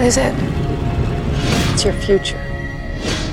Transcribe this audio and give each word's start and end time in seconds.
What 0.00 0.06
is 0.06 0.16
it? 0.16 0.34
It's 1.74 1.84
your 1.84 1.92
future. 1.92 2.40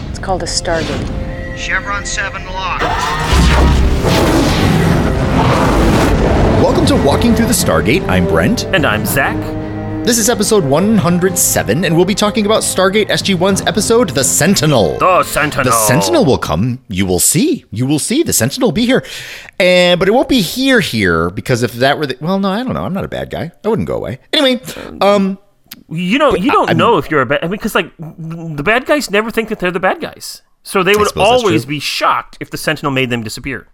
It's 0.10 0.20
called 0.20 0.44
a 0.44 0.46
Stargate. 0.46 1.58
Chevron 1.58 2.06
7 2.06 2.44
locked. 2.48 2.84
Welcome 6.62 6.86
to 6.88 7.02
Walking 7.06 7.34
Through 7.34 7.46
the 7.46 7.54
Stargate. 7.54 8.06
I'm 8.10 8.28
Brent. 8.28 8.66
And 8.66 8.86
I'm 8.86 9.06
Zach. 9.06 9.38
This 10.06 10.18
is 10.18 10.30
episode 10.30 10.66
107, 10.66 11.86
and 11.86 11.96
we'll 11.96 12.04
be 12.04 12.14
talking 12.14 12.46
about 12.46 12.64
Stargate 12.64 13.08
SG1's 13.08 13.62
episode, 13.62 14.10
The 14.10 14.26
Sentinel. 14.26 14.98
The 14.98 15.24
Sentinel. 15.24 15.64
The 15.64 15.72
Sentinel 15.72 16.26
will 16.26 16.38
come. 16.38 16.84
You 16.90 17.06
will 17.06 17.20
see. 17.20 17.64
You 17.72 17.86
will 17.86 17.98
see. 17.98 18.24
The 18.24 18.34
Sentinel 18.34 18.68
will 18.68 18.74
be 18.74 18.86
here. 18.86 19.06
And 19.58 20.02
but 20.02 20.10
it 20.10 20.12
won't 20.12 20.28
be 20.28 20.42
here 20.42 20.82
here 20.82 21.30
because 21.30 21.64
if 21.64 21.72
that 21.76 21.98
were 21.98 22.08
the 22.08 22.18
well, 22.20 22.40
no, 22.40 22.50
I 22.50 22.62
don't 22.62 22.74
know. 22.74 22.84
I'm 22.84 22.94
not 22.94 23.06
a 23.06 23.08
bad 23.08 23.30
guy. 23.30 23.54
I 23.64 23.68
wouldn't 23.70 23.88
go 23.88 23.96
away. 23.96 24.20
Anyway, 24.34 24.62
um 25.00 25.40
You 25.90 26.18
know, 26.20 26.36
you 26.36 26.52
don't 26.52 26.70
I- 26.70 26.74
know 26.74 26.98
if 26.98 27.10
you're 27.12 27.22
a 27.22 27.26
bad. 27.26 27.40
I 27.44 27.48
mean, 27.48 27.52
because 27.52 27.76
like 27.76 27.92
the 27.98 28.64
bad 28.64 28.86
guys 28.86 29.10
never 29.12 29.32
think 29.32 29.50
that 29.50 29.60
they're 29.60 29.72
the 29.72 29.80
bad 29.80 30.00
guys, 30.02 30.42
so 30.64 30.84
they 30.84 30.96
would 30.96 31.16
always 31.18 31.66
be 31.66 31.80
shocked 31.80 32.38
if 32.40 32.50
the 32.52 32.58
Sentinel 32.58 32.92
made 32.92 33.10
them 33.10 33.24
disappear. 33.24 33.68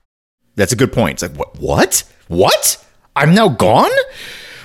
that's 0.55 0.71
a 0.71 0.75
good 0.75 0.93
point. 0.93 1.21
It's 1.21 1.23
like 1.23 1.37
what 1.37 1.59
what? 1.59 2.03
What? 2.27 2.85
I'm 3.15 3.33
now 3.35 3.49
gone? 3.49 3.91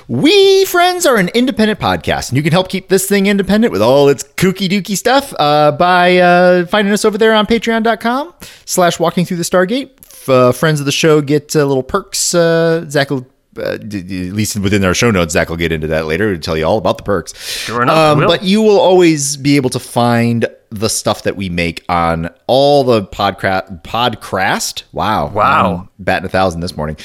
We 0.06 0.64
Friends 0.64 1.04
are 1.04 1.16
an 1.16 1.28
independent 1.34 1.78
podcast, 1.80 2.30
and 2.30 2.36
you 2.38 2.42
can 2.42 2.52
help 2.52 2.68
keep 2.70 2.88
this 2.88 3.06
thing 3.06 3.26
independent 3.26 3.72
with 3.72 3.82
all 3.82 4.08
its 4.08 4.24
kooky 4.24 4.66
dooky 4.68 4.96
stuff 4.96 5.34
uh, 5.38 5.72
by 5.72 6.16
uh, 6.16 6.64
finding 6.66 6.94
us 6.94 7.04
over 7.04 7.18
there 7.18 7.34
on 7.34 7.46
patreon.com 7.46 8.32
slash 8.64 8.98
walking 8.98 9.26
through 9.26 9.36
the 9.36 9.42
Stargate. 9.42 9.90
F- 10.02 10.28
uh, 10.30 10.52
friends 10.52 10.80
of 10.80 10.86
the 10.86 10.92
show 10.92 11.20
get 11.20 11.54
uh, 11.54 11.64
little 11.66 11.82
perks. 11.82 12.34
Uh, 12.34 12.88
Zach 12.88 13.10
will, 13.10 13.26
uh, 13.58 13.74
at 13.74 13.92
least 13.92 14.58
within 14.58 14.84
our 14.84 14.94
show 14.94 15.10
notes, 15.10 15.32
Zach 15.32 15.48
will 15.48 15.56
get 15.56 15.72
into 15.72 15.86
that 15.88 16.06
later 16.06 16.34
to 16.34 16.40
tell 16.40 16.56
you 16.56 16.64
all 16.64 16.78
about 16.78 16.96
the 16.98 17.04
perks. 17.04 17.34
Sure 17.40 17.82
enough, 17.82 18.18
Um, 18.18 18.26
but 18.26 18.42
you 18.42 18.62
will 18.62 18.78
always 18.80 19.36
be 19.36 19.56
able 19.56 19.70
to 19.70 19.78
find 19.80 20.46
the 20.70 20.88
stuff 20.90 21.22
that 21.22 21.34
we 21.34 21.48
make 21.48 21.82
on 21.88 22.28
all 22.46 22.84
the 22.84 23.02
podcra- 23.04 23.82
podcast. 23.82 24.82
Wow. 24.92 25.28
Wow. 25.28 25.76
I'm 25.80 25.88
batting 26.04 26.26
a 26.26 26.28
thousand 26.28 26.60
this 26.60 26.76
morning. 26.76 26.96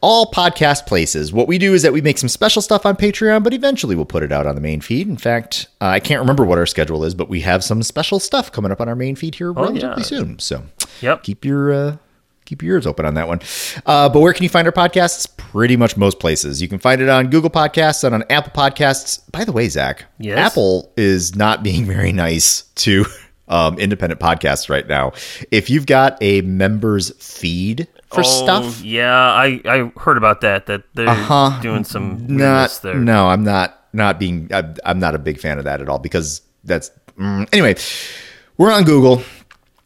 All 0.00 0.30
podcast 0.32 0.86
places. 0.86 1.30
What 1.30 1.46
we 1.46 1.58
do 1.58 1.74
is 1.74 1.82
that 1.82 1.92
we 1.92 2.00
make 2.00 2.16
some 2.16 2.30
special 2.30 2.62
stuff 2.62 2.86
on 2.86 2.96
Patreon, 2.96 3.44
but 3.44 3.52
eventually 3.52 3.94
we'll 3.94 4.06
put 4.06 4.22
it 4.22 4.32
out 4.32 4.46
on 4.46 4.54
the 4.54 4.60
main 4.62 4.80
feed. 4.80 5.06
In 5.06 5.18
fact, 5.18 5.66
uh, 5.82 5.86
I 5.86 6.00
can't 6.00 6.20
remember 6.20 6.44
what 6.46 6.56
our 6.56 6.64
schedule 6.64 7.04
is, 7.04 7.14
but 7.14 7.28
we 7.28 7.40
have 7.42 7.62
some 7.62 7.82
special 7.82 8.18
stuff 8.18 8.50
coming 8.50 8.72
up 8.72 8.80
on 8.80 8.88
our 8.88 8.96
main 8.96 9.16
feed 9.16 9.34
here 9.34 9.52
relatively 9.52 9.86
Oh, 9.88 9.94
yeah. 9.98 10.02
soon. 10.02 10.38
So 10.38 10.62
Yep. 11.02 11.24
keep 11.24 11.44
your 11.44 11.72
uh, 11.74 11.96
keep 12.44 12.62
your 12.62 12.76
ears 12.76 12.86
open 12.86 13.04
on 13.06 13.14
that 13.14 13.28
one. 13.28 13.40
Uh, 13.86 14.08
but 14.08 14.20
where 14.20 14.32
can 14.32 14.42
you 14.42 14.48
find 14.48 14.66
our 14.66 14.72
podcasts? 14.72 15.28
Pretty 15.36 15.76
much 15.76 15.96
most 15.96 16.18
places. 16.20 16.60
You 16.60 16.68
can 16.68 16.78
find 16.78 17.00
it 17.00 17.08
on 17.08 17.28
Google 17.30 17.50
Podcasts 17.50 18.04
and 18.04 18.14
on 18.14 18.24
Apple 18.30 18.52
Podcasts. 18.52 19.20
By 19.32 19.44
the 19.44 19.52
way, 19.52 19.68
Zach, 19.68 20.04
Yes? 20.18 20.38
Apple 20.38 20.92
is 20.96 21.34
not 21.36 21.62
being 21.62 21.84
very 21.86 22.12
nice 22.12 22.62
to 22.76 23.04
um, 23.48 23.78
independent 23.78 24.20
podcasts 24.20 24.68
right 24.68 24.86
now. 24.86 25.12
If 25.50 25.70
you've 25.70 25.86
got 25.86 26.18
a 26.20 26.40
members 26.42 27.10
feed 27.22 27.88
for 28.12 28.20
Oh, 28.20 28.22
stuff, 28.22 28.80
Yeah, 28.82 29.12
I 29.14 29.60
I 29.64 29.92
heard 29.98 30.16
about 30.16 30.40
that. 30.42 30.66
That 30.66 30.82
they're 30.94 31.08
Uh-huh. 31.08 31.60
doing 31.60 31.84
some 31.84 32.26
not 32.26 32.78
there. 32.82 32.94
no, 32.96 33.28
I'm 33.28 33.44
not 33.44 33.80
not 33.92 34.18
being. 34.18 34.48
I'm, 34.52 34.74
I'm 34.84 34.98
not 34.98 35.14
a 35.14 35.18
big 35.18 35.38
fan 35.38 35.58
of 35.58 35.64
that 35.64 35.80
at 35.80 35.88
all 35.88 35.98
because 35.98 36.42
that's 36.64 36.90
mm, 37.18 37.48
anyway. 37.52 37.76
We're 38.56 38.72
on 38.72 38.84
Google, 38.84 39.22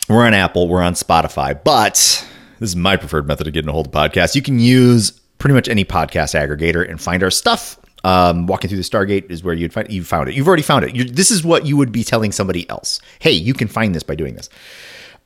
we're 0.09 0.25
on 0.27 0.35
Apple, 0.35 0.69
we're 0.69 0.83
on 0.83 0.93
Spotify, 0.95 1.59
but 1.63 2.27
this 2.59 2.71
is 2.71 2.77
my 2.77 2.97
preferred 2.97 3.27
method 3.27 3.47
of 3.47 3.53
getting 3.53 3.69
a 3.69 3.73
hold 3.73 3.87
of 3.87 3.93
podcasts. 3.93 4.35
You 4.35 4.43
can 4.43 4.59
use 4.59 5.11
pretty 5.39 5.55
much 5.55 5.69
any 5.69 5.85
podcast 5.85 6.35
aggregator 6.35 6.89
and 6.89 7.01
find 7.01 7.23
our 7.23 7.31
stuff. 7.31 7.79
Um, 8.05 8.47
walking 8.47 8.69
through 8.69 8.79
the 8.79 8.85
Stargate 8.85 9.29
is 9.31 9.43
where 9.43 9.55
you'd 9.55 9.73
find 9.73 9.91
you 9.91 10.05
found 10.05 10.29
it. 10.29 10.35
You've 10.37 10.47
already 10.47 10.63
found 10.63 10.85
it. 10.85 10.95
you 10.95 11.05
this 11.05 11.33
is 11.33 11.43
what 11.43 11.67
you 11.67 11.77
would 11.77 11.91
be 11.91 12.05
telling 12.05 12.31
somebody 12.31 12.69
else. 12.71 13.01
Hey, 13.19 13.33
you 13.33 13.55
can 13.55 13.67
find 13.67 13.95
this 13.95 14.05
by 14.05 14.15
doing 14.15 14.35
this. 14.35 14.49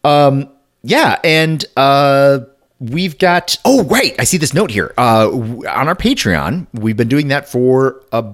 Um, 0.04 0.48
yeah, 0.82 1.18
and 1.22 1.64
uh, 1.76 2.40
we've 2.80 3.18
got. 3.18 3.56
Oh, 3.64 3.84
right. 3.84 4.14
I 4.18 4.24
see 4.24 4.38
this 4.38 4.54
note 4.54 4.70
here. 4.70 4.94
Uh, 4.96 5.28
on 5.30 5.88
our 5.88 5.94
Patreon, 5.94 6.66
we've 6.72 6.96
been 6.96 7.08
doing 7.08 7.28
that 7.28 7.46
for 7.48 8.02
a, 8.10 8.24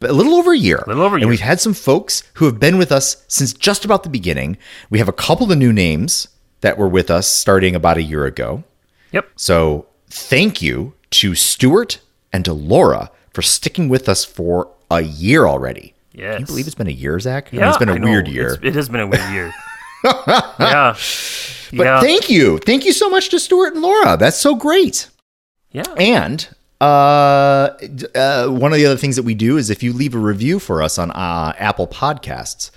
a 0.00 0.12
little 0.12 0.34
over 0.34 0.52
a 0.52 0.58
year. 0.58 0.82
little 0.86 1.02
over 1.02 1.16
a 1.16 1.20
And 1.20 1.28
we've 1.28 1.40
had 1.40 1.60
some 1.60 1.74
folks 1.74 2.22
who 2.34 2.44
have 2.44 2.60
been 2.60 2.78
with 2.78 2.92
us 2.92 3.24
since 3.26 3.52
just 3.52 3.84
about 3.84 4.04
the 4.04 4.10
beginning. 4.10 4.56
We 4.90 4.98
have 5.00 5.08
a 5.08 5.12
couple 5.12 5.50
of 5.50 5.58
new 5.58 5.72
names 5.72 6.28
that 6.60 6.76
were 6.78 6.88
with 6.88 7.10
us 7.10 7.26
starting 7.30 7.74
about 7.74 7.96
a 7.96 8.02
year 8.02 8.24
ago. 8.26 8.64
Yep. 9.12 9.28
So 9.36 9.86
thank 10.08 10.60
you 10.62 10.94
to 11.10 11.34
Stuart 11.34 12.00
and 12.32 12.44
to 12.44 12.52
Laura 12.52 13.10
for 13.32 13.42
sticking 13.42 13.88
with 13.88 14.08
us 14.08 14.24
for 14.24 14.70
a 14.90 15.00
year 15.02 15.46
already. 15.46 15.94
Yes. 16.12 16.34
Can 16.34 16.40
you 16.40 16.46
believe 16.46 16.66
it's 16.66 16.74
been 16.74 16.88
a 16.88 16.90
year, 16.90 17.18
Zach? 17.20 17.48
I 17.48 17.56
mean, 17.56 17.60
Yeah, 17.60 17.68
it's 17.68 17.78
been 17.78 17.88
a 17.88 18.00
weird 18.00 18.26
year. 18.28 18.54
It's- 18.54 18.64
it 18.64 18.74
has 18.74 18.88
been 18.88 19.00
a 19.00 19.06
weird 19.06 19.30
year. 19.32 19.52
yeah. 20.04 20.96
But 21.72 21.84
yeah. 21.84 22.00
thank 22.00 22.28
you. 22.30 22.58
Thank 22.58 22.84
you 22.84 22.92
so 22.92 23.08
much 23.10 23.28
to 23.30 23.38
Stuart 23.38 23.74
and 23.74 23.82
Laura. 23.82 24.16
That's 24.16 24.38
so 24.38 24.54
great. 24.54 25.08
yeah. 25.70 25.84
And 25.98 26.48
uh, 26.80 27.70
uh, 28.14 28.48
one 28.48 28.72
of 28.72 28.78
the 28.78 28.86
other 28.86 28.96
things 28.96 29.16
that 29.16 29.24
we 29.24 29.34
do 29.34 29.56
is 29.56 29.68
if 29.70 29.82
you 29.82 29.92
leave 29.92 30.14
a 30.14 30.18
review 30.18 30.58
for 30.58 30.82
us 30.82 30.98
on 30.98 31.10
uh, 31.10 31.52
Apple 31.58 31.86
Podcasts, 31.86 32.70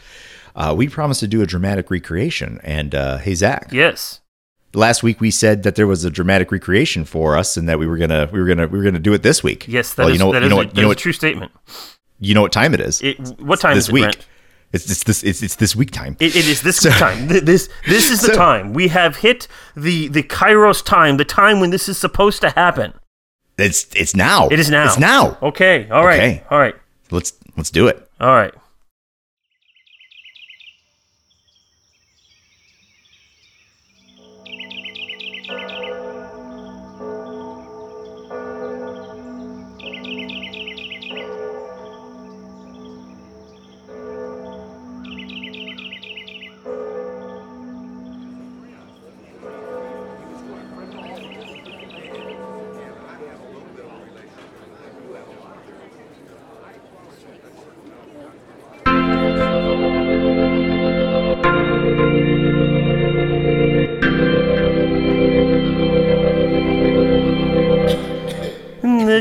uh, 0.56 0.74
we 0.78 0.88
promise 0.90 1.20
to 1.22 1.28
do 1.28 1.42
a 1.42 1.46
dramatic 1.46 1.90
recreation. 1.92 2.60
And 2.64 2.94
uh, 2.96 3.18
hey, 3.18 3.36
Zach, 3.36 3.70
Yes. 3.72 4.20
last 4.74 5.04
week 5.04 5.20
we 5.22 5.32
said 5.32 5.64
that 5.64 5.76
there 5.76 5.88
was 5.88 6.04
a 6.04 6.10
dramatic 6.10 6.52
recreation 6.52 7.06
for 7.06 7.38
us, 7.38 7.58
and 7.58 7.68
that 7.70 7.80
we 7.80 7.88
were 7.88 7.98
gonna 7.98 8.30
we 8.32 8.40
were 8.40 8.48
gonna 8.48 8.68
we 8.68 8.78
were 8.78 8.84
gonna 8.84 9.00
do 9.00 9.14
it 9.14 9.24
this 9.24 9.44
week. 9.44 9.68
Yes. 9.68 9.94
That 9.94 10.04
well, 10.06 10.14
is- 10.14 10.20
you 10.20 10.26
know 10.26 10.32
that 10.34 10.40
you 10.42 10.46
is 10.46 10.50
know 10.50 10.56
a- 10.56 10.66
what 10.66 10.76
you 10.76 10.82
know 10.84 10.88
what 10.88 10.98
true 10.98 11.14
statement. 11.14 11.52
you 12.20 12.34
know 12.36 12.42
what 12.42 12.52
time 12.52 12.74
it 12.74 12.80
is. 12.82 13.02
It, 13.02 13.18
what 13.40 13.60
time 13.60 13.76
this 13.76 13.86
is 13.86 13.90
it, 13.90 13.94
week. 13.94 14.04
Brent? 14.04 14.28
It's, 14.74 14.90
it's 14.90 15.04
this 15.04 15.22
it's, 15.24 15.44
it's 15.44 15.56
this 15.58 15.76
week 15.76 15.92
time. 15.92 16.16
It, 16.22 16.34
it 16.36 16.48
is 16.48 16.62
this 16.62 16.78
So- 16.78 16.92
time. 16.92 17.28
This 17.28 17.68
this 17.88 18.10
is 18.10 18.22
the 18.22 18.28
So- 18.34 18.36
time. 18.36 18.74
We 18.74 18.88
have 18.88 19.18
hit 19.18 19.48
the 19.76 20.08
the 20.08 20.24
Kairos 20.24 20.84
time, 20.86 21.18
the 21.18 21.26
time 21.26 21.60
when 21.60 21.72
this 21.72 21.90
is 21.90 21.98
supposed 21.98 22.40
to 22.42 22.52
happen. 22.52 22.94
It's 23.58 23.88
it's 23.96 24.16
now. 24.16 24.48
It 24.48 24.60
is 24.60 24.70
now. 24.70 24.86
It's 24.88 24.98
now. 24.98 25.38
Okay. 25.42 25.90
All 25.90 26.06
right. 26.06 26.20
Okay. 26.20 26.44
All 26.50 26.58
right. 26.58 26.76
Let's 27.12 27.34
let's 27.58 27.70
do 27.70 27.88
it. 27.90 28.10
All 28.22 28.34
right. 28.34 28.54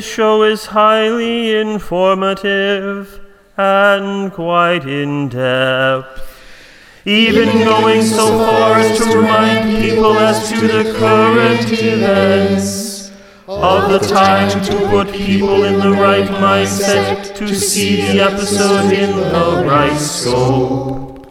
This 0.00 0.08
show 0.08 0.44
is 0.44 0.64
highly 0.64 1.54
informative 1.54 3.20
and 3.58 4.32
quite 4.32 4.86
in 4.86 5.28
depth. 5.28 6.22
Even 7.04 7.48
going 7.66 8.00
so 8.00 8.28
far 8.38 8.76
as 8.76 8.96
to 8.96 9.18
remind 9.18 9.76
people 9.76 10.16
as 10.16 10.48
to 10.52 10.66
the 10.66 10.94
current 10.98 11.70
events 11.70 13.12
of 13.46 13.90
the 13.90 13.98
time 13.98 14.48
to 14.64 14.88
put 14.88 15.12
people 15.12 15.64
in 15.64 15.78
the 15.78 15.92
right 15.92 16.30
mindset 16.30 17.34
to 17.34 17.54
see 17.54 17.96
the 18.00 18.22
episode 18.22 18.94
in 18.94 19.14
the 19.14 19.68
right 19.68 19.98
scope. 19.98 21.30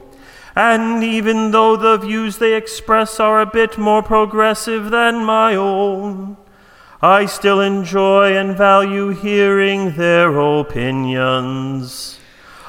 And 0.55 1.03
even 1.03 1.49
though 1.49 1.75
the 1.75 1.97
views 1.97 2.38
they 2.38 2.53
express 2.53 3.19
are 3.19 3.41
a 3.41 3.47
bit 3.47 3.79
more 3.79 4.03
progressive 4.03 4.91
than 4.91 5.25
my 5.25 5.55
own, 5.55 6.38
I 7.01 7.27
still 7.27 7.61
enjoy 7.61 8.35
and 8.35 8.57
value 8.57 9.07
hearing 9.09 9.95
their 9.95 10.37
opinions. 10.37 12.19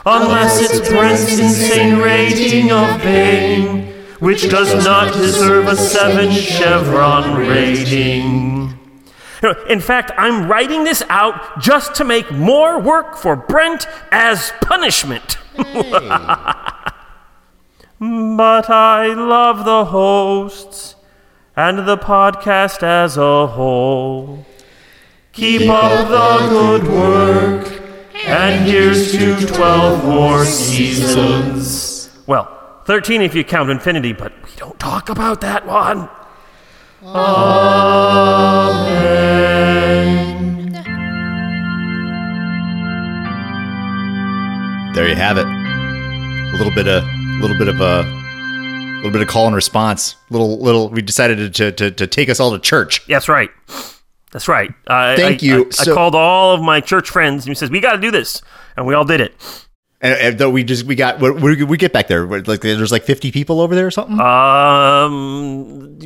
Unless 0.06 0.62
it's 0.62 0.88
Brent's 0.88 1.36
insane 1.36 1.98
rating 1.98 2.70
of 2.70 3.00
pain, 3.00 3.92
which 4.20 4.48
does 4.48 4.72
not 4.84 5.12
deserve 5.14 5.66
a 5.66 5.74
7 5.74 6.30
Chevron 6.30 7.38
rating. 7.38 8.78
In 9.68 9.80
fact, 9.80 10.12
I'm 10.16 10.48
writing 10.48 10.84
this 10.84 11.02
out 11.08 11.60
just 11.60 11.96
to 11.96 12.04
make 12.04 12.30
more 12.30 12.80
work 12.80 13.16
for 13.16 13.34
Brent 13.34 13.88
as 14.12 14.52
punishment. 14.60 15.38
but 15.56 15.66
I 18.70 19.08
love 19.08 19.64
the 19.64 19.86
hosts 19.86 20.94
and 21.60 21.86
the 21.86 21.98
podcast 21.98 22.82
as 22.82 23.18
a 23.18 23.46
whole. 23.46 24.46
Keep 25.32 25.68
up 25.68 26.08
the 26.08 26.48
good 26.48 26.84
work 26.88 27.82
And 28.24 28.66
here's 28.66 29.12
to 29.12 29.46
12 29.46 30.04
more 30.04 30.44
seasons. 30.46 32.08
Well, 32.26 32.48
13 32.86 33.20
if 33.20 33.34
you 33.34 33.44
count 33.44 33.68
infinity, 33.68 34.14
but 34.14 34.32
we 34.42 34.50
don't 34.56 34.78
talk 34.78 35.10
about 35.10 35.42
that 35.42 35.66
one. 35.66 36.08
There 44.94 45.08
you 45.08 45.14
have 45.14 45.36
it. 45.36 45.46
A 45.46 46.56
little 46.56 46.74
bit 46.74 46.88
of, 46.88 47.04
a 47.04 47.38
little 47.42 47.58
bit 47.58 47.68
of 47.68 47.80
a, 47.80 48.19
little 49.02 49.12
bit 49.12 49.23
of 49.23 49.29
call 49.29 49.47
and 49.47 49.56
response. 49.56 50.17
Little, 50.31 50.58
little. 50.61 50.88
We 50.91 51.02
decided 51.02 51.55
to 51.55 51.73
to, 51.73 51.91
to 51.91 52.06
take 52.06 52.29
us 52.29 52.38
all 52.41 52.50
to 52.52 52.58
church. 52.58 53.06
That's 53.06 53.29
right. 53.29 53.50
That's 54.32 54.47
right. 54.47 54.73
I- 54.87 55.17
Thank 55.17 55.43
I- 55.43 55.47
you. 55.47 55.64
I, 55.64 55.67
I 55.67 55.70
So- 55.85 55.94
called 55.94 56.14
all 56.14 56.55
of 56.55 56.62
my 56.62 56.81
church 56.81 57.11
friends 57.11 57.44
and 57.44 57.50
he 57.50 57.55
says, 57.55 57.70
We 57.70 57.81
got 57.81 57.93
to 57.93 58.00
do 58.00 58.11
this. 58.11 58.43
And 58.76 58.87
we 58.87 58.94
all 58.94 59.05
did 59.05 59.20
it. 59.20 59.35
And, 60.02 60.14
and 60.19 60.38
though 60.38 60.49
we 60.50 60.64
just 60.64 60.85
we 60.85 60.94
got 60.94 61.19
we, 61.20 61.62
we 61.64 61.76
get 61.76 61.93
back 61.93 62.08
there 62.08 62.26
like 62.26 62.61
there's 62.62 62.93
like 62.93 63.02
50 63.05 63.32
people 63.32 63.61
over 63.61 63.75
there 63.75 63.87
or 63.87 63.91
something. 63.91 64.19
Um, 64.20 65.99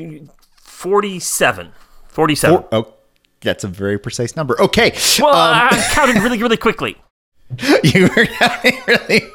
47. 0.62 1.72
47. 2.08 2.58
Four- 2.58 2.68
oh, 2.72 2.94
that's 3.40 3.62
a 3.64 3.68
very 3.68 3.98
precise 3.98 4.34
number. 4.36 4.60
Okay. 4.60 4.92
well, 5.20 5.28
Um, 5.34 5.68
I 5.70 5.88
counted 5.92 6.22
really, 6.22 6.40
really 6.42 6.56
quickly. 6.56 6.96
you 7.84 8.02
were 8.08 8.26
really. 8.86 9.22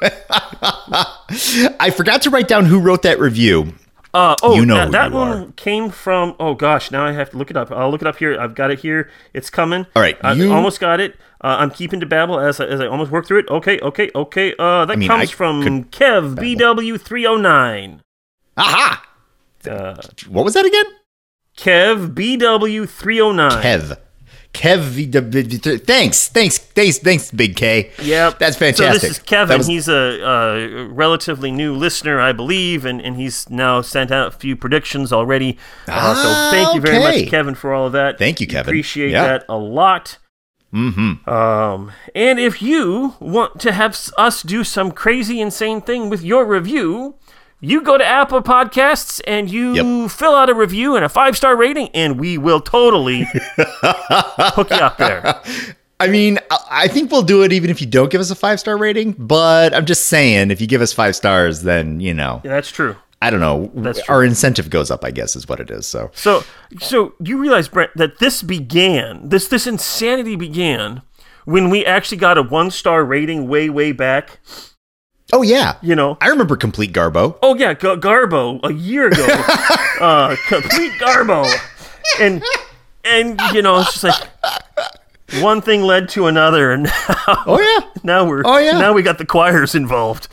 I 1.80 1.90
forgot 1.96 2.22
to 2.22 2.30
write 2.30 2.48
down 2.48 2.64
who 2.66 2.80
wrote 2.80 3.02
that 3.02 3.18
review. 3.18 3.74
Uh, 4.12 4.34
oh, 4.42 4.56
You 4.56 4.66
know 4.66 4.74
that, 4.74 4.90
that 4.90 5.10
you 5.10 5.16
one 5.16 5.28
are. 5.48 5.52
came 5.52 5.88
from. 5.90 6.34
Oh 6.40 6.54
gosh, 6.54 6.90
now 6.90 7.04
I 7.06 7.12
have 7.12 7.30
to 7.30 7.36
look 7.38 7.50
it 7.50 7.56
up. 7.56 7.70
I'll 7.70 7.90
look 7.90 8.00
it 8.00 8.08
up 8.08 8.16
here. 8.16 8.36
I've 8.40 8.54
got 8.56 8.70
it 8.72 8.80
here. 8.80 9.08
It's 9.32 9.50
coming. 9.50 9.86
All 9.94 10.02
right, 10.02 10.18
I 10.22 10.32
you- 10.32 10.52
almost 10.52 10.80
got 10.80 10.98
it. 11.00 11.14
Uh, 11.42 11.56
I'm 11.60 11.70
keeping 11.70 12.00
to 12.00 12.06
babble 12.06 12.38
as 12.40 12.60
I, 12.60 12.66
as 12.66 12.80
I 12.80 12.86
almost 12.86 13.10
work 13.12 13.26
through 13.26 13.38
it. 13.40 13.48
Okay, 13.48 13.78
okay, 13.80 14.10
okay. 14.14 14.52
Uh, 14.58 14.84
that 14.84 14.98
mean, 14.98 15.08
comes 15.08 15.30
I 15.30 15.34
from 15.34 15.62
Kev 15.84 16.34
BW309. 16.36 18.00
Aha! 18.56 19.06
Uh, 19.66 19.94
What 20.28 20.44
was 20.44 20.54
that 20.54 20.66
again? 20.66 20.84
Kev 21.56 22.12
BW309. 22.14 23.62
Kev. 23.62 23.62
Kev. 23.62 23.82
V- 23.82 23.94
W- 23.94 24.09
V- 24.54 25.06
Thanks. 25.78 26.28
Thanks. 26.28 26.58
Thanks. 26.58 26.98
Thanks, 26.98 27.30
Big 27.30 27.56
K. 27.56 27.90
Yep. 28.02 28.38
That's 28.38 28.56
fantastic. 28.56 29.00
So 29.00 29.06
this 29.08 29.18
is 29.18 29.18
Kevin. 29.20 29.58
Was- 29.58 29.66
he's 29.66 29.88
a, 29.88 30.26
uh 30.26 30.86
relatively 30.88 31.50
new 31.50 31.74
listener, 31.74 32.20
I 32.20 32.32
believe, 32.32 32.84
and, 32.84 33.00
and 33.00 33.16
he's 33.16 33.48
now 33.48 33.80
sent 33.80 34.10
out 34.10 34.28
a 34.28 34.30
few 34.36 34.56
predictions 34.56 35.12
already. 35.12 35.56
Uh, 35.88 35.92
Ah, 35.92 36.50
so 36.50 36.56
thank 36.56 36.74
you 36.74 36.80
very 36.80 36.98
okay. 36.98 37.22
much, 37.22 37.30
Kevin, 37.30 37.54
for 37.54 37.72
all 37.72 37.86
of 37.86 37.92
that. 37.92 38.18
Thank 38.18 38.40
you, 38.40 38.46
Kevin. 38.46 38.68
Appreciate 38.70 39.10
Yeah. 39.12 39.26
that 39.26 39.44
a 39.48 39.56
lot. 39.56 40.18
Mm-hmm. 40.74 41.28
Um, 41.28 41.90
and 42.14 42.38
if 42.38 42.62
you 42.62 43.14
want 43.18 43.58
to 43.60 43.72
have 43.72 43.98
us 44.16 44.42
do 44.42 44.62
some 44.62 44.92
crazy, 44.92 45.40
insane 45.40 45.80
thing 45.80 46.08
with 46.08 46.22
your 46.22 46.44
review, 46.44 47.16
you 47.60 47.82
go 47.82 47.98
to 47.98 48.04
Apple 48.04 48.42
Podcasts 48.42 49.20
and 49.26 49.50
you 49.50 49.74
Yep. 50.02 50.10
fill 50.10 50.34
out 50.34 50.48
a 50.50 50.54
review 50.54 50.96
and 50.96 51.04
a 51.04 51.08
five 51.08 51.36
star 51.36 51.56
rating, 51.56 51.88
and 51.94 52.18
we 52.18 52.38
will 52.38 52.60
totally 52.60 53.26
hook 53.56 54.70
you 54.70 54.76
up 54.76 54.98
there. 54.98 55.40
I 55.98 56.06
mean, 56.08 56.38
I- 56.50 56.58
I 56.70 56.88
think 56.88 57.10
we'll 57.10 57.22
do 57.22 57.42
it 57.42 57.52
even 57.52 57.68
if 57.70 57.80
you 57.80 57.86
don't 57.86 58.10
give 58.10 58.20
us 58.20 58.30
a 58.30 58.34
five 58.34 58.58
star 58.60 58.76
rating. 58.76 59.12
But 59.18 59.74
I'm 59.74 59.84
just 59.86 60.06
saying, 60.06 60.50
if 60.50 60.60
you 60.60 60.66
give 60.66 60.80
us 60.80 60.92
five 60.92 61.14
stars, 61.16 61.62
then 61.62 62.00
you 62.00 62.14
know, 62.14 62.40
Yeah, 62.44 62.52
that's 62.52 62.70
true. 62.70 62.96
I 63.22 63.28
don't 63.28 63.40
know, 63.40 63.70
That's 63.74 64.02
true. 64.02 64.14
our 64.14 64.24
incentive 64.24 64.70
goes 64.70 64.90
up. 64.90 65.04
I 65.04 65.10
guess 65.10 65.36
is 65.36 65.46
what 65.46 65.60
it 65.60 65.70
is. 65.70 65.86
So 65.86 66.10
So, 66.14 66.42
so 66.80 67.12
you 67.22 67.36
realize, 67.36 67.68
Brent, 67.68 67.90
that 67.96 68.18
this 68.18 68.42
began, 68.42 69.28
this 69.28 69.48
this 69.48 69.66
insanity 69.66 70.36
began 70.36 71.02
when 71.44 71.68
we 71.68 71.84
actually 71.84 72.16
got 72.16 72.38
a 72.38 72.42
one 72.42 72.70
star 72.70 73.04
rating 73.04 73.46
way, 73.48 73.68
way 73.68 73.92
back. 73.92 74.38
Oh 75.32 75.42
yeah, 75.42 75.74
You 75.82 75.94
know, 75.94 76.16
I 76.20 76.28
remember 76.28 76.56
complete 76.56 76.92
Garbo. 76.92 77.38
oh 77.42 77.54
yeah, 77.54 77.74
G- 77.74 77.86
Garbo 77.86 78.60
a 78.64 78.72
year 78.72 79.06
ago, 79.08 79.26
uh, 80.00 80.36
complete 80.48 80.92
Garbo, 81.00 81.46
and 82.20 82.42
and 83.04 83.40
you 83.52 83.62
know, 83.62 83.80
it's 83.80 84.00
just 84.00 84.04
like 84.04 85.42
one 85.42 85.60
thing 85.62 85.82
led 85.82 86.08
to 86.10 86.26
another, 86.26 86.72
and 86.72 86.84
now, 87.08 87.44
Oh 87.46 87.60
yeah. 87.60 87.90
now 88.02 88.24
we're 88.28 88.42
Oh, 88.44 88.58
yeah. 88.58 88.78
now 88.78 88.92
we 88.92 89.02
got 89.02 89.18
the 89.18 89.26
choirs 89.26 89.74
involved. 89.74 90.28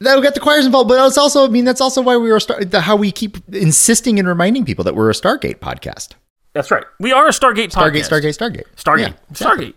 Now 0.00 0.16
we 0.16 0.22
got 0.22 0.34
the 0.34 0.40
choirs 0.40 0.64
involved, 0.66 0.88
but 0.88 1.06
it's 1.06 1.18
also, 1.18 1.44
I 1.44 1.48
mean, 1.48 1.64
that's 1.66 1.80
also 1.80 2.00
why 2.00 2.16
we 2.16 2.32
were 2.32 2.40
star- 2.40 2.64
the, 2.64 2.80
how 2.80 2.96
we 2.96 3.12
keep 3.12 3.36
insisting 3.54 4.18
and 4.18 4.26
reminding 4.26 4.64
people 4.64 4.82
that 4.84 4.94
we're 4.96 5.10
a 5.10 5.12
Stargate 5.12 5.58
podcast. 5.58 6.12
That's 6.54 6.70
right. 6.70 6.84
We 6.98 7.12
are 7.12 7.26
a 7.26 7.30
Stargate 7.30 7.70
Stargate, 7.70 8.06
podcast. 8.08 8.08
Stargate, 8.08 8.36
Stargate, 8.38 8.64
Stargate. 8.76 9.00
Yeah, 9.00 9.12
exactly. 9.30 9.66
Stargate. 9.66 9.74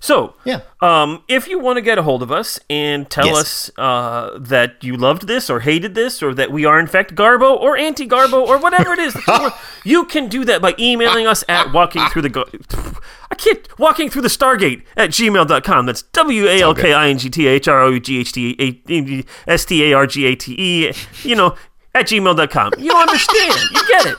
So, 0.00 0.34
Yeah. 0.44 0.60
um, 0.80 1.22
if 1.28 1.48
you 1.48 1.58
want 1.58 1.76
to 1.76 1.80
get 1.80 1.98
a 1.98 2.02
hold 2.02 2.22
of 2.22 2.30
us 2.30 2.58
and 2.70 3.08
tell 3.10 3.26
Yes. 3.26 3.36
us 3.38 3.70
uh, 3.78 4.30
that 4.38 4.76
you 4.82 4.96
loved 4.96 5.26
this 5.26 5.50
or 5.50 5.60
hated 5.60 5.94
this 5.94 6.22
or 6.22 6.34
that 6.34 6.50
we 6.52 6.64
are 6.64 6.78
in 6.78 6.86
fact 6.86 7.14
Garbo 7.14 7.56
or 7.58 7.76
anti-Garbo 7.76 8.46
or 8.46 8.58
whatever 8.58 8.92
it 8.92 8.98
is, 9.00 9.14
you, 9.14 9.20
want, 9.26 9.54
you 9.84 10.04
can 10.04 10.28
do 10.28 10.44
that 10.44 10.62
by 10.62 10.74
emailing 10.78 11.26
us 11.26 11.42
at 11.48 11.72
walking 11.72 12.04
through 12.10 12.22
the. 12.22 12.98
I 13.30 13.34
can't 13.34 13.66
walking 13.78 14.08
through 14.08 14.22
the 14.22 14.28
Stargate 14.28 14.82
at 14.96 15.10
gmail.com. 15.10 15.86
That's 15.86 16.02
W 16.02 16.46
A 16.46 16.60
L 16.62 16.74
K 16.74 16.92
I 16.92 17.08
N 17.10 17.18
G 17.18 17.28
T 17.28 17.46
H 17.46 17.68
R 17.68 17.82
O 17.82 17.90
U 17.90 18.00
G 18.00 18.20
H 18.20 18.32
T 18.32 18.56
A 18.58 19.50
S 19.50 19.64
T 19.64 19.84
A 19.90 19.94
R 19.96 20.06
G 20.06 20.26
A 20.26 20.34
T 20.36 20.54
E. 20.58 20.92
You 21.24 21.34
know. 21.36 21.54
At 21.94 22.06
gmail.com. 22.06 22.72
You 22.78 22.92
understand. 22.94 23.54
You 23.72 23.88
get 23.88 24.06
it. 24.06 24.16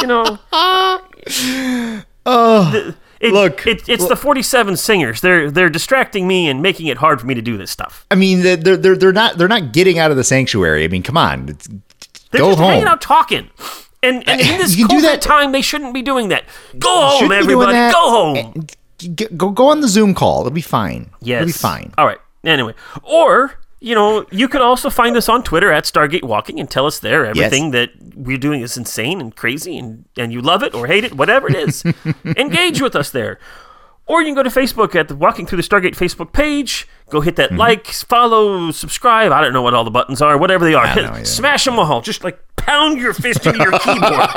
You 0.00 0.06
know. 0.06 0.38
Oh, 2.30 2.94
It, 3.20 3.32
Look, 3.32 3.66
it, 3.66 3.88
it's 3.88 4.06
the 4.06 4.14
47 4.16 4.76
singers. 4.76 5.20
They're 5.20 5.50
they're 5.50 5.68
distracting 5.68 6.28
me 6.28 6.48
and 6.48 6.62
making 6.62 6.86
it 6.86 6.98
hard 6.98 7.20
for 7.20 7.26
me 7.26 7.34
to 7.34 7.42
do 7.42 7.56
this 7.56 7.70
stuff. 7.70 8.06
I 8.10 8.14
mean, 8.14 8.42
they're, 8.42 8.56
they're 8.76 8.96
they're 8.96 9.12
not 9.12 9.38
they're 9.38 9.48
not 9.48 9.72
getting 9.72 9.98
out 9.98 10.10
of 10.10 10.16
the 10.16 10.24
sanctuary. 10.24 10.84
I 10.84 10.88
mean, 10.88 11.02
come 11.02 11.16
on, 11.16 11.48
it's, 11.48 11.66
They're 12.30 12.40
go 12.40 12.50
just 12.50 12.58
home. 12.60 12.70
hanging 12.70 12.86
out 12.86 13.00
talking. 13.00 13.50
And, 14.02 14.28
and 14.28 14.40
in 14.40 14.58
this 14.58 14.76
You 14.76 14.86
can 14.86 14.98
do 15.00 15.02
COVID 15.06 15.10
that- 15.10 15.22
time, 15.22 15.50
they 15.50 15.62
shouldn't 15.62 15.92
be 15.92 16.02
doing 16.02 16.28
that. 16.28 16.44
Go 16.78 16.88
home, 16.88 17.18
Shouldn't 17.28 17.48
be 17.48 17.52
doing 17.52 17.68
everybody. 17.68 17.92
Go 17.92 18.10
home. 18.10 18.66
Go 19.36 19.50
go 19.50 19.68
on 19.68 19.80
the 19.80 19.88
Zoom 19.88 20.14
call. 20.14 20.40
It'll 20.40 20.50
be 20.52 20.60
fine. 20.60 21.10
Yes. 21.20 21.38
it'll 21.42 21.46
be 21.48 21.52
fine. 21.52 21.92
All 21.98 22.06
right. 22.06 22.18
Anyway, 22.44 22.74
or 23.02 23.58
you 23.80 23.94
know, 23.94 24.26
you 24.30 24.48
could 24.48 24.60
also 24.60 24.90
find 24.90 25.16
us 25.16 25.28
on 25.28 25.42
Twitter 25.42 25.70
at 25.72 25.84
Stargate 25.84 26.24
Walking 26.24 26.58
and 26.60 26.68
tell 26.70 26.86
us 26.86 26.98
there 26.98 27.24
everything 27.26 27.70
that 27.72 27.90
we're 28.14 28.36
doing 28.38 28.60
is 28.62 28.76
insane 28.76 29.20
and 29.20 29.34
crazy 29.36 29.78
and 29.78 30.04
and 30.16 30.32
you 30.32 30.40
love 30.40 30.62
it 30.62 30.74
or 30.74 30.86
hate 30.86 31.04
it, 31.04 31.14
whatever 31.14 31.48
it 31.48 31.56
is. 31.56 31.84
Engage 32.36 32.80
with 32.82 32.96
us 32.96 33.10
there. 33.10 33.38
Or 34.06 34.22
you 34.22 34.28
can 34.28 34.34
go 34.36 34.42
to 34.42 34.48
Facebook 34.48 34.94
at 34.94 35.08
the 35.08 35.14
Walking 35.14 35.44
Through 35.46 35.60
the 35.60 35.68
Stargate 35.68 35.94
Facebook 35.94 36.32
page. 36.32 36.88
Go 37.10 37.20
hit 37.20 37.36
Mm-hmm. 37.36 37.56
that 37.56 37.58
like, 37.58 37.86
follow, 37.88 38.70
subscribe. 38.70 39.32
I 39.32 39.42
don't 39.42 39.52
know 39.52 39.60
what 39.60 39.74
all 39.74 39.84
the 39.84 39.90
buttons 39.90 40.22
are, 40.22 40.38
whatever 40.38 40.64
they 40.64 40.72
are. 40.74 40.86
Hit- 40.86 41.26
smash 41.26 41.66
them 41.66 41.78
all. 41.78 42.00
Just 42.00 42.24
like 42.24 42.38
pound 42.56 42.98
your 42.98 43.12
fist 43.12 43.44
into 43.46 43.58
your 43.58 43.78
keyboard. 43.78 44.28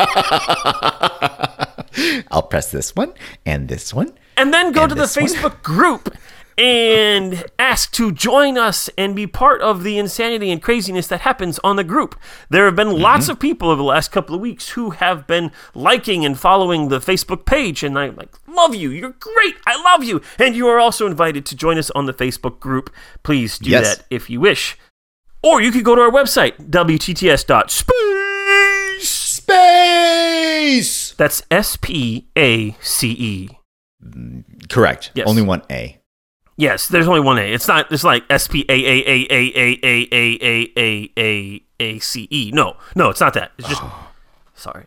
I'll 2.32 2.44
press 2.44 2.72
this 2.72 2.96
one 2.96 3.14
and 3.46 3.68
this 3.70 3.94
one. 3.94 4.14
and 4.38 4.54
then 4.54 4.72
go 4.72 4.82
And 4.84 4.90
to 4.90 4.96
the 4.96 5.02
this 5.02 5.16
one. 5.16 5.26
Facebook 5.28 5.64
group 5.64 6.16
and 6.62 7.44
ask 7.58 7.92
to 7.94 8.12
join 8.12 8.58
us 8.58 8.90
and 8.98 9.16
be 9.16 9.26
part 9.26 9.62
of 9.62 9.84
the 9.84 9.98
insanity 9.98 10.52
and 10.52 10.62
craziness 10.62 11.08
that 11.08 11.22
happens 11.22 11.60
on 11.64 11.76
the 11.76 11.84
group. 11.84 12.20
There 12.50 12.66
have 12.66 12.76
been 12.76 13.00
lots 13.00 13.24
Mm-hmm. 13.26 13.32
of 13.32 13.40
people 13.40 13.70
over 13.70 13.78
the 13.78 13.84
last 13.84 14.12
couple 14.12 14.36
of 14.36 14.42
weeks 14.42 14.70
who 14.70 14.92
have 14.92 15.26
been 15.26 15.52
liking 15.74 16.24
and 16.24 16.40
following 16.40 16.90
the 16.90 17.00
Facebook 17.00 17.46
page, 17.46 17.84
and 17.84 17.98
I 17.98 18.10
like 18.10 18.30
love 18.48 18.76
you. 18.76 18.92
You're 18.92 19.16
great. 19.20 19.56
I 19.66 19.82
love 19.82 20.04
you. 20.04 20.22
And 20.38 20.56
you 20.56 20.68
are 20.68 20.80
also 20.80 21.08
invited 21.08 21.46
to 21.48 21.56
join 21.56 21.78
us 21.80 21.90
on 21.92 22.06
the 22.06 22.14
Facebook 22.14 22.60
group. 22.60 22.92
Please 23.24 23.58
do 23.58 23.72
Yes. 23.72 23.98
that 23.98 24.06
if 24.10 24.30
you 24.30 24.40
wish. 24.40 24.78
Or 25.44 25.60
you 25.62 25.72
could 25.72 25.84
go 25.84 25.96
to 25.96 26.02
our 26.02 26.12
website, 26.12 26.70
wtts.space. 26.70 27.84
Space. 29.10 31.14
That's 31.14 31.42
S 31.50 31.76
P 31.78 32.28
A 32.38 32.72
C 32.82 33.12
E. 33.12 33.50
Correct. 34.70 35.12
Yes. 35.16 35.28
Only 35.28 35.42
one 35.42 35.64
A. 35.72 35.98
Yes, 36.58 36.88
there's 36.88 37.08
only 37.08 37.22
one 37.22 37.40
A. 37.40 37.54
It's 37.54 37.68
not. 37.68 37.92
It's 37.92 38.04
like 38.04 38.24
S 38.30 38.48
P 38.48 38.66
A 38.70 38.74
A 38.74 38.78
A 38.78 39.28
A 39.32 39.52
A 39.56 39.80
A 39.82 40.08
A 40.12 40.72
A 40.78 41.12
A 41.18 41.64
A 41.80 42.00
C 42.00 42.28
E. 42.30 42.52
No, 42.54 42.78
no, 42.96 43.10
it's 43.10 43.22
not 43.22 43.34
that. 43.34 43.52
It's 43.58 43.68
just. 43.68 43.82
Sorry. 44.56 44.86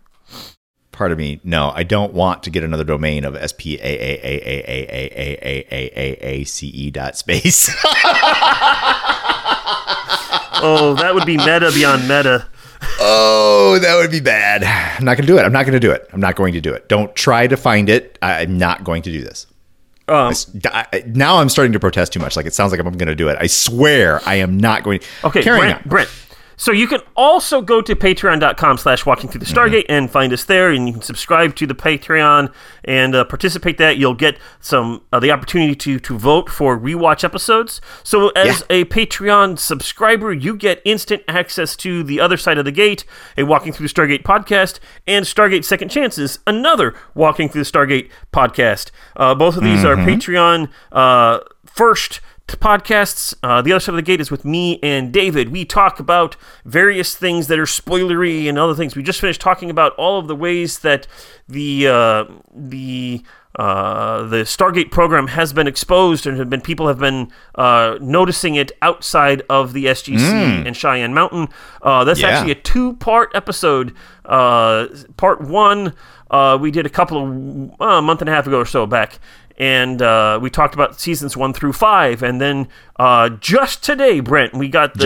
Part 0.92 1.11
of 1.11 1.18
me, 1.18 1.40
no, 1.42 1.73
I 1.75 1.83
don't 1.83 2.14
want 2.14 2.44
to 2.44 2.50
get 2.50 2.62
another 2.62 2.85
domain 2.85 3.25
of 3.25 3.35
S 3.35 3.52
P 3.52 3.75
A 3.75 3.78
A 3.78 3.83
A 3.83 4.37
A 4.37 4.62
A 4.62 4.92
A 5.02 5.35
A 5.42 5.66
A 5.73 5.92
A 5.97 6.18
A 6.23 6.44
C 6.44 6.68
E 6.68 6.90
dot 6.92 7.16
space. 7.16 7.68
Oh, 10.66 10.94
that 11.00 11.12
would 11.12 11.26
be 11.26 11.37
meta 11.37 11.73
beyond 11.75 12.02
meta. 12.02 12.47
Oh, 13.00 13.78
that 13.83 13.97
would 13.97 14.12
be 14.12 14.21
bad. 14.21 14.62
I'm 14.97 15.04
not 15.04 15.16
going 15.16 15.26
to 15.26 15.33
do 15.33 15.37
it. 15.37 15.44
I'm 15.44 15.52
not 15.52 15.64
going 15.66 15.73
to 15.73 15.80
do 15.80 15.90
it. 15.90 16.09
I'm 16.12 16.21
not 16.21 16.37
going 16.37 16.52
to 16.52 16.61
do 16.61 16.73
it. 16.73 16.88
Don't 16.88 17.12
try 17.16 17.49
to 17.49 17.56
find 17.56 17.88
it. 17.88 18.16
I'm 18.23 18.56
not 18.56 18.85
going 18.85 19.02
to 19.02 19.11
do 19.11 19.21
this. 19.21 19.47
Um, 20.06 20.34
I- 20.66 21.02
now 21.06 21.38
I'm 21.38 21.49
starting 21.49 21.73
to 21.73 21.80
protest 21.80 22.12
too 22.12 22.20
much. 22.20 22.37
Like 22.37 22.46
it 22.46 22.54
sounds 22.54 22.73
like 22.73 22.80
I'm 22.80 22.90
going 22.92 23.08
to 23.08 23.14
do 23.14 23.28
it. 23.28 23.38
I 23.40 23.46
swear 23.46 24.20
I 24.26 24.37
am 24.37 24.58
not 24.58 24.82
going. 24.82 25.00
okay, 25.25 25.42
carrying 25.42 25.62
Brent. 25.64 25.82
on. 25.82 25.88
Brent. 25.88 26.11
So 26.56 26.73
you 26.73 26.87
can 26.87 27.00
also 27.16 27.61
go 27.61 27.80
to 27.82 27.94
patreon.com 27.96 28.78
slash 28.78 29.04
walking 29.06 29.28
through 29.30 29.40
the 29.40 29.46
Stargate 29.46 29.87
and 29.88 30.11
find 30.11 30.32
us 30.32 30.44
there 30.44 30.70
and 30.70 30.87
you 30.87 30.92
can 30.94 31.02
subscribe 31.02 31.54
to 31.56 31.66
the 31.66 31.75
Patreon 31.75 32.52
and 32.84 33.14
uh, 33.14 33.25
participate 33.25 33.78
that. 33.78 33.96
You'll 33.96 34.14
get 34.14 34.38
some 34.61 35.02
uh, 35.12 35.20
the 35.20 35.30
opportunity 35.30 35.75
to 35.75 35.99
to 35.99 36.18
vote 36.18 36.49
for 36.50 36.78
rewatch 36.78 37.25
episodes. 37.25 37.80
So 38.02 38.28
as 38.30 38.61
Yeah. 38.70 38.76
a 38.76 38.84
Patreon 38.84 39.58
subscriber, 39.58 40.32
you 40.32 40.56
get 40.56 40.80
instant 40.84 41.23
access 41.28 41.76
to 41.76 42.02
The 42.02 42.20
Other 42.20 42.37
Side 42.37 42.58
of 42.58 42.64
the 42.64 42.73
Gate, 42.73 43.04
a 43.37 43.42
Walking 43.44 43.73
Through 43.73 43.88
the 43.88 43.94
Stargate 43.94 44.23
podcast, 44.23 44.78
and 45.06 45.25
Stargate 45.25 45.64
Second 45.64 45.88
Chances, 45.90 46.38
another 46.46 46.94
Walking 47.14 47.49
Through 47.49 47.64
the 47.64 47.70
Stargate 47.70 48.11
podcast. 48.32 48.90
Uh, 49.16 49.34
both 49.34 49.56
of 49.56 49.62
these 49.64 49.84
are 49.84 49.96
Patreon 49.96 50.68
uh, 50.92 51.38
first 51.64 52.20
podcasts. 52.48 53.34
Uh, 53.42 53.62
the 53.62 53.72
Other 53.72 53.80
Side 53.80 53.90
of 53.92 53.96
the 53.96 54.02
Gate 54.02 54.20
is 54.20 54.30
with 54.30 54.44
me 54.44 54.78
and 54.82 55.12
David. 55.12 55.50
We 55.50 55.64
talk 55.64 55.98
about 56.00 56.36
various 56.64 57.14
things 57.14 57.46
that 57.48 57.58
are 57.58 57.64
spoilery 57.64 58.48
and 58.48 58.58
other 58.58 58.74
things. 58.74 58.94
We 58.96 59.02
just 59.02 59.20
finished 59.20 59.40
talking 59.40 59.70
about 59.70 59.92
all 59.96 60.18
of 60.18 60.28
the 60.28 60.36
ways 60.36 60.80
that 60.80 61.06
the 61.48 61.88
uh, 61.88 62.24
the 62.54 63.22
uh, 63.56 64.24
the 64.24 64.38
Stargate 64.38 64.90
program 64.90 65.28
has 65.28 65.52
been 65.52 65.68
exposed, 65.68 66.26
and 66.26 66.36
have 66.38 66.50
been 66.50 66.60
people 66.60 66.88
have 66.88 66.98
been 66.98 67.30
uh, 67.54 67.96
noticing 68.00 68.56
it 68.56 68.72
outside 68.82 69.42
of 69.48 69.72
the 69.72 69.84
SGC 69.86 70.66
and 70.66 70.76
Cheyenne 70.76 71.14
Mountain. 71.14 71.48
Uh, 71.80 72.02
that's 72.04 72.20
Yeah. 72.20 72.28
actually 72.30 72.50
a 72.50 72.56
two-part 72.56 73.30
episode. 73.32 73.94
Uh, 74.24 74.86
part 75.16 75.40
one, 75.40 75.94
uh, 76.32 76.58
we 76.60 76.72
did 76.72 76.84
a 76.84 76.88
couple 76.88 77.18
of 77.18 77.80
uh, 77.80 77.98
a 77.98 78.02
month 78.02 78.20
and 78.22 78.28
a 78.28 78.32
half 78.32 78.46
ago 78.48 78.58
or 78.58 78.66
so 78.66 78.86
back, 78.86 79.20
and 79.56 80.02
uh, 80.02 80.38
we 80.42 80.50
talked 80.50 80.75
about 80.75 80.99
seasons 81.00 81.37
one 81.37 81.52
through 81.52 81.73
five, 81.75 82.23
and 82.23 82.40
then 82.40 82.68
uh, 82.99 83.28
just 83.28 83.82
today, 83.84 84.20
Brent, 84.20 84.54
we 84.54 84.68
got 84.68 84.94
the 84.94 85.04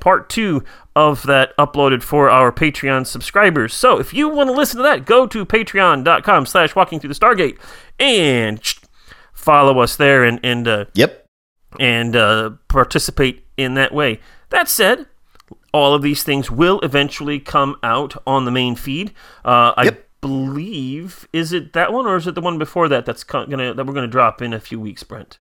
part 0.00 0.28
two 0.28 0.62
of 0.96 1.22
that 1.24 1.56
uploaded 1.56 2.02
for 2.02 2.28
our 2.28 2.50
Patreon 2.52 3.06
subscribers. 3.06 3.72
So 3.74 3.98
if 3.98 4.12
you 4.12 4.28
want 4.28 4.48
to 4.48 4.52
listen 4.52 4.76
to 4.78 4.82
that, 4.82 5.06
go 5.06 5.26
to 5.26 5.44
patreon.com 5.46 6.46
slash 6.46 6.74
walking 6.74 6.98
through 7.00 7.12
the 7.12 7.18
Stargate 7.18 7.58
and 7.98 8.60
follow 9.32 9.78
us 9.80 9.96
there 9.96 10.24
and, 10.24 10.40
and, 10.42 10.66
uh, 10.68 10.84
Yep. 10.94 11.26
and 11.78 12.16
uh, 12.16 12.50
participate 12.68 13.46
in 13.56 13.74
that 13.74 13.92
way. 13.94 14.20
That 14.50 14.68
said, 14.68 15.06
all 15.72 15.94
of 15.94 16.02
these 16.02 16.24
things 16.24 16.50
will 16.50 16.80
eventually 16.80 17.38
come 17.38 17.76
out 17.82 18.20
on 18.26 18.44
the 18.44 18.50
main 18.50 18.74
feed. 18.74 19.12
Uh, 19.44 19.72
I 19.76 19.84
Yep. 19.84 20.08
Believe 20.20 21.28
is 21.32 21.52
it 21.52 21.72
that 21.72 21.92
one 21.92 22.06
or 22.06 22.16
is 22.16 22.26
it 22.26 22.34
the 22.34 22.40
one 22.40 22.58
before 22.58 22.88
that 22.88 23.06
that's 23.06 23.24
gonna 23.24 23.74
that 23.74 23.86
we're 23.86 23.92
gonna 23.92 24.06
drop 24.06 24.42
in 24.42 24.52
a 24.52 24.60
few 24.60 24.78
weeks, 24.80 25.02
Brent? 25.02 25.38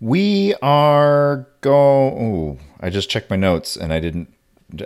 We 0.00 0.54
are 0.60 1.48
go. 1.60 1.74
Oh, 1.74 2.58
I 2.80 2.90
just 2.90 3.08
checked 3.08 3.30
my 3.30 3.36
notes 3.36 3.76
and 3.76 3.92
I 3.92 4.00
didn't. 4.00 4.28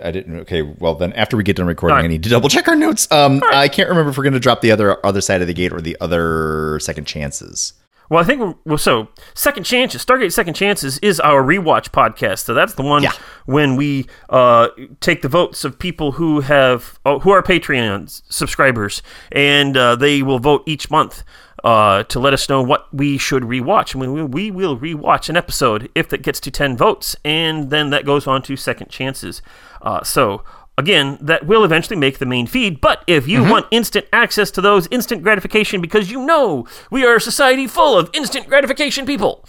I 0.03 0.11
didn't. 0.11 0.39
Okay, 0.41 0.61
well 0.61 0.95
then, 0.95 1.13
after 1.13 1.35
we 1.35 1.43
get 1.43 1.55
done 1.55 1.65
recording, 1.65 1.95
right. 1.95 2.05
I 2.05 2.07
need 2.07 2.23
to 2.23 2.29
double 2.29 2.47
check 2.47 2.67
our 2.67 2.75
notes. 2.75 3.11
Um, 3.11 3.41
I 3.51 3.67
can't 3.67 3.89
remember 3.89 4.11
if 4.11 4.17
we're 4.17 4.23
going 4.23 4.33
to 4.33 4.39
drop 4.39 4.61
the 4.61 4.71
other 4.71 5.03
other 5.05 5.21
side 5.21 5.41
of 5.41 5.47
the 5.47 5.53
gate 5.53 5.73
or 5.73 5.81
the 5.81 5.97
other 5.99 6.79
second 6.79 7.05
chances. 7.05 7.73
Well, 8.09 8.21
I 8.21 8.25
think 8.25 8.41
we're, 8.41 8.55
well. 8.65 8.77
So, 8.79 9.09
Second 9.35 9.63
Chances, 9.65 10.03
Stargate 10.03 10.31
Second 10.33 10.55
Chances, 10.55 10.97
is 10.99 11.19
our 11.19 11.43
rewatch 11.43 11.89
podcast. 11.91 12.39
So 12.39 12.53
that's 12.55 12.73
the 12.73 12.81
one 12.81 13.03
Yeah. 13.03 13.11
when 13.45 13.75
we 13.75 14.07
uh, 14.29 14.69
take 14.99 15.21
the 15.21 15.27
votes 15.29 15.63
of 15.63 15.77
people 15.77 16.13
who 16.13 16.39
have 16.41 16.99
oh, 17.05 17.19
who 17.19 17.29
are 17.29 17.43
Patreon 17.43 18.21
subscribers, 18.31 19.03
and 19.31 19.77
uh, 19.77 19.95
they 19.95 20.23
will 20.23 20.39
vote 20.39 20.63
each 20.65 20.89
month 20.89 21.23
uh, 21.63 22.01
to 22.03 22.19
let 22.19 22.33
us 22.33 22.49
know 22.49 22.63
what 22.63 22.91
we 22.93 23.17
should 23.19 23.43
rewatch. 23.43 23.93
And 23.93 24.11
we, 24.13 24.23
we 24.23 24.49
will 24.49 24.77
rewatch 24.77 25.29
an 25.29 25.37
episode 25.37 25.89
if 25.93 26.11
it 26.11 26.23
gets 26.23 26.39
to 26.41 26.51
ten 26.51 26.75
votes, 26.75 27.15
and 27.23 27.69
then 27.69 27.91
that 27.91 28.05
goes 28.05 28.25
on 28.25 28.41
to 28.43 28.55
Second 28.55 28.89
Chances. 28.89 29.41
Uh, 29.81 30.03
so. 30.03 30.43
Again, 30.79 31.17
that 31.19 31.45
will 31.45 31.65
eventually 31.65 31.97
make 31.97 32.19
the 32.19 32.25
main 32.25 32.47
feed, 32.47 32.79
but 32.79 33.03
if 33.05 33.27
you 33.27 33.43
want 33.43 33.65
instant 33.69 34.05
access 34.13 34.49
to 34.51 34.61
those, 34.61 34.87
instant 34.91 35.23
gratification, 35.23 35.81
because 35.81 36.09
you 36.09 36.25
know 36.25 36.65
we 36.89 37.05
are 37.05 37.15
a 37.15 37.21
society 37.21 37.67
full 37.67 37.99
of 37.99 38.09
instant 38.13 38.47
gratification 38.47 39.05
people. 39.05 39.43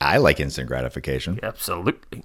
I 0.00 0.16
like 0.18 0.40
instant 0.40 0.66
gratification. 0.66 1.38
Absolutely. 1.42 2.24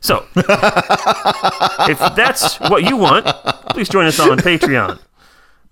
So, 0.00 0.26
if 0.36 1.98
that's 2.16 2.58
what 2.60 2.84
you 2.84 2.96
want, 2.96 3.26
please 3.70 3.88
join 3.88 4.06
us 4.06 4.18
on 4.20 4.38
Patreon. 4.38 4.98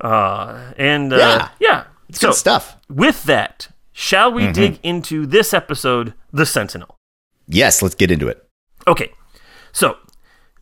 Uh, 0.00 0.72
and 0.78 1.12
uh, 1.12 1.16
Yeah. 1.16 1.48
yeah, 1.60 1.84
It's 2.08 2.20
so 2.20 2.28
good 2.28 2.34
stuff. 2.36 2.76
with 2.88 3.24
that, 3.24 3.68
shall 3.92 4.32
we 4.32 4.50
dig 4.50 4.78
into 4.82 5.26
this 5.26 5.52
episode, 5.54 6.14
The 6.32 6.46
Sentinel? 6.46 6.96
Yes, 7.46 7.82
let's 7.82 7.94
get 7.94 8.10
into 8.10 8.26
it. 8.28 8.44
Okay, 8.88 9.12
so 9.72 9.96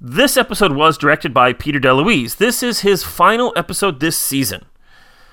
this 0.01 0.37
episode 0.37 0.73
was 0.73 0.97
directed 0.99 1.35
by 1.35 1.53
Peter 1.53 1.81
DeLuise. 1.81 2.37
This 2.37 2.63
is 2.63 2.81
his 2.81 3.03
final 3.05 3.53
episode 3.57 4.01
this 4.01 4.17
season. 4.19 4.65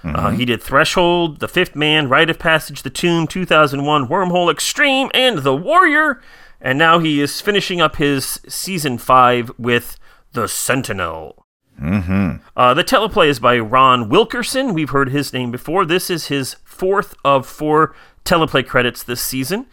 Uh, 0.03 0.29
he 0.31 0.45
did 0.45 0.61
Threshold, 0.61 1.39
The 1.39 1.47
Fifth 1.47 1.75
Man, 1.75 2.07
Rite 2.09 2.29
of 2.29 2.37
Passage, 2.37 2.83
The 2.83 2.91
Tomb, 2.91 3.25
2001, 3.25 4.07
Wormhole 4.07 4.51
Extreme, 4.51 5.09
and 5.15 5.39
The 5.39 5.55
Warrior. 5.55 6.21
And 6.61 6.77
now 6.77 6.99
he 6.99 7.19
is 7.21 7.41
finishing 7.41 7.81
up 7.81 7.95
his 7.95 8.39
season 8.47 8.99
five 8.99 9.51
with 9.57 9.97
The 10.33 10.47
Sentinel. 10.47 11.43
Mm-hmm. 11.81 12.35
Uh, 12.55 12.73
the 12.75 12.83
teleplay 12.83 13.29
is 13.29 13.39
by 13.39 13.57
Ron 13.57 14.07
Wilkerson. 14.07 14.73
We've 14.75 14.91
heard 14.91 15.09
his 15.09 15.33
name 15.33 15.49
before. 15.49 15.85
This 15.85 16.11
is 16.11 16.27
his 16.27 16.55
fourth 16.63 17.15
of 17.25 17.47
four 17.47 17.95
teleplay 18.23 18.65
credits 18.65 19.01
this 19.01 19.21
season. 19.21 19.65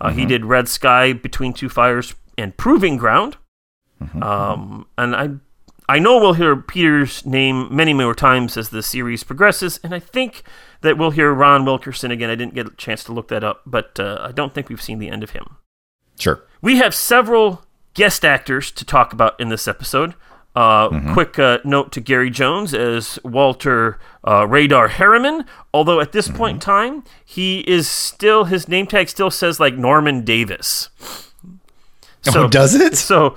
Uh, 0.00 0.10
He 0.10 0.24
did 0.24 0.44
Red 0.44 0.68
Sky, 0.68 1.12
Between 1.12 1.52
Two 1.52 1.68
Fires, 1.68 2.14
and 2.38 2.56
Proving 2.56 2.96
Ground. 2.96 3.36
Um, 4.22 4.86
and 4.96 5.14
I, 5.16 5.28
I 5.88 5.98
know 5.98 6.18
we'll 6.18 6.34
hear 6.34 6.56
Peter's 6.56 7.24
name 7.26 7.74
many 7.74 7.92
more 7.92 8.14
times 8.14 8.56
as 8.56 8.70
the 8.70 8.82
series 8.82 9.24
progresses, 9.24 9.80
and 9.82 9.94
I 9.94 9.98
think 9.98 10.42
that 10.82 10.96
we'll 10.96 11.10
hear 11.10 11.32
Ron 11.32 11.64
Wilkerson 11.64 12.10
again. 12.10 12.30
I 12.30 12.34
didn't 12.34 12.54
get 12.54 12.66
a 12.66 12.76
chance 12.76 13.04
to 13.04 13.12
look 13.12 13.28
that 13.28 13.44
up, 13.44 13.62
but 13.66 13.98
uh, 14.00 14.18
I 14.20 14.32
don't 14.32 14.54
think 14.54 14.68
we've 14.68 14.80
seen 14.80 14.98
the 14.98 15.10
end 15.10 15.22
of 15.22 15.30
him. 15.30 15.56
Sure. 16.18 16.44
We 16.62 16.76
have 16.78 16.94
several 16.94 17.64
guest 17.94 18.24
actors 18.24 18.70
to 18.72 18.84
talk 18.84 19.12
about 19.12 19.38
in 19.40 19.48
this 19.48 19.66
episode. 19.66 20.14
Uh, 20.54 21.12
Quick 21.12 21.38
uh, 21.38 21.58
note 21.64 21.92
to 21.92 22.00
Gary 22.00 22.28
Jones 22.28 22.74
as 22.74 23.20
Walter 23.22 23.98
uh, 24.26 24.46
Radar 24.48 24.88
Harriman. 24.88 25.44
Although 25.72 26.00
at 26.00 26.12
this 26.12 26.28
point 26.28 26.54
in 26.56 26.60
time, 26.60 27.04
he 27.24 27.60
is 27.60 27.88
still 27.88 28.44
his 28.44 28.68
name 28.68 28.86
tag 28.86 29.08
still 29.08 29.30
says 29.30 29.60
like 29.60 29.74
Norman 29.76 30.24
Davis. 30.24 30.90
oh, 32.34 32.48
does 32.48 32.74
it? 32.74 32.96
So 32.96 33.36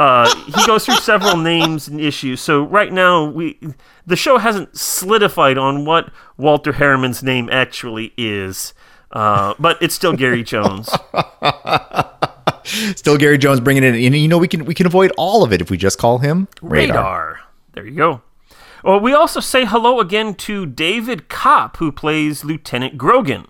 uh, 0.00 0.34
he 0.46 0.66
goes 0.66 0.86
through 0.86 0.96
several 0.96 1.36
names 1.52 1.86
and 1.86 2.00
issues. 2.00 2.40
So 2.40 2.62
right 2.62 2.90
now, 2.90 3.28
we 3.28 3.58
the 4.06 4.16
show 4.16 4.38
hasn't 4.38 4.74
solidified 4.76 5.58
on 5.58 5.84
what 5.84 6.10
Walter 6.38 6.72
Harriman's 6.72 7.22
name 7.22 7.50
actually 7.52 8.14
is, 8.16 8.72
uh, 9.12 9.52
but 9.58 9.76
it's 9.82 9.94
still 9.94 10.14
Gary 10.14 10.42
Jones. 10.42 10.88
Still 12.62 13.16
Gary 13.16 13.38
Jones 13.38 13.58
bringing 13.58 13.82
it 13.82 13.96
in. 13.96 14.12
And 14.12 14.16
you 14.16 14.28
know 14.28 14.38
we 14.38 14.46
can 14.46 14.64
we 14.64 14.74
can 14.74 14.86
avoid 14.86 15.12
all 15.16 15.42
of 15.42 15.52
it 15.52 15.60
if 15.60 15.70
we 15.70 15.76
just 15.76 15.98
call 15.98 16.18
him 16.18 16.46
Radar. 16.62 16.96
Radar. 16.96 17.40
There 17.72 17.86
you 17.86 17.96
go. 17.96 18.22
Well, 18.84 19.00
we 19.00 19.12
also 19.12 19.40
say 19.40 19.64
hello 19.64 19.98
again 19.98 20.34
to 20.34 20.66
David 20.66 21.28
Kopp, 21.28 21.78
who 21.78 21.90
plays 21.90 22.44
Lieutenant 22.44 22.96
Grogan. 22.96 23.46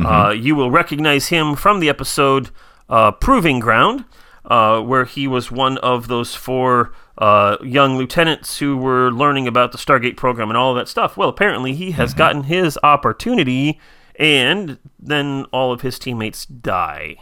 Uh, 0.00 0.30
you 0.30 0.54
will 0.54 0.70
recognize 0.70 1.28
him 1.28 1.56
from 1.56 1.80
the 1.80 1.88
episode 1.88 2.50
uh, 2.88 3.10
Proving 3.10 3.58
Ground, 3.58 4.04
uh, 4.48 4.80
where 4.80 5.04
he 5.04 5.28
was 5.28 5.50
one 5.52 5.78
of 5.78 6.08
those 6.08 6.34
four 6.34 6.92
uh, 7.18 7.56
young 7.62 7.96
lieutenants 7.96 8.58
who 8.58 8.76
were 8.76 9.12
learning 9.12 9.46
about 9.46 9.70
the 9.72 9.78
Stargate 9.78 10.16
program 10.16 10.48
and 10.50 10.56
all 10.56 10.74
that 10.74 10.88
stuff. 10.88 11.16
Well, 11.16 11.28
apparently 11.28 11.74
he 11.74 11.92
has 11.92 12.14
gotten 12.14 12.44
his 12.44 12.78
opportunity, 12.82 13.78
and 14.16 14.78
then 14.98 15.44
all 15.52 15.70
of 15.72 15.82
his 15.82 15.98
teammates 15.98 16.46
die. 16.46 17.16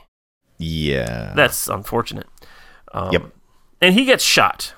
Yeah. 0.59 1.33
That's 1.37 1.69
unfortunate. 1.69 2.27
Um, 2.93 3.13
Yep. 3.13 3.33
And 3.83 3.95
he 3.95 4.05
gets 4.07 4.25
shot 4.25 4.73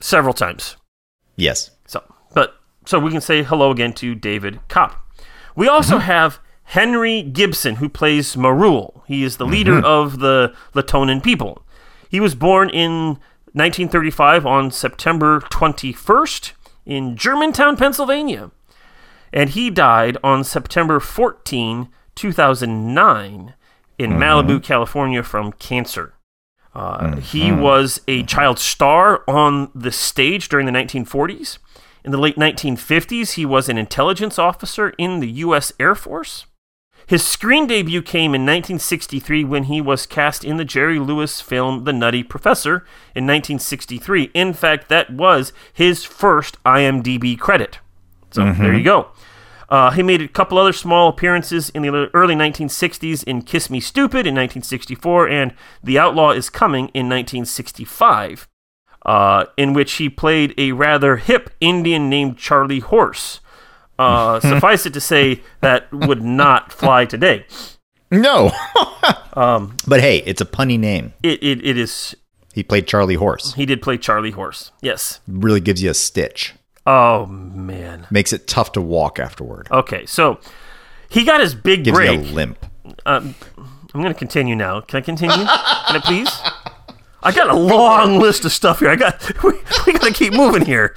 several 0.00 0.32
times. 0.32 0.76
yes. 1.36 1.72
So, 1.86 2.02
but 2.32 2.54
so 2.86 2.98
we 2.98 3.10
can 3.10 3.20
say 3.20 3.42
hello 3.42 3.70
again 3.70 3.92
to 3.94 4.14
David 4.14 4.60
Kopp. 4.68 4.96
We 5.54 5.68
also 5.68 5.98
have 5.98 6.38
Henry 6.64 7.20
Gibson, 7.22 7.76
who 7.76 7.88
plays 7.88 8.36
Marul. 8.36 9.02
He 9.06 9.24
is 9.24 9.36
the 9.36 9.44
leader 9.46 9.78
of 9.84 10.20
the 10.20 10.54
Latonan 10.74 11.22
people. 11.22 11.62
He 12.10 12.18
was 12.20 12.34
born 12.34 12.68
in 12.70 13.18
1935 13.52 14.44
on 14.44 14.70
September 14.72 15.40
21st 15.40 16.52
in 16.84 17.16
Germantown, 17.16 17.76
Pennsylvania, 17.76 18.50
and 19.32 19.50
he 19.50 19.70
died 19.70 20.16
on 20.24 20.42
September 20.42 20.98
14, 20.98 21.88
2009, 22.16 23.54
in 23.98 24.10
Malibu, 24.12 24.62
California, 24.62 25.22
from 25.22 25.52
cancer. 25.52 26.14
Uh, 26.74 27.16
He 27.16 27.52
was 27.52 28.00
a 28.08 28.22
child 28.24 28.58
star 28.58 29.22
on 29.28 29.70
the 29.74 29.92
stage 29.92 30.48
during 30.48 30.66
the 30.66 30.72
1940s. 30.72 31.58
In 32.04 32.10
the 32.10 32.18
late 32.18 32.36
1950s, 32.36 33.32
he 33.32 33.44
was 33.44 33.68
an 33.68 33.76
intelligence 33.78 34.38
officer 34.38 34.90
in 34.98 35.20
the 35.20 35.30
U.S. 35.44 35.72
Air 35.78 35.94
Force. 35.94 36.46
His 37.10 37.26
screen 37.26 37.66
debut 37.66 38.02
came 38.02 38.36
in 38.36 38.42
1963 38.42 39.42
when 39.42 39.64
he 39.64 39.80
was 39.80 40.06
cast 40.06 40.44
in 40.44 40.58
the 40.58 40.64
Jerry 40.64 41.00
Lewis 41.00 41.40
film 41.40 41.82
The 41.82 41.92
Nutty 41.92 42.22
Professor 42.22 42.86
in 43.16 43.26
1963. 43.26 44.30
In 44.32 44.52
fact, 44.52 44.88
that 44.90 45.10
was 45.10 45.52
his 45.72 46.04
first 46.04 46.62
IMDb 46.62 47.36
credit. 47.36 47.80
So 48.30 48.52
there 48.52 48.72
you 48.72 48.84
go. 48.84 49.08
Uh, 49.68 49.90
he 49.90 50.04
made 50.04 50.22
a 50.22 50.28
couple 50.28 50.56
other 50.56 50.72
small 50.72 51.08
appearances 51.08 51.68
in 51.70 51.82
the 51.82 52.10
early 52.14 52.36
1960s 52.36 53.24
in 53.24 53.42
Kiss 53.42 53.68
Me 53.70 53.80
Stupid 53.80 54.24
in 54.24 54.36
1964 54.36 55.28
and 55.28 55.52
The 55.82 55.98
Outlaw 55.98 56.30
is 56.30 56.48
Coming 56.48 56.90
in 56.94 57.08
1965, 57.08 58.46
uh, 59.04 59.46
in 59.56 59.72
which 59.72 59.94
he 59.94 60.08
played 60.08 60.54
a 60.56 60.70
rather 60.70 61.16
hip 61.16 61.50
Indian 61.60 62.08
named 62.08 62.38
Charlie 62.38 62.78
Horse. 62.78 63.40
Uh, 64.00 64.40
suffice 64.54 64.86
it 64.86 64.94
to 64.94 65.00
say, 65.00 65.42
that 65.60 65.92
would 65.92 66.22
not 66.22 66.72
fly 66.72 67.04
today. 67.04 67.46
No. 68.10 68.50
Um, 69.34 69.76
but 69.86 70.00
hey, 70.00 70.18
it's 70.26 70.40
a 70.40 70.44
punny 70.44 70.78
name. 70.78 71.14
It, 71.22 71.40
it, 71.42 71.64
it 71.64 71.78
is. 71.78 72.16
He 72.52 72.64
played 72.64 72.88
Charlie 72.88 73.14
Horse. 73.14 73.54
He 73.54 73.64
did 73.64 73.80
play 73.80 73.96
Charlie 73.96 74.32
Horse. 74.32 74.72
Yes. 74.82 75.20
Really 75.28 75.60
gives 75.60 75.82
you 75.84 75.88
a 75.90 75.94
stitch. 75.94 76.52
Oh 76.84 77.26
man. 77.26 78.08
Makes 78.10 78.32
it 78.32 78.48
tough 78.48 78.72
to 78.72 78.80
walk 78.80 79.20
afterward. 79.20 79.68
Okay, 79.70 80.04
so 80.04 80.40
he 81.08 81.24
got 81.24 81.40
his 81.40 81.54
big 81.54 81.84
Gives 81.84 81.96
break. 81.96 82.10
you 82.10 82.18
a 82.18 82.34
limp. 82.34 82.66
Um, 83.06 83.36
I'm 83.94 84.00
going 84.02 84.12
to 84.12 84.18
continue 84.18 84.56
now. 84.56 84.80
Can 84.80 84.98
I 84.98 85.00
continue? 85.00 85.36
Can 85.36 85.46
I 85.46 86.00
please? 86.04 86.28
I 87.22 87.30
got 87.32 87.48
a 87.50 87.54
long 87.54 88.18
list 88.18 88.44
of 88.44 88.50
stuff 88.52 88.80
here. 88.80 88.90
I 88.90 88.96
got 88.96 89.42
we, 89.44 89.52
we 89.86 89.92
got 89.92 90.02
to 90.02 90.12
keep 90.12 90.32
moving 90.32 90.64
here. 90.66 90.94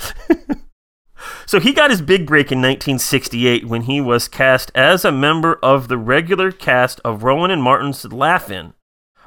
So 1.45 1.59
he 1.59 1.73
got 1.73 1.89
his 1.89 2.01
big 2.01 2.25
break 2.25 2.51
in 2.51 2.59
1968 2.59 3.67
when 3.67 3.83
he 3.83 3.99
was 4.01 4.27
cast 4.27 4.71
as 4.75 5.03
a 5.05 5.11
member 5.11 5.59
of 5.63 5.87
the 5.87 5.97
regular 5.97 6.51
cast 6.51 6.99
of 7.03 7.23
Rowan 7.23 7.51
and 7.51 7.61
Martin's 7.63 8.05
Laugh-In. 8.11 8.73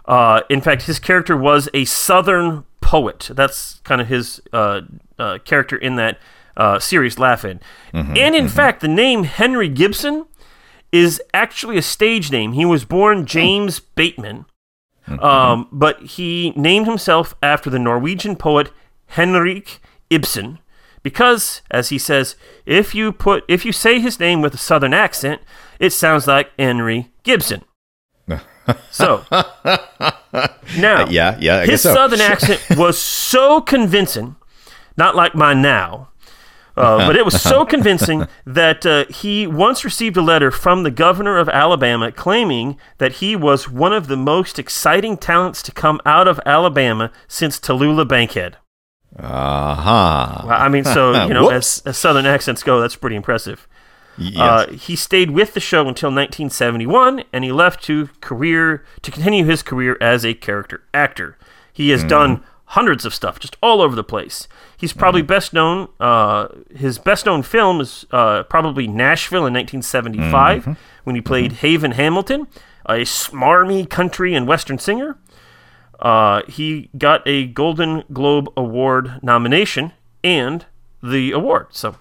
Uh, 0.04 0.42
in 0.48 0.60
fact, 0.60 0.82
his 0.82 0.98
character 0.98 1.36
was 1.36 1.68
a 1.74 1.84
Southern 1.84 2.64
poet. 2.80 3.30
That's 3.32 3.80
kind 3.84 4.00
of 4.00 4.06
his 4.08 4.40
uh, 4.52 4.82
uh, 5.18 5.38
character 5.44 5.76
in 5.76 5.96
that 5.96 6.18
uh, 6.56 6.78
series, 6.78 7.18
Laugh-In. 7.18 7.60
and 8.16 8.34
in 8.34 8.48
fact, 8.48 8.80
the 8.80 8.88
name 8.88 9.24
Henry 9.24 9.68
Gibson 9.68 10.26
is 10.92 11.20
actually 11.34 11.76
a 11.76 11.82
stage 11.82 12.30
name. 12.30 12.52
He 12.52 12.64
was 12.64 12.84
born 12.84 13.26
James 13.26 13.80
Bateman, 13.80 14.46
um, 15.20 15.68
but 15.72 16.00
he 16.00 16.52
named 16.56 16.86
himself 16.86 17.34
after 17.42 17.68
the 17.68 17.78
Norwegian 17.78 18.36
poet 18.36 18.70
Henrik 19.08 19.80
Ibsen 20.08 20.58
because, 21.06 21.62
as 21.70 21.90
he 21.90 21.98
says, 21.98 22.34
if 22.66 22.92
you 22.92 23.12
put 23.12 23.44
if 23.46 23.64
you 23.64 23.70
say 23.70 24.00
his 24.00 24.18
name 24.18 24.40
with 24.40 24.54
a 24.54 24.58
southern 24.58 24.92
accent, 24.92 25.40
it 25.78 25.90
sounds 25.90 26.26
like 26.26 26.50
Henry 26.58 27.12
Gibson. 27.22 27.62
so 28.90 29.24
now, 29.30 31.08
yeah, 31.08 31.38
yeah, 31.38 31.58
I 31.58 31.60
his 31.60 31.68
guess 31.68 31.82
so. 31.82 31.94
southern 31.94 32.20
accent 32.32 32.60
was 32.76 32.98
so 32.98 33.60
convincing, 33.60 34.34
not 34.96 35.14
like 35.14 35.36
mine 35.36 35.62
now, 35.62 36.08
uh, 36.76 37.06
but 37.06 37.14
it 37.14 37.24
was 37.24 37.40
so 37.40 37.64
convincing 37.64 38.26
that 38.44 38.84
uh, 38.84 39.04
he 39.08 39.46
once 39.46 39.84
received 39.84 40.16
a 40.16 40.20
letter 40.22 40.50
from 40.50 40.82
the 40.82 40.90
governor 40.90 41.38
of 41.38 41.48
Alabama 41.48 42.10
claiming 42.10 42.78
that 42.98 43.12
he 43.22 43.36
was 43.36 43.70
one 43.70 43.92
of 43.92 44.08
the 44.08 44.16
most 44.16 44.58
exciting 44.58 45.16
talents 45.16 45.62
to 45.62 45.70
come 45.70 46.00
out 46.04 46.26
of 46.26 46.40
Alabama 46.44 47.12
since 47.28 47.60
Tallulah 47.60 48.08
Bankhead. 48.08 48.56
Uh-huh. 49.18 50.42
Well, 50.46 50.60
I 50.60 50.68
mean, 50.68 50.84
so 50.84 51.24
you 51.26 51.34
know, 51.34 51.48
as, 51.48 51.82
as 51.86 51.96
Southern 51.96 52.26
accents 52.26 52.62
go, 52.62 52.80
that's 52.80 52.96
pretty 52.96 53.16
impressive. 53.16 53.66
Yes. 54.18 54.38
Uh, 54.38 54.72
he 54.72 54.96
stayed 54.96 55.30
with 55.30 55.52
the 55.54 55.60
show 55.60 55.80
until 55.80 56.08
1971, 56.08 57.24
and 57.32 57.44
he 57.44 57.52
left 57.52 57.82
to 57.84 58.08
career 58.20 58.82
to 59.02 59.10
continue 59.10 59.44
his 59.44 59.62
career 59.62 59.98
as 60.00 60.24
a 60.24 60.32
character 60.32 60.82
actor. 60.94 61.36
He 61.72 61.90
has 61.90 62.02
done 62.02 62.42
hundreds 62.70 63.04
of 63.04 63.14
stuff, 63.14 63.38
just 63.38 63.56
all 63.62 63.82
over 63.82 63.94
the 63.94 64.02
place. 64.02 64.48
He's 64.76 64.94
probably 64.94 65.20
best 65.22 65.52
known. 65.52 65.88
Uh, 66.00 66.48
his 66.74 66.98
best 66.98 67.26
known 67.26 67.42
film 67.42 67.80
is 67.82 68.06
uh, 68.10 68.44
probably 68.44 68.86
Nashville 68.86 69.46
in 69.46 69.52
1975, 69.52 70.78
when 71.04 71.14
he 71.14 71.20
played 71.20 71.52
Haven 71.52 71.92
Hamilton, 71.92 72.46
a 72.86 73.00
smarmy 73.00 73.88
country 73.88 74.34
and 74.34 74.46
western 74.48 74.78
singer. 74.78 75.18
Uh, 76.00 76.42
he 76.48 76.90
got 76.98 77.22
a 77.26 77.46
Golden 77.46 78.04
Globe 78.12 78.48
Award 78.56 79.18
nomination 79.22 79.92
and 80.22 80.66
the 81.02 81.32
award. 81.32 81.68
So, 81.70 81.96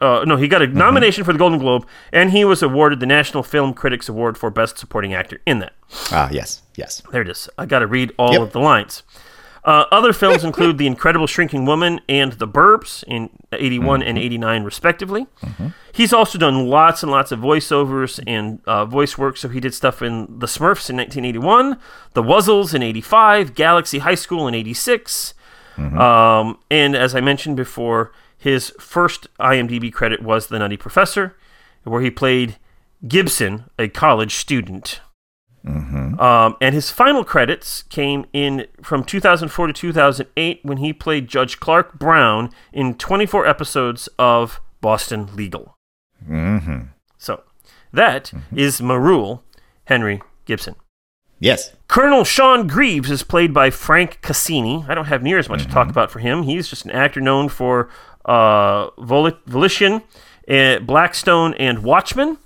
uh, 0.00 0.24
no, 0.26 0.36
he 0.36 0.48
got 0.48 0.62
a 0.62 0.66
nomination 0.66 1.24
for 1.24 1.32
the 1.32 1.38
Golden 1.38 1.58
Globe, 1.58 1.86
and 2.12 2.30
he 2.32 2.44
was 2.44 2.62
awarded 2.62 3.00
the 3.00 3.06
National 3.06 3.42
Film 3.42 3.72
Critics 3.74 4.08
Award 4.08 4.36
for 4.38 4.50
Best 4.50 4.78
Supporting 4.78 5.14
Actor 5.14 5.40
in 5.46 5.58
that. 5.60 5.74
ah, 6.10 6.28
yes, 6.32 6.62
yes. 6.76 7.02
There 7.12 7.22
it 7.22 7.28
is. 7.28 7.48
I 7.58 7.66
got 7.66 7.80
to 7.80 7.86
read 7.86 8.12
all 8.18 8.32
Yep. 8.32 8.40
of 8.42 8.52
the 8.52 8.60
lines. 8.60 9.02
Uh, 9.64 9.84
other 9.90 10.12
films 10.12 10.44
include 10.50 10.78
The 10.78 10.86
Incredible 10.86 11.26
Shrinking 11.26 11.66
Woman 11.66 12.00
and 12.08 12.32
The 12.34 12.48
Burbs 12.48 13.04
in 13.06 13.30
81 13.52 14.02
and 14.02 14.18
89, 14.18 14.64
respectively. 14.64 15.26
He's 15.92 16.12
also 16.12 16.38
done 16.38 16.66
lots 16.66 17.02
and 17.02 17.10
lots 17.12 17.32
of 17.32 17.40
voiceovers 17.40 18.22
and 18.26 18.60
uh, 18.66 18.84
voice 18.86 19.18
work. 19.18 19.36
So 19.36 19.48
he 19.48 19.60
did 19.60 19.74
stuff 19.74 20.02
in 20.02 20.38
The 20.38 20.46
Smurfs 20.46 20.88
in 20.88 20.96
1981, 20.96 21.78
The 22.14 22.22
Wuzzles 22.22 22.74
in 22.74 22.82
85, 22.82 23.54
Galaxy 23.54 23.98
High 23.98 24.14
School 24.14 24.46
in 24.48 24.54
86. 24.54 25.34
Um, 25.78 26.58
and 26.70 26.94
as 26.94 27.14
I 27.14 27.20
mentioned 27.20 27.56
before, 27.56 28.12
his 28.36 28.70
first 28.78 29.28
IMDb 29.38 29.92
credit 29.92 30.22
was 30.22 30.46
The 30.46 30.58
Nutty 30.58 30.76
Professor, 30.76 31.36
where 31.84 32.02
he 32.02 32.10
played 32.10 32.56
Gibson, 33.06 33.64
a 33.78 33.88
college 33.88 34.34
student. 34.34 35.00
Um, 35.66 36.56
and 36.60 36.74
his 36.74 36.90
final 36.90 37.24
credits 37.24 37.82
came 37.84 38.26
in 38.32 38.66
from 38.82 39.04
2004 39.04 39.66
to 39.66 39.72
2008 39.72 40.60
when 40.62 40.78
he 40.78 40.92
played 40.92 41.28
Judge 41.28 41.60
Clark 41.60 41.98
Brown 41.98 42.50
in 42.72 42.94
24 42.94 43.46
episodes 43.46 44.08
of 44.18 44.60
Boston 44.80 45.34
Legal. 45.34 45.76
Mm-hmm. 46.28 46.88
So 47.18 47.42
that 47.92 48.32
is 48.54 48.80
Marul 48.80 49.42
Henry 49.84 50.22
Gibson. 50.46 50.76
Yes. 51.38 51.72
Colonel 51.88 52.24
Sean 52.24 52.66
Greaves 52.66 53.10
is 53.10 53.22
played 53.22 53.54
by 53.54 53.70
Frank 53.70 54.20
Cassini. 54.20 54.84
I 54.86 54.94
don't 54.94 55.06
have 55.06 55.22
near 55.22 55.38
as 55.38 55.48
much 55.48 55.62
to 55.62 55.68
talk 55.70 55.88
about 55.88 56.10
for 56.10 56.18
him. 56.18 56.42
He's 56.42 56.68
just 56.68 56.84
an 56.84 56.90
actor 56.90 57.20
known 57.20 57.48
for 57.48 57.88
uh, 58.26 58.90
Vol- 58.98 59.32
Volition, 59.46 60.02
uh, 60.48 60.80
Blackstone, 60.80 61.54
and 61.54 61.82
Watchmen. 61.82 62.38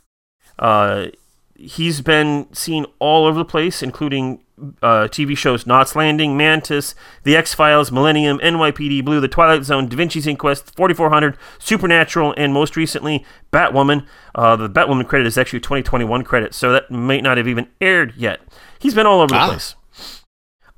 Uh, 0.59 1.09
he's 1.56 2.00
been 2.00 2.46
seen 2.52 2.86
all 2.98 3.26
over 3.26 3.38
the 3.38 3.44
place, 3.44 3.82
including 3.82 4.40
uh, 4.82 5.08
TV 5.10 5.36
shows 5.36 5.66
Knots 5.66 5.96
Landing, 5.96 6.36
Mantis, 6.36 6.94
The 7.24 7.36
X 7.36 7.54
Files, 7.54 7.90
Millennium, 7.90 8.38
NYPD 8.38 9.04
Blue, 9.04 9.20
The 9.20 9.28
Twilight 9.28 9.64
Zone, 9.64 9.88
Da 9.88 9.96
Vinci's 9.96 10.26
Inquest, 10.26 10.74
4400, 10.76 11.36
Supernatural, 11.58 12.34
and 12.36 12.52
most 12.52 12.76
recently, 12.76 13.24
Batwoman. 13.52 14.06
Uh, 14.34 14.54
the 14.56 14.68
Batwoman 14.70 15.06
credit 15.08 15.26
is 15.26 15.36
actually 15.36 15.58
a 15.58 15.62
2021 15.62 16.22
credit, 16.22 16.54
so 16.54 16.72
that 16.72 16.90
might 16.90 17.22
not 17.22 17.36
have 17.36 17.48
even 17.48 17.68
aired 17.80 18.14
yet. 18.16 18.40
He's 18.78 18.94
been 18.94 19.06
all 19.06 19.20
over 19.20 19.34
the 19.34 19.40
Ah. 19.40 19.48
place. 19.48 19.74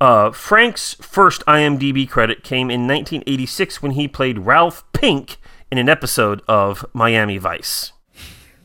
Uh, 0.00 0.30
Frank's 0.30 0.94
first 1.00 1.42
IMDb 1.46 2.06
credit 2.08 2.44
came 2.44 2.70
in 2.70 2.86
1986 2.86 3.82
when 3.82 3.92
he 3.92 4.06
played 4.06 4.38
Ralph 4.40 4.84
Pink 4.92 5.38
in 5.72 5.78
an 5.78 5.88
episode 5.88 6.42
of 6.46 6.84
Miami 6.92 7.38
Vice. 7.38 7.92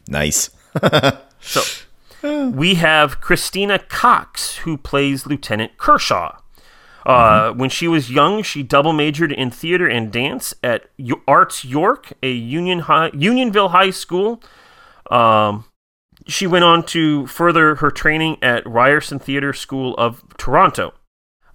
Nice. 0.07 0.49
So 1.43 1.61
we 2.23 2.75
have 2.75 3.21
Christina 3.21 3.79
Cox, 3.79 4.57
who 4.57 4.77
plays 4.77 5.25
Lieutenant 5.25 5.77
Kershaw. 5.77 6.37
Uh, 7.05 7.51
When 7.53 7.69
she 7.69 7.87
was 7.87 8.11
young, 8.11 8.43
she 8.43 8.63
double 8.63 8.93
majored 8.93 9.31
in 9.31 9.49
theater 9.49 9.87
and 9.87 10.11
dance 10.11 10.53
at 10.63 10.85
Arts 11.27 11.65
York, 11.65 12.13
a 12.21 12.31
Union 12.31 12.79
High, 12.79 13.09
Unionville 13.13 13.69
High 13.69 13.89
School. 13.89 14.41
Um, 15.09 15.65
she 16.27 16.45
went 16.45 16.63
on 16.63 16.83
to 16.87 17.25
further 17.25 17.75
her 17.75 17.89
training 17.89 18.37
at 18.41 18.65
Ryerson 18.67 19.19
Theater 19.19 19.53
School 19.53 19.95
of 19.97 20.23
Toronto. 20.37 20.93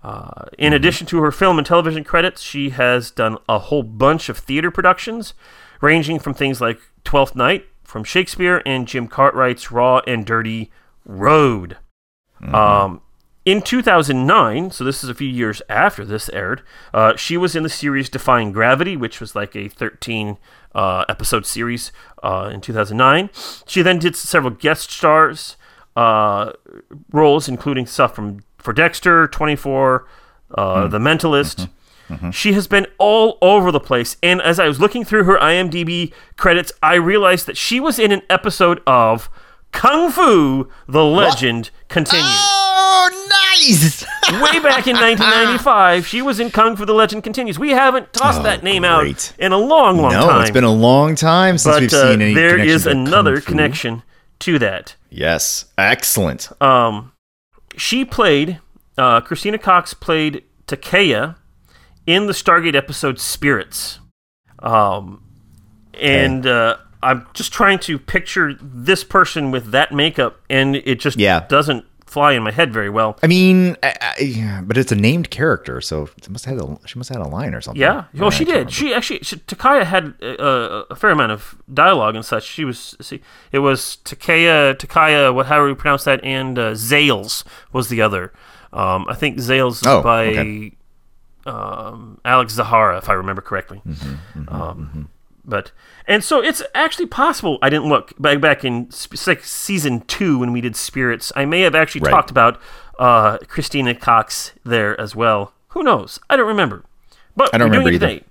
Uh, 0.03 0.47
in 0.59 0.73
addition 0.73 1.07
to 1.09 1.21
her 1.23 1.33
film 1.33 1.59
and 1.59 1.67
television 1.67 2.05
credits, 2.05 2.43
she 2.43 2.71
has 2.71 3.11
done 3.11 3.39
a 3.49 3.59
whole 3.59 3.83
bunch 3.83 4.29
of 4.29 4.39
theater 4.39 4.71
productions, 4.71 5.35
ranging 5.81 6.19
from 6.19 6.35
things 6.35 6.61
like 6.61 6.79
Twelfth 7.05 7.37
Night 7.37 7.67
from 7.87 8.05
Shakespeare 8.05 8.63
and 8.67 8.87
Jim 8.87 9.09
Cartwright's 9.09 9.71
Raw 9.71 10.01
and 10.07 10.27
Dirty 10.27 10.71
Road. 11.05 11.79
Um, 12.53 13.01
in 13.45 13.63
2009, 13.63 14.73
so 14.73 14.83
this 14.83 15.05
is 15.05 15.09
a 15.09 15.15
few 15.15 15.29
years 15.29 15.63
after 15.69 16.05
this 16.05 16.29
aired, 16.31 16.63
uh, 16.93 17.15
she 17.17 17.37
was 17.37 17.55
in 17.55 17.63
the 17.63 17.69
series 17.69 18.11
Defying 18.11 18.51
Gravity, 18.51 18.97
which 18.97 19.21
was 19.21 19.37
like 19.37 19.55
a 19.55 19.69
13 19.69 20.37
uh, 20.75 21.05
episode 21.09 21.47
series 21.47 21.93
uh, 22.25 22.51
in 22.53 22.61
2009. 22.61 23.31
She 23.67 23.83
then 23.83 24.01
did 24.01 24.17
several 24.17 24.53
guest 24.53 24.91
stars 24.91 25.57
uh, 25.95 26.53
roles, 27.13 27.49
including 27.49 27.87
stuff 27.87 28.15
from 28.15 28.41
for 28.59 28.73
Dexter, 28.73 29.29
24, 29.29 30.09
uh, 30.57 30.89
The 30.89 30.99
Mentalist. 30.99 31.71
She 32.33 32.53
has 32.53 32.67
been 32.69 32.87
all 32.99 33.37
over 33.43 33.73
the 33.73 33.81
place. 33.81 34.17
And 34.23 34.41
as 34.41 34.61
I 34.61 34.67
was 34.69 34.79
looking 34.81 35.05
through 35.05 35.25
her 35.25 35.39
IMDb 35.39 36.13
credits, 36.37 36.71
I 36.83 36.95
realized 36.95 37.47
that 37.47 37.57
she 37.57 37.81
was 37.81 37.99
in 37.99 38.13
an 38.13 38.23
episode 38.31 38.81
of 38.87 39.29
Kung 39.73 40.11
Fu: 40.11 40.69
The 40.89 41.05
Legend 41.05 41.71
Continues. 41.89 42.25
Oh, 42.29 43.27
nice! 43.29 44.03
Way 44.31 44.61
back 44.61 44.87
in 44.87 44.97
1995, 44.97 46.07
she 46.07 46.23
was 46.23 46.39
in 46.41 46.51
Kung 46.51 46.77
Fu: 46.77 46.85
The 46.85 46.95
Legend 46.95 47.25
Continues. 47.25 47.59
We 47.59 47.71
haven't 47.71 48.13
tossed 48.13 48.41
Oh, 48.41 48.43
that 48.45 48.63
name 48.63 48.83
great. 48.83 48.89
out 48.91 49.33
in 49.39 49.53
a 49.53 49.59
long, 49.59 49.99
long 50.01 50.13
time. 50.13 50.21
no, 50.21 50.27
time. 50.29 50.41
it's 50.43 50.51
been 50.51 50.65
a 50.65 50.73
long 50.73 51.15
time 51.17 51.59
since 51.59 51.75
but 51.75 51.81
we've 51.81 51.93
uh, 51.93 52.11
seen 52.13 52.23
any. 52.23 52.35
there 52.35 52.51
connection 52.51 52.75
is 52.75 52.83
to 52.85 52.91
Kung 52.91 53.07
another 53.09 53.41
connection 53.41 54.03
to 54.41 54.59
that. 54.61 54.95
Yes, 55.11 55.67
excellent. 55.77 56.51
Um, 56.63 57.13
she 57.77 58.05
played 58.05 58.61
uh, 58.99 59.21
Christina 59.21 59.59
Cox 59.59 59.93
played 59.95 60.43
Takeya 60.67 61.37
in 62.07 62.27
the 62.27 62.33
Stargate 62.33 62.75
episode 62.75 63.19
Spirits. 63.19 63.99
Um, 64.61 65.23
and 65.95 66.47
uh, 66.47 66.77
I'm 67.03 67.27
just 67.35 67.53
trying 67.53 67.79
to 67.81 67.99
picture 67.99 68.55
this 68.61 69.05
person 69.05 69.51
with 69.51 69.71
that 69.73 69.93
makeup, 69.93 70.41
and 70.49 70.77
it 70.77 71.01
just 71.01 71.19
Yeah. 71.19 71.47
doesn't 71.49 71.85
fly 72.07 72.33
in 72.33 72.43
my 72.43 72.51
head 72.53 72.73
very 72.73 72.89
well. 72.89 73.19
I 73.23 73.27
mean, 73.27 73.77
I, 73.83 73.95
I, 74.01 74.61
but 74.65 74.79
it's 74.79 74.93
a 74.93 74.97
named 74.97 75.29
character, 75.31 75.81
so 75.81 76.09
it 76.17 76.31
must 76.31 76.45
have 76.47 76.59
a, 76.59 76.79
she 76.87 76.99
must 76.99 77.09
have 77.11 77.19
had 77.19 77.27
a 77.27 77.29
line 77.29 77.53
or 77.55 77.61
something. 77.61 77.81
Yeah, 77.81 78.05
well, 78.15 78.31
she 78.31 78.45
did. 78.45 78.53
remember. 78.53 78.71
She 78.73 78.95
actually, 78.95 79.19
she, 79.21 79.37
Takaya 79.37 79.85
had 79.85 80.15
uh, 80.23 80.85
a 80.89 80.95
fair 80.97 81.11
amount 81.11 81.33
of 81.33 81.61
dialogue 81.73 82.15
and 82.15 82.25
such. 82.25 82.45
She 82.45 82.65
was, 82.65 82.95
see, 83.01 83.21
it 83.53 83.59
was 83.59 83.99
Takaya, 84.05 84.75
Takaya, 84.77 85.35
what, 85.35 85.47
however 85.47 85.69
you 85.69 85.75
pronounce 85.75 86.05
that, 86.05 86.25
and 86.25 86.59
uh, 86.59 86.73
Zales 86.73 87.43
was 87.73 87.89
the 87.89 88.01
other. 88.01 88.33
Um, 88.73 89.07
I 89.09 89.15
think 89.15 89.39
Zales 89.39 89.83
Oh, 89.87 90.03
by 90.03 90.27
okay. 90.29 90.73
Um, 91.47 92.21
Alex 92.25 92.55
Zahara, 92.55 92.99
if 92.99 93.09
I 93.09 93.13
remember 93.15 93.41
correctly. 93.43 93.81
Mm-hmm, 93.87 94.49
um, 94.49 95.09
But 95.45 95.71
and 96.09 96.25
so 96.25 96.43
it's 96.43 96.63
actually 96.75 97.07
possible. 97.07 97.59
I 97.63 97.71
didn't 97.71 97.89
look 97.89 98.13
back 98.21 98.41
back 98.41 98.65
in 98.65 98.91
sp- 98.91 99.15
like 99.27 99.45
season 99.45 100.01
two 100.03 100.39
when 100.39 100.53
we 100.53 100.61
did 100.61 100.75
spirits. 100.77 101.33
I 101.37 101.45
may 101.45 101.61
have 101.61 101.75
actually 101.75 102.01
Right. 102.03 102.11
talked 102.11 102.31
about 102.31 102.61
uh, 102.99 103.39
Christina 103.47 103.95
Cox 103.95 104.53
there 104.65 105.01
as 105.01 105.15
well. 105.15 105.53
Who 105.69 105.83
knows? 105.83 106.19
I 106.29 106.37
don't 106.37 106.49
remember. 106.49 106.85
But 107.37 107.55
I 107.55 107.59
don't 107.59 107.71
remember 107.71 107.93
today. 107.93 108.25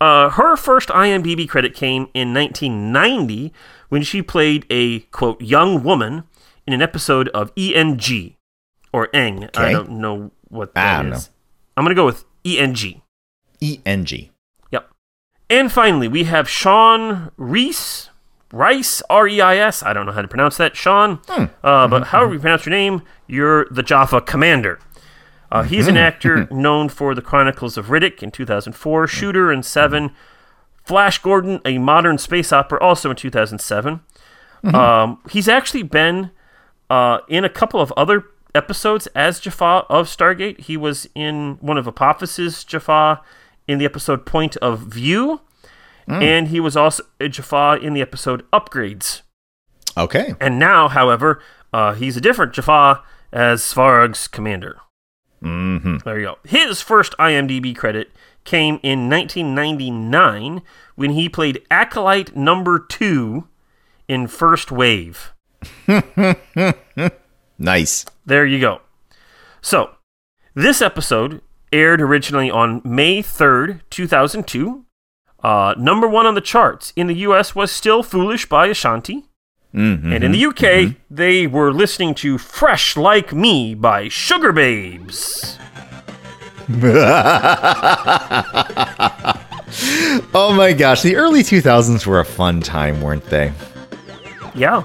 Uh, 0.00 0.30
her 0.30 0.56
first 0.56 0.90
IMDb 0.90 1.48
credit 1.48 1.74
came 1.74 2.08
in 2.14 2.32
1990 2.32 3.52
when 3.88 4.02
she 4.02 4.22
played 4.22 4.64
a 4.70 5.00
quote 5.10 5.40
young 5.42 5.82
woman 5.82 6.22
in 6.66 6.72
an 6.72 6.80
episode 6.80 7.28
of 7.30 7.50
ENG 7.58 8.36
or 8.92 9.08
Eng. 9.14 9.48
I 9.56 9.72
don't 9.72 9.90
know 9.90 10.30
what 10.48 10.70
I 10.76 11.02
don't 11.02 11.12
is. 11.14 11.30
I'm 11.76 11.84
gonna 11.84 11.94
go 11.96 12.06
with 12.06 12.24
ENG. 12.56 13.02
E 13.60 13.80
N 13.84 14.04
G. 14.04 14.30
Yep. 14.70 14.88
And 15.50 15.72
finally, 15.72 16.08
we 16.08 16.24
have 16.24 16.48
Sean 16.48 17.32
Reese. 17.36 18.10
Rice, 18.50 19.02
R 19.10 19.28
E 19.28 19.40
I 19.42 19.58
S. 19.58 19.82
I 19.82 19.92
don't 19.92 20.06
know 20.06 20.12
how 20.12 20.22
to 20.22 20.28
pronounce 20.28 20.56
that, 20.56 20.74
Sean. 20.74 21.20
Uh, 21.62 21.86
but 21.86 22.04
however 22.04 22.32
you 22.32 22.40
pronounce 22.40 22.64
your 22.64 22.70
name, 22.70 23.02
you're 23.26 23.66
the 23.70 23.82
Jaffa 23.82 24.22
commander. 24.22 24.78
Uh, 25.52 25.62
he's 25.62 25.86
an 25.86 25.96
actor 25.96 26.46
known 26.50 26.88
for 26.88 27.14
The 27.14 27.22
Chronicles 27.22 27.76
of 27.76 27.86
Riddick 27.86 28.22
in 28.22 28.30
2004, 28.30 29.06
Shooter 29.06 29.52
in 29.52 29.62
7, 29.62 30.10
Flash 30.84 31.18
Gordon, 31.18 31.60
a 31.64 31.78
modern 31.78 32.18
space 32.18 32.52
opera, 32.52 32.78
also 32.80 33.10
in 33.10 33.16
2007. 33.16 34.00
Um, 34.64 35.20
he's 35.30 35.48
actually 35.48 35.84
been 35.84 36.30
uh, 36.90 37.18
in 37.28 37.44
a 37.44 37.48
couple 37.48 37.80
of 37.80 37.92
other 37.96 38.24
episodes 38.54 39.06
as 39.08 39.40
Jaffa 39.40 39.84
of 39.88 40.06
Stargate. 40.06 40.60
He 40.60 40.76
was 40.76 41.08
in 41.14 41.58
one 41.60 41.78
of 41.78 41.86
Apophis's 41.86 42.64
Jaffa 42.64 43.20
in 43.66 43.78
the 43.78 43.84
episode 43.84 44.24
Point 44.26 44.56
of 44.58 44.80
View, 44.80 45.40
and 46.06 46.48
he 46.48 46.58
was 46.58 46.76
also 46.76 47.04
a 47.20 47.28
Jaffa 47.28 47.78
in 47.82 47.92
the 47.92 48.00
episode 48.00 48.48
Upgrades. 48.50 49.22
Okay. 49.96 50.34
And 50.40 50.58
now, 50.58 50.88
however, 50.88 51.42
uh, 51.72 51.94
he's 51.94 52.16
a 52.16 52.20
different 52.20 52.54
Jaffa 52.54 53.02
as 53.32 53.62
Svarog's 53.62 54.28
commander. 54.28 54.78
Mm-hmm. 55.42 55.98
There 56.04 56.18
you 56.18 56.26
go. 56.26 56.38
His 56.44 56.80
first 56.80 57.14
IMDb 57.18 57.76
credit 57.76 58.10
came 58.44 58.80
in 58.82 59.10
1999 59.10 60.62
when 60.96 61.10
he 61.10 61.28
played 61.28 61.62
Acolyte 61.70 62.34
Number 62.34 62.78
Two 62.78 63.46
in 64.08 64.26
First 64.26 64.72
Wave. 64.72 65.32
Nice. 67.58 68.04
There 68.26 68.46
you 68.46 68.60
go. 68.60 68.80
So, 69.60 69.90
this 70.54 70.80
episode 70.80 71.40
aired 71.72 72.00
originally 72.00 72.50
on 72.50 72.80
May 72.84 73.22
3rd, 73.22 73.80
2002. 73.90 74.84
Uh, 75.42 75.74
number 75.78 76.08
one 76.08 76.26
on 76.26 76.34
the 76.34 76.40
charts 76.40 76.92
in 76.96 77.06
the 77.06 77.14
US 77.16 77.54
was 77.54 77.70
Still 77.70 78.02
Foolish 78.02 78.48
by 78.48 78.66
Ashanti. 78.66 79.24
Mm-hmm. 79.74 80.12
And 80.12 80.24
in 80.24 80.32
the 80.32 80.46
UK, 80.46 80.96
they 81.10 81.46
were 81.46 81.72
listening 81.72 82.14
to 82.16 82.38
Fresh 82.38 82.96
Like 82.96 83.34
Me 83.34 83.74
by 83.74 84.06
Sugababes. 84.06 85.58
Oh 90.34 90.52
my 90.54 90.72
gosh, 90.72 91.02
the 91.02 91.16
early 91.16 91.42
2000s 91.42 92.06
were 92.06 92.20
a 92.20 92.24
fun 92.24 92.60
time, 92.60 93.00
weren't 93.00 93.24
they? 93.24 93.52
Yeah. 94.54 94.82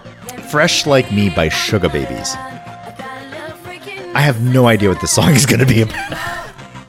Fresh 0.52 0.86
Like 0.86 1.12
Me 1.12 1.30
by 1.30 1.50
Sugar 1.50 1.90
Babies. 1.90 2.36
I 4.16 4.22
have 4.22 4.42
no 4.42 4.68
idea 4.68 4.90
what 4.90 5.02
this 5.02 5.12
song 5.12 5.32
is 5.34 5.46
going 5.46 5.60
to 5.60 5.66
be 5.66 5.82
about. 5.82 5.96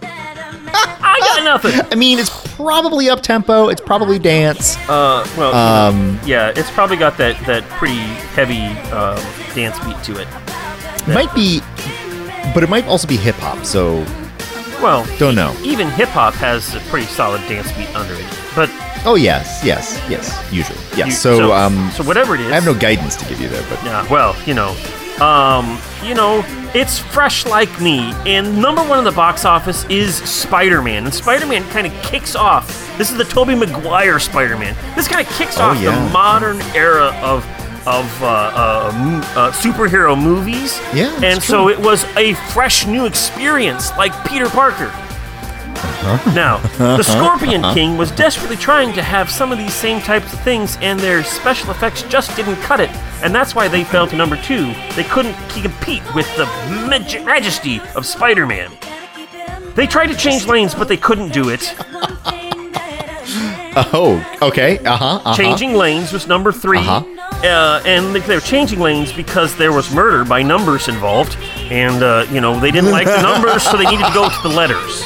I 0.02 1.18
got 1.20 1.44
nothing. 1.44 1.80
I 1.90 1.94
mean, 1.94 2.18
it's 2.18 2.30
probably 2.54 3.08
up 3.08 3.22
tempo, 3.22 3.68
it's 3.68 3.80
probably 3.80 4.18
dance. 4.18 4.76
Uh, 4.88 5.26
well, 5.36 5.54
Um, 5.54 6.18
yeah, 6.24 6.52
it's 6.54 6.70
probably 6.70 6.96
got 6.96 7.16
that, 7.18 7.38
that 7.46 7.62
pretty 7.70 7.96
heavy 8.34 8.66
um, 8.92 9.16
dance 9.54 9.78
beat 9.84 10.02
to 10.04 10.20
it. 10.20 10.28
it 11.08 11.14
might 11.14 11.34
be, 11.34 11.60
but 12.52 12.62
it 12.62 12.68
might 12.68 12.84
also 12.86 13.06
be 13.08 13.16
hip 13.16 13.36
hop, 13.36 13.64
so 13.64 14.04
Well, 14.82 15.06
don't 15.18 15.34
know. 15.34 15.54
even 15.62 15.88
hip 15.90 16.08
hop 16.10 16.34
has 16.34 16.74
a 16.74 16.80
pretty 16.90 17.06
solid 17.06 17.40
dance 17.48 17.70
beat 17.72 17.94
under 17.96 18.14
it. 18.14 18.26
But 18.54 18.70
Oh, 19.06 19.16
yes, 19.16 19.60
yes, 19.62 20.00
yes, 20.08 20.32
usually. 20.50 20.78
Yes, 20.96 21.06
you- 21.08 21.12
so, 21.12 21.52
um, 21.52 21.90
so 21.94 22.02
whatever 22.04 22.34
it 22.34 22.40
is, 22.40 22.50
I 22.50 22.54
have 22.54 22.64
no 22.64 22.74
guidance 22.74 23.16
to 23.16 23.24
give 23.26 23.38
you 23.40 23.48
there, 23.48 23.64
but 23.68 23.82
Yeah, 23.84 24.06
well, 24.10 24.34
you 24.46 24.54
know, 24.54 24.74
um, 25.20 25.78
you 26.02 26.14
know, 26.14 26.42
it's 26.74 26.98
fresh 26.98 27.46
like 27.46 27.80
me, 27.80 28.12
and 28.26 28.60
number 28.60 28.82
one 28.82 28.98
in 28.98 29.04
the 29.04 29.12
box 29.12 29.44
office 29.44 29.84
is 29.88 30.16
Spider-Man, 30.16 31.04
and 31.04 31.14
Spider-Man 31.14 31.62
kind 31.70 31.86
of 31.86 31.92
kicks 32.02 32.34
off. 32.34 32.66
This 32.98 33.10
is 33.10 33.16
the 33.16 33.24
Tobey 33.24 33.54
Maguire 33.54 34.18
Spider-Man. 34.18 34.74
This 34.96 35.06
kind 35.08 35.24
of 35.26 35.32
kicks 35.34 35.58
Oh, 35.58 35.62
off 35.66 35.80
yeah. 35.80 36.04
the 36.06 36.12
modern 36.12 36.60
era 36.74 37.06
of 37.22 37.44
of 37.86 38.22
uh, 38.22 38.26
uh, 38.26 38.92
uh, 39.36 39.52
superhero 39.52 40.18
movies. 40.20 40.80
Yeah, 40.94 41.14
and 41.22 41.42
so 41.42 41.64
true. 41.64 41.68
it 41.68 41.78
was 41.78 42.04
a 42.16 42.32
fresh 42.52 42.86
new 42.86 43.04
experience, 43.04 43.90
like 43.98 44.12
Peter 44.26 44.48
Parker. 44.48 44.90
Uh-huh. 46.04 46.34
Now, 46.34 46.58
the 46.96 47.02
Scorpion 47.02 47.62
King 47.74 47.96
was 47.96 48.10
desperately 48.10 48.56
trying 48.56 48.92
to 48.92 49.02
have 49.02 49.30
some 49.30 49.50
of 49.52 49.58
these 49.58 49.72
same 49.72 50.00
types 50.00 50.32
of 50.32 50.40
things, 50.40 50.76
and 50.82 51.00
their 51.00 51.24
special 51.24 51.70
effects 51.70 52.02
just 52.02 52.36
didn't 52.36 52.56
cut 52.56 52.78
it, 52.80 52.90
and 53.22 53.34
that's 53.34 53.54
why 53.54 53.68
they 53.68 53.84
fell 53.84 54.06
to 54.08 54.16
number 54.16 54.36
two. 54.36 54.72
They 54.96 55.04
couldn't 55.04 55.34
compete 55.50 56.02
with 56.14 56.26
the 56.36 56.44
maj- 56.88 57.24
majesty 57.24 57.80
of 57.96 58.04
Spider 58.04 58.46
Man. 58.46 58.70
They 59.74 59.86
tried 59.86 60.08
to 60.08 60.16
change 60.16 60.46
lanes, 60.46 60.74
but 60.74 60.88
they 60.88 60.96
couldn't 60.98 61.32
do 61.32 61.48
it. 61.48 61.74
oh, 63.92 64.24
okay, 64.42 64.78
uh 64.80 64.96
huh, 64.96 65.04
uh-huh. 65.16 65.34
Changing 65.34 65.74
lanes 65.74 66.12
was 66.12 66.26
number 66.26 66.52
3 66.52 66.78
Uh-huh. 66.78 67.02
Uh, 67.44 67.82
and 67.84 68.14
they 68.14 68.34
were 68.34 68.40
changing 68.40 68.78
lanes 68.80 69.12
because 69.12 69.54
there 69.56 69.72
was 69.72 69.92
murder 69.92 70.24
by 70.24 70.42
numbers 70.42 70.88
involved, 70.88 71.36
and 71.70 72.02
uh, 72.02 72.24
you 72.30 72.40
know 72.40 72.58
they 72.58 72.70
didn't 72.70 72.90
like 72.90 73.06
the 73.06 73.20
numbers, 73.20 73.62
so 73.62 73.76
they 73.76 73.84
needed 73.84 74.06
to 74.06 74.14
go 74.14 74.28
to 74.28 74.42
the 74.42 74.54
letters. 74.54 75.02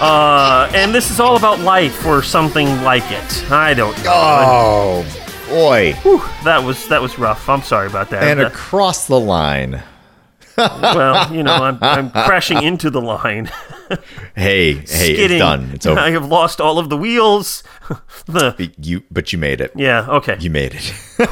Uh, 0.00 0.70
and 0.74 0.94
this 0.94 1.10
is 1.10 1.18
all 1.20 1.36
about 1.36 1.58
life 1.60 2.06
or 2.06 2.22
something 2.22 2.66
like 2.82 3.02
it. 3.10 3.50
I 3.50 3.74
don't 3.74 3.96
know. 4.04 4.12
Oh, 4.14 5.46
boy. 5.48 5.92
Whew, 6.02 6.22
that 6.44 6.62
was 6.62 6.86
that 6.88 7.02
was 7.02 7.18
rough. 7.18 7.48
I'm 7.48 7.62
sorry 7.62 7.88
about 7.88 8.10
that. 8.10 8.22
And 8.22 8.40
Uh, 8.40 8.46
across 8.46 9.06
the 9.08 9.18
line. 9.18 9.82
well, 10.56 11.32
you 11.34 11.42
know, 11.42 11.52
I'm, 11.54 11.78
I'm 11.82 12.10
crashing 12.10 12.62
into 12.62 12.90
the 12.90 13.00
line. 13.00 13.50
Hey, 14.36 14.74
hey, 14.74 14.84
Skidding. 14.84 15.36
it's 15.36 15.38
done. 15.40 15.70
It's 15.72 15.86
over. 15.86 15.98
I 15.98 16.10
have 16.10 16.26
lost 16.28 16.60
all 16.60 16.78
of 16.78 16.90
the 16.90 16.96
wheels. 16.98 17.62
the 18.26 18.70
You, 18.78 19.02
but 19.10 19.32
you 19.32 19.38
made 19.38 19.62
it. 19.62 19.72
yeah, 19.74 20.06
okay. 20.10 20.36
You 20.38 20.50
made 20.50 20.74
it. 20.74 20.92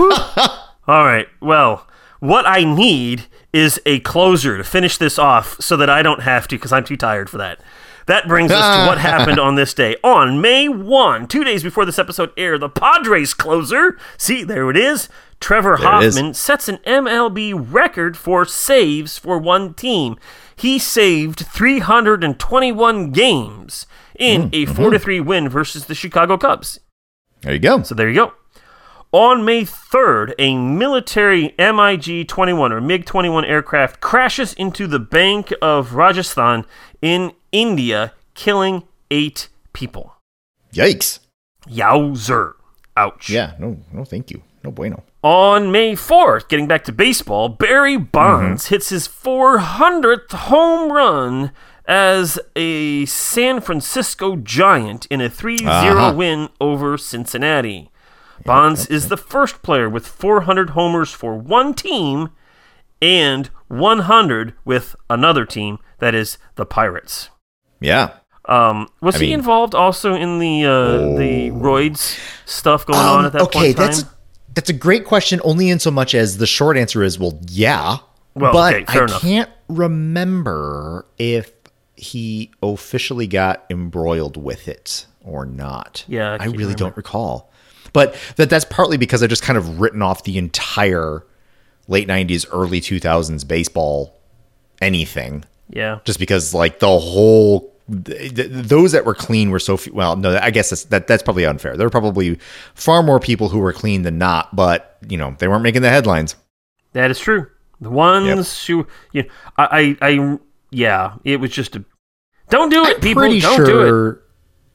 All 0.89 1.05
right. 1.05 1.29
Well, 1.43 1.87
what 2.21 2.47
I 2.47 2.65
need 2.65 3.27
is 3.53 3.79
a 3.85 4.01
closer 4.01 4.57
to 4.57 4.65
finish 4.65 4.97
this 4.97 5.19
off 5.19 5.57
so 5.61 5.77
that 5.77 5.91
I 5.91 6.01
don't 6.01 6.23
have 6.23 6.49
to 6.49 6.57
because 6.57 6.73
I'm 6.73 6.85
too 6.85 6.97
tired 6.97 7.29
for 7.29 7.37
that. 7.37 7.61
That 8.07 8.29
brings 8.29 8.53
us 8.53 8.77
to 8.77 8.89
what 8.89 8.99
happened 8.99 9.39
on 9.41 9.57
this 9.57 9.75
day. 9.75 9.97
On 10.05 10.41
May 10.41 10.69
1, 10.69 11.27
two 11.27 11.45
days 11.45 11.63
before 11.63 11.85
this 11.85 11.99
episode 11.99 12.31
aired, 12.37 12.61
the 12.61 12.69
Padres 12.69 13.35
closer, 13.35 13.99
see, 14.17 14.45
there 14.45 14.71
it 14.71 14.77
is, 14.77 15.09
Trevor 15.41 15.77
There. 15.77 15.89
Hoffman 15.89 16.35
sets 16.35 16.69
an 16.69 16.79
MLB 16.87 17.53
record 17.73 18.17
for 18.17 18.45
saves 18.45 19.19
for 19.19 19.39
one 19.39 19.75
team. 19.75 20.17
He 20.55 20.79
saved 20.79 21.41
321 21.47 23.11
games 23.11 23.87
in 24.19 24.51
Mm, 24.51 24.55
a 24.55 24.67
mm-hmm. 24.67 24.75
4 24.75 24.99
3 24.99 25.21
win 25.21 25.49
versus 25.49 25.87
the 25.87 25.95
Chicago 25.95 26.39
Cubs. 26.39 26.81
There 27.43 27.53
you 27.53 27.59
go. 27.59 27.83
So 27.83 27.95
there 27.95 28.09
you 28.09 28.15
go. 28.15 28.33
On 29.13 29.45
May 29.45 29.63
3rd, 29.63 30.35
a 30.39 30.57
military 30.57 31.55
MiG 31.59 32.27
21 32.29 32.73
or 32.73 32.81
MiG 32.81 33.05
21 33.05 33.45
aircraft 33.45 34.01
crashes 34.01 34.53
into 34.55 34.87
the 34.87 34.99
Bank 34.99 35.53
of 35.63 35.95
Rajasthan 35.95 36.65
in 37.01 37.33
India, 37.57 38.13
killing 38.35 38.83
eight 39.11 39.49
people. 39.73 40.17
Yikes. 40.73 41.21
Yowzer. 41.69 42.53
Ouch. 42.97 43.31
Yeah. 43.31 43.55
No. 43.59 43.79
No. 43.93 44.05
Thank 44.05 44.31
you. 44.31 44.43
No 44.63 44.71
bueno. 44.71 45.03
On 45.23 45.73
May 45.73 45.95
4th, 45.95 46.49
getting 46.49 46.67
back 46.69 46.85
to 46.85 46.93
baseball, 46.93 47.49
Barry 47.49 47.97
Bonds 47.97 48.67
hits 48.67 48.91
his 48.91 49.09
400th 49.09 50.31
home 50.33 50.93
run 50.93 51.51
as 51.87 52.39
a 52.55 53.05
San 53.07 53.61
Francisco 53.61 54.37
Giant 54.37 55.07
in 55.07 55.21
a 55.21 55.29
3 55.31 55.59
0 55.59 55.71
Uh-huh. 55.71 56.15
win 56.15 56.49
over 56.61 56.97
Cincinnati. 56.99 57.91
Bonds 58.45 58.87
is 58.87 59.09
the 59.09 59.17
first 59.17 59.63
player 59.63 59.89
with 59.89 60.07
400 60.07 60.71
homers 60.71 61.11
for 61.11 61.37
one 61.37 61.75
team 61.75 62.29
and 63.03 63.51
100 63.69 64.53
with 64.65 64.95
another 65.11 65.45
team, 65.45 65.79
that 65.99 66.15
is 66.15 66.39
the 66.55 66.67
Pirates. 66.67 67.31
Yeah. 67.81 68.11
Um, 68.47 68.89
was 69.01 69.17
I 69.17 69.19
he 69.19 69.25
mean- 69.27 69.35
involved 69.41 69.75
also 69.75 70.15
in 70.15 70.39
the 70.39 70.65
uh, 70.65 71.17
the 71.19 71.51
roids 71.51 72.19
stuff 72.45 72.87
going 72.87 72.99
on 72.99 73.25
at 73.27 73.33
that 73.33 73.41
Um, 73.41 73.47
okay, 73.49 73.59
point 73.59 73.67
in 73.71 73.75
time? 73.75 73.87
that's 73.87 74.05
that's 74.55 74.71
a 74.71 74.75
great 74.75 75.05
question. 75.05 75.41
Only 75.45 75.69
in 75.69 75.79
so 75.81 75.91
much 75.91 76.15
as 76.15 76.39
the 76.39 76.47
short 76.47 76.77
answer 76.77 77.03
is, 77.03 77.19
well, 77.19 77.39
yeah. 77.49 77.99
Well, 78.35 78.53
but 78.53 78.75
okay, 78.75 79.01
I 79.01 79.05
enough. 79.05 79.21
can't 79.23 79.51
remember 79.69 81.07
if 81.19 81.53
he 81.97 82.51
officially 82.63 83.27
got 83.27 83.65
embroiled 83.71 84.37
with 84.37 84.69
it 84.69 85.07
or 85.25 85.45
not. 85.47 86.05
Yeah, 86.07 86.33
I 86.33 86.35
I, 86.35 86.45
really 86.47 86.59
remember. 86.59 86.75
don't 86.79 86.97
recall. 86.97 87.51
But 87.93 88.15
that 88.37 88.49
that's 88.51 88.65
partly 88.67 88.97
because 88.97 89.23
I 89.23 89.27
just 89.27 89.43
kind 89.43 89.57
of 89.57 89.81
written 89.81 90.03
off 90.03 90.23
the 90.25 90.39
entire 90.39 91.25
late 91.89 92.07
'90s, 92.09 92.47
early 92.53 92.81
2000s 92.81 93.47
baseball 93.49 94.19
anything 94.83 95.45
yeah. 95.71 95.99
just 96.05 96.19
because 96.19 96.53
like 96.55 96.79
the 96.81 96.99
whole 96.99 97.75
th- 98.05 98.35
th- 98.35 98.49
those 98.51 98.93
that 98.93 99.05
were 99.05 99.15
clean 99.15 99.51
were 99.51 99.59
so 99.59 99.77
few. 99.77 99.93
Well, 99.93 100.17
no, 100.17 100.39
I 100.41 100.51
guess 100.51 100.71
that's, 100.71 100.85
that 100.87 101.07
that's 101.07 101.23
probably 101.23 101.45
unfair. 101.47 101.77
There 101.77 101.87
were 101.87 101.91
probably 101.91 102.39
far 102.75 103.03
more 103.03 103.21
people 103.21 103.49
who 103.49 103.59
were 103.59 103.73
clean 103.73 104.03
than 104.03 104.19
not, 104.19 104.55
but 104.55 104.99
you 105.09 105.17
know 105.17 105.35
they 105.39 105.49
weren't 105.49 105.63
making 105.63 105.83
the 105.83 105.91
headlines. 105.91 106.37
That 106.93 107.11
is 107.11 107.19
true. 107.19 107.49
The 107.81 107.91
ones 107.91 108.65
who, 108.67 108.87
you 109.13 109.25
know, 109.25 109.29
I, 109.59 109.97
I, 110.01 110.09
I, 110.11 110.39
yeah, 110.71 111.17
it 111.25 111.41
was 111.41 111.51
just 111.51 111.77
a. 111.77 111.85
Don't 112.49 112.71
do 112.71 112.85
it, 112.85 112.95
I'm 112.97 113.01
people. 113.01 113.21
pretty 113.23 113.41
Don't 113.41 113.57
do 113.59 113.83
it. 113.83 113.87
sure. 113.89 114.23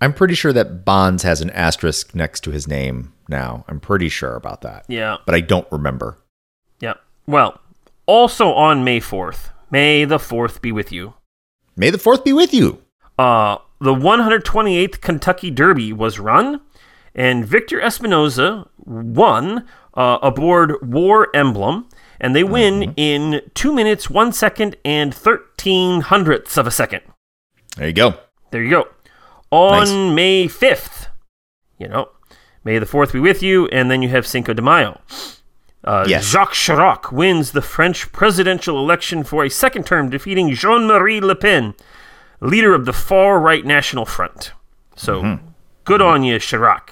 I'm 0.01 0.13
pretty 0.13 0.33
sure 0.35 0.51
that 0.53 0.83
Bonds 0.83 1.23
has 1.23 1.41
an 1.41 1.49
asterisk 1.51 2.13
next 2.15 2.41
to 2.41 2.51
his 2.51 2.67
name 2.67 3.13
now. 3.29 3.63
I'm 3.67 3.79
pretty 3.79 4.09
sure 4.09 4.35
about 4.35 4.61
that, 4.61 4.85
Yeah, 4.87 5.17
but 5.27 5.35
I 5.35 5.41
don't 5.41 5.67
remember. 5.71 6.17
yeah. 6.79 6.95
Well, 7.27 7.59
also 8.07 8.51
on 8.53 8.83
May 8.83 8.99
fourth, 8.99 9.50
May 9.71 10.05
the 10.05 10.19
fourth 10.19 10.61
be 10.61 10.71
with 10.71 10.91
you. 10.91 11.13
May 11.75 11.89
the 11.89 11.97
fourth 11.97 12.23
be 12.23 12.33
with 12.33 12.53
you. 12.53 12.81
Uh, 13.17 13.57
the 13.79 13.93
128th 13.93 15.01
Kentucky 15.01 15.49
Derby 15.49 15.93
was 15.93 16.19
run, 16.19 16.61
and 17.15 17.45
Victor 17.45 17.79
Espinoza 17.79 18.67
won 18.77 19.65
uh, 19.93 20.19
aboard 20.21 20.75
War 20.81 21.29
Emblem, 21.35 21.87
and 22.19 22.35
they 22.35 22.43
win 22.43 22.93
in 22.97 23.41
two 23.53 23.73
minutes, 23.73 24.09
one 24.09 24.31
second, 24.31 24.75
and 24.85 25.13
thirteen 25.15 26.01
hundredths 26.01 26.57
of 26.57 26.67
a 26.67 26.71
second. 26.71 27.01
There 27.77 27.87
you 27.87 27.93
go. 27.93 28.15
There 28.51 28.61
you 28.61 28.69
go. 28.69 28.87
On 29.49 29.79
Nice. 29.79 30.15
May 30.15 30.47
5th, 30.47 31.07
you 31.77 31.87
know, 31.87 32.09
May 32.63 32.77
the 32.77 32.85
4th 32.85 33.11
be 33.13 33.19
with 33.19 33.41
you, 33.41 33.67
and 33.67 33.89
then 33.89 34.01
you 34.01 34.09
have 34.09 34.27
Cinco 34.27 34.53
de 34.53 34.61
Mayo. 34.61 35.01
Uh, 35.83 36.05
Yes. 36.07 36.25
Jacques 36.25 36.53
Chirac 36.53 37.11
wins 37.11 37.51
the 37.51 37.61
French 37.61 38.11
presidential 38.11 38.77
election 38.77 39.23
for 39.23 39.43
a 39.43 39.49
second 39.49 39.85
term, 39.85 40.09
defeating 40.09 40.53
Jean 40.53 40.85
Marie 40.87 41.19
Le 41.19 41.35
Pen, 41.35 41.73
leader 42.39 42.73
of 42.75 42.85
the 42.85 42.93
far 42.93 43.39
right 43.39 43.65
National 43.65 44.05
Front. 44.05 44.51
So, 44.95 45.21
Mm-hmm. 45.23 45.45
good 45.85 46.01
on 46.01 46.23
you, 46.23 46.35
Chirac. 46.37 46.89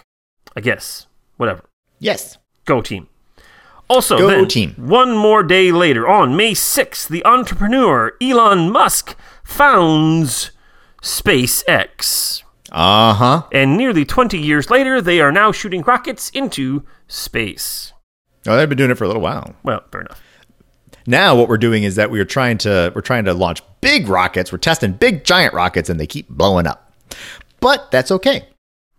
I 0.56 0.62
guess. 0.62 1.06
Whatever. 1.38 1.64
Yes. 2.00 2.38
Go 2.66 2.82
team. 2.82 3.08
Also, 3.88 4.18
Go 4.18 4.28
then, 4.28 4.48
team. 4.48 4.74
one 4.78 5.16
more 5.18 5.42
day 5.44 5.72
later, 5.72 6.08
on 6.08 6.36
May 6.36 6.52
6th, 6.54 7.08
the 7.08 7.26
entrepreneur 7.26 8.14
Elon 8.22 8.72
Musk 8.72 9.16
founds 9.44 10.52
SpaceX. 11.02 12.44
Uh 12.72 13.14
huh. 13.14 13.44
And 13.52 13.78
nearly 13.78 14.06
20 14.06 14.38
years 14.38 14.70
later, 14.70 15.02
they 15.02 15.20
are 15.22 15.32
now 15.32 15.52
shooting 15.52 15.82
rockets 15.82 16.30
into 16.32 16.84
space. 17.08 17.94
Oh, 18.50 18.58
they've 18.58 18.68
been 18.68 18.78
doing 18.78 18.92
it 18.92 18.96
for 18.98 19.04
a 19.04 19.08
little 19.08 19.22
while. 19.22 19.54
Well, 19.64 19.84
fair 19.92 20.02
enough. 20.02 20.22
Now 21.08 21.36
what 21.36 21.48
we're 21.48 21.58
doing 21.58 21.84
is 21.84 21.96
that 21.96 22.12
we're 22.12 22.26
trying 22.26 22.58
to 22.60 22.92
we're 22.94 23.02
trying 23.02 23.26
to 23.26 23.34
launch 23.34 23.62
big 23.82 24.08
rockets. 24.08 24.52
We're 24.52 24.58
testing 24.58 24.92
big 24.94 25.24
giant 25.24 25.54
rockets, 25.54 25.90
and 25.90 26.00
they 26.00 26.08
keep 26.08 26.28
blowing 26.30 26.68
up. 26.68 26.94
But 27.60 27.90
that's 27.92 28.12
okay. 28.12 28.48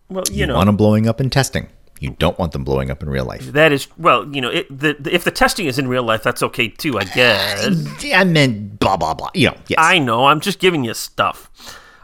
Well, 0.08 0.24
you, 0.30 0.38
You 0.40 0.46
know, 0.46 0.54
want 0.56 0.66
them 0.66 0.76
blowing 0.76 1.06
up 1.08 1.20
in 1.20 1.30
testing. 1.30 1.68
You 2.00 2.10
don't 2.18 2.38
want 2.38 2.52
them 2.52 2.64
blowing 2.64 2.90
up 2.90 3.02
in 3.02 3.10
real 3.10 3.26
life. 3.26 3.52
that 3.52 3.72
is, 3.72 3.86
well, 3.98 4.26
you 4.34 4.40
know, 4.40 4.48
it, 4.48 4.66
the, 4.70 4.96
the, 4.98 5.14
if 5.14 5.22
the 5.22 5.30
testing 5.30 5.66
is 5.66 5.78
in 5.78 5.86
real 5.86 6.02
life, 6.02 6.22
that's 6.22 6.42
okay 6.42 6.68
too, 6.68 6.98
I 6.98 7.04
guess. 7.04 7.66
I 8.14 8.24
meant 8.24 8.78
blah 8.80 8.96
blah 8.96 9.12
blah. 9.14 9.28
You 9.34 9.48
know, 9.48 9.56
yes. 9.68 9.76
I 9.78 9.98
know, 9.98 10.26
I'm 10.26 10.40
just 10.40 10.58
giving 10.60 10.82
you 10.82 10.94
stuff. 10.94 11.50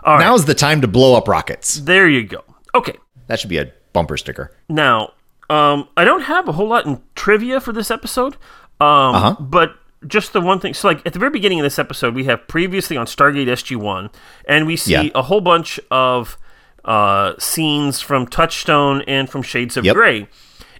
All 0.05 0.15
right, 0.19 0.21
Now's 0.25 0.45
the 0.45 0.55
time 0.55 0.83
to 0.83 0.89
blow 0.89 1.17
up 1.17 1.27
rockets. 1.29 1.81
there 1.81 2.09
you 2.09 2.25
go. 2.25 2.45
Okay, 2.75 2.97
That 3.27 3.41
should 3.41 3.51
be 3.51 3.59
a 3.59 3.73
bumper 3.95 4.17
sticker. 4.19 4.53
Now, 4.69 5.15
um, 5.51 5.89
I 5.97 6.05
don't 6.05 6.23
have 6.23 6.49
a 6.49 6.53
whole 6.53 6.69
lot 6.69 6.87
in 6.87 7.01
trivia 7.15 7.61
for 7.61 7.73
this 7.73 7.91
episode, 7.91 8.35
um, 8.81 9.15
Uh-huh. 9.15 9.37
but 9.41 9.77
just 10.07 10.33
the 10.33 10.41
one 10.41 10.61
thing. 10.61 10.75
So, 10.75 10.89
like 10.89 11.05
at 11.07 11.13
the 11.13 11.19
very 11.19 11.31
beginning 11.31 11.61
of 11.61 11.65
this 11.65 11.79
episode, 11.79 12.15
we 12.15 12.25
have 12.25 12.47
previously 12.49 12.97
on 12.97 13.07
Stargate 13.07 13.49
SG 13.49 13.77
One, 13.77 14.11
and 14.47 14.67
we 14.67 14.77
see 14.77 14.93
Yeah. 14.93 15.09
a 15.15 15.23
whole 15.23 15.41
bunch 15.41 15.79
of 15.91 16.37
uh, 16.85 17.33
scenes 17.39 18.01
from 18.01 18.27
Touchstone 18.27 19.03
and 19.09 19.29
from 19.29 19.43
Shades 19.43 19.77
of 19.77 19.85
Yep. 19.85 19.95
Grey, 19.95 20.29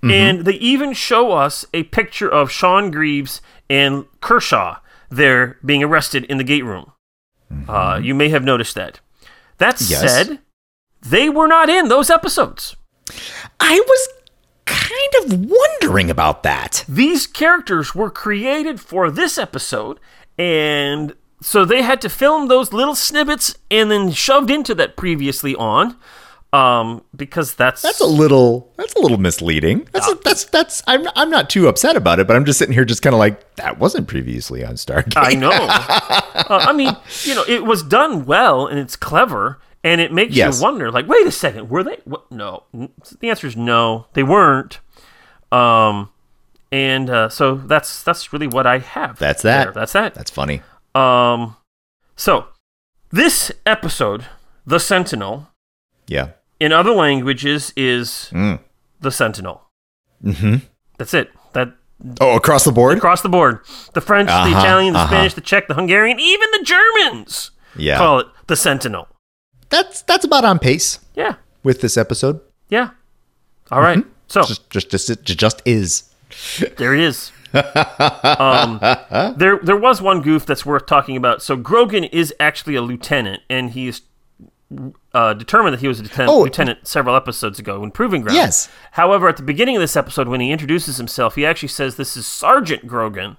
and 0.03 0.45
they 0.45 0.53
even 0.55 0.93
show 0.93 1.33
us 1.33 1.65
a 1.75 1.83
picture 1.85 2.29
of 2.29 2.49
Sean 2.51 2.93
Greaves 2.93 3.41
and 3.69 4.05
Kershaw 4.21 4.77
there 5.11 5.59
being 5.65 5.83
arrested 5.83 6.25
in 6.25 6.39
the 6.39 6.45
gate 6.45 6.65
room. 6.65 6.93
Uh, 7.69 7.99
you 8.01 8.15
may 8.15 8.29
have 8.29 8.45
noticed 8.45 8.75
that. 8.77 9.01
That 9.59 9.81
Yes. 9.81 10.01
said, 10.01 10.39
they 11.03 11.29
were 11.29 11.49
not 11.49 11.69
in 11.69 11.89
those 11.89 12.09
episodes. 12.11 12.77
I 13.59 13.81
was 13.81 14.09
kind 15.13 15.33
of 15.33 15.51
wondering 15.51 16.11
about 16.11 16.43
that. 16.43 16.85
these 16.89 17.27
characters 17.27 17.95
were 17.95 18.11
created 18.11 18.81
for 18.81 19.11
this 19.11 19.39
episode 19.39 19.99
and 20.39 21.15
so 21.43 21.65
they 21.65 21.83
had 21.83 22.01
to 22.01 22.09
film 22.09 22.49
those 22.49 22.73
little 22.73 22.95
snippets 22.95 23.55
and 23.71 23.91
then 23.91 24.11
shoved 24.11 24.51
into 24.51 24.75
that 24.75 24.97
previously 24.97 25.55
on 25.57 25.97
um 26.53 27.03
because 27.15 27.55
that's 27.55 27.83
That's 27.83 28.01
a 28.01 28.07
little 28.07 28.73
that's 28.77 28.95
a 28.95 29.01
little 29.01 29.19
misleading. 29.19 29.89
That's 29.93 30.15
that's 30.25 30.45
that's 30.45 30.83
I'm 30.87 31.07
I'm 31.17 31.29
not 31.29 31.51
too 31.51 31.67
upset 31.67 31.97
about 31.97 32.21
it, 32.21 32.27
but 32.29 32.37
I'm 32.37 32.45
just 32.45 32.59
sitting 32.61 32.73
here 32.73 32.85
just 32.85 33.03
kind 33.03 33.13
of 33.15 33.19
like 33.19 33.57
that 33.57 33.79
wasn't 33.79 34.07
previously 34.07 34.65
on 34.65 34.75
Stargate. 34.77 35.15
i 35.17 35.35
know 35.35 35.51
uh, 35.51 36.65
i 36.69 36.73
mean 36.73 36.97
you 37.25 37.35
know 37.35 37.45
it 37.49 37.65
was 37.65 37.83
done 37.83 38.25
well 38.27 38.67
and 38.69 38.79
it's 38.79 38.95
clever 38.97 39.59
and 39.83 40.01
it 40.01 40.13
makes 40.13 40.35
Yes. 40.35 40.59
you 40.59 40.63
wonder 40.63 40.91
like 40.93 41.09
wait 41.09 41.27
a 41.27 41.33
second 41.33 41.69
were 41.69 41.83
they 41.83 41.99
what? 42.05 42.31
no 42.31 42.63
the 43.21 43.29
answer 43.29 43.49
is 43.49 43.57
no 43.57 44.07
they 44.15 44.23
weren't 44.23 44.79
um 45.57 46.11
and 46.73 47.09
uh, 47.11 47.29
so 47.29 47.55
that's 47.55 48.03
that's 48.03 48.33
really 48.33 48.47
what 48.49 48.67
i 48.67 48.79
have 48.79 49.19
That's 49.19 49.43
that. 49.43 49.65
there. 49.65 49.73
that's 49.73 49.93
that 49.93 50.15
That's 50.15 50.31
funny. 50.31 50.63
Um, 50.95 51.57
so 52.17 52.47
this 53.11 53.53
episode, 53.67 54.25
The 54.67 54.81
Sentinel, 54.81 55.49
Yeah. 56.09 56.29
in 56.59 56.73
other 56.73 56.91
languages 56.93 57.73
is 57.77 58.31
Mm. 58.33 58.59
The 59.01 59.11
Sentinel. 59.11 59.63
Mhm. 60.25 60.63
That's 60.99 61.15
it. 61.15 61.31
That 61.53 61.69
Oh, 62.21 62.35
across 62.37 62.65
the 62.65 62.73
board? 62.73 62.99
across 62.99 63.23
the 63.23 63.29
board, 63.29 63.61
the 63.95 64.01
French, 64.01 64.29
the 64.29 64.35
Uh-huh, 64.35 64.59
Italian, 64.59 64.93
the 64.95 65.01
uh-huh. 65.01 65.09
Spanish, 65.09 65.35
the 65.35 65.41
Czech, 65.41 65.69
the 65.69 65.75
Hungarian, 65.75 66.19
even 66.19 66.49
the 66.53 66.65
Germans 66.65 67.51
Yeah. 67.77 67.99
call 67.99 68.19
it 68.21 68.27
The 68.49 68.57
Sentinel. 68.57 69.07
That's 69.69 70.03
that's 70.03 70.25
about 70.25 70.45
on 70.45 70.59
pace 70.59 70.99
Yeah, 71.15 71.35
with 71.63 71.81
this 71.81 71.97
episode. 71.97 72.41
yeah. 72.69 72.91
All 73.71 73.81
right. 73.81 74.03
So 74.29 74.43
Just 74.43 74.71
just 74.71 74.91
just 74.91 75.25
just 75.25 75.63
is. 75.65 76.05
there 76.79 76.95
it 76.95 77.01
is. 77.01 77.33
um, 77.55 78.79
there, 79.39 79.59
there 79.63 79.77
was 79.77 80.03
one 80.03 80.21
goof 80.21 80.45
that's 80.47 80.67
worth 80.67 80.87
talking 80.87 81.17
about. 81.17 81.43
So 81.43 81.57
Grogan 81.57 82.05
is 82.05 82.35
actually 82.41 82.75
a 82.75 82.83
lieutenant, 82.83 83.43
and 83.49 83.71
he's 83.71 84.03
uh, 85.15 85.33
determined 85.35 85.73
that 85.75 85.81
he 85.81 85.89
was 85.89 86.01
a 86.01 86.03
lieutenant, 86.03 86.31
Oh. 86.31 86.41
lieutenant 86.41 86.87
several 86.87 87.15
episodes 87.15 87.59
ago 87.59 87.83
in 87.85 87.93
Proving 87.93 88.23
Ground. 88.23 88.37
Yes. 88.37 88.69
However, 88.93 89.29
at 89.29 89.37
the 89.37 89.43
beginning 89.45 89.77
of 89.77 89.81
this 89.81 89.97
episode, 89.97 90.29
when 90.29 90.41
he 90.41 90.51
introduces 90.51 90.97
himself, 90.97 91.37
he 91.37 91.47
actually 91.47 91.69
says 91.69 91.97
this 91.97 92.17
is 92.17 92.27
Sergeant 92.27 92.87
Grogan. 92.87 93.37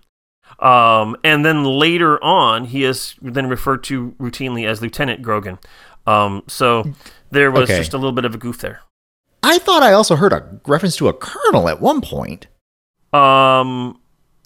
Um, 0.59 1.17
and 1.23 1.45
then 1.45 1.65
later 1.65 2.23
on, 2.23 2.65
he 2.65 2.83
is 2.85 3.15
then 3.21 3.47
referred 3.49 3.83
to 3.85 4.11
routinely 4.19 4.65
as 4.65 4.81
Lieutenant 4.81 5.21
Grogan. 5.21 5.59
Um, 6.07 6.43
so 6.47 6.93
there 7.29 7.51
was 7.51 7.63
Okay. 7.69 7.77
just 7.77 7.93
a 7.93 7.97
little 7.97 8.13
bit 8.13 8.23
of 8.25 8.33
a 8.33 8.37
goof 8.37 8.59
there. 8.59 8.79
I 9.43 9.59
thought 9.59 9.83
I 9.83 9.93
also 9.93 10.15
heard 10.15 10.33
a 10.33 10.59
reference 10.67 10.95
to 10.97 11.07
a 11.07 11.13
colonel 11.13 11.69
at 11.69 11.79
one 11.81 12.01
point, 12.01 12.47
Um, 13.13 13.99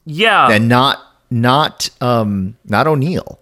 yeah. 0.06 0.49
and 0.51 0.67
not 0.67 0.99
not 1.30 1.89
um 2.01 2.58
not 2.65 2.88
O'Neill. 2.88 3.39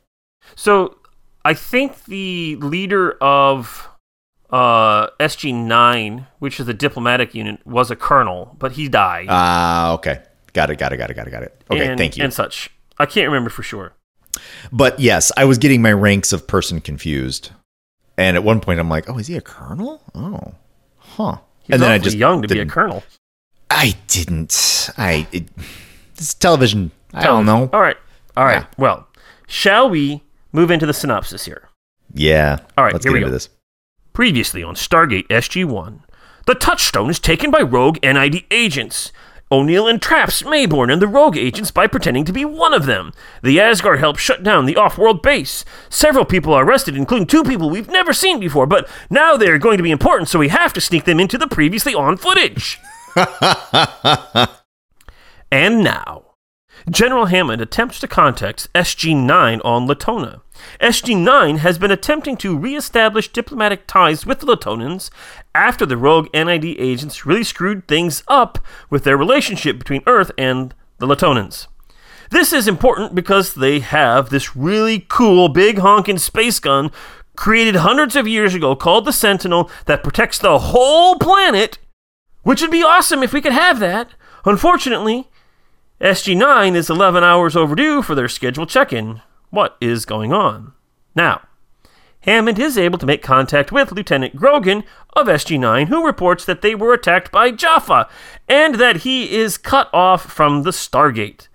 So 0.56 0.98
I 1.44 1.54
think 1.54 2.06
the 2.06 2.56
leader 2.58 3.14
of 3.22 3.88
uh, 4.50 5.08
SG9, 5.20 6.28
which 6.40 6.60
is 6.60 6.66
the 6.66 6.74
diplomatic 6.74 7.34
unit, 7.36 7.66
was 7.66 7.92
a 7.92 7.96
colonel, 7.96 8.56
but 8.60 8.74
he 8.74 8.88
died. 8.90 9.28
Ah, 9.30 9.94
okay, 9.94 10.22
got 10.54 10.70
it, 10.70 10.78
got 10.78 10.92
it, 10.94 10.98
got 10.98 11.10
it, 11.10 11.14
got 11.14 11.28
it, 11.28 11.32
got 11.32 11.44
it. 11.44 11.64
Okay, 11.70 11.88
and, 11.88 11.98
thank 11.98 12.18
you. 12.18 12.24
And 12.24 12.34
such. 12.34 12.70
I 12.98 13.06
can't 13.06 13.28
remember 13.28 13.50
for 13.50 13.64
sure. 13.64 13.94
But 14.72 15.00
yes, 15.00 15.32
I 15.38 15.46
was 15.46 15.58
getting 15.58 15.82
my 15.82 15.92
ranks 15.94 16.34
of 16.34 16.48
person 16.48 16.82
confused, 16.82 17.52
and 18.18 18.36
at 18.36 18.44
one 18.44 18.60
point 18.60 18.80
I'm 18.80 18.90
like, 18.90 19.10
oh, 19.10 19.18
is 19.18 19.28
he 19.28 19.36
a 19.36 19.42
colonel? 19.42 20.02
Oh, 20.16 20.54
huh. 21.20 21.38
He's 21.64 21.74
and 21.76 21.82
then 21.84 21.92
I 21.92 21.96
awfully 21.96 22.04
just 22.06 22.18
young 22.18 22.42
to 22.42 22.48
be 22.48 22.56
a 22.56 22.58
didn't- 22.60 22.72
colonel. 22.72 23.04
I 23.70 23.96
didn't. 24.08 24.90
I 24.98 25.28
it, 25.32 25.46
this 26.16 26.30
is 26.30 26.34
television. 26.34 26.90
I 27.14 27.24
don't 27.24 27.46
know. 27.46 27.70
All 27.72 27.82
right. 27.82 27.98
All 28.36 28.46
right. 28.46 28.62
Yeah. 28.62 28.66
Well, 28.78 29.08
shall 29.48 29.90
we 29.90 30.24
move 30.52 30.72
into 30.72 30.86
the 30.88 30.94
synopsis 30.94 31.46
here? 31.46 31.70
Yeah. 32.14 32.58
All 32.78 32.84
right, 32.84 32.94
Let's 32.94 33.06
here 33.06 33.12
get 33.12 33.14
we 33.14 33.20
into 33.20 33.30
go. 33.30 33.34
this. 33.34 33.50
Previously 34.14 34.64
on 34.64 34.74
Stargate 34.76 35.28
SG 35.28 35.66
1, 35.66 36.02
the 36.48 36.56
Touchstone 36.56 37.10
is 37.12 37.20
taken 37.20 37.52
by 37.52 37.60
rogue 37.62 38.00
NID 38.02 38.44
agents. 38.50 39.12
O'Neill 39.52 39.88
entraps 39.88 40.44
Maybourne 40.44 40.94
and 40.94 41.02
the 41.02 41.08
rogue 41.08 41.36
agents 41.36 41.72
by 41.72 41.88
pretending 41.88 42.24
to 42.26 42.34
be 42.34 42.46
one 42.46 42.74
of 42.74 42.86
them. 42.86 43.14
The 43.42 43.60
Asgard 43.60 44.00
help 44.00 44.18
shut 44.18 44.44
down 44.44 44.66
the 44.66 44.76
off 44.76 44.98
world 44.98 45.24
base. 45.24 45.66
Several 45.90 46.26
people 46.26 46.54
are 46.54 46.64
arrested, 46.64 46.96
including 46.96 47.26
two 47.26 47.44
people 47.44 47.70
we've 47.70 47.90
never 47.90 48.14
seen 48.14 48.40
before, 48.40 48.68
but 48.68 48.88
now 49.10 49.36
they're 49.36 49.58
going 49.58 49.78
to 49.78 49.84
be 49.84 49.92
important, 49.92 50.30
so 50.30 50.38
we 50.38 50.50
have 50.50 50.74
to 50.74 50.82
sneak 50.82 51.06
them 51.06 51.20
into 51.20 51.38
the 51.38 51.48
previously 51.48 51.96
on 51.96 52.16
footage. 52.16 52.78
and 55.52 55.84
now, 55.84 56.29
General 56.90 57.26
Hammond 57.26 57.62
attempts 57.62 58.00
to 58.00 58.08
contact 58.08 58.72
SG 58.74 59.16
9 59.16 59.62
on 59.62 59.88
Latona. 59.88 60.42
SG 60.80 61.18
9 61.18 61.58
has 61.58 61.78
been 61.78 61.92
attempting 61.92 62.38
to 62.38 62.58
re 62.58 62.76
establish 62.76 63.32
diplomatic 63.32 63.88
ties 63.88 64.26
with 64.26 64.40
the 64.40 64.46
Latonans 64.46 65.10
after 65.56 65.86
the 65.86 65.98
rogue 65.98 66.28
NID 66.34 66.66
agents 66.66 67.26
really 67.26 67.44
screwed 67.44 67.88
things 67.88 68.24
up 68.28 68.60
with 68.90 69.04
their 69.04 69.18
relationship 69.18 69.78
between 69.78 70.04
Earth 70.06 70.32
and 70.38 70.74
the 71.00 71.08
Latonans. 71.08 71.68
This 72.32 72.54
is 72.54 72.68
important 72.68 73.16
because 73.16 73.56
they 73.56 73.80
have 73.80 74.30
this 74.30 74.56
really 74.56 75.06
cool 75.10 75.50
big 75.50 75.80
honking 75.80 76.20
space 76.20 76.60
gun 76.60 76.92
created 77.36 77.78
hundreds 77.78 78.16
of 78.16 78.28
years 78.28 78.54
ago 78.54 78.76
called 78.76 79.06
the 79.06 79.14
Sentinel 79.14 79.72
that 79.86 80.04
protects 80.04 80.38
the 80.38 80.60
whole 80.60 81.16
planet, 81.18 81.80
which 82.44 82.62
would 82.62 82.70
be 82.70 82.84
awesome 82.84 83.24
if 83.24 83.34
we 83.34 83.42
could 83.42 83.54
have 83.54 83.80
that. 83.80 84.10
Unfortunately, 84.46 85.30
SG9 86.02 86.76
is 86.76 86.90
11 86.90 87.24
hours 87.24 87.56
overdue 87.56 88.02
for 88.02 88.16
their 88.16 88.30
scheduled 88.30 88.70
check 88.70 88.94
in. 88.94 89.22
What 89.50 89.76
is 89.82 90.06
going 90.06 90.32
on? 90.32 90.74
Now, 91.14 91.42
Hammond 92.22 92.58
is 92.60 92.78
able 92.78 92.98
to 93.00 93.06
make 93.06 93.22
contact 93.22 93.72
with 93.72 93.92
Lieutenant 93.92 94.36
Grogan 94.36 94.84
of 95.16 95.28
SG9, 95.28 95.88
who 95.88 96.06
reports 96.06 96.46
that 96.46 96.62
they 96.62 96.74
were 96.76 96.94
attacked 96.94 97.32
by 97.32 97.52
Jaffa 97.52 98.08
and 98.48 98.76
that 98.76 98.98
he 98.98 99.36
is 99.36 99.58
cut 99.58 99.90
off 99.94 100.24
from 100.32 100.64
the 100.64 100.72
Stargate. 100.72 101.48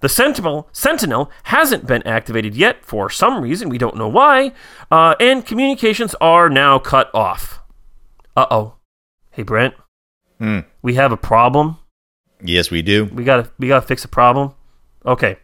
The 0.00 0.08
Sentinel, 0.08 0.68
Sentinel 0.72 1.28
hasn't 1.44 1.86
been 1.86 2.06
activated 2.06 2.54
yet 2.54 2.84
for 2.84 3.10
some 3.10 3.42
reason, 3.42 3.68
we 3.68 3.78
don't 3.78 3.96
know 3.96 4.08
why, 4.08 4.52
uh, 4.92 5.16
and 5.18 5.44
communications 5.44 6.14
are 6.20 6.48
now 6.48 6.78
cut 6.78 7.12
off. 7.12 7.60
Uh 8.36 8.46
oh. 8.48 8.74
Hey, 9.32 9.42
Brent, 9.42 9.74
Hmm. 10.38 10.60
we 10.82 10.94
have 10.94 11.10
a 11.10 11.16
problem. 11.16 11.78
Yes, 12.42 12.70
we 12.70 12.82
do. 12.82 13.06
We 13.06 13.24
gotta 13.24 13.50
we 13.58 13.68
gotta 13.68 13.86
fix 13.86 14.04
a 14.04 14.08
problem. 14.08 14.54
Okay. 15.04 15.38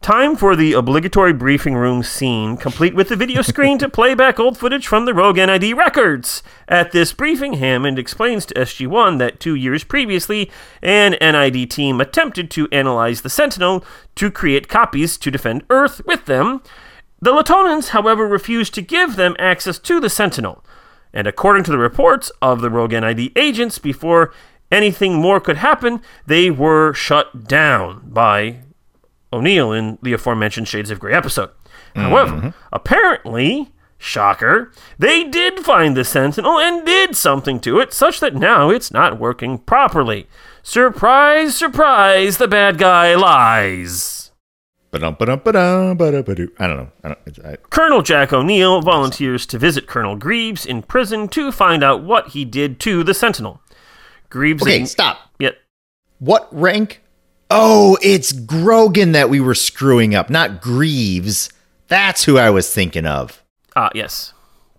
Time 0.00 0.36
for 0.36 0.54
the 0.54 0.74
obligatory 0.74 1.32
briefing 1.32 1.74
room 1.74 2.04
scene, 2.04 2.56
complete 2.56 2.94
with 2.94 3.08
the 3.08 3.16
video 3.16 3.42
screen 3.42 3.78
to 3.78 3.88
play 3.88 4.14
back 4.14 4.38
old 4.38 4.56
footage 4.56 4.86
from 4.86 5.06
the 5.06 5.12
Rogue 5.12 5.36
NID 5.36 5.76
records. 5.76 6.42
At 6.68 6.92
this 6.92 7.12
briefing, 7.12 7.54
Hammond 7.54 7.98
explains 7.98 8.46
to 8.46 8.54
SG1 8.54 9.18
that 9.18 9.40
two 9.40 9.56
years 9.56 9.82
previously, 9.82 10.52
an 10.82 11.16
NID 11.20 11.68
team 11.68 12.00
attempted 12.00 12.48
to 12.52 12.68
analyze 12.70 13.22
the 13.22 13.28
Sentinel 13.28 13.84
to 14.14 14.30
create 14.30 14.68
copies 14.68 15.18
to 15.18 15.32
defend 15.32 15.64
Earth 15.68 16.00
with 16.06 16.26
them. 16.26 16.62
The 17.20 17.32
Latonans, 17.32 17.88
however, 17.88 18.26
refused 18.28 18.74
to 18.74 18.82
give 18.82 19.16
them 19.16 19.34
access 19.40 19.80
to 19.80 19.98
the 19.98 20.08
Sentinel. 20.08 20.64
And 21.12 21.26
according 21.26 21.64
to 21.64 21.72
the 21.72 21.78
reports 21.78 22.30
of 22.40 22.60
the 22.60 22.70
Rogue 22.70 22.92
NID 22.92 23.32
agents, 23.36 23.78
before 23.78 24.32
anything 24.70 25.14
more 25.14 25.40
could 25.40 25.58
happen, 25.58 26.00
they 26.26 26.50
were 26.50 26.92
shut 26.92 27.46
down 27.46 28.02
by 28.10 28.60
O'Neill 29.32 29.72
in 29.72 29.98
the 30.02 30.12
aforementioned 30.12 30.68
Shades 30.68 30.90
of 30.90 31.00
Grey 31.00 31.14
episode. 31.14 31.50
However, 31.94 32.32
mm-hmm. 32.32 32.48
apparently, 32.72 33.72
shocker, 33.98 34.72
they 34.98 35.24
did 35.24 35.60
find 35.60 35.96
the 35.96 36.04
Sentinel 36.04 36.58
and 36.58 36.86
did 36.86 37.16
something 37.16 37.60
to 37.60 37.80
it, 37.80 37.92
such 37.92 38.20
that 38.20 38.34
now 38.34 38.70
it's 38.70 38.92
not 38.92 39.18
working 39.18 39.58
properly. 39.58 40.26
Surprise, 40.62 41.56
surprise, 41.56 42.36
the 42.36 42.48
bad 42.48 42.78
guy 42.78 43.14
lies. 43.14 44.30
I 46.58 46.66
don't 46.66 46.76
know. 46.76 46.92
I 47.04 47.08
don't, 47.08 47.46
I, 47.46 47.56
Colonel 47.56 48.00
Jack 48.00 48.32
O'Neill 48.32 48.80
volunteers 48.80 49.44
to 49.46 49.58
visit 49.58 49.86
Colonel 49.86 50.16
Greaves 50.16 50.64
in 50.64 50.82
prison 50.82 51.28
to 51.28 51.52
find 51.52 51.82
out 51.82 52.02
what 52.02 52.28
he 52.28 52.44
did 52.46 52.80
to 52.80 53.04
the 53.04 53.12
Sentinel. 53.12 53.60
Greaves. 54.30 54.62
okay, 54.62 54.80
ign- 54.80 54.86
stop. 54.88 55.18
Yet, 55.38 55.56
What 56.18 56.48
rank? 56.52 57.02
Oh, 57.50 57.96
it's 58.02 58.32
Grogan 58.32 59.12
that 59.12 59.30
we 59.30 59.40
were 59.40 59.54
screwing 59.54 60.14
up, 60.14 60.28
not 60.28 60.60
Greaves. 60.60 61.48
That's 61.88 62.24
who 62.24 62.36
I 62.38 62.50
was 62.50 62.72
thinking 62.72 63.06
of. 63.06 63.42
ah, 63.76 63.90
yes. 63.94 64.34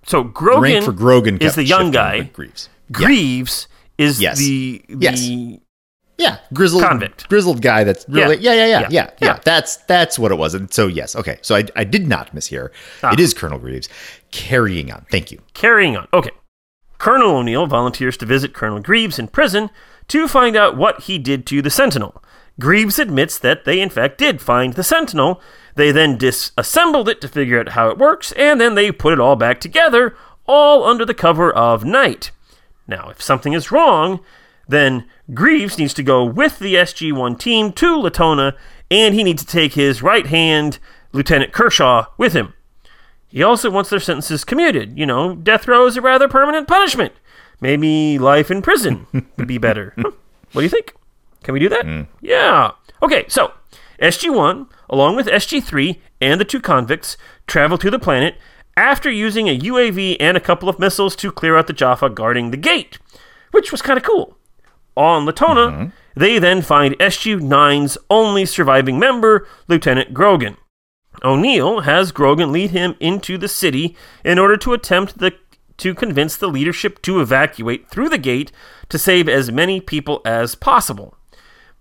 So 0.05 0.23
Grogan 0.23 0.61
rank 0.63 0.85
for 0.85 0.91
Grogan 0.91 1.37
is 1.39 1.55
the 1.55 1.63
young 1.63 1.91
guy. 1.91 2.21
Greaves. 2.33 2.69
Greaves 2.91 3.67
is 3.97 4.19
Yes. 4.21 4.37
the 4.39 4.83
the 4.89 4.97
Yes. 4.99 5.59
Yeah, 6.17 6.37
grizzled 6.53 6.83
Convict. 6.83 7.29
grizzled 7.29 7.61
guy. 7.61 7.83
That's 7.85 8.05
really 8.09 8.37
yeah, 8.37 8.53
yeah, 8.53 8.65
yeah, 8.65 8.65
yeah, 8.65 8.79
Yeah. 8.81 8.87
yeah. 8.91 9.09
Yeah. 9.21 9.39
That's 9.45 9.77
that's 9.87 10.19
what 10.19 10.31
it 10.31 10.35
was. 10.35 10.53
And 10.53 10.71
so 10.73 10.87
yes, 10.87 11.15
okay. 11.15 11.37
So 11.41 11.55
I 11.55 11.63
I 11.75 11.83
did 11.85 12.07
not 12.07 12.35
mishear. 12.35 12.69
Ah. 13.03 13.13
It 13.13 13.19
is 13.19 13.33
Colonel 13.33 13.57
Greaves. 13.59 13.87
Carrying 14.31 14.91
on. 14.91 15.05
Thank 15.11 15.31
you. 15.31 15.39
Carrying 15.53 15.95
on. 15.95 16.07
Okay. 16.13 16.31
Colonel 16.99 17.37
O'Neill 17.37 17.65
volunteers 17.65 18.17
to 18.17 18.25
visit 18.25 18.53
Colonel 18.53 18.81
Greaves 18.81 19.17
in 19.17 19.29
prison 19.29 19.69
to 20.09 20.27
find 20.27 20.55
out 20.55 20.77
what 20.77 21.03
he 21.03 21.17
did 21.17 21.45
to 21.47 21.61
the 21.61 21.69
Sentinel. 21.69 22.21
Greaves 22.59 22.99
admits 22.99 23.39
that 23.39 23.63
they, 23.63 23.79
in 23.79 23.89
fact, 23.89 24.17
did 24.17 24.41
find 24.41 24.73
the 24.73 24.83
Sentinel. 24.83 25.41
They 25.75 25.91
then 25.91 26.17
disassembled 26.17 27.07
it 27.07 27.21
to 27.21 27.29
figure 27.29 27.59
out 27.59 27.69
how 27.69 27.87
it 27.89 27.97
works, 27.97 28.33
and 28.33 28.59
then 28.59 28.75
they 28.75 28.91
put 28.91 29.13
it 29.13 29.19
all 29.19 29.37
back 29.37 29.61
together, 29.61 30.15
all 30.45 30.83
under 30.83 31.05
the 31.05 31.13
cover 31.13 31.53
of 31.53 31.85
night. 31.85 32.31
Now, 32.85 33.09
if 33.09 33.21
something 33.21 33.53
is 33.53 33.71
wrong, 33.71 34.19
then 34.67 35.07
Greaves 35.33 35.77
needs 35.77 35.93
to 35.93 36.03
go 36.03 36.25
with 36.25 36.59
the 36.59 36.75
SG 36.75 37.13
1 37.13 37.37
team 37.37 37.71
to 37.73 37.97
Latona, 37.97 38.55
and 38.91 39.15
he 39.15 39.23
needs 39.23 39.45
to 39.45 39.51
take 39.51 39.73
his 39.75 40.03
right 40.03 40.25
hand, 40.25 40.79
Lieutenant 41.13 41.53
Kershaw, 41.53 42.07
with 42.17 42.33
him. 42.33 42.53
He 43.29 43.43
also 43.43 43.69
wants 43.69 43.89
their 43.89 43.99
sentences 43.99 44.43
commuted. 44.43 44.97
You 44.97 45.05
know, 45.05 45.35
death 45.35 45.67
row 45.67 45.85
is 45.85 45.97
a 45.97 46.01
rather 46.01 46.27
permanent 46.27 46.67
punishment. 46.67 47.13
Maybe 47.61 48.17
life 48.17 48.49
in 48.49 48.61
prison 48.61 49.05
would 49.37 49.47
be 49.47 49.57
better. 49.57 49.93
Huh. 49.97 50.11
What 50.51 50.61
do 50.61 50.63
you 50.63 50.69
think? 50.69 50.95
Can 51.43 51.53
we 51.53 51.59
do 51.59 51.69
that? 51.69 51.85
Hmm. 51.85 52.01
Yeah. 52.21 52.71
Okay, 53.01 53.25
so 53.27 53.53
SG1, 54.01 54.67
along 54.89 55.15
with 55.15 55.27
SG3 55.27 55.99
and 56.21 56.39
the 56.39 56.45
two 56.45 56.59
convicts, 56.59 57.17
travel 57.47 57.77
to 57.77 57.89
the 57.89 57.99
planet 57.99 58.35
after 58.75 59.11
using 59.11 59.47
a 59.47 59.59
UAV 59.59 60.17
and 60.19 60.37
a 60.37 60.41
couple 60.41 60.69
of 60.69 60.79
missiles 60.79 61.15
to 61.17 61.31
clear 61.31 61.57
out 61.57 61.67
the 61.67 61.73
Jaffa 61.73 62.09
guarding 62.09 62.51
the 62.51 62.57
gate, 62.57 62.97
which 63.51 63.71
was 63.71 63.81
kind 63.81 63.97
of 63.97 64.03
cool. 64.03 64.37
On 64.95 65.25
Latona, 65.25 65.67
mm-hmm. 65.67 65.85
they 66.15 66.39
then 66.39 66.61
find 66.61 66.97
SG9's 66.97 67.97
only 68.09 68.45
surviving 68.45 68.97
member, 68.97 69.47
Lieutenant 69.67 70.13
Grogan. 70.13 70.57
O'Neill 71.23 71.81
has 71.81 72.11
Grogan 72.11 72.51
lead 72.51 72.71
him 72.71 72.95
into 72.99 73.37
the 73.37 73.47
city 73.47 73.95
in 74.23 74.39
order 74.39 74.57
to 74.57 74.73
attempt 74.73 75.17
the, 75.17 75.33
to 75.77 75.93
convince 75.93 76.35
the 76.37 76.47
leadership 76.47 77.01
to 77.03 77.19
evacuate 77.19 77.89
through 77.89 78.09
the 78.09 78.17
gate 78.17 78.51
to 78.89 78.97
save 78.97 79.27
as 79.27 79.51
many 79.51 79.81
people 79.81 80.21
as 80.25 80.55
possible. 80.55 81.15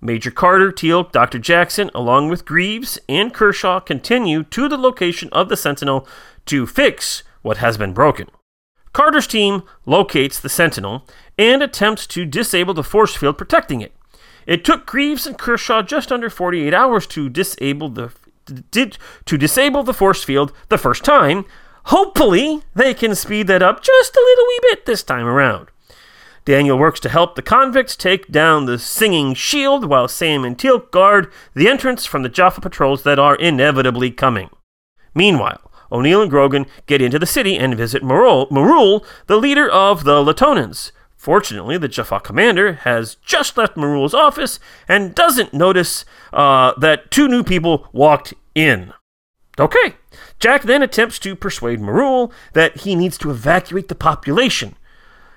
Major 0.01 0.31
Carter, 0.31 0.71
Teal'c, 0.71 1.11
Dr. 1.11 1.39
Jackson, 1.39 1.91
along 1.95 2.29
with 2.29 2.45
Greaves 2.45 2.99
and 3.09 3.35
Kershaw, 3.35 3.81
continue 3.81 4.45
to 4.45 4.69
the 4.69 4.77
location 4.77 5.29
of 5.33 5.49
the 5.49 5.57
Sentinel 5.57 6.07
to 6.47 6.67
fix 6.67 7.25
what 7.43 7.57
has 7.57 7.77
been 7.77 7.93
broken. 7.93 8.29
Carter's 8.93 9.27
team 9.27 9.65
locates 9.87 10.39
the 10.39 10.49
Sentinel 10.49 11.07
and 11.37 11.63
attempts 11.63 12.07
to 12.09 12.25
disable 12.25 12.75
the 12.75 12.85
force 12.85 13.15
field 13.15 13.39
protecting 13.39 13.81
it. 13.81 13.93
It 14.47 14.65
took 14.65 14.87
Greaves 14.87 15.27
and 15.27 15.37
Kershaw 15.37 15.83
just 15.83 16.11
under 16.11 16.31
48 16.31 16.73
hours 16.73 17.07
to 17.09 17.29
disable 17.29 17.91
the 17.91 18.13
to 18.73 19.39
disable 19.39 19.83
the 19.83 19.95
force 19.95 20.25
field 20.25 20.53
the 20.69 20.79
first 20.79 21.05
time. 21.05 21.45
Hopefully, 21.85 22.63
they 22.75 22.95
can 22.95 23.15
speed 23.15 23.47
that 23.47 23.63
up 23.63 23.83
just 23.83 24.17
a 24.17 24.21
little 24.21 24.45
wee 24.47 24.59
bit 24.63 24.87
this 24.87 25.03
time 25.03 25.27
around. 25.27 25.69
Daniel 26.45 26.79
works 26.79 27.01
to 27.01 27.11
help 27.11 27.35
the 27.35 27.43
convicts 27.43 27.95
take 27.95 28.33
down 28.33 28.65
the 28.65 28.79
singing 28.79 29.35
shield 29.35 29.85
while 29.85 30.09
Sam 30.09 30.45
and 30.45 30.57
Teal'c 30.57 30.91
guard 30.91 31.31
the 31.55 31.69
entrance 31.69 32.07
from 32.07 32.23
the 32.23 32.31
Jaffa 32.31 32.63
patrols 32.63 33.03
that 33.03 33.19
are 33.19 33.37
inevitably 33.37 34.11
coming. 34.11 34.49
Meanwhile, 35.15 35.71
O'Neill 35.93 36.23
and 36.23 36.31
Grogan 36.31 36.67
get 36.87 37.03
into 37.03 37.19
the 37.19 37.27
city 37.27 37.57
and 37.57 37.75
visit 37.75 38.03
Marul, 38.03 38.51
Marul 38.51 39.05
the 39.27 39.37
leader 39.37 39.69
of 39.69 40.05
the 40.05 40.23
Latonans. 40.23 40.91
Fortunately, 41.19 41.77
the 41.77 41.89
Jaffa 41.89 42.21
commander 42.21 42.75
has 42.85 43.17
just 43.17 43.57
left 43.57 43.77
Marul's 43.77 44.15
office 44.15 44.61
and 44.87 45.17
doesn't 45.17 45.53
notice 45.53 46.05
uh, 46.33 46.73
that 46.79 47.11
two 47.11 47.27
new 47.27 47.43
people 47.43 47.89
walked 47.93 48.33
in. 48.55 48.93
Okay. 49.59 49.97
Jack 50.39 50.63
then 50.63 50.81
attempts 50.81 51.19
to 51.19 51.35
persuade 51.35 51.81
Marul 51.81 52.33
that 52.53 52.79
he 52.79 52.95
needs 52.95 53.19
to 53.19 53.33
evacuate 53.33 53.89
the 53.89 53.97
population. 53.97 54.77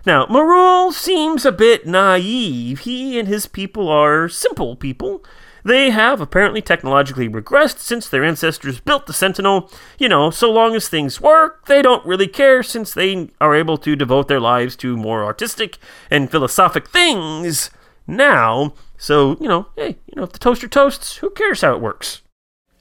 Now, 0.05 0.27
Marul 0.27 0.93
seems 0.93 1.45
a 1.45 1.51
bit 1.51 1.87
naive. 1.87 2.79
He 2.81 3.17
and 3.17 3.27
his 3.27 3.47
people 3.47 3.87
are 3.89 4.29
simple 4.29 4.75
people. 4.75 5.25
They 5.63 5.89
have 5.91 6.21
apparently 6.21 6.61
technologically 6.61 7.29
regressed 7.29 7.79
since 7.79 8.07
their 8.07 8.23
ancestors 8.23 8.79
built 8.79 9.05
the 9.07 9.13
Sentinel. 9.13 9.69
You 9.97 10.09
know, 10.09 10.29
so 10.31 10.51
long 10.51 10.75
as 10.75 10.87
things 10.87 11.21
work, 11.21 11.65
they 11.67 11.81
don't 11.81 12.05
really 12.05 12.27
care 12.27 12.63
since 12.63 12.93
they 12.93 13.29
are 13.39 13.55
able 13.55 13.77
to 13.79 13.95
devote 13.95 14.27
their 14.27 14.39
lives 14.39 14.75
to 14.77 14.97
more 14.97 15.23
artistic 15.23 15.77
and 16.09 16.31
philosophic 16.31 16.87
things 16.87 17.69
now. 18.07 18.73
So, 18.97 19.37
you 19.39 19.47
know, 19.47 19.67
hey, 19.75 19.97
you 20.07 20.15
know, 20.15 20.23
if 20.23 20.31
the 20.31 20.39
toaster 20.39 20.67
toasts, 20.67 21.17
who 21.17 21.29
cares 21.31 21.61
how 21.61 21.73
it 21.73 21.81
works? 21.81 22.21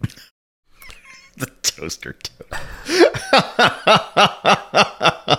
the 1.36 1.46
toaster 1.62 2.14
toast. 2.14 2.30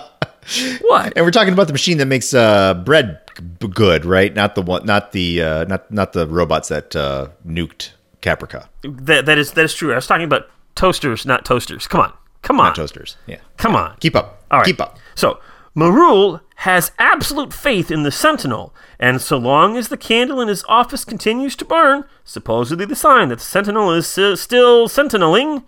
What? 0.82 1.12
And 1.16 1.24
we're 1.24 1.30
talking 1.30 1.52
about 1.52 1.66
the 1.66 1.72
machine 1.72 1.98
that 1.98 2.06
makes 2.06 2.34
uh, 2.34 2.74
bread 2.74 3.20
good, 3.58 4.04
right? 4.04 4.34
Not 4.34 4.54
the 4.54 4.62
one, 4.62 4.84
not 4.86 5.12
the 5.12 5.42
uh, 5.42 5.64
not 5.64 5.90
not 5.90 6.12
the 6.12 6.26
robots 6.26 6.68
that 6.68 6.94
uh, 6.96 7.28
nuked 7.46 7.92
Caprica, 8.20 8.68
That, 8.82 9.26
that 9.26 9.38
is 9.38 9.52
that 9.52 9.64
is 9.64 9.74
true. 9.74 9.92
I 9.92 9.96
was 9.96 10.06
talking 10.06 10.24
about 10.24 10.48
toasters, 10.74 11.26
not 11.26 11.44
toasters. 11.44 11.86
Come 11.86 12.00
on. 12.00 12.12
Come 12.42 12.60
on. 12.60 12.66
not 12.66 12.76
toasters. 12.76 13.16
Yeah, 13.26 13.38
Come 13.56 13.76
on. 13.76 13.96
keep 14.00 14.16
up. 14.16 14.44
All 14.50 14.58
right. 14.58 14.66
Keep 14.66 14.80
up. 14.80 14.98
So, 15.14 15.38
Marul 15.76 16.40
has 16.56 16.92
absolute 16.98 17.52
faith 17.52 17.90
in 17.90 18.02
the 18.02 18.10
Sentinel, 18.12 18.74
and 18.98 19.20
so 19.20 19.36
long 19.38 19.76
as 19.76 19.88
the 19.88 19.96
candle 19.96 20.40
in 20.40 20.48
his 20.48 20.64
office 20.68 21.04
continues 21.04 21.56
to 21.56 21.64
burn, 21.64 22.04
supposedly 22.24 22.84
the 22.84 22.96
sign 22.96 23.28
that 23.28 23.38
the 23.38 23.44
Sentinel 23.44 23.92
is 23.92 24.16
uh, 24.18 24.36
still 24.36 24.88
sentineling, 24.88 25.64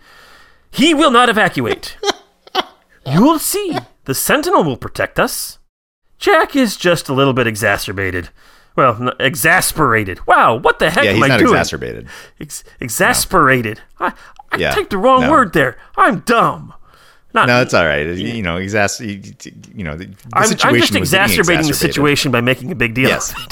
he 0.71 0.95
will 0.95 1.11
not 1.11 1.29
evacuate. 1.29 1.97
You'll 3.07 3.39
see. 3.39 3.77
The 4.05 4.15
Sentinel 4.15 4.65
will 4.65 4.77
protect 4.77 5.19
us. 5.19 5.59
Jack 6.19 6.55
is 6.57 6.77
just 6.77 7.09
a 7.09 7.13
little 7.15 7.33
bit 7.33 7.47
exacerbated. 7.47 8.29
Well, 8.77 8.97
n- 9.09 9.13
exasperated. 9.21 10.27
Wow, 10.27 10.57
what 10.57 10.79
the 10.79 10.91
heck 10.91 11.05
Yeah, 11.05 11.11
am 11.11 11.17
he's 11.17 11.25
I 11.25 11.29
not 11.29 11.39
doing? 11.39 11.51
exacerbated. 11.51 12.09
Ex- 12.41 12.65
exasperated. 12.81 13.81
I, 14.01 14.13
I 14.53 14.57
Yeah, 14.57 14.71
typed 14.73 14.91
the 14.91 14.99
wrong 14.99 15.23
no. 15.23 15.31
word 15.31 15.53
there. 15.53 15.77
I'm 15.97 16.21
dumb. 16.21 16.75
Not, 17.35 17.47
No, 17.49 17.61
it's 17.63 17.75
all 17.75 17.85
right. 17.85 18.07
You 18.17 18.43
know, 18.43 18.57
exas. 18.59 19.01
You, 19.75 19.85
know, 19.85 19.97
the, 19.97 20.07
the 20.07 20.15
I'm, 20.35 20.49
I'm 20.63 20.77
just 20.81 20.95
exacerbating 20.95 21.67
the 21.67 21.75
situation 21.75 22.31
by 22.31 22.41
making 22.41 22.71
a 22.71 22.75
big 22.77 22.95
deal. 22.95 23.09
Yes. 23.09 23.35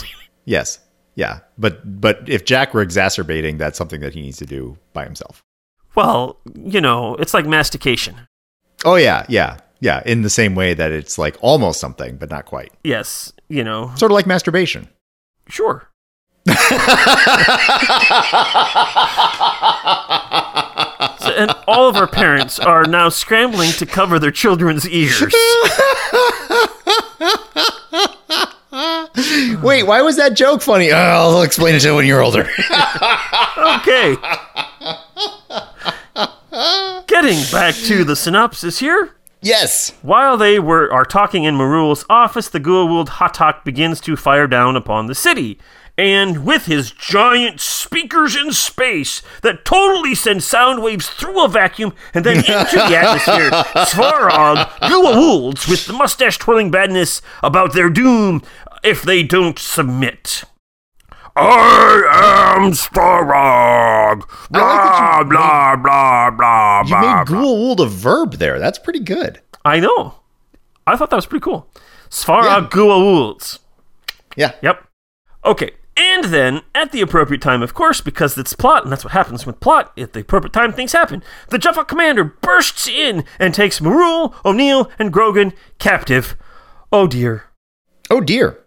Yes. 0.45 0.81
Yeah. 1.15 1.39
But 1.57 2.01
but 2.01 2.29
if 2.29 2.45
Jack 2.45 2.75
were 2.75 2.83
exacerbating, 2.83 3.59
that's 3.59 3.79
something 3.79 4.01
that 4.01 4.13
he 4.13 4.23
needs 4.23 4.39
to 4.39 4.47
do 4.47 4.77
by 4.93 5.05
himself. 5.05 5.45
Well, 5.95 6.39
you 6.57 6.81
know, 6.81 7.15
it's 7.17 7.33
like 7.33 7.47
mastication. 7.47 8.17
Oh 8.85 8.97
yeah, 8.97 9.25
yeah, 9.29 9.59
yeah. 9.83 10.03
In 10.07 10.23
the 10.23 10.31
same 10.31 10.55
way 10.55 10.73
that 10.73 10.91
it's 10.93 11.19
like 11.19 11.37
almost 11.43 11.79
something, 11.81 12.17
but 12.17 12.31
not 12.31 12.47
quite. 12.47 12.73
Yes, 12.85 13.33
you 13.49 13.63
know, 13.65 13.93
Sort 13.97 14.11
of 14.11 14.15
like 14.15 14.27
masturbation. 14.27 14.89
sure. 15.49 15.89
So- 21.19 21.33
and 21.37 21.53
all 21.69 21.89
of 21.89 21.97
our 21.97 22.07
parents 22.09 22.59
are 22.59 22.85
now 22.85 23.09
scrambling 23.09 23.71
to 23.73 23.87
cover 23.87 24.19
their 24.19 24.31
children's 24.33 24.89
ears. 24.89 25.21
Wait, 29.63 29.85
why 29.85 30.01
was 30.03 30.17
that 30.17 30.33
joke 30.35 30.63
funny? 30.63 30.91
Oh, 30.91 30.97
I'll 30.97 31.43
explain 31.43 31.75
it 31.77 31.81
to 31.81 31.89
you 31.89 31.95
when 31.95 32.07
you're 32.07 32.23
older. 32.23 32.49
Okay. 33.77 34.17
Getting 37.07 37.39
back 37.53 37.75
to 37.87 38.05
the 38.05 38.17
synopsis 38.17 38.79
here. 38.79 39.15
Yes. 39.43 39.91
While 40.03 40.37
they 40.37 40.59
were 40.61 40.91
are 40.93 41.05
talking 41.05 41.45
in 41.45 41.57
Marul's 41.57 42.05
office, 42.09 42.49
the 42.49 42.61
Goa'uld 42.61 43.09
Ha'tak 43.09 43.65
begins 43.65 44.01
to 44.03 44.17
fire 44.17 44.47
down 44.47 44.77
upon 44.77 45.07
the 45.07 45.15
city. 45.17 45.59
And 45.99 46.47
with 46.47 46.67
his 46.67 46.91
giant 46.91 47.61
speakers 47.61 48.35
in 48.35 48.53
space 48.53 49.21
that 49.43 49.65
totally 49.65 50.15
send 50.15 50.43
sound 50.43 50.83
waves 50.83 51.11
through 51.11 51.45
a 51.45 51.49
vacuum 51.49 51.93
and 52.15 52.25
then 52.25 52.37
into 52.39 52.77
the 52.77 52.97
atmosphere, 52.97 53.51
Svarog 53.85 54.71
Goa'ulds 54.81 55.69
with 55.69 55.87
the 55.87 55.93
mustache 55.93 56.39
twirling 56.39 56.71
badness 56.71 57.21
about 57.43 57.75
their 57.75 57.91
doom 57.91 58.43
if 58.83 59.03
they 59.03 59.23
don't 59.23 59.59
submit. 59.59 60.45
I 61.35 62.57
am 62.57 62.73
Svarog. 62.73 64.23
Blah, 64.51 65.25
blah, 65.25 65.77
blah, 65.77 66.31
blah, 66.31 66.31
You 66.83 66.89
blah, 66.89 67.19
made 67.19 67.27
Goa'uld 67.29 67.81
a 67.81 67.87
verb 67.89 68.35
there. 68.35 68.59
That's 68.59 68.79
pretty 68.79 69.01
good. 69.01 69.41
I 69.65 69.81
know. 69.81 70.15
I 70.87 70.97
thought 70.97 71.11
that 71.11 71.17
was 71.17 71.27
pretty 71.27 71.45
cool. 71.45 71.69
Svara 72.11 72.45
Yeah. 72.45 72.69
Goa'ulds. 72.69 73.59
Yeah. 74.37 74.53
Yep. 74.63 74.85
Okay. 75.45 75.73
And 75.95 76.25
then, 76.25 76.63
at 76.75 76.91
the 76.91 77.03
appropriate 77.03 77.43
time, 77.43 77.61
of 77.63 77.75
course, 77.75 78.01
because 78.01 78.39
it's 78.39 78.55
plot, 78.55 78.83
and 78.83 78.91
that's 78.91 79.05
what 79.05 79.13
happens 79.13 79.45
with 79.45 79.61
plot, 79.61 79.93
at 79.99 80.15
the 80.15 80.21
appropriate 80.21 80.55
time, 80.55 80.73
things 80.73 80.93
happen. 80.93 81.23
The 81.51 81.59
Jaffa 81.59 81.85
commander 81.85 82.25
bursts 82.25 82.89
in 82.89 83.25
and 83.39 83.53
takes 83.53 83.79
Marul, 83.79 84.35
O'Neill, 84.43 84.91
and 84.99 85.13
Grogan 85.13 85.53
captive. 85.79 86.35
Oh 86.91 87.07
dear. 87.07 87.45
Oh 88.09 88.23
dear. 88.23 88.65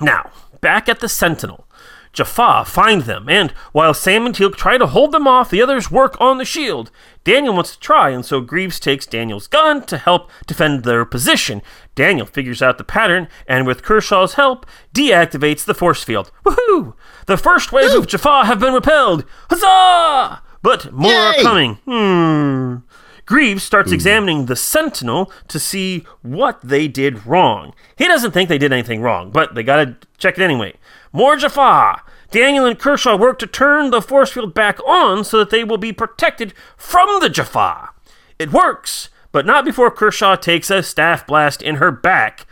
Now, 0.00 0.30
back 0.60 0.88
at 0.88 1.00
the 1.00 1.08
Sentinel, 1.08 1.66
Jaffa 2.12 2.64
find 2.66 3.02
them, 3.02 3.28
and 3.28 3.52
while 3.72 3.94
Sam 3.94 4.26
and 4.26 4.34
Teal'c 4.34 4.56
try 4.56 4.78
to 4.78 4.86
hold 4.86 5.12
them 5.12 5.28
off, 5.28 5.50
the 5.50 5.62
others 5.62 5.90
work 5.90 6.20
on 6.20 6.38
the 6.38 6.44
shield. 6.44 6.90
Daniel 7.22 7.54
wants 7.54 7.72
to 7.72 7.80
try, 7.80 8.10
and 8.10 8.24
so 8.24 8.40
Greaves 8.40 8.80
takes 8.80 9.06
Daniel's 9.06 9.46
gun 9.46 9.84
to 9.86 9.96
help 9.96 10.28
defend 10.46 10.82
their 10.82 11.04
position. 11.04 11.62
Daniel 11.94 12.26
figures 12.26 12.62
out 12.62 12.78
the 12.78 12.84
pattern, 12.84 13.28
and 13.46 13.66
with 13.66 13.82
Kershaw's 13.82 14.34
help, 14.34 14.66
deactivates 14.92 15.64
the 15.64 15.74
force 15.74 16.02
field. 16.02 16.32
Woohoo! 16.44 16.94
The 17.26 17.36
first 17.36 17.70
wave 17.70 17.94
of 17.94 18.08
Jaffa 18.08 18.44
have 18.46 18.58
been 18.58 18.74
repelled. 18.74 19.24
Huzzah! 19.48 20.42
But 20.62 20.92
more 20.92 21.12
are 21.12 21.34
coming. 21.34 21.76
Hmm. 21.86 22.76
Greaves 23.24 23.62
starts 23.62 23.92
examining 23.92 24.46
the 24.46 24.56
Sentinel 24.56 25.30
to 25.46 25.60
see 25.60 26.04
what 26.22 26.60
they 26.64 26.88
did 26.88 27.24
wrong. 27.26 27.72
He 27.96 28.08
doesn't 28.08 28.32
think 28.32 28.48
they 28.48 28.58
did 28.58 28.72
anything 28.72 29.02
wrong, 29.02 29.30
but 29.30 29.54
they 29.54 29.62
gotta 29.62 29.96
check 30.18 30.36
it 30.36 30.42
anyway. 30.42 30.74
More 31.12 31.36
Jaffa! 31.36 32.02
Daniel 32.30 32.64
and 32.66 32.78
Kershaw 32.78 33.16
work 33.16 33.38
to 33.40 33.46
turn 33.46 33.90
the 33.90 34.00
force 34.00 34.30
field 34.32 34.54
back 34.54 34.78
on 34.86 35.24
so 35.24 35.38
that 35.38 35.50
they 35.50 35.64
will 35.64 35.78
be 35.78 35.92
protected 35.92 36.54
from 36.76 37.20
the 37.20 37.28
Jaffa. 37.28 37.90
It 38.38 38.52
works, 38.52 39.08
but 39.32 39.46
not 39.46 39.64
before 39.64 39.90
Kershaw 39.90 40.36
takes 40.36 40.70
a 40.70 40.82
staff 40.82 41.26
blast 41.26 41.62
in 41.62 41.76
her 41.76 41.90
back. 41.90 42.46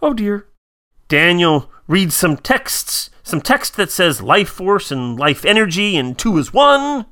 Oh 0.00 0.14
dear. 0.14 0.46
Daniel 1.08 1.70
reads 1.86 2.14
some 2.14 2.36
texts, 2.36 3.10
some 3.22 3.40
text 3.40 3.76
that 3.76 3.90
says 3.90 4.22
life 4.22 4.48
force 4.48 4.90
and 4.90 5.18
life 5.18 5.44
energy 5.44 5.96
and 5.96 6.18
two 6.18 6.38
is 6.38 6.52
one. 6.52 7.06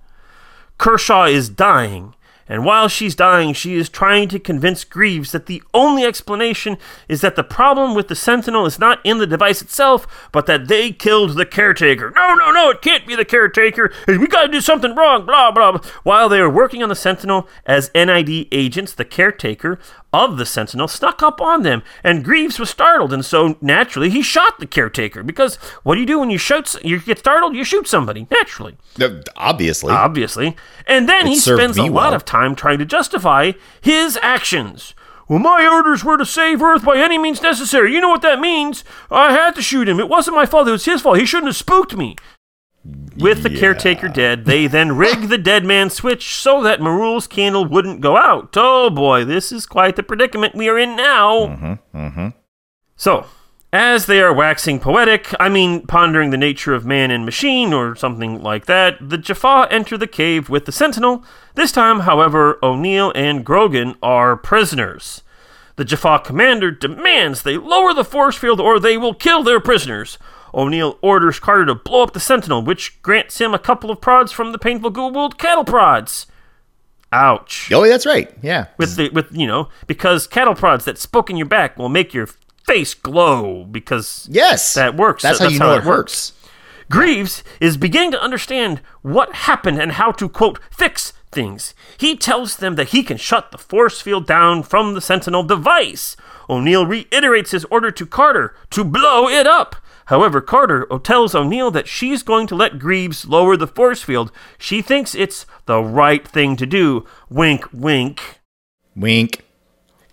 Kershaw 0.79 1.25
is 1.25 1.49
dying, 1.49 2.15
and 2.49 2.65
while 2.65 2.89
she's 2.89 3.15
dying, 3.15 3.53
she 3.53 3.75
is 3.75 3.89
trying 3.89 4.29
to 4.29 4.39
convince 4.39 4.85
Greaves 4.85 5.33
that 5.33 5.47
the 5.47 5.63
only 5.75 6.05
explanation 6.05 6.79
is 7.09 7.21
that 7.21 7.37
the 7.37 7.45
problem 7.45 7.95
with 7.95 8.09
the 8.09 8.15
Sentinel 8.15 8.67
is 8.67 8.79
not 8.79 9.01
in 9.05 9.19
the 9.19 9.27
device 9.27 9.63
itself, 9.63 10.29
but 10.33 10.47
that 10.47 10.69
they 10.69 10.93
killed 10.93 11.37
the 11.37 11.47
caretaker. 11.47 12.13
No, 12.15 12.35
no, 12.35 12.53
no, 12.53 12.71
it 12.71 12.83
can't 12.83 13.07
be 13.07 13.17
the 13.17 13.25
caretaker. 13.25 13.93
We 14.07 14.27
gotta 14.27 14.51
do 14.51 14.61
something 14.61 14.95
wrong, 14.95 15.27
blah, 15.27 15.51
blah, 15.51 15.73
blah. 15.73 15.91
While 16.03 16.29
they 16.29 16.41
are 16.41 16.51
working 16.51 16.83
on 16.83 16.89
the 16.89 16.95
Sentinel 16.95 17.49
as 17.65 17.91
NID 17.95 18.49
agents, 18.53 18.93
the 18.93 19.05
caretaker 19.05 19.79
of 20.13 20.39
the 20.39 20.47
Sentinel 20.47 20.89
snuck 20.89 21.23
up 21.23 21.41
on 21.41 21.63
them, 21.63 21.83
and 22.03 22.25
Greaves 22.25 22.59
was 22.59 22.71
startled, 22.71 23.13
and 23.13 23.25
so 23.25 23.57
naturally 23.61 24.09
he 24.11 24.23
shot 24.23 24.59
the 24.59 24.67
caretaker. 24.67 25.23
Because 25.23 25.57
what 25.83 25.95
do 25.97 26.01
you 26.01 26.07
do 26.07 26.19
when 26.21 26.31
you 26.31 26.39
shoot? 26.39 26.75
You 26.85 27.01
get 27.01 27.19
startled, 27.19 27.55
you 27.55 27.65
shoot 27.65 27.87
somebody 27.87 28.27
naturally 28.31 28.77
Obviously. 29.37 29.93
obviously. 29.93 30.57
And 30.87 31.09
then 31.09 31.27
It 31.27 31.31
he 31.31 31.37
spends 31.37 31.77
a 31.77 31.83
me 31.83 31.91
lot 31.91 32.15
of 32.15 32.25
time 32.25 32.55
trying 32.55 32.79
to 32.79 32.85
justify 32.87 33.53
his 33.81 34.19
actions. 34.23 34.95
Well, 35.29 35.41
my 35.41 35.67
orders 35.67 36.05
were 36.05 36.17
to 36.19 36.25
save 36.25 36.63
Earth 36.63 36.85
by 36.85 36.99
any 36.99 37.19
means 37.19 37.43
necessary. 37.43 37.93
You 37.93 38.01
know 38.01 38.09
what 38.11 38.23
that 38.23 38.39
means. 38.39 38.85
I 39.11 39.33
had 39.33 39.57
to 39.57 39.63
shoot 39.63 39.89
him. 39.89 39.99
It 39.99 40.09
wasn't 40.09 40.37
my 40.37 40.47
fault. 40.47 40.69
It 40.69 40.71
was 40.71 40.85
his 40.85 41.03
fault. 41.03 41.19
He 41.19 41.27
shouldn't 41.27 41.49
have 41.49 41.57
spooked 41.57 41.97
me. 41.97 42.15
With 43.19 43.43
the 43.43 43.51
caretaker 43.51 44.09
dead, 44.09 44.45
they 44.45 44.67
then 44.67 44.97
rig 44.97 45.29
the 45.29 45.39
dead 45.39 45.65
man 45.65 45.89
switch 45.89 46.35
so 46.35 46.63
that 46.63 46.81
Marul's 46.83 47.27
candle 47.27 47.65
wouldn't 47.65 48.03
go 48.03 48.17
out. 48.17 48.51
Oh 48.57 48.91
boy, 48.91 49.25
this 49.25 49.51
is 49.53 49.65
quite 49.65 49.97
the 49.97 50.03
predicament 50.03 50.55
we 50.55 50.69
are 50.69 50.79
in 50.79 50.97
now. 50.97 51.47
Mm-hmm, 51.95 52.29
So, 52.97 53.27
As 53.73 54.07
they 54.07 54.21
are 54.21 54.33
waxing 54.33 54.79
poetic, 54.81 55.35
I 55.41 55.49
mean 55.49 55.87
pondering 55.87 56.31
the 56.31 56.37
nature 56.37 56.75
of 56.75 56.85
man 56.87 57.11
and 57.11 57.25
machine 57.25 57.73
or 57.73 57.97
something 57.97 58.43
like 58.43 58.67
that, 58.67 58.97
the 59.01 59.19
Jaffa 59.19 59.67
enter 59.71 59.97
the 59.99 60.07
cave 60.07 60.49
with 60.49 60.67
the 60.67 60.73
Sentinel. 60.73 61.25
This 61.55 61.73
time, 61.73 62.01
however, 62.01 62.59
O'Neill 62.63 63.13
and 63.15 63.45
Grogan 63.45 63.97
are 64.03 64.37
prisoners. 64.37 65.23
The 65.77 65.85
Jaffa 65.85 66.21
commander 66.25 66.71
demands 66.71 67.43
they 67.43 67.57
lower 67.57 67.93
the 67.93 68.05
force 68.05 68.37
field 68.37 68.61
or 68.61 68.79
they 68.79 68.97
will 68.97 69.15
kill 69.15 69.43
their 69.43 69.61
prisoners. 69.61 70.17
O'Neill 70.55 70.99
orders 71.03 71.39
Carter 71.39 71.67
to 71.67 71.75
blow 71.75 72.03
up 72.03 72.13
the 72.13 72.21
Sentinel, 72.21 72.63
which 72.63 73.01
grants 73.03 73.41
him 73.41 73.53
a 73.55 73.59
couple 73.59 73.91
of 73.91 74.01
prods 74.01 74.33
from 74.33 74.53
the 74.53 74.59
painful 74.59 74.91
Goa'uld 74.93 75.39
cattle 75.39 75.65
prods. 75.65 76.27
Ouch. 77.13 77.71
Oh, 77.73 77.87
that's 77.87 78.07
right. 78.07 78.33
Yeah. 78.43 78.67
With 78.79 78.97
the 78.97 79.11
with 79.11 79.29
you 79.33 79.47
know 79.47 79.69
because 79.87 80.27
cattle 80.27 80.55
prods 80.55 80.85
that 80.87 80.99
spoke 80.99 81.31
in 81.31 81.37
your 81.37 81.47
back 81.47 81.79
will 81.79 81.89
make 81.89 82.13
your 82.13 82.29
face 82.67 82.95
glow 82.95 83.65
because 83.65 84.27
Yes. 84.31 84.75
that 84.75 84.97
works. 84.97 85.23
That's, 85.23 85.39
how 85.39 85.49
you 85.49 85.59
know 85.59 85.75
it, 85.75 85.79
it 85.79 85.85
works. 85.85 86.31
hurts. 86.31 86.33
Greaves 86.91 87.43
is 87.61 87.77
beginning 87.77 88.13
to 88.13 88.21
understand 88.23 88.81
what 89.03 89.33
happened 89.35 89.81
and 89.81 89.93
how 89.93 90.13
to, 90.13 90.29
quote, 90.29 90.61
fix 90.71 91.13
things. 91.33 91.75
He 91.99 92.17
tells 92.17 92.57
them 92.57 92.77
that 92.77 92.89
he 92.91 93.03
can 93.03 93.17
shut 93.17 93.51
the 93.51 93.59
force 93.59 94.01
field 94.01 94.27
down 94.27 94.63
from 94.63 94.95
the 94.95 95.01
Sentinel 95.01 95.43
device. 95.43 96.17
O'Neill 96.49 96.87
reiterates 96.87 97.51
his 97.51 97.65
order 97.67 97.91
to 97.91 98.07
Carter 98.07 98.55
to 98.71 98.85
blow 98.85 99.29
it 99.29 99.47
up. 99.49 99.77
However, 100.07 100.41
Carter 100.41 100.87
tells 101.03 101.35
O'Neill 101.35 101.71
that 101.73 101.89
she's 101.89 102.23
going 102.23 102.47
to 102.49 102.55
let 102.55 102.79
Greaves 102.79 103.27
lower 103.27 103.57
the 103.57 103.67
force 103.67 104.03
field. 104.03 104.31
She 104.59 104.81
thinks 104.83 105.15
it's 105.15 105.47
the 105.67 105.83
right 105.83 106.27
thing 106.27 106.57
to 106.57 106.67
do. 106.67 107.05
Wink, 107.29 107.67
wink. 107.73 108.41
Wink. 108.95 109.45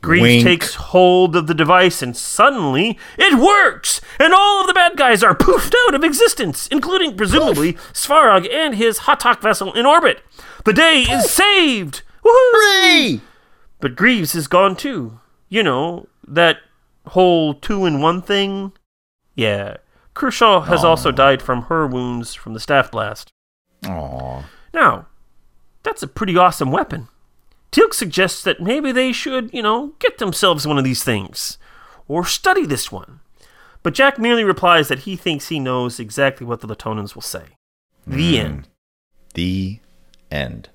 Greaves 0.01 0.21
Wink. 0.21 0.43
takes 0.43 0.75
hold 0.75 1.33
of 1.35 1.47
the 1.47 1.53
device 1.53 2.01
and 2.01 2.15
suddenly 2.15 2.99
it 3.17 3.39
works! 3.39 4.01
And 4.19 4.33
all 4.33 4.59
of 4.59 4.67
the 4.67 4.73
bad 4.73 4.97
guys 4.97 5.23
are 5.23 5.33
poofed 5.33 5.73
out 5.87 5.95
of 5.95 6.03
existence, 6.03 6.67
including 6.67 7.15
presumably 7.15 7.73
Svarog 7.93 8.51
and 8.53 8.75
his 8.75 8.99
Ha'tak 8.99 9.41
vessel 9.41 9.71
in 9.73 9.85
orbit. 9.85 10.21
The 10.65 10.73
day 10.73 11.03
is 11.03 11.29
saved! 11.29 12.01
Woohoo! 12.21 12.31
Hooray! 12.53 13.21
But 13.79 13.95
Greaves 13.95 14.35
is 14.35 14.47
gone 14.47 14.75
too. 14.75 15.21
You 15.47 15.63
know, 15.63 16.09
that 16.27 16.57
whole 17.07 17.53
two 17.53 17.85
in 17.85 18.01
one 18.01 18.21
thing? 18.21 18.73
Yeah. 19.35 19.77
Kershaw 20.13 20.61
has 20.61 20.83
also 20.83 21.11
died 21.11 21.41
from 21.41 21.63
her 21.63 21.87
wounds 21.87 22.33
from 22.33 22.53
the 22.53 22.59
staff 22.59 22.91
blast. 22.91 23.31
Aw. 23.85 24.43
Now, 24.73 25.07
that's 25.83 26.03
a 26.03 26.07
pretty 26.07 26.37
awesome 26.37 26.71
weapon. 26.71 27.07
Teal'c 27.71 27.93
suggests 27.93 28.43
that 28.43 28.61
maybe 28.61 28.91
they 28.91 29.11
should, 29.11 29.51
you 29.53 29.61
know, 29.63 29.93
get 29.99 30.19
themselves 30.19 30.67
one 30.67 30.77
of 30.77 30.83
these 30.83 31.03
things, 31.03 31.57
or 32.07 32.23
study 32.25 32.65
this 32.65 32.91
one. 32.91 33.19
But 33.81 33.93
Jack 33.95 34.17
merely 34.19 34.43
replies 34.43 34.87
that 34.87 34.99
he 34.99 35.15
thinks 35.15 35.47
he 35.49 35.59
knows 35.59 35.99
exactly 35.99 36.45
what 36.45 36.61
the 36.61 36.67
Latonans 36.67 37.15
will 37.15 37.21
say. 37.23 37.57
The 38.05 38.39
end. 38.39 38.67
The 39.33 39.79
end. 40.31 40.69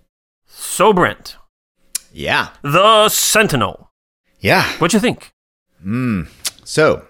So, 0.47 0.93
Brent, 0.93 1.37
Yeah. 2.13 2.49
the 2.63 3.09
Sentinel. 3.09 3.91
Yeah. 4.41 4.65
What'd 4.79 4.95
you 4.95 5.01
think? 5.01 5.31
Hmm. 5.83 6.23
So, 6.65 7.08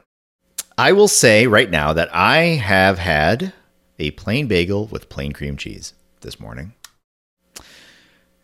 I 0.79 0.93
will 0.93 1.09
say 1.09 1.49
right 1.49 1.69
now 1.69 1.93
that 1.93 2.09
I 2.15 2.39
have 2.39 3.01
had 3.01 3.53
a 3.99 4.13
plain 4.13 4.47
bagel 4.47 4.87
with 4.87 5.09
plain 5.09 5.33
cream 5.33 5.57
cheese 5.57 5.93
this 6.21 6.39
morning. 6.39 6.73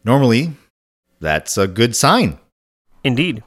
Normally, 0.03 0.51
that's 1.21 1.57
a 1.57 1.69
good 1.69 1.95
sign. 1.95 2.41
Indeed. 3.05 3.45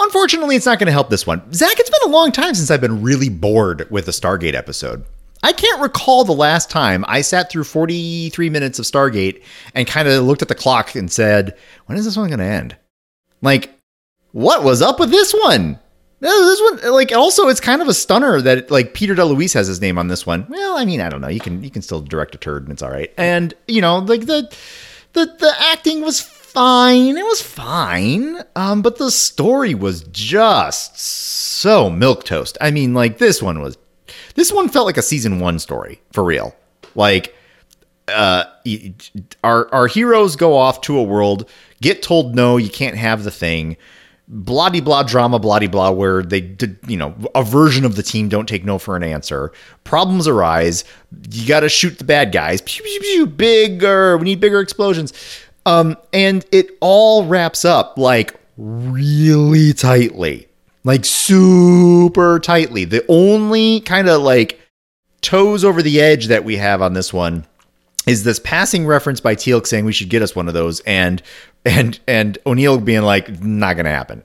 Unfortunately, 0.00 0.56
it's 0.56 0.64
not 0.64 0.78
going 0.78 0.86
to 0.86 0.92
help 0.92 1.10
this 1.10 1.26
one. 1.26 1.52
Zach, 1.52 1.78
it's 1.78 1.90
been 1.90 2.10
a 2.10 2.14
long 2.14 2.32
time 2.32 2.54
since 2.54 2.70
I've 2.70 2.80
been 2.80 3.02
really 3.02 3.28
bored 3.28 3.86
with 3.90 4.08
a 4.08 4.12
Stargate 4.12 4.54
episode. 4.54 5.04
I 5.42 5.52
can't 5.52 5.82
recall 5.82 6.24
the 6.24 6.32
last 6.32 6.70
time 6.70 7.04
I 7.06 7.20
sat 7.20 7.50
through 7.50 7.64
43 7.64 8.48
minutes 8.48 8.78
of 8.78 8.86
Stargate 8.86 9.42
and 9.74 9.86
kind 9.86 10.08
of 10.08 10.24
looked 10.24 10.40
at 10.40 10.48
the 10.48 10.54
clock 10.54 10.94
and 10.94 11.12
said, 11.12 11.58
when 11.84 11.98
is 11.98 12.06
this 12.06 12.16
one 12.16 12.28
going 12.28 12.38
to 12.38 12.46
end? 12.46 12.74
Like, 13.42 13.78
what 14.32 14.64
was 14.64 14.80
up 14.80 14.98
with 14.98 15.10
this 15.10 15.34
one? 15.34 15.78
No, 16.24 16.46
this 16.46 16.82
one, 16.82 16.92
like, 16.94 17.12
also, 17.12 17.48
it's 17.48 17.60
kind 17.60 17.82
of 17.82 17.88
a 17.88 17.92
stunner 17.92 18.40
that, 18.40 18.70
like, 18.70 18.94
Peter 18.94 19.14
DeLuise 19.14 19.52
has 19.52 19.66
his 19.66 19.82
name 19.82 19.98
on 19.98 20.08
this 20.08 20.24
one. 20.24 20.46
Well, 20.48 20.78
I 20.78 20.86
mean, 20.86 21.02
I 21.02 21.10
don't 21.10 21.20
know. 21.20 21.28
You 21.28 21.38
can, 21.38 21.62
you 21.62 21.70
can 21.70 21.82
still 21.82 22.00
direct 22.00 22.34
a 22.34 22.38
turd 22.38 22.62
and 22.62 22.72
it's 22.72 22.80
all 22.82 22.90
right. 22.90 23.12
And, 23.18 23.52
you 23.68 23.82
know, 23.82 23.98
like, 23.98 24.22
the, 24.24 24.50
the, 25.12 25.26
the 25.26 25.52
acting 25.70 26.00
was 26.00 26.22
fine. 26.22 27.18
It 27.18 27.24
was 27.24 27.42
fine. 27.42 28.42
Um, 28.56 28.80
but 28.80 28.96
the 28.96 29.10
story 29.10 29.74
was 29.74 30.04
just 30.04 30.98
so 30.98 31.90
milk 31.90 32.24
toast. 32.24 32.56
I 32.58 32.70
mean, 32.70 32.94
like, 32.94 33.18
this 33.18 33.42
one 33.42 33.60
was, 33.60 33.76
this 34.34 34.50
one 34.50 34.70
felt 34.70 34.86
like 34.86 34.96
a 34.96 35.02
season 35.02 35.40
one 35.40 35.58
story 35.58 36.00
for 36.12 36.24
real. 36.24 36.56
Like, 36.94 37.36
uh, 38.08 38.44
our 39.42 39.72
our 39.74 39.86
heroes 39.86 40.36
go 40.36 40.56
off 40.56 40.82
to 40.82 40.98
a 40.98 41.02
world, 41.02 41.48
get 41.80 42.02
told 42.02 42.34
no, 42.34 42.56
you 42.56 42.68
can't 42.70 42.96
have 42.96 43.24
the 43.24 43.30
thing. 43.30 43.76
Blah 44.26 44.70
blah 44.70 45.02
drama, 45.02 45.38
blah 45.38 45.60
blah, 45.66 45.90
where 45.90 46.22
they 46.22 46.40
did, 46.40 46.78
you 46.86 46.96
know, 46.96 47.14
a 47.34 47.44
version 47.44 47.84
of 47.84 47.94
the 47.96 48.02
team 48.02 48.30
don't 48.30 48.48
take 48.48 48.64
no 48.64 48.78
for 48.78 48.96
an 48.96 49.02
answer. 49.02 49.52
Problems 49.84 50.26
arise. 50.26 50.84
You 51.30 51.46
got 51.46 51.60
to 51.60 51.68
shoot 51.68 51.98
the 51.98 52.04
bad 52.04 52.32
guys. 52.32 52.62
Pew, 52.62 52.82
pew, 52.82 53.00
pew, 53.00 53.26
bigger. 53.26 54.16
We 54.16 54.24
need 54.24 54.40
bigger 54.40 54.60
explosions. 54.60 55.12
Um, 55.66 55.96
and 56.12 56.44
it 56.52 56.70
all 56.80 57.26
wraps 57.26 57.66
up 57.66 57.98
like 57.98 58.34
really 58.56 59.74
tightly, 59.74 60.48
like 60.84 61.04
super 61.04 62.38
tightly. 62.40 62.84
The 62.84 63.04
only 63.08 63.80
kind 63.80 64.08
of 64.08 64.22
like 64.22 64.58
toes 65.20 65.64
over 65.64 65.82
the 65.82 66.00
edge 66.00 66.28
that 66.28 66.44
we 66.44 66.56
have 66.56 66.80
on 66.80 66.94
this 66.94 67.12
one 67.12 67.46
is 68.06 68.24
this 68.24 68.38
passing 68.38 68.86
reference 68.86 69.20
by 69.20 69.34
Teal'c 69.34 69.66
saying 69.66 69.84
we 69.86 69.92
should 69.92 70.10
get 70.10 70.22
us 70.22 70.36
one 70.36 70.48
of 70.48 70.54
those, 70.54 70.80
and 70.80 71.22
and 71.64 71.98
and 72.06 72.38
O'Neill 72.46 72.78
being 72.78 73.02
like, 73.02 73.42
not 73.42 73.76
gonna 73.76 73.90
happen. 73.90 74.22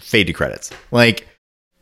Fade 0.00 0.26
to 0.28 0.32
credits. 0.32 0.70
Like, 0.90 1.28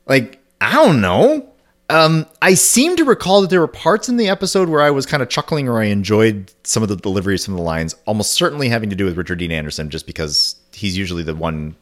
like 0.06 0.42
I 0.60 0.72
don't 0.72 1.00
know. 1.00 1.48
Um, 1.90 2.26
I 2.40 2.54
seem 2.54 2.96
to 2.96 3.04
recall 3.04 3.42
that 3.42 3.50
there 3.50 3.60
were 3.60 3.68
parts 3.68 4.08
in 4.08 4.16
the 4.16 4.28
episode 4.28 4.70
where 4.70 4.80
I 4.80 4.90
was 4.90 5.04
kind 5.04 5.22
of 5.22 5.28
chuckling 5.28 5.68
or 5.68 5.80
I 5.80 5.86
enjoyed 5.86 6.50
some 6.64 6.82
of 6.82 6.88
the 6.88 7.36
some 7.36 7.54
of 7.54 7.58
the 7.58 7.64
lines, 7.64 7.94
almost 8.06 8.32
certainly 8.32 8.68
having 8.68 8.88
to 8.90 8.96
do 8.96 9.04
with 9.04 9.16
Richard 9.18 9.38
Dean 9.40 9.52
Anderson, 9.52 9.90
just 9.90 10.06
because 10.06 10.56
he's 10.72 10.96
usually 10.96 11.22
the 11.22 11.34
one 11.34 11.76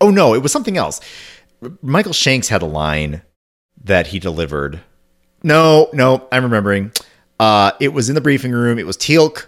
Oh 0.00 0.10
no, 0.10 0.34
it 0.34 0.42
was 0.42 0.52
something 0.52 0.76
else. 0.76 1.00
Michael 1.82 2.12
Shanks 2.12 2.48
had 2.48 2.62
a 2.62 2.66
line 2.66 3.22
that 3.84 4.08
he 4.08 4.18
delivered. 4.18 4.80
No, 5.42 5.88
no, 5.92 6.26
I'm 6.30 6.44
remembering. 6.44 6.92
Uh, 7.40 7.72
it 7.80 7.92
was 7.92 8.08
in 8.08 8.14
the 8.14 8.20
briefing 8.20 8.52
room. 8.52 8.78
It 8.78 8.86
was 8.86 8.96
Teal'c. 8.96 9.46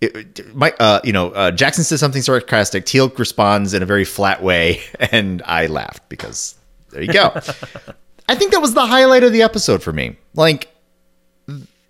It, 0.00 0.54
my, 0.54 0.72
uh, 0.80 1.00
you 1.04 1.12
know, 1.12 1.30
uh, 1.32 1.50
Jackson 1.50 1.84
says 1.84 2.00
something 2.00 2.22
sarcastic. 2.22 2.86
Teal'c 2.86 3.18
responds 3.18 3.74
in 3.74 3.82
a 3.82 3.86
very 3.86 4.04
flat 4.04 4.42
way, 4.42 4.80
and 5.12 5.42
I 5.44 5.66
laughed 5.66 6.08
because 6.08 6.54
there 6.90 7.02
you 7.02 7.12
go. 7.12 7.28
I 8.28 8.34
think 8.34 8.52
that 8.52 8.60
was 8.60 8.74
the 8.74 8.86
highlight 8.86 9.24
of 9.24 9.32
the 9.32 9.42
episode 9.42 9.82
for 9.82 9.92
me. 9.92 10.16
Like, 10.34 10.68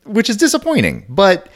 which 0.04 0.28
is 0.28 0.36
disappointing, 0.36 1.04
but 1.08 1.48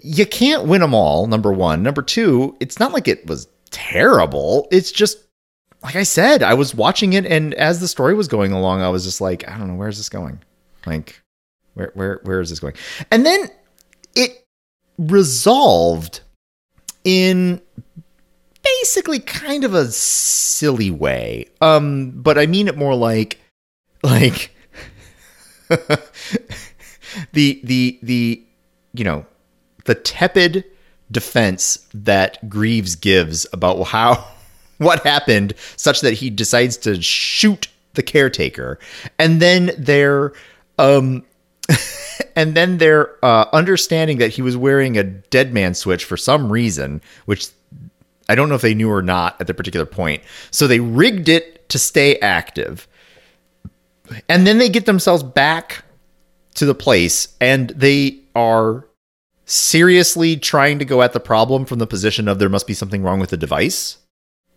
you 0.00 0.26
can't 0.26 0.66
win 0.66 0.80
them 0.80 0.94
all. 0.94 1.26
Number 1.26 1.52
one, 1.52 1.82
number 1.82 2.02
two, 2.02 2.56
it's 2.60 2.78
not 2.78 2.92
like 2.92 3.08
it 3.08 3.26
was 3.26 3.48
terrible. 3.70 4.68
It's 4.70 4.92
just 4.92 5.18
like 5.82 5.96
I 5.96 6.02
said, 6.02 6.42
I 6.42 6.54
was 6.54 6.74
watching 6.74 7.12
it, 7.12 7.24
and 7.24 7.54
as 7.54 7.80
the 7.80 7.88
story 7.88 8.14
was 8.14 8.28
going 8.28 8.52
along, 8.52 8.82
I 8.82 8.88
was 8.88 9.04
just 9.04 9.20
like, 9.20 9.48
I 9.48 9.56
don't 9.56 9.68
know, 9.68 9.74
where's 9.74 9.96
this 9.96 10.08
going? 10.08 10.40
Like, 10.86 11.22
where 11.74 11.92
where 11.94 12.20
where 12.24 12.40
is 12.40 12.50
this 12.50 12.60
going? 12.60 12.74
And 13.10 13.24
then 13.24 13.48
it 14.14 14.44
resolved 14.98 16.20
in 17.04 17.60
basically 18.62 19.20
kind 19.20 19.64
of 19.64 19.74
a 19.74 19.86
silly 19.90 20.90
way. 20.90 21.46
Um, 21.60 22.10
but 22.10 22.38
I 22.38 22.46
mean 22.46 22.68
it 22.68 22.76
more 22.76 22.94
like 22.94 23.38
like 24.02 24.54
the 25.68 27.60
the 27.64 27.98
the 28.02 28.42
you 28.94 29.04
know 29.04 29.26
the 29.84 29.94
tepid 29.94 30.64
defense 31.10 31.86
that 31.94 32.46
Greaves 32.48 32.94
gives 32.96 33.46
about 33.52 33.82
how 33.84 34.26
what 34.78 35.02
happened 35.04 35.54
such 35.76 36.00
that 36.02 36.14
he 36.14 36.30
decides 36.30 36.76
to 36.76 37.00
shoot 37.02 37.68
the 37.94 38.02
caretaker 38.02 38.78
and 39.18 39.42
then 39.42 39.72
their 39.76 40.32
um 40.78 41.24
and 42.36 42.54
then 42.54 42.78
their 42.78 43.22
uh, 43.24 43.46
understanding 43.52 44.18
that 44.18 44.28
he 44.30 44.42
was 44.42 44.56
wearing 44.56 44.96
a 44.96 45.04
dead 45.04 45.52
man 45.52 45.74
switch 45.74 46.04
for 46.04 46.16
some 46.16 46.50
reason 46.50 47.00
which 47.26 47.48
I 48.28 48.34
don't 48.34 48.48
know 48.48 48.54
if 48.54 48.62
they 48.62 48.74
knew 48.74 48.90
or 48.90 49.02
not 49.02 49.40
at 49.40 49.46
the 49.46 49.54
particular 49.54 49.86
point 49.86 50.22
so 50.50 50.66
they 50.66 50.80
rigged 50.80 51.28
it 51.28 51.68
to 51.70 51.78
stay 51.78 52.18
active 52.18 52.88
and 54.28 54.46
then 54.46 54.58
they 54.58 54.68
get 54.68 54.86
themselves 54.86 55.22
back 55.22 55.84
to 56.54 56.66
the 56.66 56.74
place 56.74 57.28
and 57.40 57.70
they 57.70 58.20
are 58.34 58.86
seriously 59.44 60.36
trying 60.36 60.78
to 60.78 60.84
go 60.84 61.02
at 61.02 61.12
the 61.12 61.20
problem 61.20 61.64
from 61.64 61.78
the 61.78 61.86
position 61.86 62.28
of 62.28 62.38
there 62.38 62.48
must 62.48 62.66
be 62.66 62.74
something 62.74 63.02
wrong 63.02 63.20
with 63.20 63.30
the 63.30 63.36
device 63.36 63.98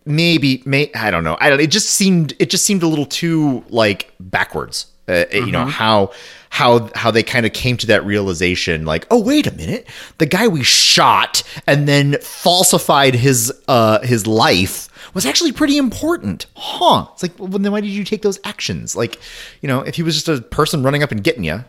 maybe 0.04 0.62
may 0.64 0.90
I 0.94 1.10
don't 1.10 1.24
know. 1.24 1.36
I 1.40 1.50
don't. 1.50 1.60
It 1.60 1.70
just 1.70 1.90
seemed 1.90 2.34
it 2.38 2.50
just 2.50 2.64
seemed 2.64 2.82
a 2.82 2.88
little 2.88 3.06
too 3.06 3.64
like 3.68 4.12
backwards. 4.20 4.86
Uh, 5.08 5.24
You 5.32 5.50
know 5.52 5.66
how 5.66 6.12
how 6.50 6.90
how 6.94 7.10
they 7.10 7.22
kind 7.22 7.44
of 7.46 7.52
came 7.52 7.76
to 7.78 7.86
that 7.88 8.04
realization. 8.04 8.84
Like, 8.84 9.06
oh 9.10 9.20
wait 9.20 9.46
a 9.46 9.52
minute, 9.52 9.88
the 10.18 10.26
guy 10.26 10.48
we 10.48 10.62
shot 10.62 11.42
and 11.66 11.88
then 11.88 12.18
falsified 12.20 13.14
his 13.14 13.52
uh 13.68 14.00
his 14.02 14.26
life 14.26 14.88
was 15.14 15.26
actually 15.26 15.52
pretty 15.52 15.76
important, 15.76 16.46
huh? 16.56 17.06
It's 17.12 17.22
like, 17.22 17.38
well, 17.38 17.48
then 17.48 17.72
why 17.72 17.80
did 17.80 17.90
you 17.90 18.04
take 18.04 18.22
those 18.22 18.38
actions? 18.44 18.94
Like, 18.96 19.18
you 19.60 19.68
know, 19.68 19.80
if 19.80 19.96
he 19.96 20.02
was 20.02 20.14
just 20.14 20.28
a 20.28 20.40
person 20.40 20.82
running 20.82 21.02
up 21.02 21.10
and 21.10 21.22
getting 21.22 21.44
you. 21.44 21.64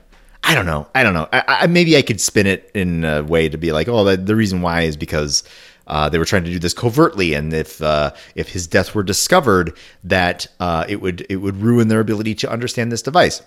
I 0.45 0.55
don't 0.55 0.65
know. 0.65 0.87
I 0.93 1.03
don't 1.03 1.13
know. 1.13 1.29
I, 1.31 1.43
I 1.47 1.67
maybe 1.67 1.95
I 1.95 2.01
could 2.01 2.19
spin 2.19 2.47
it 2.47 2.69
in 2.73 3.05
a 3.05 3.23
way 3.23 3.47
to 3.47 3.57
be 3.57 3.71
like, 3.71 3.87
oh, 3.87 4.03
the, 4.03 4.17
the 4.17 4.35
reason 4.35 4.61
why 4.61 4.81
is 4.81 4.97
because 4.97 5.41
uh, 5.87 6.09
they 6.09 6.17
were 6.17 6.25
trying 6.25 6.43
to 6.45 6.51
do 6.51 6.59
this 6.59 6.73
covertly, 6.73 7.33
and 7.33 7.53
if 7.53 7.81
uh, 7.81 8.11
if 8.35 8.49
his 8.49 8.67
death 8.67 8.95
were 8.95 9.03
discovered, 9.03 9.77
that 10.03 10.47
uh, 10.59 10.85
it 10.87 11.01
would 11.01 11.25
it 11.29 11.37
would 11.37 11.57
ruin 11.57 11.87
their 11.87 11.99
ability 11.99 12.35
to 12.35 12.51
understand 12.51 12.91
this 12.91 13.01
device. 13.01 13.41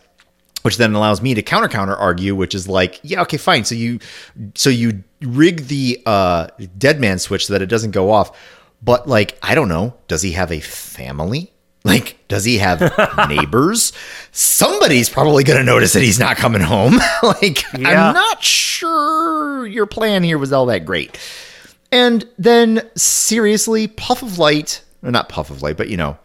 Which 0.63 0.79
then 0.79 0.95
allows 0.95 1.23
me 1.23 1.33
to 1.35 1.43
counter 1.43 1.69
counter 1.69 1.95
argue, 1.95 2.35
which 2.35 2.53
is 2.53 2.67
like, 2.69 2.99
yeah, 3.05 3.23
okay, 3.23 3.37
fine. 3.37 3.65
So 3.65 3.77
you 3.77 4.01
so 4.57 4.69
you 4.69 5.05
rig 5.21 5.69
the 5.69 6.03
uh, 6.07 6.49
dead 6.77 6.99
man 7.01 7.19
switch 7.21 7.47
so 7.47 7.53
that 7.53 7.63
it 7.63 7.67
doesn't 7.67 7.93
go 7.93 8.11
off, 8.11 8.37
but 8.83 9.07
like, 9.09 9.39
I 9.43 9.55
don't 9.55 9.69
know, 9.69 9.95
does 10.09 10.23
he 10.23 10.33
have 10.33 10.51
a 10.51 10.59
family? 10.61 11.53
Like, 11.85 12.19
does 12.27 12.45
he 12.45 12.59
have 12.59 12.81
neighbors? 13.29 13.93
Somebody's 14.33 15.09
probably 15.09 15.45
going 15.45 15.59
to 15.59 15.65
notice 15.65 15.93
that 15.93 16.03
he's 16.03 16.19
not 16.19 16.37
coming 16.37 16.63
home. 16.63 16.99
like, 17.23 17.63
Yeah. 17.79 18.09
I'm 18.09 18.15
not 18.15 18.43
sure 18.43 19.65
your 19.69 19.87
plan 19.87 20.25
here 20.25 20.37
was 20.37 20.53
all 20.53 20.67
that 20.67 20.85
great. 20.85 21.17
And 21.93 22.29
then, 22.39 22.89
seriously, 22.97 23.87
puff 23.89 24.23
of 24.23 24.39
light, 24.39 24.83
or 25.03 25.11
not 25.11 25.29
puff 25.29 25.51
of 25.51 25.63
light, 25.63 25.77
but 25.77 25.89
you 25.89 25.97
know, 25.97 26.19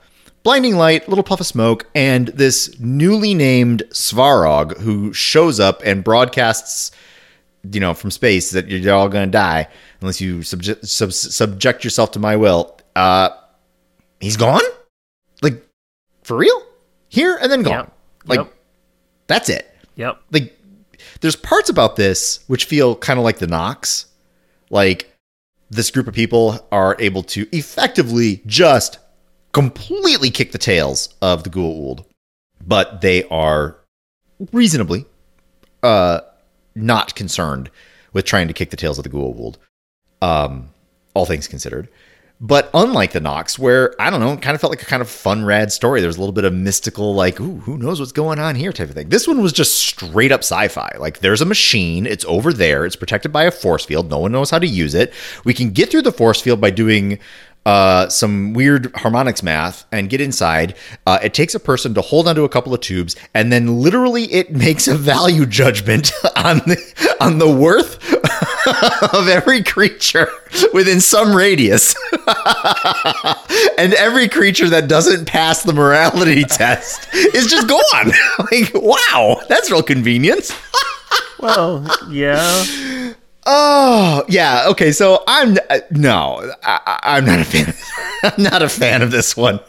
blinding 0.44 0.76
light, 0.76 1.08
little 1.08 1.24
puff 1.24 1.40
of 1.40 1.46
smoke, 1.46 1.86
and 1.94 2.28
this 2.30 2.80
newly 2.80 3.34
named 3.34 3.84
Svarog 3.92 4.78
who 4.80 5.14
shows 5.14 5.60
up 5.60 5.82
and 5.86 6.04
broadcasts, 6.04 6.92
you 7.72 7.80
know, 7.80 7.94
from 7.94 8.10
space 8.12 8.52
that 8.52 8.68
you're 8.68 8.94
all 8.94 9.08
going 9.08 9.28
to 9.28 9.32
die 9.32 9.68
unless 10.02 10.20
you 10.20 10.42
subject, 10.42 10.88
sub, 10.88 11.14
subject 11.14 11.84
yourself 11.84 12.12
to 12.12 12.20
my 12.20 12.36
will. 12.36 12.76
Uh, 12.96 13.30
he's 14.20 14.38
gone? 14.38 14.62
Like, 15.44 15.64
for 16.24 16.38
real? 16.38 16.60
Here 17.10 17.38
and 17.40 17.52
then 17.52 17.62
gone. 17.62 17.74
Yep. 17.74 17.94
Like, 18.26 18.38
Yep. 18.40 18.54
that's 19.28 19.50
it 19.50 19.76
Yep. 19.96 20.22
like 20.32 20.58
there's 21.22 21.36
parts 21.36 21.70
about 21.70 21.96
this 21.98 22.40
which 22.48 22.66
feel 22.66 22.96
kind 22.96 23.20
of 23.20 23.26
like 23.26 23.38
the 23.40 23.48
Nox. 23.48 24.06
Like 24.70 25.11
this 25.72 25.90
group 25.90 26.08
of 26.08 26.14
people 26.14 26.68
are 26.72 26.96
able 27.00 27.24
to 27.24 27.48
effectively 27.56 28.44
just 28.46 29.00
completely 29.54 30.30
kick 30.30 30.52
the 30.52 30.58
tails 30.58 31.16
of 31.22 31.44
the 31.44 31.50
Goa'uld, 31.50 32.06
but 32.66 33.02
they 33.02 33.24
are 33.30 33.78
reasonably 34.52 35.06
uh 35.84 36.20
not 36.76 37.16
concerned 37.16 37.70
with 38.14 38.26
trying 38.26 38.48
to 38.48 38.54
kick 38.54 38.70
the 38.70 38.78
tails 38.78 38.98
of 39.00 39.04
the 39.04 39.10
Goa'uld. 39.10 39.56
Um 40.22 40.70
all 41.14 41.26
things 41.26 41.48
considered. 41.48 41.90
But 42.44 42.72
unlike 42.74 43.12
the 43.12 43.20
Nox, 43.20 43.60
where 43.60 43.94
I 44.02 44.10
don't 44.10 44.20
know, 44.20 44.34
it 44.34 44.42
kind 44.42 44.56
of 44.56 44.62
felt 44.62 44.72
like 44.72 44.82
a 44.82 44.86
kind 44.86 45.04
of 45.04 45.08
fun, 45.08 45.46
rad 45.46 45.72
story. 45.72 46.02
There 46.02 46.08
was 46.08 46.18
a 46.18 46.20
little 46.20 46.34
bit 46.34 46.44
of 46.44 46.56
mystical, 46.56 47.14
like, 47.14 47.40
ooh, 47.40 47.60
who 47.60 47.78
knows 47.78 48.00
what's 48.00 48.12
going 48.12 48.40
on 48.40 48.56
here 48.56 48.74
type 48.74 48.90
of 48.90 48.96
thing. 48.96 49.10
This 49.10 49.28
one 49.28 49.44
was 49.44 49.54
just 49.54 49.78
straight 49.78 50.32
up 50.32 50.40
sci 50.40 50.68
fi. 50.70 50.92
Like, 50.98 51.20
there's 51.20 51.42
a 51.42 51.46
machine, 51.46 52.08
it's 52.08 52.26
over 52.26 52.52
there, 52.52 52.84
it's 52.84 52.96
protected 52.96 53.32
by 53.32 53.44
a 53.44 53.52
force 53.52 53.86
field. 53.86 54.10
No 54.10 54.18
one 54.18 54.32
knows 54.32 54.50
how 54.50 54.58
to 54.58 54.66
use 54.66 54.96
it. 54.96 55.14
We 55.46 55.54
can 55.54 55.70
get 55.70 55.92
through 55.92 56.02
the 56.02 56.12
force 56.12 56.42
field 56.42 56.60
by 56.60 56.72
doing 56.72 57.20
uh, 57.64 58.10
some 58.10 58.54
weird 58.54 58.92
harmonics 58.96 59.44
math 59.44 59.86
and 59.92 60.10
get 60.10 60.20
inside. 60.20 60.76
Uh, 61.06 61.20
it 61.22 61.36
takes 61.36 61.54
a 61.54 61.60
person 61.60 61.94
to 61.94 62.02
hold 62.02 62.28
onto 62.28 62.44
a 62.44 62.50
couple 62.50 62.74
of 62.74 62.82
tubes, 62.82 63.16
and 63.36 63.52
then 63.52 63.82
literally 63.82 64.24
it 64.34 64.52
makes 64.56 64.88
a 64.88 64.96
value 64.96 65.46
judgment 65.46 66.12
on 66.36 66.58
the, 66.58 67.18
on 67.22 67.38
the 67.38 67.52
worth 67.52 68.00
of 69.14 69.28
every 69.28 69.64
creature 69.64 70.30
within 70.74 71.02
some 71.02 71.36
radius. 71.36 71.96
and 73.78 73.94
every 73.94 74.28
creature 74.28 74.70
that 74.70 74.88
doesn't 74.88 75.26
pass 75.26 75.64
the 75.64 75.74
morality 75.74 76.44
test 76.50 77.08
is 77.14 77.48
just 77.48 77.68
gone. 77.68 78.12
like, 78.52 78.72
wow, 78.74 79.42
that's 79.50 79.72
real 79.72 79.84
convenient. 79.84 80.52
Well, 81.40 81.86
yeah. 82.10 83.14
Oh 83.46 84.24
yeah, 84.28 84.68
okay. 84.70 84.92
So 84.92 85.24
I'm 85.28 85.58
uh, 85.70 85.80
no, 85.90 86.54
I, 86.64 87.00
I'm 87.04 87.26
not 87.26 87.40
a 87.40 87.44
fan. 87.44 87.74
I'm 88.24 88.44
not 88.44 88.62
a 88.62 88.70
fan 88.70 89.02
of 89.02 89.10
this 89.10 89.36
one, 89.36 89.60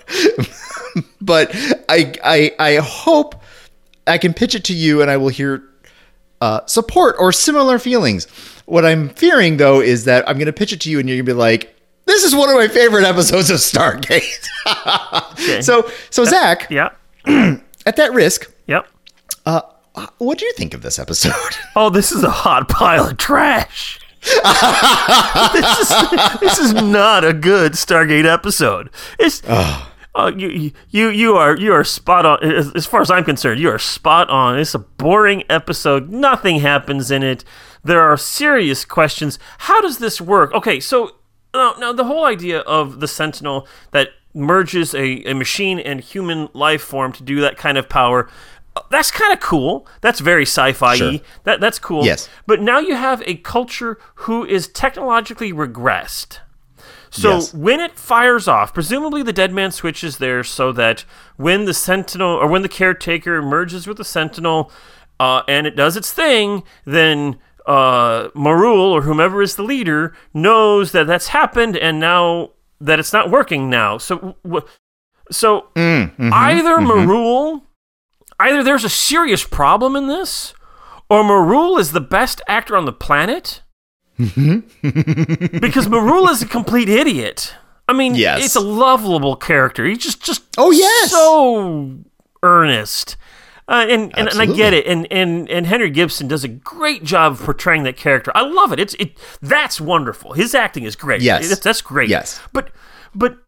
but 1.23 1.51
I 1.89 2.13
I 2.23 2.55
I 2.59 2.77
hope 2.77 3.43
I 4.07 4.19
can 4.19 4.35
pitch 4.35 4.55
it 4.55 4.65
to 4.65 4.75
you, 4.75 5.01
and 5.01 5.11
I 5.11 5.17
will 5.17 5.31
hear 5.31 5.63
uh, 6.43 6.67
support 6.67 7.15
or 7.21 7.31
similar 7.33 7.79
feelings. 7.79 8.27
What 8.67 8.85
I'm 8.85 9.11
fearing 9.11 9.59
though 9.59 9.81
is 9.81 10.05
that 10.07 10.29
I'm 10.29 10.37
going 10.37 10.47
to 10.47 10.53
pitch 10.53 10.73
it 10.73 10.81
to 10.83 10.91
you, 10.91 10.99
and 10.99 11.09
you're 11.09 11.17
going 11.17 11.27
to 11.27 11.33
be 11.33 11.39
like, 11.39 11.73
"This 12.07 12.25
is 12.25 12.35
one 12.35 12.49
of 12.51 12.57
my 12.57 12.67
favorite 12.67 13.05
episodes 13.05 13.49
of 13.49 13.59
Stargate." 13.59 14.49
Okay. 15.33 15.61
so 15.69 15.89
so 16.11 16.25
Zach, 16.25 16.67
yeah. 16.69 16.91
at 17.87 17.95
that 17.97 18.13
risk, 18.13 18.53
Yep. 18.67 18.89
uh, 19.47 19.61
what 20.19 20.39
do 20.39 20.45
you 20.45 20.53
think 20.55 20.75
of 20.75 20.83
this 20.83 20.99
episode? 20.99 21.33
Oh, 21.77 21.91
this 21.91 22.11
is 22.13 22.23
a 22.25 22.31
hot 22.31 22.69
pile 22.69 23.09
of 23.11 23.17
trash. 23.19 24.01
this, 24.23 25.81
is, 25.81 25.89
this 26.41 26.59
is 26.59 26.73
not 26.75 27.25
a 27.25 27.33
good 27.33 27.73
Stargate 27.73 28.27
episode. 28.27 28.91
It's 29.19 29.43
uh, 30.15 30.31
you, 30.37 30.73
you 30.91 31.09
you 31.09 31.37
are 31.37 31.57
you 31.57 31.73
are 31.73 31.85
spot 31.85 32.27
on. 32.27 32.43
As, 32.45 32.73
as 32.75 32.87
far 32.87 33.01
as 33.01 33.11
I'm 33.11 33.25
concerned, 33.25 33.61
you 33.61 33.71
are 33.71 33.79
spot 33.79 34.29
on. 34.31 34.59
It's 34.59 34.75
a 34.75 34.79
boring 34.79 35.45
episode. 35.49 36.11
Nothing 36.11 36.61
happens 36.61 37.11
in 37.11 37.23
it. 37.23 37.45
There 37.85 38.01
are 38.01 38.17
serious 38.17 38.85
questions. 38.85 39.39
How 39.59 39.81
does 39.81 39.99
this 39.99 40.21
work? 40.21 40.53
Okay, 40.55 40.81
so 40.81 41.17
now, 41.55 41.75
now 41.79 41.93
the 41.93 42.05
whole 42.05 42.25
idea 42.25 42.61
of 42.61 43.01
the 43.01 43.09
Sentinel 43.09 43.67
that 43.91 44.09
merges 44.35 44.95
a, 44.95 45.23
a 45.25 45.35
machine 45.35 45.79
and 45.79 46.01
human 46.01 46.49
life 46.55 46.83
form 46.83 47.13
to 47.13 47.23
do 47.23 47.41
that 47.41 47.57
kind 47.57 47.77
of 47.77 47.89
power. 47.89 48.31
uh, 48.77 48.81
That's 48.91 49.11
kind 49.11 49.33
of 49.33 49.41
cool. 49.41 49.87
That's 50.01 50.21
very 50.21 50.45
sci-fi. 50.47 50.97
Sure. 50.97 51.13
That 51.45 51.61
that's 51.61 51.79
cool. 51.79 52.05
Yes. 52.05 52.29
But 52.47 52.61
now 52.63 52.79
you 52.79 52.95
have 52.97 53.23
a 53.27 53.35
culture 53.37 53.99
who 54.15 54.45
is 54.45 54.69
technologically 54.69 55.53
regressed. 55.53 56.39
So 57.15 57.35
Yes. 57.35 57.53
when 57.55 57.79
it 57.79 57.99
fires 57.99 58.49
off, 58.49 58.73
presumably 58.73 59.23
the 59.23 59.35
dead 59.35 59.53
man 59.53 59.71
switch 59.71 60.03
is 60.03 60.17
there 60.17 60.43
so 60.43 60.73
that 60.73 61.05
when 61.37 61.67
the 61.67 61.75
sentinel 61.75 62.31
or 62.31 62.47
when 62.49 62.63
the 62.63 62.69
caretaker 62.71 63.43
merges 63.43 63.87
with 63.87 63.99
the 63.99 64.05
sentinel 64.05 64.73
uh, 65.21 65.43
and 65.47 65.67
it 65.67 65.77
does 65.77 65.95
its 65.97 66.11
thing, 66.13 66.63
then 66.87 67.39
uh, 67.67 68.29
Marul 68.35 68.91
or 68.93 69.03
whomever 69.03 69.43
is 69.43 69.57
the 69.57 69.63
leader 69.63 70.15
knows 70.35 70.93
that 70.93 71.07
that's 71.07 71.29
happened 71.29 71.77
and 71.77 72.01
now 72.01 72.51
that 72.81 72.99
it's 72.99 73.13
not 73.13 73.31
working 73.31 73.69
now. 73.71 73.99
So, 73.99 74.35
w- 74.43 74.67
so 75.31 75.67
either 75.77 76.79
Marul, 76.79 77.63
either 78.41 78.63
there's 78.65 78.85
a 78.85 78.89
serious 78.89 79.45
problem 79.45 79.95
in 79.97 80.09
this, 80.09 80.55
or 81.09 81.23
Marul 81.23 81.79
is 81.79 81.93
the 81.93 82.01
best 82.01 82.41
actor 82.49 82.77
on 82.77 82.85
the 82.87 82.93
planet 82.93 83.62
because 84.19 85.87
Marul 85.89 86.29
is 86.31 86.43
a 86.43 86.47
complete 86.47 86.89
idiot. 86.89 87.55
I 87.89 87.93
mean, 87.93 88.15
Yes. 88.15 88.45
it's 88.45 88.57
a 88.57 88.61
lovable 88.61 89.37
character. 89.37 89.85
He's 89.85 89.99
just 89.99 90.23
just 90.23 90.43
Oh, 90.57 90.71
yes. 90.71 91.11
so 91.11 91.99
earnest. 92.43 93.17
Uh, 93.69 93.87
and, 93.89 94.17
and 94.19 94.29
and 94.29 94.41
I 94.41 94.47
get 94.47 94.75
it, 94.75 94.87
and, 94.87 95.11
and 95.11 95.49
and 95.49 95.67
Henry 95.67 95.89
Gibson 95.89 96.27
does 96.29 96.43
a 96.45 96.49
great 96.49 97.05
job 97.05 97.33
of 97.33 97.41
portraying 97.43 97.85
that 97.85 97.97
character. 97.97 98.33
I 98.35 98.43
love 98.43 98.73
it. 98.73 98.81
It's 98.81 98.95
it 98.95 99.17
that's 99.41 99.81
wonderful. 99.81 100.33
His 100.33 100.55
acting 100.55 100.83
is 100.85 100.97
great. 100.97 101.23
Yes. 101.23 101.49
that's, 101.49 101.61
that's 101.61 101.81
great. 101.81 102.09
Yes. 102.11 102.41
but 102.53 102.71
but 103.15 103.39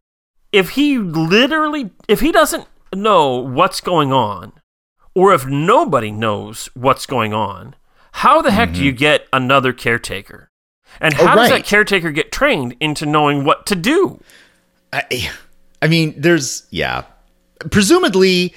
if 0.53 0.71
he 0.71 0.99
literally 0.99 1.91
if 2.09 2.21
he 2.21 2.31
doesn't 2.31 2.67
know 2.95 3.37
what's 3.39 3.81
going 3.81 4.13
on, 4.13 4.53
or 5.15 5.35
if 5.35 5.47
nobody 5.47 6.13
knows 6.13 6.71
what's 6.75 7.07
going 7.07 7.35
on, 7.35 7.75
how 8.13 8.41
the 8.41 8.53
heck 8.53 8.73
do 8.73 8.83
you 8.85 8.93
get 8.93 9.27
another 9.33 9.73
caretaker? 9.73 10.49
And. 11.01 11.15
Oh, 11.19 11.27
how 11.27 11.37
does 11.37 11.51
that 11.51 11.65
caretaker 11.65 12.11
get 12.11 12.33
trained 12.33 12.77
into 12.81 13.07
knowing 13.07 13.45
what 13.45 13.67
to 13.67 13.75
do? 13.75 14.21
I, 14.93 15.31
I 15.83 15.89
mean, 15.89 16.15
there's 16.17 16.67
yeah. 16.71 17.05
Presumably, 17.71 18.55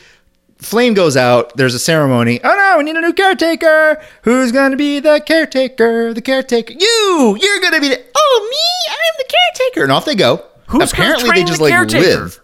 flame 0.57 0.93
goes 0.93 1.15
out. 1.17 1.55
There's 1.55 1.73
a 1.73 1.79
ceremony. 1.79 2.39
Oh 2.43 2.55
no, 2.55 2.77
we 2.77 2.83
need 2.83 2.95
a 2.95 3.01
new 3.01 3.13
caretaker. 3.13 4.01
Who's 4.23 4.51
gonna 4.51 4.75
be 4.77 4.99
the 4.99 5.21
caretaker? 5.25 6.13
The 6.13 6.21
caretaker. 6.21 6.73
You. 6.73 7.37
You're 7.41 7.59
gonna 7.61 7.79
be 7.81 7.89
the. 7.89 8.03
Oh 8.15 8.47
me. 8.51 8.93
I'm 8.93 9.15
the 9.17 9.33
caretaker. 9.33 9.83
And 9.83 9.91
off 9.91 10.05
they 10.05 10.15
go. 10.15 10.43
Who's 10.67 10.91
gonna 10.91 11.15
Apparently, 11.15 11.29
train 11.29 11.45
they 11.45 11.47
just 11.47 11.57
the 11.59 11.63
like 11.63 11.73
caretaker? 11.73 12.23
live. 12.23 12.39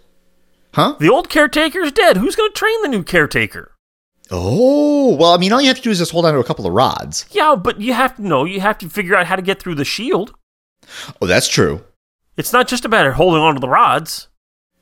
Huh? 0.73 0.95
The 0.99 1.09
old 1.09 1.29
caretaker's 1.29 1.91
dead. 1.91 2.17
Who's 2.17 2.35
going 2.35 2.49
to 2.51 2.55
train 2.55 2.81
the 2.81 2.87
new 2.87 3.03
caretaker? 3.03 3.71
Oh 4.31 5.15
well, 5.15 5.33
I 5.33 5.37
mean, 5.37 5.51
all 5.53 5.61
you 5.61 5.67
have 5.67 5.77
to 5.77 5.83
do 5.83 5.91
is 5.91 5.99
just 5.99 6.11
hold 6.11 6.25
on 6.25 6.33
to 6.33 6.39
a 6.39 6.43
couple 6.43 6.65
of 6.65 6.73
rods. 6.73 7.25
Yeah, 7.31 7.55
but 7.55 7.79
you 7.81 7.93
have 7.93 8.15
to 8.15 8.21
know. 8.21 8.45
You 8.45 8.61
have 8.61 8.77
to 8.79 8.89
figure 8.89 9.15
out 9.15 9.27
how 9.27 9.35
to 9.35 9.41
get 9.41 9.61
through 9.61 9.75
the 9.75 9.85
shield. 9.85 10.33
Oh, 11.21 11.27
that's 11.27 11.47
true. 11.47 11.83
It's 12.37 12.51
not 12.53 12.67
just 12.67 12.83
about 12.85 13.13
holding 13.13 13.41
on 13.41 13.53
to 13.53 13.59
the 13.59 13.69
rods. 13.69 14.27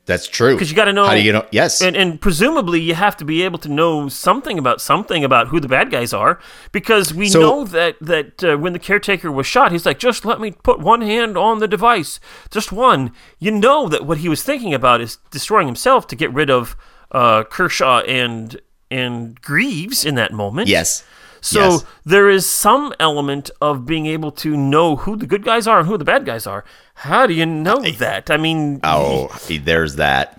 That's 0.04 0.26
true. 0.26 0.54
Because 0.54 0.68
you 0.68 0.74
gotta 0.74 0.92
know- 0.92 1.04
How 1.06 1.14
do 1.14 1.20
you 1.22 1.32
know? 1.32 1.46
Yes. 1.52 1.80
And, 1.80 1.94
and 1.94 2.20
presumably, 2.20 2.80
you 2.80 2.94
have 2.94 3.16
to 3.18 3.24
be 3.24 3.42
able 3.44 3.58
to 3.60 3.68
know 3.68 4.08
something 4.08 4.58
about 4.58 4.80
something 4.80 5.22
about 5.22 5.46
who 5.48 5.60
the 5.60 5.68
bad 5.68 5.92
guys 5.92 6.12
are, 6.12 6.40
because 6.72 7.14
we 7.14 7.28
So- 7.28 7.40
know 7.40 7.64
that 7.66 7.96
that 8.00 8.42
uh, 8.42 8.56
when 8.56 8.72
the 8.72 8.80
caretaker 8.80 9.30
was 9.30 9.46
shot, 9.46 9.70
he's 9.70 9.86
like, 9.86 10.00
"Just 10.00 10.24
let 10.24 10.40
me 10.40 10.50
put 10.50 10.80
one 10.80 11.02
hand 11.02 11.36
on 11.38 11.60
the 11.60 11.68
device, 11.68 12.18
just 12.50 12.72
one." 12.72 13.12
You 13.38 13.52
know 13.52 13.88
that 13.88 14.04
what 14.04 14.18
he 14.18 14.28
was 14.28 14.42
thinking 14.42 14.74
about 14.74 15.00
is 15.00 15.18
destroying 15.30 15.66
himself 15.68 16.06
to 16.08 16.16
get 16.16 16.32
rid 16.32 16.50
of 16.50 16.74
uh, 17.12 17.44
Kershaw 17.44 18.00
and 18.00 18.60
and 18.92 19.40
Greaves 19.42 20.04
in 20.04 20.14
that 20.16 20.32
moment. 20.32 20.68
yes. 20.68 21.02
So 21.44 21.58
Yes. 21.60 21.84
there 22.04 22.30
is 22.30 22.48
some 22.48 22.92
element 23.00 23.50
of 23.60 23.84
being 23.84 24.06
able 24.06 24.30
to 24.32 24.56
know 24.56 24.94
who 24.94 25.16
the 25.16 25.26
good 25.26 25.42
guys 25.44 25.66
are 25.66 25.80
and 25.80 25.88
who 25.88 25.98
the 25.98 26.04
bad 26.04 26.24
guys 26.24 26.46
are. 26.46 26.64
How 26.94 27.26
do 27.26 27.34
you 27.34 27.44
know 27.46 27.80
that? 27.98 28.30
I 28.30 28.36
mean, 28.36 28.78
Oh, 28.84 29.28
there's 29.50 29.96
that. 29.96 30.38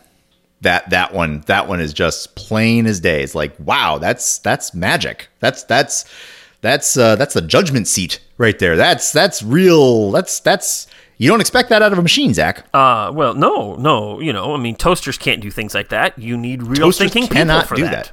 That 0.62 0.90
that 0.92 1.14
one 1.14 1.44
that 1.48 1.68
one 1.68 1.82
is 1.82 1.92
just 1.94 2.36
plain 2.36 2.86
as 2.88 3.02
day. 3.02 3.22
It's 3.22 3.36
like, 3.36 3.54
wow, 3.60 3.98
that's 3.98 4.38
that's 4.38 4.74
magic. 4.74 5.28
That's 5.42 5.64
that's 5.64 6.06
that's 6.62 6.96
uh 6.96 7.18
that's 7.18 7.34
the 7.34 7.42
judgment 7.42 7.90
seat 7.90 8.22
right 8.38 8.58
there. 8.58 8.78
That's 8.78 9.12
that's 9.12 9.44
real. 9.44 10.10
That's 10.12 10.40
that's 10.40 10.88
you 11.18 11.30
don't 11.30 11.42
expect 11.42 11.68
that 11.68 11.82
out 11.82 11.92
of 11.92 12.00
a 12.00 12.02
machine, 12.02 12.34
Zach. 12.34 12.66
Uh, 12.74 13.12
well, 13.14 13.34
no, 13.34 13.76
no. 13.76 14.22
You 14.22 14.32
know, 14.32 14.56
I 14.56 14.58
mean, 14.58 14.76
toasters 14.76 15.18
can't 15.18 15.42
do 15.42 15.52
things 15.52 15.76
like 15.76 15.90
that. 15.90 16.18
You 16.18 16.38
need 16.38 16.64
real 16.64 16.88
Toasters 16.88 17.12
thinking 17.12 17.28
people 17.38 17.62
for 17.64 17.76
do 17.76 17.84
that. 17.84 17.92
that. 18.06 18.12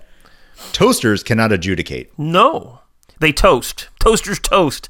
Toasters 0.72 1.22
cannot 1.22 1.52
adjudicate. 1.52 2.16
No, 2.18 2.80
they 3.20 3.32
toast. 3.32 3.88
Toasters 3.98 4.38
toast. 4.38 4.88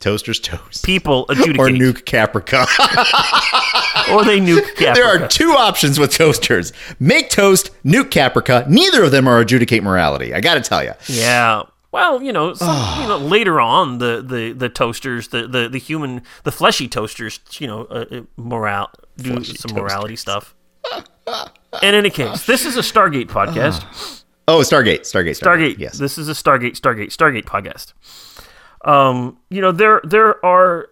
Toasters 0.00 0.38
toast. 0.40 0.84
People 0.84 1.26
adjudicate. 1.28 1.58
or 1.58 1.68
nuke 1.68 2.04
Caprica. 2.04 2.66
Or 4.12 4.24
they 4.24 4.40
nuke 4.40 4.62
Caprica. 4.76 4.94
there 4.94 5.04
are 5.04 5.28
two 5.28 5.50
options 5.50 5.98
with 5.98 6.12
toasters: 6.12 6.72
make 6.98 7.28
toast, 7.28 7.70
nuke 7.84 8.08
Caprica. 8.10 8.66
Neither 8.66 9.02
of 9.04 9.10
them 9.10 9.28
are 9.28 9.38
adjudicate 9.40 9.82
morality. 9.82 10.32
I 10.32 10.40
got 10.40 10.54
to 10.54 10.60
tell 10.62 10.82
you. 10.82 10.92
Yeah. 11.08 11.64
Well, 11.90 12.22
you 12.22 12.32
know, 12.32 12.52
some, 12.54 13.02
you 13.02 13.08
know, 13.08 13.16
later 13.18 13.60
on, 13.60 13.96
the, 13.98 14.22
the, 14.24 14.52
the 14.52 14.68
toasters, 14.68 15.28
the, 15.28 15.46
the, 15.48 15.68
the 15.70 15.78
human, 15.78 16.22
the 16.44 16.52
fleshy 16.52 16.86
toasters, 16.86 17.40
you 17.58 17.66
know, 17.66 17.84
uh, 17.84 18.04
uh, 18.10 18.20
morale, 18.36 18.90
do 19.16 19.42
some 19.42 19.74
morality 19.74 20.14
stuff. 20.14 20.54
In 21.82 21.94
any 21.94 22.10
case, 22.10 22.44
this 22.44 22.66
is 22.66 22.76
a 22.76 22.80
Stargate 22.80 23.28
podcast. 23.28 24.17
Oh, 24.48 24.60
Stargate, 24.60 25.00
Stargate, 25.00 25.38
Stargate. 25.38 25.74
Stargate. 25.74 25.78
Yes. 25.78 25.98
This 25.98 26.16
is 26.16 26.28
a 26.28 26.32
Stargate, 26.32 26.72
Stargate, 26.78 27.08
Stargate 27.14 27.44
podcast. 27.44 27.92
Um, 28.88 29.36
you 29.50 29.60
know, 29.60 29.72
there 29.72 30.00
there 30.04 30.44
are. 30.44 30.88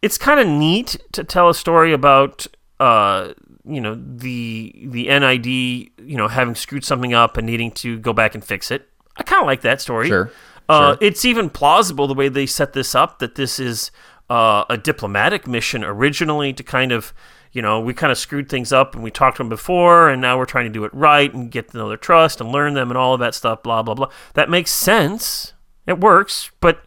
It's 0.00 0.16
kind 0.16 0.38
of 0.38 0.46
neat 0.46 0.96
to 1.12 1.24
tell 1.24 1.48
a 1.48 1.54
story 1.54 1.92
about, 1.92 2.46
uh, 2.78 3.32
you 3.66 3.80
know, 3.80 3.96
the 3.96 4.72
the 4.86 5.08
NID, 5.08 5.46
you 5.46 6.16
know, 6.16 6.28
having 6.28 6.54
screwed 6.54 6.84
something 6.84 7.12
up 7.14 7.36
and 7.36 7.46
needing 7.46 7.72
to 7.72 7.98
go 7.98 8.12
back 8.12 8.34
and 8.36 8.44
fix 8.44 8.70
it. 8.70 8.88
I 9.16 9.24
kind 9.24 9.40
of 9.42 9.46
like 9.46 9.62
that 9.62 9.80
story. 9.80 10.06
Sure, 10.06 10.30
Uh, 10.68 10.92
sure. 10.92 10.98
It's 11.00 11.24
even 11.24 11.50
plausible 11.50 12.06
the 12.06 12.14
way 12.14 12.28
they 12.28 12.46
set 12.46 12.74
this 12.74 12.94
up 12.94 13.18
that 13.18 13.34
this 13.34 13.58
is 13.58 13.90
uh, 14.30 14.62
a 14.70 14.76
diplomatic 14.76 15.48
mission 15.48 15.82
originally 15.82 16.52
to 16.52 16.62
kind 16.62 16.92
of, 16.92 17.12
you 17.52 17.62
know, 17.62 17.80
we 17.80 17.94
kind 17.94 18.10
of 18.12 18.18
screwed 18.18 18.48
things 18.48 18.72
up 18.72 18.94
and 18.94 19.02
we 19.02 19.10
talked 19.10 19.36
to 19.38 19.42
them 19.42 19.48
before 19.48 20.08
and 20.10 20.20
now 20.20 20.36
we're 20.38 20.44
trying 20.44 20.64
to 20.66 20.70
do 20.70 20.84
it 20.84 20.92
right 20.94 21.32
and 21.32 21.50
get 21.50 21.70
to 21.70 21.76
know 21.78 21.88
their 21.88 21.96
trust 21.96 22.40
and 22.40 22.50
learn 22.50 22.74
them 22.74 22.90
and 22.90 22.98
all 22.98 23.14
of 23.14 23.20
that 23.20 23.34
stuff, 23.34 23.62
blah, 23.62 23.82
blah, 23.82 23.94
blah. 23.94 24.10
That 24.34 24.50
makes 24.50 24.70
sense. 24.70 25.54
It 25.86 26.00
works, 26.00 26.50
but 26.60 26.82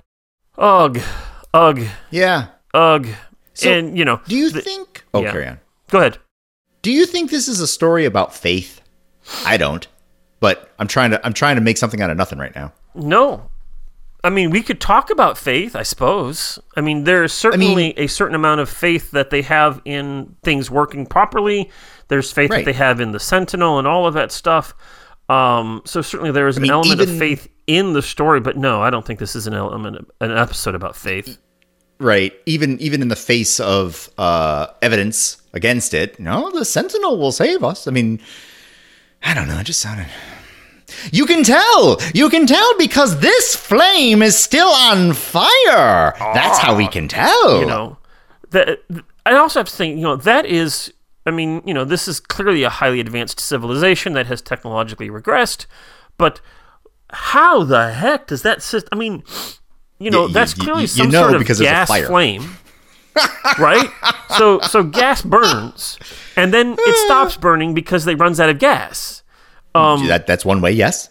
ugh, 0.58 1.00
ugh, 1.54 1.82
Yeah. 2.10 2.48
ugh. 2.74 3.08
So, 3.54 3.70
and, 3.72 3.98
you 3.98 4.06
know, 4.06 4.22
Do 4.28 4.36
you 4.38 4.50
the- 4.50 4.62
think? 4.62 5.04
Oh, 5.14 5.22
yeah. 5.22 5.32
carry 5.32 5.48
on. 5.48 5.60
go 5.90 6.00
ahead. 6.00 6.18
Do 6.82 6.92
you 6.92 7.06
think 7.06 7.30
this 7.30 7.48
is 7.48 7.60
a 7.60 7.68
story 7.68 8.06
about 8.06 8.34
faith? 8.34 8.82
I 9.46 9.58
don't, 9.58 9.86
but 10.40 10.72
I'm 10.80 10.88
trying 10.88 11.12
to. 11.12 11.24
I'm 11.24 11.34
trying 11.34 11.56
to 11.58 11.62
make 11.62 11.78
something 11.78 12.02
out 12.02 12.10
of 12.10 12.18
nothing 12.18 12.40
right 12.40 12.56
now. 12.56 12.74
No. 12.96 13.51
I 14.24 14.30
mean, 14.30 14.52
we 14.52 14.62
could 14.62 14.80
talk 14.80 15.10
about 15.10 15.38
faith, 15.38 15.76
I 15.76 15.82
suppose. 15.84 16.60
I 16.78 16.82
mean, 16.82 17.06
there's 17.06 17.34
certainly 17.34 17.98
a 17.98 18.06
certain 18.08 18.36
amount 18.36 18.62
of 18.62 18.70
faith 18.70 19.12
that 19.12 19.32
they 19.32 19.42
have 19.42 19.82
in 19.84 20.36
things 20.44 20.70
working 20.70 21.08
properly. 21.08 21.72
There's 22.08 22.32
faith 22.32 22.52
Right. 22.52 22.58
that 22.60 22.66
they 22.66 22.78
have 22.78 23.00
in 23.02 23.14
the 23.14 23.20
Sentinel 23.20 23.80
and 23.80 23.88
all 23.88 24.06
of 24.06 24.14
that 24.14 24.32
stuff. 24.32 24.76
Um, 25.28 25.82
so 25.86 26.02
certainly 26.02 26.32
there 26.32 26.48
is 26.48 26.58
an 26.58 26.64
mean, 26.64 26.72
element 26.72 27.02
of 27.02 27.18
faith 27.18 27.48
in 27.66 27.94
the 27.94 28.02
story, 28.02 28.40
but 28.42 28.58
no, 28.58 28.82
I 28.82 28.90
don't 28.90 29.06
think 29.06 29.18
this 29.20 29.36
is 29.36 29.48
an 29.48 29.54
element, 29.54 30.08
an 30.20 30.32
episode 30.32 30.76
about 30.76 30.96
faith. 30.96 31.38
Right. 32.00 32.34
Even 32.46 32.80
even 32.80 33.02
in 33.02 33.08
the 33.08 33.16
face 33.16 33.60
of 33.60 34.10
uh, 34.18 34.68
evidence 34.82 35.42
against 35.54 35.94
it, 35.94 36.20
no, 36.20 36.52
the 36.52 36.66
Sentinel 36.66 37.18
will 37.18 37.32
save 37.32 37.64
us. 37.64 37.88
I 37.88 37.92
mean, 37.92 38.20
I 39.24 39.34
don't 39.34 39.48
know. 39.48 39.60
It 39.60 39.66
just 39.66 39.80
sounded. 39.80 40.08
You 41.12 41.26
can 41.26 41.44
tell. 41.44 42.00
You 42.14 42.30
can 42.30 42.48
tell 42.48 42.78
because 42.78 43.20
this 43.20 43.56
flame 43.56 44.22
is 44.22 44.38
still 44.38 44.70
on 44.70 45.14
fire. 45.14 46.14
That's 46.18 46.60
how 46.60 46.76
we 46.76 46.86
ah. 46.86 46.90
can 46.90 47.08
tell. 47.08 47.60
you 47.60 47.66
know 47.66 47.98
that 48.52 48.84
i 49.26 49.34
also 49.34 49.60
have 49.60 49.68
to 49.68 49.76
think 49.76 49.98
you 49.98 50.04
know 50.04 50.16
that 50.16 50.46
is 50.46 50.94
i 51.26 51.32
mean 51.32 51.62
you 51.66 51.74
know 51.74 51.84
this 51.84 52.08
is 52.08 52.20
clearly 52.20 52.64
a 52.64 52.70
highly 52.70 53.00
advanced 53.00 53.40
civilization 53.40 54.14
that 54.14 54.28
has 54.28 54.42
technologically 54.42 55.10
regressed 55.10 55.66
but 56.18 56.40
how 57.12 57.64
the 57.64 57.92
heck 57.92 58.28
does 58.28 58.44
that 58.44 58.62
system 58.62 58.90
i 58.92 58.96
mean 58.96 59.24
you 60.00 60.12
know 60.12 60.28
that's 60.28 60.54
clearly 60.54 60.82
you 60.82 60.88
some 60.88 61.10
know 61.10 61.24
sort 61.24 61.34
of 61.34 61.40
because 61.40 61.58
there's 61.58 61.70
a 61.70 61.74
gas 61.74 61.88
fire. 61.88 62.06
flame 62.06 62.58
right 63.60 63.90
so 64.38 64.60
so 64.62 64.84
gas 64.84 65.22
burns 65.22 65.98
and 66.38 66.54
then 66.54 66.76
it 66.78 66.96
stops 67.06 67.36
burning 67.36 67.74
because 67.74 68.06
they 68.06 68.16
runs 68.16 68.40
out 68.40 68.50
of 68.50 68.58
gas 68.58 69.21
um 69.76 70.08
that 70.08 70.28
that's 70.28 70.44
one 70.46 70.62
way. 70.62 70.72
Yes. 70.72 71.10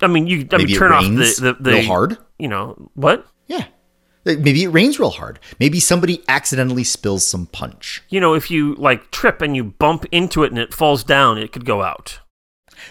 i 0.00 0.06
mean 0.06 0.26
you 0.26 0.38
i 0.52 0.56
mean 0.56 0.66
Maybe 0.66 0.72
it 0.74 0.78
turn 0.78 0.92
off 0.92 1.02
the 1.04 1.08
the, 1.40 1.56
the 1.60 1.70
real 1.72 1.86
hard. 1.86 2.18
you 2.38 2.48
know 2.48 2.90
what 2.94 3.26
Yeah. 3.46 3.64
Maybe 4.24 4.62
it 4.64 4.68
rains 4.68 4.98
real 5.00 5.10
hard. 5.10 5.38
Maybe 5.58 5.80
somebody 5.80 6.22
accidentally 6.28 6.84
spills 6.84 7.26
some 7.26 7.46
punch. 7.46 8.02
you 8.10 8.20
know, 8.20 8.34
if 8.34 8.50
you 8.50 8.74
like 8.74 9.10
trip 9.10 9.40
and 9.40 9.56
you 9.56 9.64
bump 9.64 10.04
into 10.12 10.44
it 10.44 10.50
and 10.50 10.58
it 10.58 10.74
falls 10.74 11.02
down, 11.02 11.38
it 11.38 11.50
could 11.50 11.64
go 11.64 11.82
out. 11.82 12.20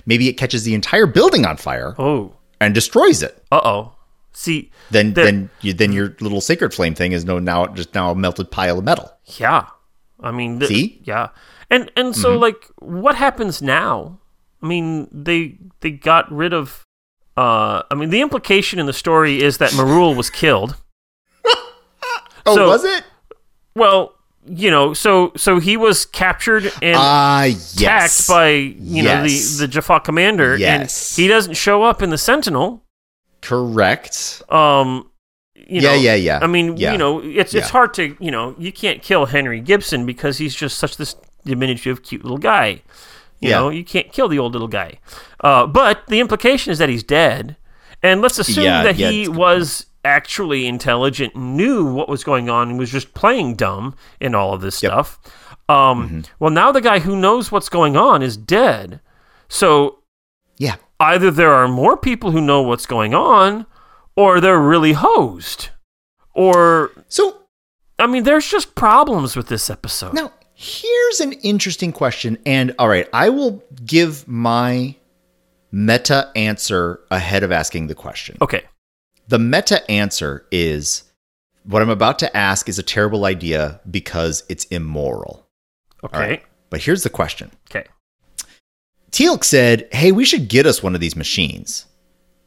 Maybe 0.08 0.28
it 0.30 0.34
catches 0.34 0.64
the 0.64 0.74
entire 0.74 1.06
building 1.06 1.46
on 1.46 1.58
fire 1.58 1.94
Oh, 2.00 2.34
and 2.60 2.74
destroys 2.74 3.22
it. 3.22 3.44
uh 3.52 3.62
oh. 3.64 3.94
See, 4.34 4.72
Then 4.90 5.14
There- 5.14 5.26
then 5.26 5.50
you 5.62 5.74
then 5.74 5.92
your 5.94 6.16
little 6.22 6.42
sacred 6.42 6.74
flame 6.74 6.96
thing 6.96 7.12
is 7.12 7.24
no 7.24 7.38
now 7.40 7.68
just 7.68 7.94
now 7.94 8.10
a 8.12 8.16
melted 8.16 8.50
pile 8.50 8.80
of 8.80 8.84
metal. 8.86 9.12
yeah. 9.38 9.68
I 10.20 10.32
mean, 10.32 10.58
th- 10.60 10.70
See? 10.70 11.02
yeah, 11.04 11.28
and 11.70 11.92
and 11.96 12.16
so 12.16 12.36
like, 12.36 12.66
what 12.80 13.16
happens 13.16 13.62
now? 13.62 14.20
I 14.62 14.68
mean, 14.68 15.08
they 15.12 15.58
they 15.82 15.92
got 15.92 16.32
rid 16.32 16.54
of. 16.54 16.84
Uh, 17.36 17.84
I 17.92 17.96
mean, 17.96 18.10
the 18.10 18.22
implication 18.22 18.80
in 18.80 18.88
the 18.88 18.94
story 18.94 19.44
is 19.44 19.60
that 19.60 19.72
Marul 19.72 20.16
was 20.16 20.30
killed. 20.30 20.76
Oh, 22.46 22.56
So- 22.56 22.68
was 22.70 22.84
it? 22.86 23.04
Well, 23.76 24.14
you 24.46 24.72
know, 24.72 24.94
so 24.94 25.34
so 25.36 25.60
he 25.60 25.76
was 25.76 26.06
captured 26.06 26.72
and 26.82 26.96
attacked 26.96 27.80
yes. 27.80 28.28
by 28.28 28.48
you 28.50 29.04
know 29.04 29.24
the 29.28 29.56
the 29.60 29.68
Jaffa 29.68 30.00
commander, 30.00 30.56
Yes. 30.58 31.18
and 31.18 31.24
he 31.24 31.28
doesn't 31.28 31.56
show 31.56 31.84
up 31.84 32.02
in 32.02 32.10
the 32.10 32.18
Sentinel. 32.18 32.84
Correct. 33.42 34.42
Um, 34.50 35.12
you 35.56 35.82
Yeah, 35.82 35.90
know, 35.90 35.96
yeah, 35.96 36.16
yeah. 36.16 36.40
I 36.42 36.48
mean, 36.48 36.78
Yeah. 36.78 36.94
you 36.94 36.98
know, 36.98 37.20
it's 37.20 37.54
it's 37.54 37.70
hard 37.70 37.94
to 37.96 38.16
you 38.20 38.32
know 38.32 38.56
you 38.58 38.72
can't 38.72 39.02
kill 39.04 39.26
Henry 39.26 39.60
Gibson 39.60 40.06
because 40.06 40.38
he's 40.38 40.56
just 40.56 40.78
such 40.78 40.96
this 40.98 41.16
diminutive, 41.46 42.02
cute 42.02 42.24
little 42.24 42.38
guy. 42.38 42.82
You 43.40 43.50
Yeah. 43.50 43.60
know, 43.60 43.70
you 43.70 43.84
can't 43.84 44.12
kill 44.12 44.28
the 44.28 44.40
old 44.40 44.54
little 44.54 44.68
guy. 44.68 45.00
Uh, 45.42 45.68
but 45.68 46.06
the 46.08 46.20
implication 46.20 46.72
is 46.72 46.78
that 46.80 46.90
he's 46.90 47.04
dead, 47.04 47.56
and 48.02 48.22
let's 48.22 48.40
assume 48.40 48.64
Yeah, 48.64 48.84
that 48.84 48.96
yeah, 48.98 49.10
he 49.12 49.28
was 49.28 49.86
actually 50.06 50.66
intelligent, 50.68 51.36
knew 51.36 51.86
what 51.86 52.08
was 52.10 52.24
going 52.24 52.50
on, 52.50 52.70
and 52.70 52.80
was 52.80 52.92
just 52.92 53.14
playing 53.14 53.56
dumb 53.56 53.96
in 54.20 54.34
all 54.34 54.54
of 54.54 54.62
this 54.62 54.82
Yep. 54.82 54.92
stuff. 54.92 55.20
Um, 55.70 56.04
Mm-hmm. 56.06 56.22
Well, 56.40 56.50
now 56.52 56.72
the 56.72 56.82
guy 56.82 57.00
who 57.00 57.16
knows 57.16 57.52
what's 57.52 57.68
going 57.70 57.98
on 57.98 58.22
is 58.24 58.38
dead. 58.38 59.02
So 59.50 60.00
Yeah. 60.58 60.76
either 61.00 61.30
there 61.30 61.54
are 61.54 61.68
more 61.68 61.98
people 61.98 62.32
who 62.32 62.40
know 62.42 62.62
what's 62.62 62.86
going 62.86 63.14
on, 63.14 63.66
or 64.16 64.40
they're 64.40 64.60
really 64.60 64.94
hosed. 64.94 65.70
Or, 66.34 66.92
So 67.10 67.38
I 68.00 68.08
mean, 68.08 68.24
there's 68.24 68.48
just 68.50 68.76
problems 68.76 69.36
with 69.36 69.48
this 69.48 69.70
episode. 69.70 70.14
now 70.14 70.32
here's 70.60 71.20
an 71.20 71.34
interesting 71.34 71.92
question, 71.92 72.40
and 72.44 72.74
all 72.80 72.90
right, 72.90 73.08
I 73.14 73.30
will 73.30 73.64
give 73.86 74.28
my 74.28 74.96
meta 75.72 76.32
answer 76.36 77.00
ahead 77.12 77.44
of 77.44 77.52
asking 77.52 77.86
the 77.88 77.94
question. 77.94 78.36
Okay. 78.42 78.64
The 79.28 79.38
meta 79.38 79.90
answer 79.90 80.48
is 80.52 81.04
what 81.64 81.84
I'm 81.84 81.92
about 81.92 82.18
to 82.20 82.36
ask 82.36 82.68
is 82.68 82.80
a 82.80 82.84
terrible 82.84 83.26
idea 83.26 83.82
because 83.92 84.44
it's 84.50 84.66
immoral. 84.66 85.48
Okay. 86.04 86.20
Right. 86.20 86.44
But 86.72 86.82
here's 86.82 87.04
the 87.04 87.12
question. 87.12 87.52
Okay. 87.70 87.86
Teal'c 89.12 89.44
said, 89.44 89.88
"Hey, 89.92 90.12
we 90.12 90.26
should 90.26 90.48
get 90.48 90.66
us 90.66 90.82
one 90.82 90.96
of 90.96 91.02
these 91.02 91.16
machines." 91.16 91.86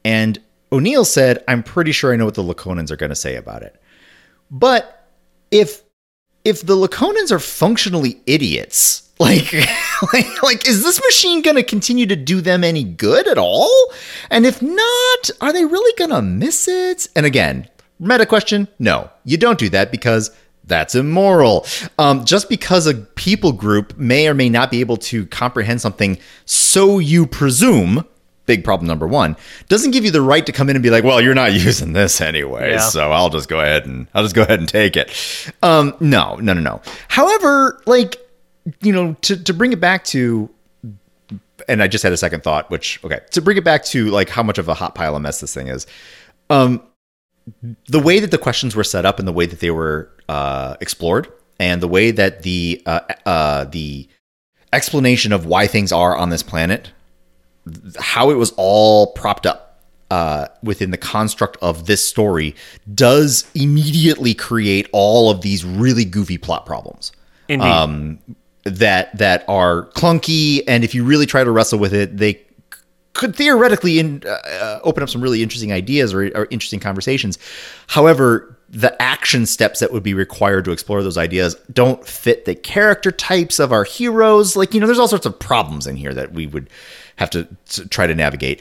And 0.04 0.40
O'Neill 0.72 1.04
said, 1.04 1.44
"I'm 1.46 1.62
pretty 1.62 1.92
sure 1.92 2.12
I 2.12 2.16
know 2.16 2.24
what 2.24 2.34
the 2.34 2.42
Latonans 2.42 2.90
are 2.90 2.96
going 2.96 3.10
to 3.10 3.16
say 3.16 3.36
about 3.36 3.62
it." 3.62 3.80
But 4.50 5.08
if 5.52 5.82
if 6.44 6.64
the 6.66 6.76
Latonans 6.76 7.30
are 7.30 7.38
functionally 7.38 8.20
idiots, 8.26 9.10
Like, 9.20 9.52
like, 10.14 10.42
like, 10.42 10.66
is 10.66 10.82
this 10.82 10.98
machine 10.98 11.42
going 11.42 11.56
to 11.56 11.62
continue 11.62 12.06
to 12.06 12.16
do 12.16 12.40
them 12.40 12.64
any 12.64 12.82
good 12.82 13.28
at 13.28 13.36
all? 13.36 13.70
And 14.30 14.46
if 14.46 14.62
not, 14.62 15.30
are 15.42 15.52
they 15.52 15.66
really 15.66 15.92
going 15.98 16.08
to 16.08 16.22
miss 16.22 16.66
it? 16.66 17.06
And 17.14 17.26
again, 17.26 17.68
meta 17.98 18.24
question: 18.24 18.66
No, 18.78 19.10
you 19.24 19.36
don't 19.36 19.58
do 19.58 19.68
that 19.68 19.92
because 19.92 20.30
that's 20.64 20.94
immoral. 20.94 21.66
Um, 21.98 22.24
just 22.24 22.48
because 22.48 22.86
a 22.86 22.94
people 22.94 23.52
group 23.52 23.98
may 23.98 24.26
or 24.26 24.32
may 24.32 24.48
not 24.48 24.70
be 24.70 24.80
able 24.80 24.96
to 24.96 25.26
comprehend 25.26 25.82
something, 25.82 26.16
so 26.46 26.98
you 26.98 27.26
presume. 27.26 28.06
Big 28.50 28.64
problem 28.64 28.88
number 28.88 29.06
one 29.06 29.36
doesn't 29.68 29.92
give 29.92 30.04
you 30.04 30.10
the 30.10 30.20
right 30.20 30.44
to 30.44 30.50
come 30.50 30.68
in 30.68 30.74
and 30.74 30.82
be 30.82 30.90
like, 30.90 31.04
well, 31.04 31.20
you're 31.20 31.34
not 31.34 31.52
using 31.68 31.92
this 31.92 32.20
anyway, 32.20 32.72
Yeah. 32.72 32.78
so 32.80 33.12
I'll 33.12 33.30
just 33.30 33.48
go 33.48 33.60
ahead 33.60 33.86
and 33.86 34.08
I'll 34.12 34.24
just 34.24 34.34
go 34.34 34.42
ahead 34.42 34.58
and 34.58 34.68
take 34.68 34.96
it. 34.96 35.08
Um, 35.62 35.94
no, 36.00 36.34
no, 36.36 36.52
no, 36.52 36.60
no. 36.60 36.82
However, 37.06 37.80
like 37.86 38.16
you 38.80 38.92
know, 38.92 39.14
to 39.22 39.36
to 39.44 39.54
bring 39.54 39.72
it 39.72 39.78
back 39.80 40.02
to 40.06 40.50
and 41.68 41.80
I 41.80 41.86
just 41.86 42.02
had 42.02 42.12
a 42.12 42.16
second 42.16 42.42
thought, 42.42 42.68
which 42.72 42.98
okay, 43.04 43.20
to 43.30 43.40
bring 43.40 43.56
it 43.56 43.62
back 43.62 43.84
to 43.84 44.10
like 44.10 44.28
how 44.28 44.42
much 44.42 44.58
of 44.58 44.68
a 44.68 44.74
hot 44.74 44.96
pile 44.96 45.14
of 45.14 45.22
mess 45.22 45.38
this 45.40 45.54
thing 45.54 45.68
is. 45.68 45.86
Um, 46.48 46.82
the 47.88 48.00
way 48.00 48.18
that 48.18 48.32
the 48.32 48.38
questions 48.38 48.74
were 48.74 48.82
set 48.82 49.06
up 49.06 49.20
and 49.20 49.28
the 49.28 49.32
way 49.32 49.46
that 49.46 49.60
they 49.60 49.70
were 49.70 50.10
uh, 50.28 50.74
explored, 50.80 51.28
and 51.60 51.80
the 51.80 51.86
way 51.88 52.10
that 52.10 52.42
the 52.42 52.82
uh, 52.86 53.00
uh, 53.26 53.64
the 53.66 54.08
explanation 54.72 55.32
of 55.32 55.46
why 55.46 55.68
things 55.68 55.92
are 55.92 56.16
on 56.16 56.30
this 56.30 56.42
planet, 56.42 56.90
how 57.98 58.30
it 58.30 58.34
was 58.34 58.52
all 58.56 59.12
propped 59.12 59.46
up 59.46 59.70
uh, 60.10 60.48
within 60.62 60.90
the 60.90 60.96
construct 60.96 61.56
of 61.62 61.86
this 61.86 62.04
story, 62.04 62.54
does 62.94 63.48
immediately 63.54 64.34
create 64.34 64.88
all 64.92 65.30
of 65.30 65.40
these 65.42 65.64
really 65.64 66.04
goofy 66.04 66.38
plot 66.38 66.66
problems 66.66 67.12
Indeed. 67.48 67.66
um, 67.66 68.18
that 68.64 69.16
that 69.18 69.44
are 69.48 69.86
clunky, 69.90 70.62
and 70.66 70.84
if 70.84 70.94
you 70.94 71.04
really 71.04 71.26
try 71.26 71.44
to 71.44 71.50
wrestle 71.50 71.78
with 71.78 71.94
it, 71.94 72.16
they 72.16 72.42
could 73.12 73.34
theoretically 73.34 73.98
in, 73.98 74.22
uh, 74.24 74.30
uh, 74.30 74.80
open 74.82 75.02
up 75.02 75.08
some 75.08 75.20
really 75.20 75.42
interesting 75.42 75.72
ideas 75.72 76.14
or, 76.14 76.26
or 76.36 76.46
interesting 76.50 76.80
conversations. 76.80 77.38
However, 77.88 78.56
the 78.68 79.00
action 79.02 79.46
steps 79.46 79.80
that 79.80 79.92
would 79.92 80.04
be 80.04 80.14
required 80.14 80.64
to 80.64 80.70
explore 80.70 81.02
those 81.02 81.18
ideas 81.18 81.56
don't 81.72 82.06
fit 82.06 82.44
the 82.44 82.54
character 82.54 83.10
types 83.10 83.58
of 83.58 83.72
our 83.72 83.82
heroes. 83.84 84.56
Like 84.56 84.74
you 84.74 84.80
know, 84.80 84.86
there's 84.86 84.98
all 84.98 85.08
sorts 85.08 85.26
of 85.26 85.38
problems 85.38 85.86
in 85.86 85.96
here 85.96 86.14
that 86.14 86.32
we 86.32 86.46
would 86.46 86.70
have 87.20 87.30
to, 87.30 87.46
try 87.90 88.06
to 88.08 88.14
navigate. 88.14 88.60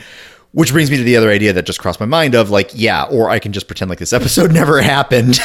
Which 0.51 0.71
brings 0.71 0.89
me 0.91 0.97
to 0.97 1.03
the 1.03 1.15
other 1.15 1.29
idea 1.29 1.53
that 1.53 1.65
just 1.65 1.79
crossed 1.79 1.99
my 1.99 2.05
mind 2.05 2.33
of 2.35 2.49
like, 2.49 2.71
yeah, 2.73 3.03
or 3.03 3.29
I 3.29 3.39
can 3.39 3.51
just 3.53 3.67
pretend 3.67 3.89
like 3.89 3.99
this 3.99 4.13
episode 4.13 4.51
never 4.53 4.81
happened 4.81 5.39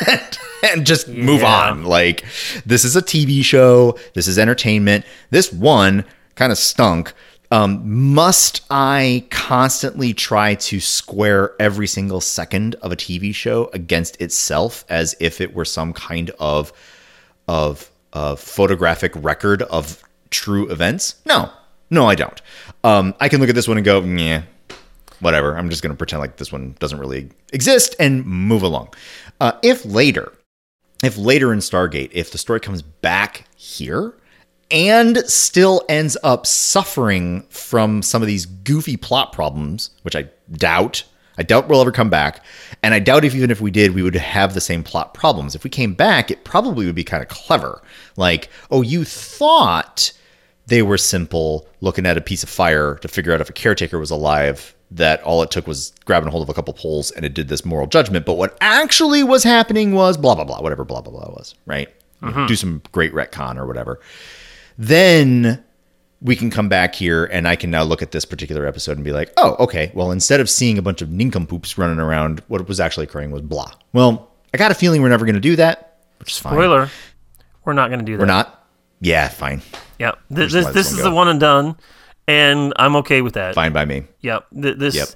and 0.72 0.86
just 0.86 1.06
move 1.08 1.40
Yeah. 1.42 1.68
on. 1.70 1.84
Like, 1.84 2.24
this 2.66 2.84
is 2.84 2.96
a 2.96 3.02
TV 3.02 3.42
show. 3.44 3.98
This 4.14 4.26
is 4.26 4.38
entertainment. 4.38 5.04
This 5.30 5.52
one 5.52 6.04
kind 6.34 6.50
of 6.50 6.58
stunk. 6.58 7.12
Um, 7.50 8.12
must 8.14 8.62
I 8.70 9.24
constantly 9.30 10.12
try 10.14 10.54
to 10.54 10.80
square 10.80 11.52
every 11.60 11.86
single 11.86 12.20
second 12.20 12.74
of 12.82 12.90
a 12.92 12.96
TV 12.96 13.34
show 13.34 13.70
against 13.72 14.20
itself 14.20 14.84
as 14.88 15.14
if 15.20 15.40
it 15.40 15.54
were 15.54 15.64
some 15.64 15.92
kind 15.94 16.30
of 16.38 16.72
of 17.48 17.90
of 18.12 18.40
photographic 18.40 19.12
record 19.16 19.62
of 19.62 20.02
true 20.30 20.70
events? 20.70 21.16
No, 21.24 21.50
no, 21.90 22.06
I 22.06 22.14
don't. 22.14 22.40
Um, 22.84 23.14
I 23.20 23.28
can 23.28 23.40
look 23.40 23.48
at 23.48 23.54
this 23.54 23.68
one 23.68 23.76
and 23.78 23.84
go, 23.84 24.00
yeah, 24.02 24.42
whatever. 25.20 25.56
I'm 25.56 25.70
just 25.70 25.82
going 25.82 25.92
to 25.92 25.96
pretend 25.96 26.20
like 26.20 26.36
this 26.36 26.52
one 26.52 26.74
doesn't 26.78 26.98
really 26.98 27.30
exist 27.52 27.94
and 27.98 28.24
move 28.24 28.62
along. 28.62 28.88
Uh, 29.40 29.52
if 29.62 29.84
later, 29.84 30.32
if 31.02 31.16
later 31.16 31.52
in 31.52 31.60
Stargate, 31.60 32.10
if 32.12 32.32
the 32.32 32.38
story 32.38 32.60
comes 32.60 32.82
back 32.82 33.44
here 33.56 34.14
and 34.70 35.18
still 35.26 35.82
ends 35.88 36.16
up 36.22 36.46
suffering 36.46 37.42
from 37.50 38.02
some 38.02 38.22
of 38.22 38.28
these 38.28 38.46
goofy 38.46 38.96
plot 38.96 39.32
problems, 39.32 39.90
which 40.02 40.16
I 40.16 40.28
doubt, 40.52 41.04
I 41.38 41.42
doubt 41.44 41.68
we'll 41.68 41.80
ever 41.80 41.92
come 41.92 42.10
back. 42.10 42.44
And 42.82 42.92
I 42.92 42.98
doubt 42.98 43.24
if 43.24 43.34
even 43.34 43.50
if 43.50 43.60
we 43.60 43.70
did, 43.70 43.94
we 43.94 44.02
would 44.02 44.14
have 44.16 44.54
the 44.54 44.60
same 44.60 44.82
plot 44.82 45.14
problems. 45.14 45.54
If 45.54 45.64
we 45.64 45.70
came 45.70 45.94
back, 45.94 46.30
it 46.30 46.44
probably 46.44 46.84
would 46.84 46.96
be 46.96 47.04
kind 47.04 47.22
of 47.22 47.28
clever. 47.28 47.80
Like, 48.16 48.50
oh, 48.70 48.82
you 48.82 49.04
thought 49.04 50.12
they 50.68 50.82
were 50.82 50.98
simple 50.98 51.66
looking 51.80 52.06
at 52.06 52.16
a 52.16 52.20
piece 52.20 52.42
of 52.42 52.48
fire 52.48 52.96
to 52.96 53.08
figure 53.08 53.32
out 53.32 53.40
if 53.40 53.48
a 53.48 53.52
caretaker 53.52 53.98
was 53.98 54.10
alive 54.10 54.74
that 54.90 55.22
all 55.22 55.42
it 55.42 55.50
took 55.50 55.66
was 55.66 55.92
grabbing 56.04 56.28
a 56.28 56.30
hold 56.30 56.42
of 56.42 56.48
a 56.48 56.54
couple 56.54 56.72
poles 56.72 57.10
and 57.10 57.24
it 57.24 57.34
did 57.34 57.48
this 57.48 57.64
moral 57.64 57.86
judgment 57.86 58.24
but 58.24 58.34
what 58.34 58.56
actually 58.60 59.22
was 59.22 59.42
happening 59.42 59.92
was 59.92 60.16
blah 60.16 60.34
blah 60.34 60.44
blah 60.44 60.60
whatever 60.60 60.84
blah 60.84 61.00
blah 61.00 61.12
blah 61.12 61.34
was 61.34 61.54
right 61.66 61.88
mm-hmm. 62.22 62.46
do 62.46 62.54
some 62.54 62.80
great 62.92 63.12
retcon 63.12 63.56
or 63.56 63.66
whatever 63.66 64.00
then 64.76 65.62
we 66.20 66.34
can 66.34 66.50
come 66.50 66.68
back 66.68 66.94
here 66.94 67.26
and 67.26 67.46
I 67.46 67.56
can 67.56 67.70
now 67.70 67.82
look 67.82 68.02
at 68.02 68.10
this 68.10 68.24
particular 68.24 68.66
episode 68.66 68.96
and 68.96 69.04
be 69.04 69.12
like, 69.12 69.32
oh, 69.36 69.54
okay, 69.60 69.92
well, 69.94 70.10
instead 70.10 70.40
of 70.40 70.50
seeing 70.50 70.76
a 70.76 70.82
bunch 70.82 71.00
of 71.00 71.10
nincompoops 71.10 71.78
running 71.78 72.00
around, 72.00 72.42
what 72.48 72.66
was 72.66 72.80
actually 72.80 73.04
occurring 73.04 73.30
was 73.30 73.42
blah. 73.42 73.70
Well, 73.92 74.28
I 74.52 74.56
got 74.56 74.72
a 74.72 74.74
feeling 74.74 75.00
we're 75.00 75.10
never 75.10 75.26
going 75.26 75.34
to 75.34 75.40
do 75.40 75.54
that, 75.56 76.00
which 76.18 76.32
is 76.32 76.38
fine. 76.38 76.54
Spoiler. 76.54 76.90
We're 77.64 77.74
not 77.74 77.88
going 77.88 78.00
to 78.00 78.04
do 78.04 78.16
that. 78.16 78.20
We're 78.20 78.26
not? 78.26 78.57
Yeah, 79.00 79.28
fine. 79.28 79.62
Yep. 79.98 80.18
Th- 80.34 80.52
this 80.52 80.64
this 80.66 80.74
this 80.74 80.92
is 80.92 81.02
the 81.02 81.10
one 81.10 81.28
and 81.28 81.40
done, 81.40 81.76
and 82.26 82.72
I'm 82.76 82.96
okay 82.96 83.22
with 83.22 83.34
that. 83.34 83.54
Fine 83.54 83.72
by 83.72 83.84
me. 83.84 84.04
Yep. 84.20 84.46
Th- 84.62 84.76
this. 84.76 84.94
Yep. 84.96 85.08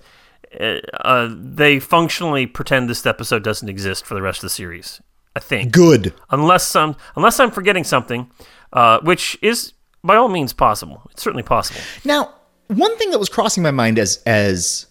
Uh, 0.60 0.96
uh, 0.98 1.34
they 1.34 1.80
functionally 1.80 2.46
pretend 2.46 2.88
this 2.88 3.06
episode 3.06 3.42
doesn't 3.42 3.70
exist 3.70 4.04
for 4.04 4.12
the 4.14 4.20
rest 4.20 4.38
of 4.40 4.42
the 4.42 4.50
series. 4.50 5.00
I 5.34 5.40
think, 5.40 5.72
Good. 5.72 6.12
unless 6.28 6.66
some, 6.66 6.94
unless 7.16 7.40
I'm 7.40 7.50
forgetting 7.50 7.84
something, 7.84 8.30
uh, 8.74 8.98
which 9.00 9.38
is 9.40 9.72
by 10.04 10.16
all 10.16 10.28
means 10.28 10.52
possible. 10.52 11.00
It's 11.10 11.22
certainly 11.22 11.42
possible. 11.42 11.80
Now, 12.04 12.34
one 12.68 12.96
thing 12.98 13.10
that 13.12 13.18
was 13.18 13.30
crossing 13.30 13.62
my 13.62 13.70
mind 13.70 13.98
as 13.98 14.22
as 14.26 14.86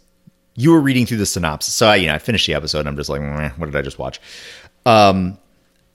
you 0.56 0.72
were 0.72 0.82
reading 0.82 1.06
through 1.06 1.18
the 1.18 1.26
synopsis. 1.26 1.74
So 1.74 1.88
I, 1.88 1.96
you 1.96 2.08
know, 2.08 2.16
I 2.16 2.18
finished 2.18 2.48
the 2.48 2.54
episode 2.54 2.80
and 2.80 2.90
I'm 2.90 2.96
just 2.98 3.10
like, 3.10 3.22
what 3.58 3.66
did 3.68 3.76
I 3.76 3.82
just 3.82 4.00
watch? 4.00 4.20
Um, 4.86 5.38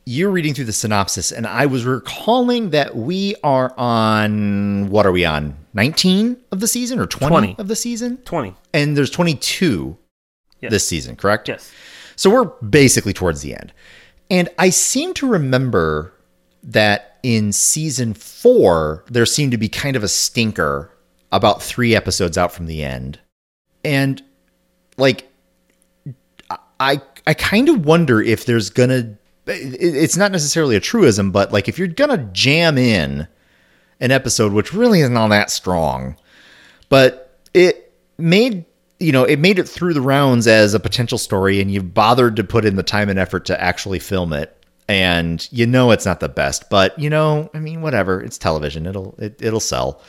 you're 0.09 0.31
reading 0.31 0.55
through 0.55 0.65
the 0.67 0.73
synopsis, 0.73 1.33
and 1.33 1.47
I 1.47 1.67
was 1.67 1.85
recalling 1.85 2.71
that 2.71 2.95
we 2.97 3.35
are 3.43 3.75
on 3.77 4.89
what 4.89 5.05
are 5.05 5.13
we 5.13 5.25
on? 5.25 5.57
19 5.75 6.37
of 6.53 6.61
the 6.61 6.69
season 6.69 6.99
or 7.01 7.07
20, 7.07 7.29
20. 7.29 7.57
of 7.59 7.69
the 7.69 7.77
season? 7.77 8.17
Twenty. 8.19 8.55
And 8.73 8.97
there's 8.97 9.11
22 9.11 9.99
Yes. 10.63 10.71
this 10.71 10.89
season, 10.89 11.17
correct? 11.17 11.49
Yes. 11.49 11.71
So 12.15 12.31
we're 12.31 12.45
basically 12.45 13.13
towards 13.13 13.43
the 13.43 13.55
end. 13.55 13.73
And 14.31 14.49
I 14.59 14.71
seem 14.71 15.13
to 15.15 15.29
remember 15.29 16.13
that 16.63 17.19
in 17.23 17.53
season 17.53 18.15
four, 18.15 19.05
there 19.11 19.27
seemed 19.27 19.53
to 19.53 19.59
be 19.59 19.69
kind 19.69 19.97
of 19.97 20.03
a 20.03 20.09
stinker 20.09 20.91
about 21.31 21.63
three 21.63 21.95
episodes 21.95 22.39
out 22.39 22.53
from 22.53 22.67
the 22.67 22.83
end. 22.85 23.19
And 23.85 24.23
like, 24.97 25.29
I, 26.81 27.01
I 27.27 27.35
kind 27.35 27.69
of 27.69 27.85
wonder 27.85 28.23
if 28.23 28.47
there's 28.47 28.71
gonna, 28.71 28.95
it- 28.95 29.17
it's 29.47 30.17
not 30.17 30.33
necessarily 30.33 30.77
a 30.77 30.81
truism, 30.81 31.31
but 31.31 31.53
like 31.53 31.69
if 31.69 31.79
you're 31.79 31.89
gonna 31.89 32.19
jam 32.33 32.79
in 32.79 33.29
an 34.01 34.11
episode, 34.11 34.53
which 34.53 34.73
really 34.73 35.01
isn't 35.01 35.17
all 35.17 35.29
that 35.29 35.51
strong, 35.51 36.17
but 36.89 37.39
it 37.55 37.93
made 38.19 38.65
you 38.99 39.13
know 39.13 39.25
it 39.25 39.39
made 39.39 39.59
it 39.59 39.69
through 39.69 39.95
the 39.95 40.01
rounds 40.01 40.47
as 40.47 40.75
a 40.75 40.81
potential 40.81 41.19
story 41.19 41.61
and 41.61 41.71
you 41.71 41.83
bothered 41.83 42.37
to 42.37 42.45
put 42.45 42.65
in 42.65 42.77
the 42.77 42.83
time 42.83 43.09
and 43.09 43.19
effort 43.19 43.45
to 43.45 43.61
actually 43.61 43.99
film 43.99 44.33
it 44.33 44.65
and 44.89 45.49
you 45.53 45.67
know 45.67 45.91
it's 45.91 46.07
not 46.07 46.21
the 46.21 46.29
best 46.29 46.71
but 46.71 46.99
you 46.99 47.11
know 47.11 47.51
i 47.53 47.59
mean 47.59 47.83
whatever 47.83 48.23
it's 48.23 48.39
television 48.39 48.87
it'll 48.87 49.15
it, 49.19 49.41
it'll 49.43 49.61
sell. 49.61 50.01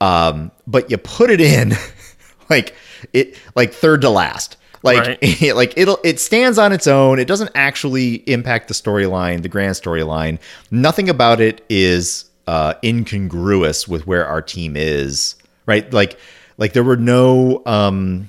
Um 0.00 0.50
but 0.66 0.90
you 0.90 0.98
put 0.98 1.30
it 1.30 1.40
in 1.40 1.72
like 2.50 2.74
it 3.12 3.38
like 3.54 3.72
third 3.72 4.00
to 4.02 4.10
last 4.10 4.56
like 4.84 5.18
like 5.54 5.74
it'll 5.76 5.98
it 6.04 6.20
stands 6.20 6.58
on 6.58 6.72
its 6.72 6.86
own. 6.86 7.18
It 7.18 7.26
doesn't 7.26 7.50
actually 7.54 8.16
impact 8.30 8.68
the 8.68 8.74
storyline 8.74 9.42
the 9.42 9.48
grand 9.48 9.74
storyline. 9.74 10.38
Nothing 10.70 11.08
about 11.08 11.40
it 11.40 11.64
is 11.68 12.26
uh 12.46 12.74
incongruous 12.84 13.88
with 13.88 14.06
where 14.06 14.26
our 14.26 14.42
team 14.42 14.76
is 14.76 15.34
right? 15.66 15.90
Like 15.92 16.18
like 16.58 16.72
there 16.74 16.84
were 16.84 16.96
no 16.98 17.62
um 17.66 18.28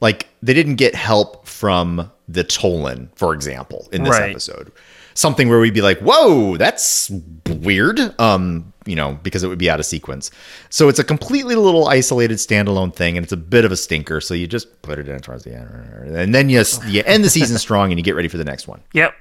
like 0.00 0.26
they 0.42 0.52
didn't 0.52 0.76
get 0.76 0.94
help 0.96 1.46
from 1.46 2.10
the 2.28 2.42
Tollan, 2.44 3.08
for 3.14 3.32
example, 3.34 3.88
in 3.92 4.02
this 4.04 4.10
Right. 4.18 4.30
episode. 4.30 4.72
Something 5.14 5.48
where 5.50 5.60
we'd 5.60 5.74
be 5.74 5.82
like, 5.82 5.98
"Whoa, 6.00 6.56
that's 6.56 7.10
weird," 7.46 8.00
um, 8.18 8.71
you 8.86 8.96
know, 8.96 9.18
because 9.22 9.42
it 9.42 9.48
would 9.48 9.58
be 9.58 9.70
out 9.70 9.80
of 9.80 9.86
sequence. 9.86 10.30
So 10.70 10.88
it's 10.88 10.98
a 10.98 11.04
completely 11.04 11.54
little 11.54 11.88
isolated 11.88 12.38
standalone 12.38 12.94
thing, 12.94 13.16
and 13.16 13.24
it's 13.24 13.32
a 13.32 13.36
bit 13.36 13.64
of 13.64 13.72
a 13.72 13.76
stinker. 13.76 14.20
So 14.20 14.34
you 14.34 14.46
just 14.46 14.82
put 14.82 14.98
it 14.98 15.08
in 15.08 15.20
towards 15.20 15.44
the 15.44 15.54
end, 15.54 15.68
and 16.16 16.34
then 16.34 16.48
you 16.48 16.62
you 16.86 17.02
end 17.04 17.24
the 17.24 17.30
season 17.30 17.58
strong, 17.66 17.90
and 17.90 17.98
you 17.98 18.04
get 18.04 18.14
ready 18.14 18.28
for 18.28 18.38
the 18.38 18.44
next 18.44 18.68
one. 18.68 18.82
Yep. 18.92 19.14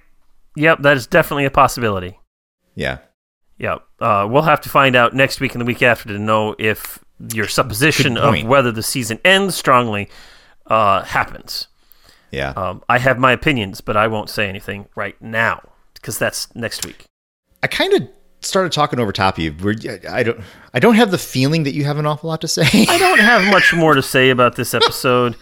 Yep. 0.56 0.80
That 0.82 0.98
is 0.98 1.08
definitely 1.08 1.46
a 1.46 1.52
possibility. 1.52 2.20
Yeah, 2.76 3.00
Yep. 3.62 3.84
Uh, 4.00 4.28
we'll 4.28 4.42
have 4.42 4.60
to 4.62 4.70
find 4.70 4.96
out 4.96 5.14
next 5.14 5.40
week 5.40 5.54
and 5.54 5.62
the 5.62 5.66
week 5.66 5.84
after 5.84 6.08
to 6.10 6.18
know 6.18 6.56
if 6.58 6.98
your 7.32 7.48
supposition 7.48 8.18
of 8.18 8.44
whether 8.44 8.72
the 8.72 8.82
season 8.82 9.20
ends 9.24 9.56
strongly 9.56 10.10
uh, 10.66 11.04
happens. 11.04 11.68
yeah. 12.32 12.50
Um, 12.52 12.84
I 12.90 12.98
have 12.98 13.20
my 13.20 13.32
opinions, 13.32 13.80
but 13.80 13.96
I 13.96 14.08
won't 14.08 14.32
say 14.32 14.50
anything 14.50 14.88
right 14.96 15.22
now 15.22 15.62
because 15.94 16.18
that's 16.18 16.54
next 16.56 16.88
week. 16.88 17.06
I 17.62 17.68
kind 17.68 17.94
of 17.94 18.10
started 18.42 18.72
talking 18.72 19.00
over 19.00 19.12
top 19.12 19.38
of 19.38 19.44
you. 19.44 19.56
We're, 19.62 19.76
I 20.10 20.24
don't. 20.24 20.42
I 20.74 20.80
don't 20.80 20.96
have 20.96 21.12
the 21.12 21.18
feeling 21.18 21.64
that 21.64 21.74
you 21.74 21.84
have 21.86 21.98
an 21.98 22.06
awful 22.06 22.30
lot 22.30 22.42
to 22.42 22.48
say. 22.48 22.64
I 22.88 22.98
don't 22.98 23.20
have 23.20 23.44
much 23.52 23.74
more 23.76 23.94
to 23.94 24.02
say 24.04 24.30
about 24.30 24.56
this 24.56 24.74
episode. 24.74 25.36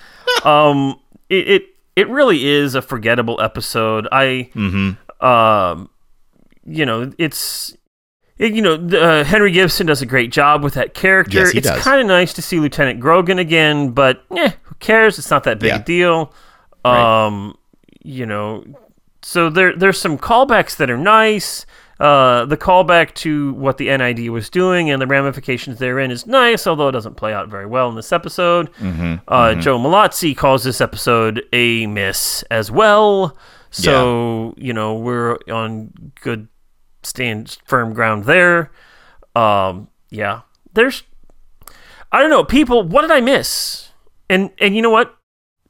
Um, 0.43 0.99
it 1.29 1.47
it, 1.47 1.63
it 1.95 2.09
really 2.09 2.45
is 2.47 2.75
a 2.75 2.81
forgettable 2.81 3.39
episode. 3.41 4.07
I, 4.11 4.49
um, 5.21 5.89
you 6.65 6.85
know, 6.85 7.11
it's. 7.17 7.71
it- 8.37 8.53
you 8.53 8.61
know, 8.61 8.75
uh, 8.75 9.23
Henry 9.25 9.51
Gibson 9.51 9.87
does 9.87 10.01
a 10.01 10.05
great 10.05 10.31
job 10.31 10.63
with 10.63 10.75
that 10.75 10.93
character. 10.93 11.39
Yes, 11.39 11.51
he 11.51 11.57
it's 11.57 11.69
kind 11.79 11.99
of 11.99 12.07
nice 12.07 12.33
to 12.33 12.41
see 12.41 12.59
Lieutenant 12.59 12.99
Grogan 13.01 13.37
again, 13.39 13.91
but 13.91 14.23
eh, 14.37 14.51
who 14.63 14.75
cares? 14.75 15.19
It's 15.19 15.29
not 15.29 15.43
that 15.43 15.59
big 15.59 15.67
Yeah. 15.69 15.75
a 15.75 15.83
deal. 15.83 16.33
Right. 16.85 17.25
Um, 17.25 17.57
you 18.01 18.25
know, 18.25 18.63
so 19.21 19.49
there 19.49 19.75
there's 19.75 19.99
some 19.99 20.17
callbacks 20.17 20.77
that 20.77 20.89
are 20.89 20.97
nice. 20.97 21.65
Uh, 21.99 22.45
the 22.45 22.55
callback 22.55 23.13
to 23.13 23.53
what 23.55 23.77
the 23.77 23.85
NID 23.95 24.29
was 24.29 24.49
doing 24.49 24.89
and 24.89 25.01
the 25.01 25.07
ramifications 25.07 25.79
therein 25.79 26.11
is 26.11 26.25
nice, 26.25 26.65
although 26.65 26.87
it 26.87 26.93
doesn't 26.93 27.15
play 27.15 27.33
out 27.33 27.49
very 27.49 27.65
well 27.65 27.89
in 27.89 27.95
this 27.95 28.13
episode. 28.13 28.73
Mm-hmm, 28.75 29.15
uh, 29.27 29.55
Joe 29.55 29.77
Mallozzi 29.77 30.35
calls 30.35 30.63
this 30.63 30.79
episode 30.79 31.43
a 31.51 31.87
miss 31.87 32.43
as 32.43 32.71
well. 32.71 33.37
So 33.71 34.53
you 34.57 34.73
know 34.73 34.95
we're 34.95 35.37
on 35.51 35.91
good 36.21 36.47
stand 37.03 37.57
firm 37.65 37.93
ground 37.93 38.23
there. 38.23 38.71
Um, 39.35 39.89
yeah, 40.09 40.41
there's 40.73 41.03
I 42.11 42.21
don't 42.21 42.29
know 42.29 42.43
people. 42.43 42.83
What 42.83 43.01
did 43.01 43.11
I 43.11 43.21
miss? 43.21 43.89
And 44.29 44.51
and 44.59 44.75
you 44.75 44.81
know 44.81 44.89
what? 44.89 45.15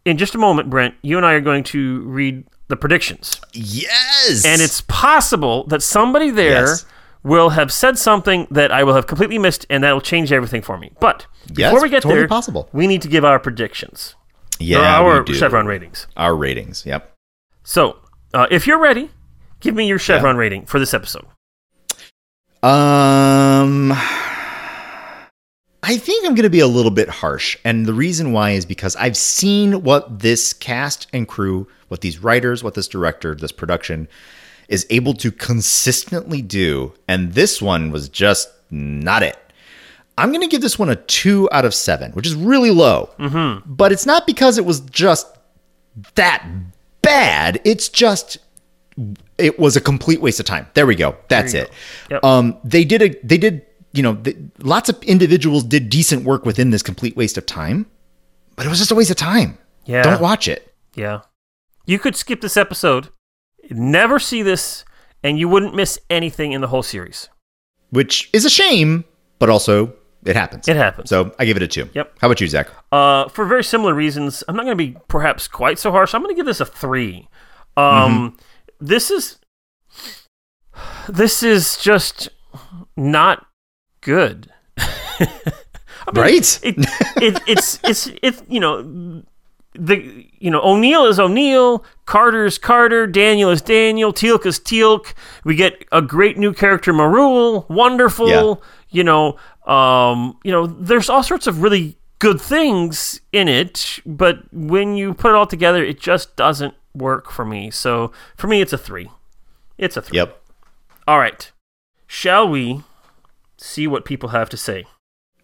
In 0.06 0.18
just 0.18 0.36
a 0.36 0.38
moment, 0.38 0.70
Brent, 0.70 0.96
you 1.02 1.18
and 1.18 1.26
I 1.26 1.34
are 1.34 1.42
going 1.42 1.64
to 1.66 2.02
read 2.02 2.46
the 2.70 2.78
predictions. 2.78 3.40
yes, 3.54 4.46
And 4.46 4.62
it's 4.62 4.82
possible 4.82 5.66
that 5.66 5.84
somebody 5.84 6.30
there 6.32 6.66
Yes. 6.68 6.86
will 7.24 7.50
have 7.50 7.72
said 7.74 7.98
something 7.98 8.48
that 8.52 8.72
I 8.72 8.84
will 8.84 8.94
have 8.96 9.06
completely 9.08 9.38
missed, 9.38 9.66
and 9.70 9.84
that'll 9.84 10.00
change 10.02 10.32
everything 10.32 10.62
for 10.62 10.78
me. 10.78 10.92
But 11.02 11.26
Yes, 11.54 11.72
before 11.72 11.82
we 11.84 11.90
get 11.90 12.04
totally 12.04 12.22
there, 12.22 12.28
possible. 12.30 12.70
we 12.72 12.88
need 12.88 13.02
to 13.02 13.08
give 13.10 13.26
our 13.26 13.40
predictions. 13.40 14.16
yeah, 14.60 14.80
our. 15.00 15.26
Chevron 15.28 15.66
ratings. 15.66 16.08
Our 16.16 16.36
ratings. 16.36 16.86
Yep. 16.86 17.12
So, 17.64 17.98
uh, 18.34 18.48
if 18.50 18.66
you're 18.68 18.80
ready, 18.80 19.12
give 19.60 19.76
me 19.76 19.88
your 19.88 20.00
Chevron 20.00 20.38
rating 20.38 20.66
for 20.66 20.80
this 20.80 20.94
episode. 20.94 21.26
Um, 22.62 23.94
I 25.82 25.98
think 25.98 26.26
I'm 26.26 26.36
going 26.36 26.44
to 26.44 26.50
be 26.50 26.60
a 26.60 26.68
little 26.68 26.92
bit 26.92 27.08
harsh, 27.08 27.58
and 27.64 27.86
the 27.86 27.94
reason 27.94 28.34
why 28.34 28.52
is 28.52 28.66
because 28.66 28.96
I've 28.98 29.16
seen 29.16 29.84
what 29.84 30.20
this 30.20 30.52
cast 30.52 31.08
and 31.14 31.28
crew, 31.28 31.68
what 31.88 32.02
these 32.02 32.20
writers, 32.20 32.64
what 32.64 32.74
this 32.74 32.88
director, 32.88 33.34
this 33.34 33.54
production 33.54 34.08
is 34.68 34.86
able 34.90 35.14
to 35.16 35.32
consistently 35.32 36.42
do, 36.42 36.94
and 37.08 37.34
this 37.34 37.62
one 37.62 37.92
was 37.92 38.10
just 38.10 38.50
not 38.70 39.24
it. 39.24 39.38
I'm 40.18 40.30
going 40.30 40.42
to 40.42 40.48
give 40.48 40.62
this 40.62 40.78
one 40.78 40.90
a 40.90 40.98
two 40.98 41.48
out 41.52 41.64
of 41.64 41.74
seven, 41.74 42.12
which 42.12 42.28
is 42.28 42.36
really 42.36 42.72
low. 42.72 43.10
Mm-hmm. 43.18 43.74
But 43.74 43.94
it's 43.94 44.06
not 44.06 44.28
because 44.28 44.58
it 44.58 44.66
was 44.66 44.82
just 44.82 45.28
that 46.16 46.46
bad. 47.02 47.62
It's 47.64 47.88
just 47.88 48.38
it 49.38 49.58
was 49.58 49.78
a 49.78 49.82
complete 49.82 50.20
waste 50.22 50.42
of 50.42 50.46
time. 50.46 50.68
There 50.74 50.86
we 50.86 50.96
go. 50.96 51.16
That's 51.30 51.54
it. 51.54 51.72
Yep. 52.12 52.24
Um, 52.24 52.58
they 52.66 52.84
did 52.84 53.02
a 53.02 53.16
they 53.26 53.38
did 53.38 53.66
you 53.94 54.04
know 54.04 54.16
th- 54.16 54.38
lots 54.60 54.90
of 54.90 55.02
individuals 55.04 55.64
did 55.64 55.90
decent 55.90 56.24
work 56.24 56.46
within 56.46 56.70
this 56.70 56.84
complete 56.84 57.16
waste 57.16 57.38
of 57.38 57.46
time, 57.46 57.86
but 58.56 58.66
it 58.66 58.70
was 58.70 58.80
just 58.80 58.92
a 58.92 58.96
waste 58.96 59.10
of 59.12 59.18
time. 59.18 59.58
Yeah. 59.86 60.04
Don't 60.04 60.22
watch 60.22 60.48
it. 60.48 60.74
Yeah. 60.96 61.22
You 61.86 61.98
could 62.00 62.16
skip 62.16 62.42
this 62.42 62.58
episode, 62.58 63.10
never 63.72 64.20
see 64.20 64.44
this, 64.44 64.86
and 65.24 65.40
you 65.40 65.50
wouldn't 65.50 65.74
miss 65.76 65.98
anything 66.10 66.52
in 66.52 66.62
the 66.62 66.68
whole 66.68 66.84
series. 66.84 67.30
Which 67.90 68.30
is 68.34 68.46
a 68.46 68.50
shame, 68.50 69.06
but 69.40 69.50
also 69.50 69.94
it 70.26 70.36
happens. 70.36 70.68
It 70.68 70.76
happens. 70.76 71.10
So 71.10 71.34
I 71.40 71.46
give 71.46 71.58
it 71.58 71.64
a 71.64 71.68
two. 71.68 71.90
Yep. 71.94 72.18
How 72.22 72.28
about 72.28 72.42
you, 72.42 72.48
Zach? 72.48 72.68
Uh, 72.92 73.28
for 73.30 73.46
very 73.46 73.64
similar 73.64 73.94
reasons, 73.96 74.44
I'm 74.48 74.56
not 74.56 74.66
going 74.66 74.78
to 74.78 74.84
be 74.84 74.98
perhaps 75.08 75.48
quite 75.48 75.80
so 75.80 75.92
harsh. 75.92 76.14
I'm 76.14 76.22
going 76.22 76.36
to 76.36 76.38
give 76.40 76.46
this 76.46 76.60
a 76.60 76.66
three. 76.66 77.28
Um, 77.78 78.38
This 78.80 79.10
is 79.10 79.40
this 81.10 81.44
is 81.44 81.78
just 81.78 82.30
not 82.96 83.46
good. 84.02 84.52
I 84.78 86.12
mean, 86.14 86.24
Right? 86.24 86.60
It, 86.64 86.76
it, 87.18 87.42
it's 87.48 87.80
it's 87.84 88.10
it's 88.24 88.42
you 88.48 88.60
know 88.60 89.24
the 89.74 90.26
you 90.40 90.50
know 90.50 90.62
O'Neill 90.62 91.06
is 91.06 91.20
O'Neill, 91.20 91.84
Carter's 92.06 92.58
Carter, 92.58 93.06
Daniel 93.06 93.50
is 93.50 93.62
Daniel, 93.62 94.14
Teal'c 94.14 94.46
is 94.46 94.60
Teal'c. 94.60 95.14
We 95.44 95.56
get 95.56 95.86
a 95.92 96.02
great 96.02 96.38
new 96.38 96.54
character, 96.54 96.94
Marul, 96.94 97.68
wonderful. 97.70 98.30
Yeah. 98.30 98.56
You 98.92 99.04
know, 99.04 99.38
um, 99.72 100.40
you 100.44 100.52
know, 100.52 100.66
there's 100.66 101.10
all 101.10 101.22
sorts 101.22 101.46
of 101.46 101.62
really 101.62 101.96
good 102.18 102.42
things 102.42 103.22
in 103.32 103.48
it, 103.48 104.00
but 104.06 104.52
when 104.52 104.96
you 104.96 105.14
put 105.14 105.30
it 105.30 105.36
all 105.36 105.46
together, 105.46 105.84
it 105.84 106.00
just 106.00 106.36
doesn't 106.36 106.74
work 106.96 107.32
for 107.32 107.46
me. 107.46 107.70
So 107.70 108.12
for 108.36 108.48
me, 108.48 108.62
it's 108.62 108.74
a 108.74 108.78
three. 108.78 109.10
It's 109.78 109.96
a 109.96 110.02
three. 110.02 110.18
Yep. 110.18 110.42
All 111.08 111.20
right. 111.20 111.52
Shall 112.08 112.50
we 112.50 112.84
see 113.60 113.88
what 113.88 114.06
people 114.06 114.30
have 114.30 114.50
to 114.50 114.58
say? 114.58 114.86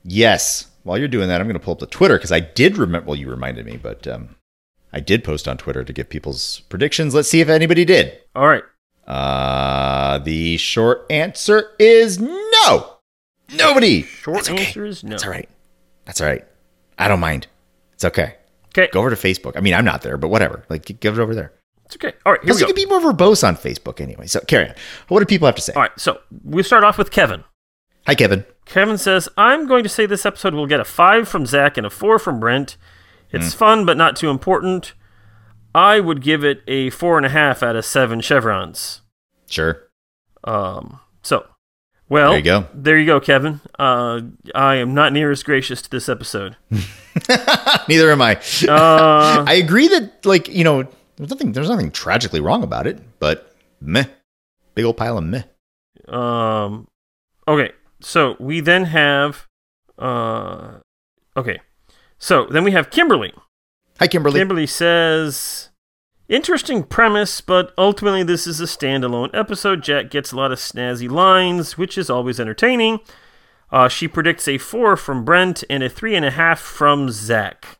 Yes. 0.04 0.68
While 0.84 0.98
you're 0.98 1.08
doing 1.08 1.28
that, 1.30 1.42
I'm 1.42 1.48
going 1.48 1.60
to 1.60 1.64
pull 1.64 1.74
up 1.74 1.80
the 1.80 1.88
Twitter 1.88 2.18
because 2.18 2.32
I 2.32 2.40
did 2.40 2.78
remember. 2.78 3.08
Well, 3.08 3.16
you 3.16 3.30
reminded 3.30 3.66
me, 3.66 3.78
but 3.78 4.08
um, 4.08 4.36
I 4.94 5.00
did 5.00 5.24
post 5.24 5.48
on 5.48 5.58
Twitter 5.58 5.84
to 5.84 5.94
give 5.94 6.10
people's 6.10 6.62
predictions. 6.70 7.14
Let's 7.14 7.30
see 7.30 7.42
if 7.42 7.50
anybody 7.50 7.86
did. 7.86 8.18
All 8.36 8.48
right. 8.48 8.64
Uh, 9.08 10.20
the 10.20 10.58
short 10.58 11.06
answer 11.10 11.72
is 11.80 12.20
no. 12.20 12.98
Nobody. 13.54 14.04
Short 14.04 14.38
That's 14.38 14.50
okay. 14.50 14.66
answer 14.66 14.86
is 14.86 15.04
no. 15.04 15.12
That's 15.12 15.24
all 15.24 15.32
right. 15.32 15.50
That's 16.06 16.22
all 16.22 16.28
right. 16.28 16.46
I 16.98 17.08
don't 17.08 17.20
mind. 17.20 17.48
It's 17.94 18.06
okay. 18.06 18.36
Okay. 18.70 18.90
Go 18.92 19.00
over 19.00 19.10
to 19.10 19.16
Facebook. 19.16 19.54
I 19.56 19.62
mean, 19.62 19.74
I'm 19.74 19.86
not 19.86 20.02
there, 20.02 20.18
but 20.18 20.30
whatever. 20.30 20.66
Like, 20.70 21.00
give 21.00 21.18
it 21.18 21.22
over 21.22 21.34
there. 21.34 21.54
It's 21.86 21.96
okay. 21.96 22.14
All 22.26 22.32
right. 22.34 22.42
Here 22.42 22.48
Plus, 22.48 22.58
we 22.58 22.62
you 22.62 22.74
can 22.74 22.76
be 22.76 22.86
more 22.86 23.00
verbose 23.00 23.48
on 23.48 23.56
Facebook 23.56 24.02
anyway. 24.02 24.28
So 24.28 24.40
carry 24.42 24.70
on. 24.70 24.76
What 25.08 25.20
do 25.20 25.26
people 25.26 25.46
have 25.46 25.56
to 25.56 25.62
say? 25.62 25.74
All 25.74 25.84
right. 25.84 26.00
So 26.00 26.20
we 26.44 26.64
start 26.64 26.84
off 26.84 26.98
with 26.98 27.12
Kevin. 27.12 27.44
Hi, 28.08 28.16
Kevin. 28.16 28.46
Kevin 28.66 28.98
says, 28.98 29.30
I'm 29.38 29.68
going 29.68 29.84
to 29.84 29.90
say 29.90 30.06
this 30.06 30.26
episode 30.26 30.54
will 30.54 30.68
get 30.68 30.80
a 30.80 30.86
five 30.86 31.28
from 31.28 31.46
Zach 31.46 31.78
and 31.78 31.86
a 31.86 31.90
four 31.90 32.20
from 32.20 32.40
Brent. 32.40 32.78
It's 33.32 33.54
Hmm. 33.54 33.58
fun, 33.58 33.86
but 33.86 33.98
not 33.98 34.16
too 34.16 34.30
important. 34.30 34.94
I 35.74 36.00
would 36.00 36.22
give 36.22 36.44
it 36.44 36.62
a 36.68 36.90
four 36.92 37.18
and 37.18 37.26
a 37.26 37.30
half 37.30 37.62
out 37.64 37.76
of 37.76 37.84
seven 37.86 38.22
chevrons. 38.22 39.02
Sure. 39.50 39.84
Um, 40.44 41.00
so, 41.22 41.46
well, 42.08 42.30
There 42.32 42.38
you 42.40 42.44
go. 42.46 42.68
There 42.74 42.98
you 42.98 43.06
go, 43.06 43.20
Kevin. 43.20 43.60
Uh, 43.78 44.22
I 44.54 44.76
am 44.76 44.94
not 44.94 45.12
near 45.12 45.32
as 45.32 45.44
gracious 45.44 45.82
to 45.82 45.90
this 45.90 46.08
episode. 46.08 46.56
Neither 47.90 48.12
am 48.12 48.22
I. 48.22 48.36
Uh, 48.68 49.44
I 49.48 49.54
agree 49.56 49.88
that, 49.90 50.26
like, 50.26 50.48
you 50.48 50.64
know, 50.64 50.84
there's 51.18 51.30
nothing. 51.30 51.52
There's 51.54 51.70
nothing 51.70 51.92
tragically 51.92 52.40
wrong 52.40 52.64
about 52.64 52.88
it, 52.88 53.00
but 53.20 53.54
meh. 53.82 54.06
Big 54.76 54.86
old 54.86 54.98
pile 54.98 55.18
of 55.18 55.24
meh. 55.24 55.44
Um. 56.08 56.88
Okay. 57.48 57.72
So 58.06 58.36
we 58.40 58.60
then 58.60 58.86
have. 58.86 59.48
Uh. 59.98 60.76
Okay. 61.36 61.60
So 62.20 62.46
then 62.46 62.64
we 62.64 62.72
have 62.72 62.92
Kimberly. 62.92 63.34
Hi, 64.00 64.08
Kimberly. 64.08 64.40
Kimberly 64.40 64.68
says, 64.68 65.70
"Interesting 66.30 66.84
premise, 66.84 67.42
but 67.42 67.74
ultimately 67.80 68.22
this 68.22 68.46
is 68.46 68.62
a 68.62 68.66
standalone 68.66 69.32
episode. 69.34 69.82
Jack 69.82 70.12
gets 70.12 70.32
a 70.32 70.36
lot 70.36 70.52
of 70.52 70.60
snazzy 70.60 71.10
lines, 71.10 71.80
which 71.80 71.98
is 71.98 72.10
always 72.12 72.40
entertaining." 72.40 73.00
Uh, 73.72 73.90
she 73.90 74.08
predicts 74.08 74.48
a 74.48 74.60
four 74.60 74.96
from 74.96 75.26
Brent 75.26 75.64
and 75.68 75.82
a 75.82 75.90
three 75.90 76.16
and 76.16 76.24
a 76.24 76.32
half 76.32 76.60
from 76.60 77.10
Zach. 77.10 77.80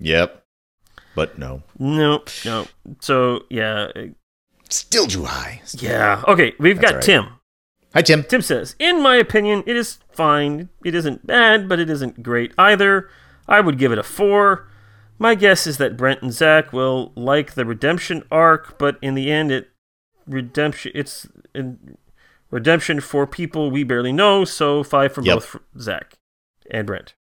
Yep. 0.00 0.42
But 1.14 1.38
no. 1.38 1.62
No, 1.78 2.22
no. 2.46 2.66
So 3.00 3.44
yeah, 3.50 3.88
Still 4.70 5.06
too 5.06 5.24
high. 5.24 5.60
yeah. 5.74 6.22
Okay, 6.26 6.54
we've 6.58 6.80
got 6.80 6.94
right. 6.94 7.02
Tim. 7.02 7.26
Hi, 7.96 8.02
Tim. 8.02 8.24
Tim 8.24 8.42
says, 8.42 8.76
In 8.78 9.02
my 9.02 9.16
opinion, 9.16 9.62
it 9.66 9.74
is 9.74 10.00
fine. 10.12 10.68
It 10.84 10.94
isn't 10.94 11.26
bad, 11.26 11.66
but 11.66 11.80
it 11.80 11.88
isn't 11.88 12.22
great 12.22 12.52
either. 12.58 13.08
I 13.48 13.60
would 13.60 13.78
give 13.78 13.90
it 13.90 13.96
a 13.96 14.02
4. 14.02 14.68
My 15.18 15.34
guess 15.34 15.66
is 15.66 15.78
that 15.78 15.96
Brent 15.96 16.20
and 16.20 16.30
Zach 16.30 16.74
will 16.74 17.10
like 17.16 17.54
the 17.54 17.64
redemption 17.64 18.22
arc, 18.30 18.78
but 18.78 18.98
in 19.00 19.14
the 19.14 19.30
end, 19.30 19.50
it 19.50 19.70
redemption 20.26 20.92
it's 20.94 21.26
in, 21.54 21.96
redemption 22.50 23.00
for 23.00 23.26
people 23.26 23.70
we 23.70 23.82
barely 23.82 24.12
know. 24.12 24.44
So 24.44 24.82
five 24.84 25.14
from 25.14 25.24
Yep. 25.24 25.36
both 25.36 25.56
Zach 25.80 26.18
and 26.70 26.86
Brent. 26.86 27.14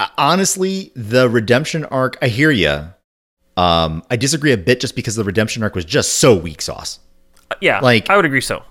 Uh, 0.00 0.08
honestly, 0.18 0.90
the 0.96 1.28
redemption 1.28 1.84
arc, 1.84 2.16
I 2.20 2.26
hear 2.26 2.50
you. 2.50 2.88
Um, 3.56 4.02
I 4.10 4.16
disagree 4.16 4.50
a 4.50 4.56
bit 4.58 4.80
just 4.80 4.96
because 4.96 5.14
the 5.14 5.22
redemption 5.22 5.62
arc 5.62 5.76
was 5.76 5.84
just 5.84 6.14
so 6.14 6.34
weak 6.34 6.60
sauce. 6.60 6.98
Yeah, 7.60 7.78
Like- 7.78 8.10
I 8.10 8.16
would 8.16 8.24
agree. 8.24 8.40
So 8.40 8.64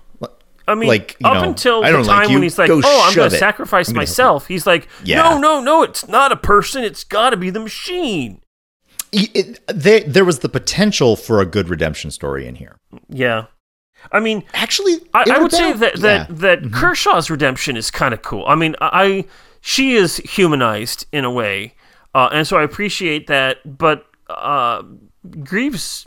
I 0.68 0.74
mean, 0.74 0.88
like, 0.88 1.16
up 1.24 1.34
know, 1.42 1.48
until 1.48 1.82
the 1.82 1.92
like 1.98 2.06
time 2.06 2.28
you, 2.30 2.36
when 2.36 2.42
he's 2.42 2.58
like, 2.58 2.68
go 2.68 2.80
"Oh, 2.84 3.04
I'm 3.08 3.14
going 3.14 3.30
to 3.30 3.36
sacrifice 3.38 3.92
myself," 3.92 4.46
he's 4.48 4.66
like, 4.66 4.88
Yeah. 5.04 5.22
"No, 5.22 5.38
no, 5.38 5.60
no! 5.60 5.82
It's 5.82 6.08
not 6.08 6.32
a 6.32 6.36
person. 6.36 6.82
It's 6.84 7.04
got 7.04 7.30
to 7.30 7.36
be 7.36 7.50
the 7.50 7.60
machine." 7.60 8.40
It, 9.12 9.30
it- 9.34 9.60
there, 9.68 10.00
there 10.00 10.24
was 10.24 10.40
the 10.40 10.48
potential 10.48 11.14
for 11.16 11.40
a 11.40 11.46
good 11.46 11.68
redemption 11.68 12.10
story 12.10 12.46
in 12.46 12.56
here. 12.56 12.76
Yeah. 13.08 13.46
I 14.12 14.20
mean, 14.20 14.44
Actually, 14.54 14.98
I, 15.14 15.24
I 15.32 15.38
would 15.38 15.52
say 15.52 15.72
that 15.72 15.96
that 16.00 16.28
Yeah. 16.30 16.36
that 16.36 16.72
Kershaw's 16.72 17.30
redemption 17.30 17.76
is 17.76 17.90
kind 17.90 18.12
of 18.12 18.22
cool. 18.22 18.44
I 18.46 18.54
mean, 18.54 18.76
I 18.80 19.24
she 19.60 19.94
is 19.94 20.16
humanized 20.18 21.06
in 21.12 21.24
a 21.24 21.30
way, 21.30 21.74
uh, 22.14 22.28
and 22.32 22.46
so 22.46 22.56
I 22.56 22.62
appreciate 22.62 23.26
that. 23.28 23.78
But 23.78 24.06
uh, 24.28 24.82
Greaves, 25.44 26.06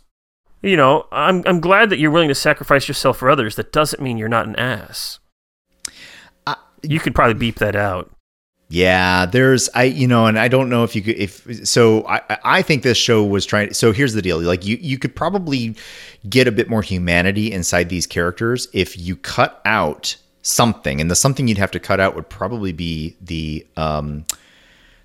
you 0.61 0.75
know, 0.75 1.07
I'm 1.11 1.43
I'm 1.45 1.59
glad 1.59 1.89
that 1.89 1.99
you're 1.99 2.11
willing 2.11 2.29
to 2.29 2.35
sacrifice 2.35 2.87
yourself 2.87 3.17
for 3.17 3.29
others. 3.29 3.55
That 3.55 3.71
doesn't 3.71 4.01
mean 4.01 4.17
you're 4.17 4.27
not 4.27 4.47
an 4.47 4.55
ass. 4.55 5.19
Uh, 6.45 6.55
you 6.81 6.99
could 6.99 7.15
probably 7.15 7.35
beep 7.35 7.59
that 7.59 7.75
out. 7.75 8.11
Yeah, 8.71 9.25
there's 9.25 9.67
I 9.73 9.83
you 9.85 10.07
know, 10.07 10.27
and 10.27 10.37
I 10.37 10.47
don't 10.47 10.69
know 10.69 10.83
if 10.83 10.95
you 10.95 11.01
could 11.01 11.17
if 11.17 11.67
so 11.67 12.05
I 12.07 12.21
I 12.43 12.61
think 12.61 12.83
this 12.83 12.97
show 12.97 13.23
was 13.23 13.45
trying 13.45 13.73
so 13.73 13.91
here's 13.91 14.13
the 14.13 14.21
deal. 14.21 14.39
Like 14.39 14.65
you 14.65 14.77
you 14.79 14.99
could 14.99 15.15
probably 15.15 15.75
get 16.29 16.47
a 16.47 16.51
bit 16.51 16.69
more 16.69 16.83
humanity 16.83 17.51
inside 17.51 17.89
these 17.89 18.05
characters 18.05 18.67
if 18.71 18.97
you 18.97 19.15
cut 19.15 19.61
out 19.65 20.17
something. 20.43 21.01
And 21.01 21.09
the 21.09 21.15
something 21.15 21.47
you'd 21.47 21.57
have 21.57 21.71
to 21.71 21.79
cut 21.79 21.99
out 21.99 22.15
would 22.15 22.29
probably 22.29 22.71
be 22.71 23.15
the 23.21 23.65
um 23.75 24.25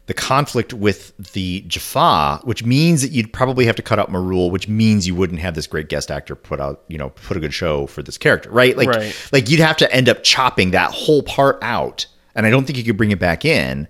the 0.07 0.15
conflict 0.15 0.73
with 0.75 1.17
the 1.33 1.63
Jaffa, 1.63 2.41
which 2.45 2.63
means 2.65 3.01
that 3.03 3.11
you'd 3.13 3.33
probably 3.33 3.65
have 3.67 3.77
to 3.77 3.83
cut 3.83 3.99
out 3.99 4.11
Marul, 4.11 4.51
which 4.51 4.69
means 4.69 5.07
you 5.07 5.15
wouldn't 5.15 5.41
have 5.41 5.55
this 5.55 5.67
great 5.67 5.89
guest 5.89 6.11
actor 6.11 6.35
put 6.35 6.61
out, 6.61 6.83
you 6.89 6.99
know, 6.99 7.09
put 7.11 7.37
a 7.37 7.41
good 7.41 7.55
show 7.55 7.87
for 7.87 8.03
this 8.03 8.19
character, 8.19 8.51
right? 8.51 8.77
Like, 8.77 8.89
Right. 8.89 9.29
like 9.33 9.49
you'd 9.49 9.61
have 9.61 9.79
to 9.79 9.91
end 9.95 10.09
up 10.11 10.23
chopping 10.23 10.73
that 10.73 10.91
whole 10.91 11.23
part 11.23 11.59
out, 11.63 12.07
and 12.35 12.45
I 12.45 12.51
don't 12.51 12.67
think 12.67 12.77
you 12.77 12.85
could 12.85 12.97
bring 12.99 13.13
it 13.13 13.19
back 13.19 13.45
in. 13.47 13.89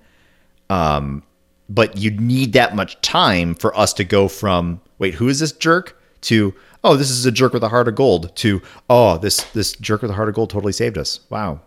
Um, 0.70 1.22
but 1.68 1.96
you'd 1.98 2.20
need 2.20 2.52
that 2.52 2.76
much 2.76 3.00
time 3.00 3.54
for 3.54 3.76
us 3.76 3.92
to 3.94 4.04
go 4.04 4.28
from 4.28 4.80
wait, 4.98 5.14
who 5.14 5.28
is 5.28 5.40
this 5.40 5.52
jerk 5.52 6.00
to 6.22 6.54
oh, 6.84 6.94
this 6.96 7.10
is 7.10 7.24
a 7.26 7.32
jerk 7.32 7.52
with 7.54 7.64
a 7.64 7.68
heart 7.70 7.88
of 7.88 7.94
gold 7.94 8.34
to 8.36 8.60
oh, 8.88 9.18
this 9.18 9.42
this 9.52 9.72
jerk 9.72 10.02
with 10.02 10.10
a 10.10 10.14
heart 10.14 10.28
of 10.28 10.34
gold 10.34 10.50
totally 10.50 10.72
saved 10.72 10.96
us. 10.98 11.20
Wow, 11.30 11.60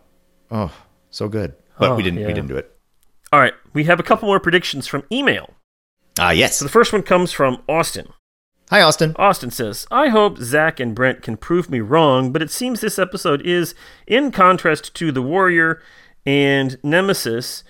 oh, 0.52 0.72
so 1.10 1.28
good. 1.28 1.54
But 1.80 1.91
Oh, 1.91 1.95
we 1.95 2.04
didn't 2.04 2.20
yeah. 2.22 2.28
we 2.28 2.34
didn't 2.34 2.48
do 2.48 2.58
it. 2.58 2.72
All 3.32 3.39
right, 3.39 3.53
we 3.73 3.84
have 3.86 3.99
a 3.99 4.03
couple 4.03 4.28
more 4.28 4.39
predictions 4.39 4.88
from 4.88 5.03
email. 5.11 5.53
Ah, 6.19 6.32
yes. 6.32 6.57
So 6.57 6.65
the 6.65 6.71
first 6.71 6.93
one 6.93 7.03
comes 7.03 7.32
from 7.32 7.61
Austin. 7.67 8.07
Hi, 8.69 8.82
Austin. 8.82 9.15
Austin 9.17 9.51
says, 9.51 9.88
I 9.91 10.09
hope 10.09 10.39
Zach 10.39 10.80
and 10.80 10.95
Brent 10.95 11.21
can 11.21 11.38
prove 11.38 11.69
me 11.69 11.80
wrong, 11.80 12.32
but 12.34 12.41
it 12.41 12.51
seems 12.51 12.82
this 12.82 12.99
episode 12.99 13.41
is 13.45 13.75
in 14.05 14.32
contrast 14.32 14.93
to 14.95 15.11
The 15.11 15.21
Warrior 15.21 15.82
and 16.25 16.78
Nemesis, 16.84 17.63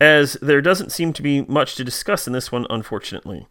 as 0.00 0.34
there 0.34 0.60
doesn't 0.60 0.92
seem 0.92 1.12
to 1.12 1.22
be 1.22 1.42
much 1.42 1.74
to 1.76 1.84
discuss 1.84 2.26
in 2.26 2.32
this 2.32 2.52
one, 2.52 2.66
unfortunately. 2.70 3.48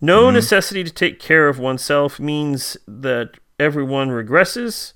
No 0.00 0.30
necessity 0.30 0.82
to 0.82 0.90
take 0.90 1.18
care 1.18 1.48
of 1.48 1.58
oneself 1.58 2.18
means 2.18 2.78
that 2.86 3.32
everyone 3.58 4.08
regresses. 4.08 4.94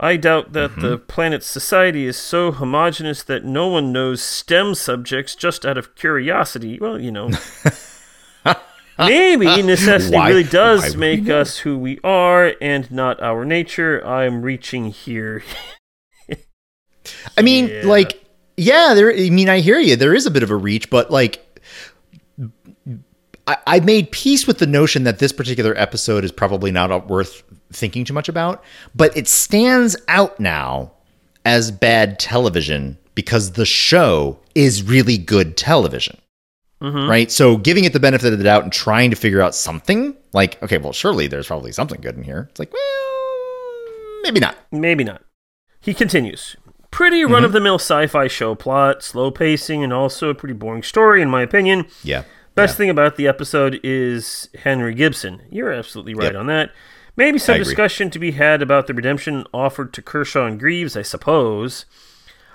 I 0.00 0.16
doubt 0.16 0.52
that 0.52 0.76
the 0.76 0.96
mm-hmm. 0.96 1.06
planet's 1.06 1.46
society 1.46 2.06
is 2.06 2.16
so 2.16 2.52
homogenous 2.52 3.24
that 3.24 3.44
no 3.44 3.66
one 3.66 3.92
knows 3.92 4.22
STEM 4.22 4.76
subjects 4.76 5.34
just 5.34 5.66
out 5.66 5.76
of 5.76 5.96
curiosity. 5.96 6.78
Well, 6.78 7.00
you 7.00 7.10
know. 7.10 7.30
Maybe 8.98 9.62
necessity 9.62 10.16
Why- 10.16 10.28
really 10.28 10.44
does 10.44 10.96
make 10.96 11.28
us 11.28 11.58
who 11.58 11.78
we 11.78 11.98
are 12.02 12.54
and 12.60 12.90
not 12.90 13.22
our 13.22 13.44
nature. 13.44 14.04
I'm 14.04 14.42
reaching 14.42 14.86
here. 14.86 15.42
I 17.36 17.42
mean, 17.42 17.68
Yeah. 17.72 17.82
like, 17.84 18.24
yeah, 18.56 18.94
there. 18.94 19.12
I 19.12 19.30
mean, 19.30 19.48
I 19.48 19.60
hear 19.60 19.78
you. 19.78 19.94
There 19.94 20.14
is 20.14 20.26
a 20.26 20.30
bit 20.32 20.42
of 20.42 20.50
a 20.50 20.56
reach, 20.56 20.90
but 20.90 21.12
like, 21.12 21.47
I, 23.48 23.56
I 23.66 23.80
made 23.80 24.12
peace 24.12 24.46
with 24.46 24.58
the 24.58 24.66
notion 24.66 25.04
that 25.04 25.18
this 25.18 25.32
particular 25.32 25.76
episode 25.76 26.22
is 26.22 26.30
probably 26.30 26.70
not 26.70 27.08
worth 27.08 27.42
thinking 27.72 28.04
too 28.04 28.12
much 28.12 28.28
about, 28.28 28.62
but 28.94 29.16
it 29.16 29.26
stands 29.26 29.96
out 30.06 30.38
now 30.38 30.92
as 31.46 31.70
bad 31.70 32.18
television 32.18 32.98
because 33.14 33.52
the 33.52 33.64
show 33.64 34.38
is 34.54 34.82
really 34.82 35.16
good 35.16 35.56
television. 35.56 36.18
Mm-hmm. 36.82 37.10
Right. 37.10 37.32
So 37.32 37.56
giving 37.56 37.84
it 37.84 37.92
the 37.92 37.98
benefit 37.98 38.32
of 38.32 38.38
the 38.38 38.44
doubt 38.44 38.62
and 38.62 38.72
trying 38.72 39.10
to 39.10 39.16
figure 39.16 39.40
out 39.40 39.54
something 39.54 40.14
like, 40.32 40.62
okay, 40.62 40.78
well, 40.78 40.92
surely 40.92 41.26
there's 41.26 41.48
probably 41.48 41.72
something 41.72 42.00
good 42.00 42.16
in 42.16 42.22
here. 42.22 42.46
It's 42.50 42.60
like, 42.60 42.72
well, 42.72 44.22
maybe 44.22 44.38
not. 44.38 44.56
Maybe 44.70 45.02
not. 45.02 45.22
He 45.80 45.94
continues. 45.94 46.54
Pretty 46.90 47.22
mm-hmm. 47.22 47.32
run 47.32 47.44
of 47.44 47.52
the 47.52 47.60
mill 47.60 47.76
sci 47.76 48.06
fi 48.06 48.28
show 48.28 48.54
plot, 48.54 49.02
slow 49.02 49.30
pacing, 49.30 49.82
and 49.82 49.92
also 49.92 50.28
a 50.28 50.34
pretty 50.34 50.54
boring 50.54 50.84
story, 50.84 51.20
in 51.20 51.30
my 51.30 51.42
opinion. 51.42 51.86
Yeah. 52.04 52.22
Best 52.58 52.76
thing 52.76 52.90
about 52.90 53.14
the 53.14 53.28
episode 53.28 53.78
is 53.84 54.48
Henry 54.64 54.92
Gibson. 54.92 55.42
You're 55.48 55.70
absolutely 55.72 56.14
right 56.14 56.32
Yep. 56.32 56.40
on 56.40 56.46
that. 56.48 56.72
Maybe 57.16 57.38
some 57.38 57.56
discussion 57.56 58.10
to 58.10 58.18
be 58.18 58.32
had 58.32 58.62
about 58.62 58.88
the 58.88 58.94
redemption 58.94 59.44
offered 59.54 59.92
to 59.92 60.02
Kershaw 60.02 60.44
and 60.46 60.58
Greaves, 60.58 60.96
I 60.96 61.02
suppose. 61.02 61.84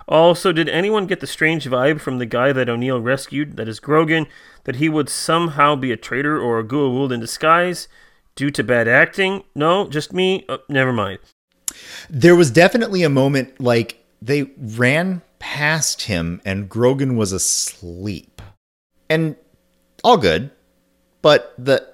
Also, 0.05 0.51
did 0.51 0.67
anyone 0.67 1.07
get 1.07 1.21
the 1.21 1.27
strange 1.27 1.65
vibe 1.65 2.01
from 2.01 2.17
the 2.17 2.25
guy 2.25 2.51
that 2.51 2.67
O'Neill 2.67 2.99
rescued, 2.99 3.55
that 3.55 3.69
is 3.69 3.79
Grogan, 3.79 4.27
that 4.65 4.75
he 4.75 4.89
would 4.89 5.07
somehow 5.07 5.77
be 5.77 5.93
a 5.93 5.97
traitor 5.97 6.37
or 6.37 6.59
a 6.59 6.65
Goa'uld 6.65 7.13
in 7.13 7.21
disguise 7.21 7.87
due 8.35 8.51
to 8.51 8.61
bad 8.61 8.89
acting? 8.89 9.43
No, 9.55 9.87
just 9.87 10.11
me? 10.11 10.43
Uh, 10.49 10.57
never 10.67 10.91
mind. 10.91 11.19
There 12.09 12.35
was 12.35 12.51
definitely 12.51 13.03
a 13.03 13.09
moment 13.09 13.61
like 13.61 14.03
they 14.21 14.51
ran 14.57 15.21
past 15.39 16.03
him 16.03 16.41
and 16.43 16.67
Grogan 16.67 17.15
was 17.15 17.31
asleep. 17.31 18.41
And 19.09 19.37
all 20.03 20.17
good, 20.17 20.51
but 21.21 21.53
the 21.57 21.87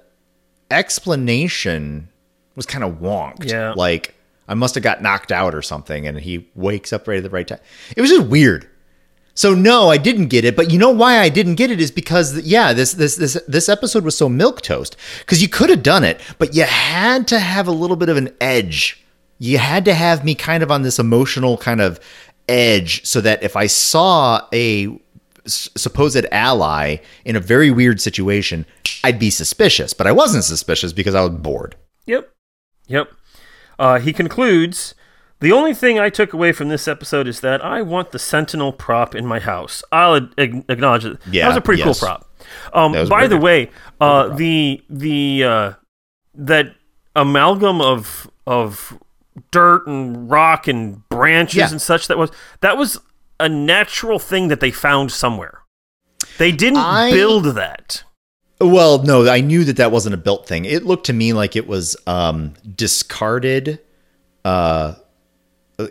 explanation 0.72 2.10
was 2.55 2.66
kind 2.66 2.84
of 2.84 2.95
wonked. 2.95 3.49
Yeah. 3.49 3.74
Like 3.76 4.16
I 4.47 4.53
must 4.53 4.76
have 4.76 4.84
got 4.84 5.01
knocked 5.01 5.32
out 5.32 5.55
or 5.55 5.62
something 5.62 6.07
and 6.07 6.20
he 6.20 6.49
wakes 6.55 6.91
up 6.91 7.07
right 7.07 7.18
at 7.18 7.24
the 7.24 7.30
right 7.30 7.47
time. 7.47 7.60
It 7.95 8.01
was 8.01 8.10
just 8.10 8.28
weird. 8.28 8.70
So 9.36 9.53
no, 9.53 9.89
I 9.89 9.97
didn't 9.97 10.28
get 10.28 10.43
it, 10.43 10.57
but 10.57 10.70
you 10.70 10.78
know 10.78 10.89
why 10.89 11.20
I 11.20 11.30
didn't 11.30 11.55
get 11.55 11.72
it 11.72 11.80
is 11.80 11.91
because 11.91 12.41
yeah, 12.41 12.74
this 12.74 12.93
this 12.93 13.16
this 13.16 13.41
this 13.47 13.70
episode 13.70 14.03
was 14.03 14.18
so 14.18 14.28
milk 14.28 14.62
toast 14.62 14.97
cuz 15.28 15.41
you 15.41 15.47
could 15.47 15.70
have 15.70 15.84
done 15.84 16.03
it, 16.03 16.20
but 16.38 16.53
you 16.53 16.64
had 16.64 17.28
to 17.30 17.39
have 17.39 17.68
a 17.68 17.72
little 17.72 17.95
bit 17.95 18.10
of 18.10 18.18
an 18.18 18.36
edge. 18.41 19.01
You 19.38 19.57
had 19.57 19.86
to 19.86 19.93
have 19.93 20.26
me 20.26 20.36
kind 20.36 20.62
of 20.62 20.72
on 20.72 20.82
this 20.82 20.99
emotional 20.99 21.57
kind 21.57 21.80
of 21.80 22.01
edge 22.49 23.05
so 23.05 23.22
that 23.22 23.41
if 23.41 23.55
I 23.55 23.68
saw 23.68 24.41
a 24.51 24.89
supposed 25.53 26.25
ally 26.31 26.97
in 27.25 27.35
a 27.35 27.39
very 27.39 27.71
weird 27.71 28.01
situation, 28.01 28.65
I'd 29.03 29.19
be 29.19 29.29
suspicious, 29.29 29.93
but 29.93 30.07
I 30.07 30.11
wasn't 30.11 30.43
suspicious 30.43 30.93
because 30.93 31.15
I 31.15 31.21
was 31.21 31.31
bored. 31.31 31.75
Yep. 32.05 32.29
Yep. 32.87 33.11
Uh, 33.77 33.99
he 33.99 34.11
concludes 34.13 34.93
The 35.41 35.51
only 35.53 35.73
thing 35.73 35.97
I 35.99 36.09
took 36.09 36.33
away 36.33 36.51
from 36.51 36.67
this 36.67 36.85
episode 36.87 37.27
is 37.27 37.39
that 37.39 37.63
I 37.63 37.81
want 37.81 38.11
the 38.11 38.19
Sentinel 38.19 38.73
prop 38.73 39.15
in 39.15 39.25
my 39.25 39.39
house. 39.39 39.83
I'll 39.91 40.27
ag- 40.37 40.65
acknowledge 40.67 41.05
it. 41.05 41.17
Yeah, 41.31 41.43
that 41.43 41.47
was 41.49 41.57
a 41.57 41.61
pretty 41.61 41.81
yes. 41.81 41.99
cool 41.99 42.07
prop. 42.07 42.25
Um, 42.73 43.07
by 43.07 43.27
the 43.27 43.37
way, 43.37 43.69
uh, 44.01 44.35
the 44.35 44.83
the 44.89 45.43
uh, 45.43 45.73
that 46.35 46.75
amalgam 47.15 47.79
of 47.79 48.29
of 48.45 48.97
dirt 49.51 49.87
and 49.87 50.29
rock 50.29 50.67
and 50.67 51.07
branches 51.09 51.55
Yeah. 51.57 51.69
and 51.71 51.81
such 51.81 52.07
that 52.07 52.17
was 52.17 52.31
that 52.61 52.75
was 52.77 52.99
a 53.39 53.49
natural 53.49 54.19
thing 54.19 54.47
that 54.49 54.59
they 54.59 54.71
found 54.71 55.11
somewhere. 55.11 55.59
They 56.37 56.51
didn't 56.51 56.77
I- 56.79 57.11
build 57.11 57.45
that. 57.55 58.03
Well, 58.61 59.03
no, 59.03 59.26
I 59.30 59.39
knew 59.39 59.64
that 59.64 59.77
that 59.77 59.91
wasn't 59.91 60.15
a 60.15 60.18
built 60.18 60.45
thing. 60.45 60.65
It 60.65 60.85
looked 60.85 61.05
to 61.05 61.14
me 61.14 61.31
like 61.31 61.55
it 61.55 61.65
was 61.65 61.95
um, 62.07 62.55
discarded. 62.76 63.80
Uh, 64.43 64.95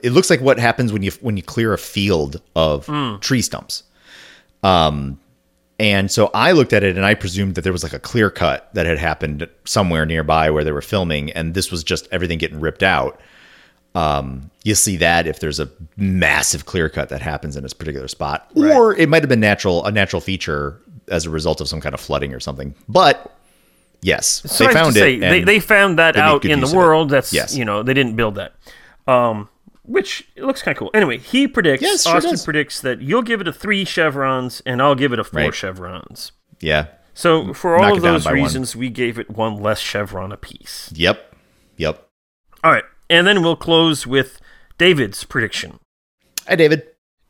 it 0.02 0.12
looks 0.12 0.28
like 0.28 0.42
what 0.42 0.58
happens 0.58 0.92
when 0.92 1.02
you 1.02 1.10
when 1.22 1.38
you 1.38 1.42
clear 1.42 1.72
a 1.72 1.78
field 1.78 2.42
of 2.54 2.86
tree 3.22 3.40
stumps. 3.40 3.84
Um, 4.62 5.18
and 5.78 6.10
so 6.10 6.30
I 6.34 6.52
looked 6.52 6.74
at 6.74 6.82
it 6.82 6.96
and 6.96 7.06
I 7.06 7.14
presumed 7.14 7.54
that 7.54 7.62
there 7.62 7.72
was 7.72 7.82
like 7.84 7.94
a 7.94 7.98
clear 7.98 8.30
cut 8.30 8.68
that 8.74 8.84
had 8.84 8.98
happened 8.98 9.48
somewhere 9.64 10.04
nearby 10.04 10.50
where 10.50 10.62
they 10.64 10.72
were 10.72 10.82
filming, 10.82 11.30
and 11.32 11.54
this 11.54 11.70
was 11.70 11.82
just 11.82 12.06
everything 12.12 12.36
getting 12.38 12.60
ripped 12.60 12.82
out. 12.82 13.18
Um, 13.98 14.50
you 14.64 14.74
see 14.74 14.96
that 14.98 15.26
if 15.26 15.40
there's 15.40 15.58
a 15.60 15.68
massive 15.96 16.66
clear 16.66 16.88
cut 16.88 17.08
that 17.08 17.20
happens 17.22 17.56
in 17.56 17.62
this 17.62 17.72
particular 17.72 18.06
spot, 18.08 18.50
or 18.54 18.94
it 18.94 19.08
might 19.08 19.22
have 19.22 19.28
been 19.28 19.40
natural 19.40 19.84
a 19.86 19.90
natural 19.90 20.20
feature 20.20 20.80
as 21.08 21.24
a 21.26 21.30
result 21.30 21.60
of 21.60 21.68
some 21.68 21.80
kind 21.80 21.94
of 21.94 22.00
flooding 22.00 22.34
or 22.34 22.40
something. 22.40 22.74
But 22.88 23.34
yes, 24.02 24.40
they 24.42 24.48
Suffice 24.48 24.74
found 24.74 24.94
say, 24.94 25.14
it. 25.14 25.20
they, 25.20 25.42
they 25.42 25.58
found 25.60 25.98
that 25.98 26.14
they 26.14 26.20
out 26.20 26.44
in 26.44 26.60
the 26.60 26.66
use 26.66 26.70
of 26.70 26.74
it. 26.74 26.78
world. 26.78 27.10
That's 27.10 27.32
Yes. 27.32 27.56
you 27.56 27.64
know 27.64 27.82
they 27.82 27.94
didn't 27.94 28.14
build 28.16 28.34
that, 28.36 28.52
um, 29.06 29.48
which 29.84 30.28
it 30.36 30.44
looks 30.44 30.60
kind 30.62 30.76
of 30.76 30.78
cool. 30.80 30.90
Anyway, 30.94 31.16
he 31.18 31.48
predicts. 31.48 31.82
Yes, 31.82 32.02
sure 32.04 32.16
Austin 32.16 32.32
does. 32.32 32.44
predicts 32.44 32.80
that 32.82 33.00
you'll 33.00 33.22
give 33.22 33.40
it 33.40 33.48
a 33.48 33.52
three 33.52 33.84
chevrons 33.86 34.60
and 34.66 34.82
I'll 34.82 34.94
give 34.96 35.12
it 35.14 35.18
a 35.18 35.24
four 35.24 35.40
Right. 35.40 35.54
chevrons. 35.54 36.32
yeah, 36.60 36.86
So 37.14 37.54
for 37.54 37.76
all 37.76 37.82
Knock 37.88 37.96
of 37.96 38.02
those 38.02 38.24
by 38.24 38.32
one. 38.32 38.42
reasons, 38.42 38.76
we 38.76 38.90
gave 38.90 39.18
it 39.18 39.30
one 39.30 39.56
less 39.62 39.80
chevron 39.80 40.30
apiece. 40.30 40.92
yep, 40.94 41.34
yep. 41.78 42.06
All 42.62 42.70
right, 42.72 42.84
and 43.10 43.26
then 43.26 43.42
we'll 43.42 43.56
close 43.56 44.06
with 44.06 44.40
David's 44.78 45.24
prediction. 45.24 45.78
Hi, 46.46 46.54
David. 46.56 46.82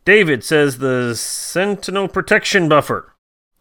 David 0.05 0.43
says 0.45 0.79
the 0.79 1.15
Sentinel 1.15 2.09
protection 2.09 2.69
buffer. 2.69 3.15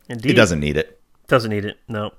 Indeed, 0.08 0.30
He 0.30 0.34
doesn't 0.36 0.60
need 0.60 0.78
it. 0.78 1.00
Doesn't 1.28 1.52
need 1.52 1.66
it. 1.66 1.78
No. 1.90 2.12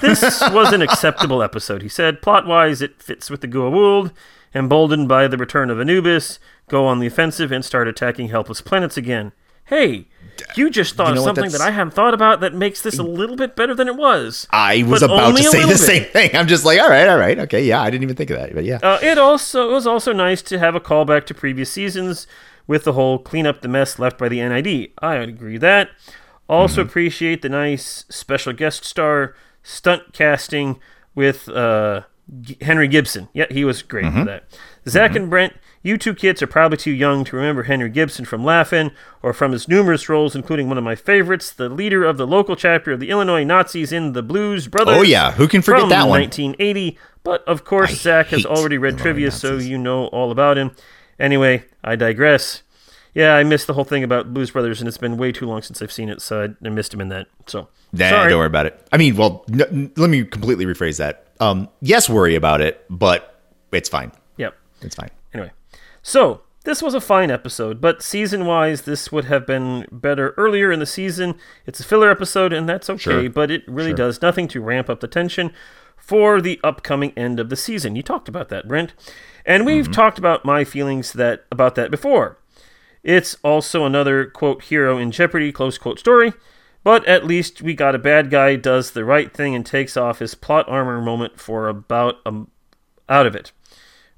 This 0.00 0.22
was 0.50 0.72
an 0.72 0.82
acceptable 0.88 1.42
episode, 1.42 1.82
he 1.82 1.88
said. 1.88 2.20
Plot 2.20 2.46
wise, 2.46 2.82
it 2.82 3.00
fits 3.00 3.30
with 3.30 3.40
the 3.42 3.48
Goa'uld, 3.48 4.10
emboldened 4.54 5.08
by 5.08 5.28
the 5.28 5.36
return 5.36 5.70
of 5.70 5.80
Anubis, 5.80 6.40
go 6.68 6.84
on 6.86 6.98
the 6.98 7.06
offensive 7.06 7.52
and 7.52 7.64
start 7.64 7.86
attacking 7.86 8.28
helpless 8.28 8.60
planets 8.60 8.96
again. 8.96 9.30
Hey, 9.66 10.08
you 10.56 10.70
just 10.70 10.94
thought 10.94 11.08
You 11.08 11.14
know 11.16 11.20
of 11.28 11.36
something 11.36 11.50
that 11.52 11.60
I 11.60 11.70
hadn't 11.70 11.92
thought 11.94 12.14
about 12.14 12.40
that 12.40 12.54
makes 12.54 12.82
this 12.82 12.98
a 12.98 13.02
little 13.02 13.36
bit 13.36 13.56
better 13.56 13.74
than 13.74 13.88
it 13.88 13.96
was. 13.96 14.46
I 14.50 14.82
was 14.84 15.00
But 15.00 15.10
about 15.10 15.36
to 15.36 15.42
say 15.42 15.60
the 15.60 15.66
little 15.66 15.76
same 15.86 16.04
thing. 16.04 16.34
I'm 16.34 16.46
just 16.46 16.64
like, 16.64 16.80
all 16.80 16.88
right, 16.88 17.08
all 17.08 17.18
right, 17.18 17.38
okay, 17.40 17.64
yeah, 17.64 17.80
I 17.82 17.90
didn't 17.90 18.04
even 18.04 18.16
think 18.16 18.30
of 18.30 18.38
that, 18.38 18.54
but 18.54 18.64
yeah. 18.64 18.78
Uh, 18.82 18.98
it 19.02 19.18
also 19.18 19.68
it 19.70 19.72
was 19.72 19.86
also 19.86 20.12
nice 20.12 20.42
to 20.42 20.58
have 20.58 20.74
a 20.74 20.80
callback 20.80 21.26
to 21.26 21.34
previous 21.34 21.70
seasons 21.70 22.26
with 22.66 22.84
the 22.84 22.92
whole 22.94 23.18
clean 23.18 23.46
up 23.46 23.60
the 23.62 23.68
mess 23.68 23.98
left 23.98 24.18
by 24.18 24.28
the 24.28 24.40
NID. 24.40 24.90
I 24.98 25.14
agree 25.16 25.52
with 25.52 25.62
that. 25.62 25.90
Also 26.48 26.80
Mm-hmm. 26.80 26.88
appreciate 26.90 27.42
the 27.42 27.48
nice 27.48 28.04
special 28.08 28.52
guest 28.52 28.84
star 28.84 29.34
stunt 29.62 30.12
casting 30.12 30.78
with 31.14 31.48
uh, 31.48 32.02
Henry 32.60 32.88
Gibson. 32.88 33.28
Yeah, 33.32 33.46
he 33.50 33.64
was 33.64 33.82
great 33.82 34.04
Mm-hmm. 34.06 34.18
for 34.20 34.24
that. 34.26 34.44
Zach 34.88 35.16
and 35.16 35.28
Brent, 35.28 35.54
you 35.82 35.96
two 35.98 36.14
kids 36.14 36.42
are 36.42 36.46
probably 36.46 36.76
too 36.78 36.90
young 36.90 37.24
to 37.24 37.36
remember 37.36 37.64
Henry 37.64 37.88
Gibson 37.88 38.24
from 38.24 38.44
Laugh-In 38.44 38.92
or 39.22 39.32
from 39.32 39.52
his 39.52 39.68
numerous 39.68 40.08
roles, 40.08 40.34
including 40.34 40.68
one 40.68 40.78
of 40.78 40.84
my 40.84 40.94
favorites, 40.94 41.50
the 41.50 41.68
leader 41.68 42.04
of 42.04 42.16
the 42.16 42.26
local 42.26 42.56
chapter 42.56 42.92
of 42.92 43.00
the 43.00 43.10
Illinois 43.10 43.44
Nazis 43.44 43.92
in 43.92 44.12
the 44.12 44.22
Blues 44.22 44.68
Brothers. 44.68 44.96
Oh, 44.96 45.02
yeah, 45.02 45.32
who 45.32 45.48
can 45.48 45.62
forget 45.62 45.88
that 45.88 46.08
one? 46.08 46.20
1980. 46.20 46.98
But 47.22 47.46
of 47.48 47.64
course, 47.64 47.90
I 47.90 47.94
Zach 47.94 48.26
has 48.28 48.46
already 48.46 48.78
read 48.78 48.94
Illinois 48.94 49.02
trivia, 49.02 49.30
so 49.32 49.56
you 49.58 49.78
know 49.78 50.06
all 50.06 50.30
about 50.30 50.58
him. 50.58 50.70
Anyway, 51.18 51.64
I 51.82 51.96
digress. 51.96 52.62
Yeah, 53.14 53.34
I 53.34 53.44
missed 53.44 53.66
the 53.66 53.72
whole 53.72 53.84
thing 53.84 54.04
about 54.04 54.34
Blues 54.34 54.50
Brothers, 54.50 54.80
and 54.80 54.86
it's 54.86 54.98
been 54.98 55.16
way 55.16 55.32
too 55.32 55.46
long 55.46 55.62
since 55.62 55.80
I've 55.80 55.90
seen 55.90 56.08
it, 56.08 56.20
so 56.20 56.54
I, 56.62 56.68
missed 56.68 56.92
him 56.92 57.00
in 57.00 57.08
that. 57.08 57.28
So 57.46 57.68
Nah, 57.92 58.10
sorry. 58.10 58.28
don't 58.30 58.38
worry 58.38 58.46
about 58.46 58.66
it. 58.66 58.86
I 58.92 58.98
mean, 58.98 59.16
well, 59.16 59.44
let 59.48 59.72
me 59.72 60.24
completely 60.24 60.66
rephrase 60.66 60.98
that. 60.98 61.26
Um, 61.40 61.68
yes, 61.80 62.08
worry 62.08 62.34
about 62.34 62.60
it, 62.60 62.84
but 62.90 63.40
it's 63.72 63.88
fine. 63.88 64.12
It's 64.82 64.94
fine. 64.96 65.10
Anyway, 65.34 65.52
so 66.02 66.42
this 66.64 66.82
was 66.82 66.94
a 66.94 67.00
fine 67.00 67.30
episode, 67.30 67.80
but 67.80 68.02
season 68.02 68.44
wise, 68.46 68.82
this 68.82 69.10
would 69.12 69.24
have 69.26 69.46
been 69.46 69.86
better 69.92 70.34
earlier 70.36 70.72
in 70.72 70.80
the 70.80 70.86
season. 70.86 71.34
It's 71.66 71.80
a 71.80 71.84
filler 71.84 72.10
episode, 72.10 72.52
and 72.52 72.68
that's 72.68 72.90
okay, 72.90 72.98
Sure. 73.00 73.30
but 73.30 73.50
it 73.50 73.62
really 73.66 73.90
Sure. 73.90 73.96
does 73.96 74.22
nothing 74.22 74.48
to 74.48 74.60
ramp 74.60 74.90
up 74.90 75.00
the 75.00 75.08
tension 75.08 75.52
for 75.96 76.40
the 76.40 76.60
upcoming 76.64 77.12
end 77.16 77.40
of 77.40 77.48
the 77.50 77.56
season. 77.56 77.96
You 77.96 78.02
talked 78.02 78.28
about 78.28 78.48
that, 78.50 78.68
Brent, 78.68 78.94
and 79.44 79.64
we've 79.66 79.84
Mm-hmm. 79.84 79.92
talked 79.92 80.18
about 80.18 80.44
my 80.44 80.64
feelings 80.64 81.12
that 81.14 81.44
about 81.50 81.74
that 81.76 81.90
before. 81.90 82.38
It's 83.02 83.36
also 83.44 83.84
another 83.84 84.24
quote 84.24 84.64
hero 84.64 84.98
in 84.98 85.10
Jeopardy 85.12 85.52
close 85.52 85.78
quote 85.78 85.98
story. 85.98 86.32
But 86.82 87.04
at 87.06 87.24
least 87.26 87.62
we 87.62 87.74
got 87.74 87.96
a 87.96 87.98
bad 87.98 88.30
guy 88.30 88.54
does 88.54 88.92
the 88.92 89.04
right 89.04 89.32
thing 89.34 89.56
and 89.56 89.66
takes 89.66 89.96
off 89.96 90.20
his 90.20 90.36
plot 90.36 90.68
armor 90.68 91.00
moment 91.00 91.40
for 91.40 91.66
about 91.68 92.16
um, 92.24 92.48
out 93.08 93.26
of 93.26 93.34
it. 93.34 93.50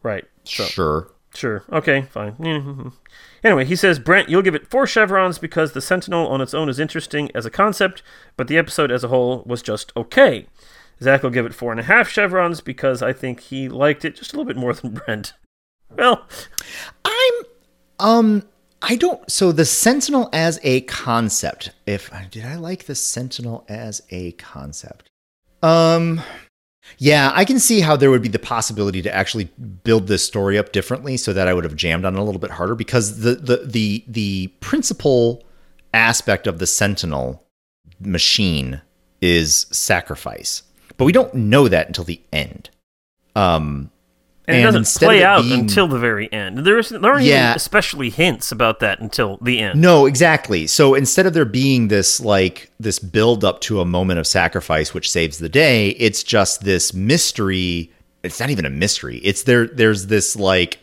Right. 0.02 0.26
So 0.49 0.65
Sure. 0.65 1.11
Sure. 1.35 1.65
Okay, 1.73 2.03
fine. 2.03 2.93
Anyway, 3.45 3.65
he 3.65 3.77
says, 3.77 4.01
Brent, 4.01 4.29
you'll 4.29 4.43
give 4.43 4.57
it 4.57 4.69
four 4.69 4.85
chevrons 4.85 5.39
because 5.39 5.70
the 5.70 5.81
Sentinel 5.81 6.27
on 6.27 6.41
its 6.41 6.55
own 6.55 6.69
is 6.69 6.81
interesting 6.81 7.31
as 7.37 7.47
a 7.47 7.51
concept, 7.51 8.03
but 8.37 8.49
the 8.49 8.59
episode 8.59 8.91
as 8.91 9.05
a 9.05 9.09
whole 9.09 9.45
was 9.47 9.62
just 9.62 9.93
okay. 9.97 10.47
Zach 11.01 11.23
will 11.23 11.31
give 11.31 11.47
it 11.47 11.55
four 11.55 11.70
and 11.70 11.79
a 11.79 11.85
half 11.85 12.09
chevrons 12.09 12.61
because 12.61 13.01
I 13.01 13.12
think 13.12 13.41
he 13.41 13.69
liked 13.69 14.05
it 14.05 14.16
just 14.16 14.33
a 14.33 14.37
little 14.37 14.53
bit 14.53 14.57
more 14.57 14.73
than 14.75 14.95
Brent. 14.95 15.35
Well, 15.97 16.27
I'm 17.05 17.33
um 18.01 18.43
I 18.83 18.97
don't 18.97 19.31
so 19.31 19.53
the 19.53 19.65
Sentinel 19.65 20.29
as 20.33 20.61
a 20.62 20.83
concept. 20.83 21.70
If 21.87 22.11
did 22.31 22.45
I 22.45 22.57
like 22.57 22.85
the 22.87 22.95
Sentinel 22.95 23.65
as 23.69 24.03
a 24.11 24.33
concept? 24.33 25.09
Um 25.62 26.23
yeah, 26.97 27.31
I 27.35 27.44
can 27.44 27.59
see 27.59 27.81
how 27.81 27.97
there 27.97 28.10
would 28.10 28.23
be 28.23 28.28
the 28.28 28.39
possibility 28.39 29.02
to 29.02 29.15
actually 29.15 29.44
build 29.85 30.06
this 30.06 30.24
story 30.24 30.59
up 30.59 30.73
differently 30.73 31.16
so 31.16 31.32
that 31.32 31.47
I 31.47 31.55
would 31.55 31.65
have 31.65 31.77
jammed 31.77 32.05
on 32.05 32.15
it 32.15 32.19
a 32.19 32.23
little 32.23 32.40
bit 32.40 32.51
harder 32.52 32.74
because 32.74 33.20
the 33.20 33.35
the 33.35 33.56
the 33.65 34.05
the 34.09 34.47
principal 34.60 35.44
aspect 35.93 36.47
of 36.47 36.59
the 36.59 36.66
Sentinel 36.66 37.44
machine 38.01 38.81
is 39.20 39.66
sacrifice. 39.70 40.62
But 40.97 41.05
we 41.05 41.12
don't 41.12 41.35
know 41.35 41.69
that 41.69 41.86
until 41.86 42.05
the 42.05 42.20
end. 42.32 42.70
Um 43.36 43.90
and, 44.49 44.57
it 44.59 44.62
doesn't 44.62 44.99
play 44.99 45.19
it 45.19 45.23
out 45.25 45.43
being- 45.43 45.61
until 45.61 45.87
the 45.87 45.99
very 45.99 46.33
end. 46.33 46.59
There 46.59 46.79
isn't 46.79 47.01
there 47.03 47.12
aren't 47.12 47.25
Yeah. 47.25 47.49
even 47.51 47.57
especially 47.57 48.11
hints 48.11 48.51
about 48.51 48.81
that 48.81 48.99
until 49.01 49.39
the 49.43 49.61
end. 49.61 49.81
No, 49.81 50.07
exactly. 50.07 50.66
So 50.66 50.95
instead 50.95 51.27
of 51.27 51.35
there 51.35 51.45
being 51.45 51.89
this 51.89 52.20
like 52.20 52.70
this 52.81 52.99
build 52.99 53.45
up 53.45 53.61
to 53.62 53.81
a 53.81 53.85
moment 53.85 54.19
of 54.19 54.27
sacrifice 54.27 54.93
which 54.95 55.11
saves 55.11 55.39
the 55.39 55.49
day, 55.49 55.91
it's 55.91 56.23
just 56.23 56.65
this 56.65 56.93
mystery. 56.95 57.93
It's 58.23 58.41
not 58.41 58.51
even 58.51 58.65
a 58.66 58.70
mystery. 58.70 59.19
It's 59.19 59.43
there 59.45 59.66
there's 59.66 60.07
this 60.07 60.35
like 60.35 60.79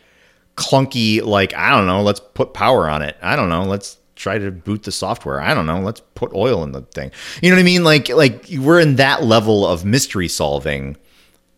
clunky 0.56 1.22
like 1.22 1.54
I 1.54 1.70
don't 1.70 1.86
know, 1.86 2.02
let's 2.02 2.20
put 2.20 2.54
power 2.54 2.88
on 2.88 3.02
it. 3.02 3.16
I 3.22 3.36
don't 3.36 3.48
know, 3.48 3.64
let's 3.64 3.98
try 4.14 4.38
to 4.38 4.50
boot 4.50 4.84
the 4.84 4.92
software. 4.92 5.40
I 5.40 5.52
don't 5.52 5.66
know, 5.66 5.80
let's 5.80 6.00
put 6.14 6.32
oil 6.34 6.62
in 6.62 6.72
the 6.72 6.80
thing. 6.80 7.10
You 7.42 7.50
know 7.50 7.56
what 7.56 7.60
I 7.60 7.64
mean? 7.64 7.84
Like 7.84 8.08
like 8.08 8.46
we're 8.58 8.80
in 8.80 8.96
that 8.96 9.24
level 9.24 9.66
of 9.66 9.84
mystery 9.84 10.28
solving 10.28 10.96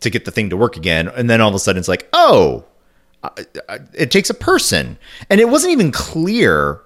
to 0.01 0.09
get 0.09 0.25
the 0.25 0.31
thing 0.31 0.49
to 0.49 0.57
work 0.57 0.77
again 0.77 1.09
and 1.09 1.29
then 1.29 1.41
all 1.41 1.49
of 1.49 1.55
a 1.55 1.59
sudden 1.59 1.79
it's 1.79 1.87
like, 1.87 2.07
"Oh, 2.13 2.65
it 3.93 4.11
takes 4.11 4.29
a 4.29 4.33
person. 4.33 4.97
And 5.29 5.41
it 5.41 5.49
wasn't 5.49 5.73
even 5.73 5.91
clear 5.91 6.81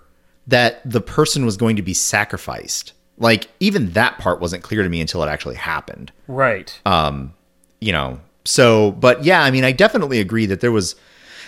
that 0.47 0.81
the 0.89 1.01
person 1.01 1.45
was 1.45 1.57
going 1.57 1.75
to 1.75 1.81
be 1.81 1.93
sacrificed. 1.93 2.93
Like 3.17 3.47
even 3.59 3.91
that 3.91 4.17
part 4.17 4.41
wasn't 4.41 4.63
clear 4.63 4.83
to 4.83 4.89
me 4.89 4.99
until 4.99 5.23
it 5.23 5.27
actually 5.27 5.55
happened. 5.55 6.11
Right. 6.27 6.79
Um, 6.85 7.33
You 7.79 7.91
know. 7.91 8.19
So, 8.45 8.91
but 8.91 9.23
yeah, 9.23 9.41
I 9.41 9.51
mean, 9.51 9.63
I 9.63 9.71
definitely 9.71 10.19
agree 10.19 10.45
that 10.47 10.59
there 10.59 10.71
was 10.71 10.95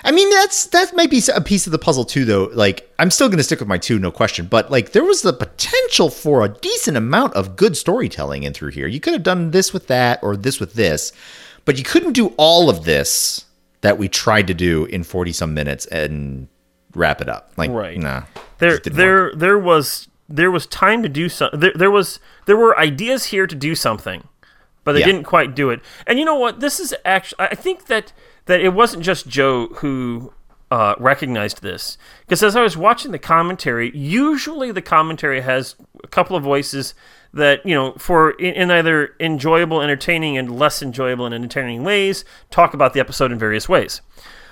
I 0.06 0.12
mean, 0.12 0.30
that's 0.30 0.68
that 0.68 0.96
might 0.96 1.10
be 1.10 1.24
a 1.34 1.42
piece 1.42 1.66
of 1.66 1.72
the 1.72 1.80
puzzle 1.80 2.06
too 2.06 2.26
though. 2.26 2.50
Like 2.54 2.90
I'm 3.00 3.10
still 3.10 3.28
going 3.28 3.40
to 3.40 3.44
stick 3.44 3.60
with 3.60 3.68
my 3.68 3.80
two 3.80 3.98
no 3.98 4.12
question, 4.12 4.46
but 4.46 4.70
like 4.70 4.92
there 4.92 5.04
was 5.04 5.24
the 5.24 5.34
potential 5.34 6.12
for 6.12 6.46
a 6.46 6.50
decent 6.50 6.96
amount 6.96 7.34
of 7.34 7.56
good 7.56 7.76
storytelling 7.76 8.44
in 8.44 8.54
through 8.54 8.70
here. 8.70 8.86
You 8.86 9.00
could 9.00 9.14
have 9.14 9.24
done 9.24 9.50
this 9.50 9.74
with 9.74 9.88
that 9.88 10.20
or 10.22 10.38
this 10.38 10.60
with 10.60 10.76
this, 10.76 11.12
but 11.66 11.78
you 11.78 11.84
couldn't 11.84 12.14
do 12.14 12.28
all 12.38 12.70
of 12.70 12.86
this 12.86 13.46
that 13.82 13.98
we 13.98 14.08
tried 14.08 14.48
to 14.48 14.54
do 14.54 14.86
in 14.86 15.04
40 15.04 15.32
some 15.34 15.54
minutes 15.54 15.86
and 15.88 16.48
wrap 16.96 17.22
it 17.22 17.30
up. 17.30 17.52
Like, 17.58 17.70
Right. 17.72 17.98
nah. 18.00 18.24
there 18.60 18.78
didn't 18.80 18.94
work. 18.94 18.96
there 18.96 19.32
there 19.36 19.60
was 19.60 20.08
there 20.30 20.50
was 20.50 20.66
time 20.68 21.04
to 21.04 21.10
do 21.10 21.28
something 21.30 21.60
there, 21.60 21.74
there 21.76 21.92
was 21.92 22.20
there 22.46 22.58
were 22.58 22.78
ideas 22.80 23.26
here 23.26 23.46
to 23.46 23.56
do 23.56 23.76
something 23.76 24.24
but 24.84 24.94
they 24.94 25.02
Yeah. 25.02 25.06
didn't 25.08 25.24
quite 25.26 25.54
do 25.56 25.70
it 25.70 25.82
and 26.08 26.18
you 26.18 26.26
know 26.26 26.36
what 26.36 26.62
this 26.62 26.80
is 26.80 26.96
actually 27.04 27.46
i 27.52 27.54
think 27.54 27.86
that 27.88 28.12
that 28.46 28.60
it 28.62 28.70
wasn't 28.74 29.04
just 29.04 29.28
joe 29.28 29.68
who 29.82 30.32
uh, 30.76 30.94
recognized 31.00 31.62
this 31.62 31.98
because 32.26 32.42
as 32.44 32.56
i 32.56 32.62
was 32.62 32.76
watching 32.76 33.12
the 33.12 33.20
commentary 33.36 33.88
usually 33.96 34.72
the 34.72 34.82
commentary 34.82 35.42
has 35.42 35.76
a 36.04 36.08
couple 36.08 36.36
of 36.36 36.44
voices 36.44 36.94
that 37.34 37.66
you 37.66 37.74
know 37.76 37.94
for 37.98 38.32
in, 38.32 38.54
in 38.62 38.72
either 38.72 38.98
enjoyable 39.20 39.82
entertaining 39.82 40.38
and 40.38 40.48
less 40.60 40.82
enjoyable 40.82 41.26
and 41.26 41.34
entertaining 41.36 41.84
ways 41.84 42.26
talk 42.50 42.74
about 42.74 42.94
the 42.94 43.00
episode 43.00 43.32
in 43.32 43.40
various 43.40 43.70
ways 43.70 44.02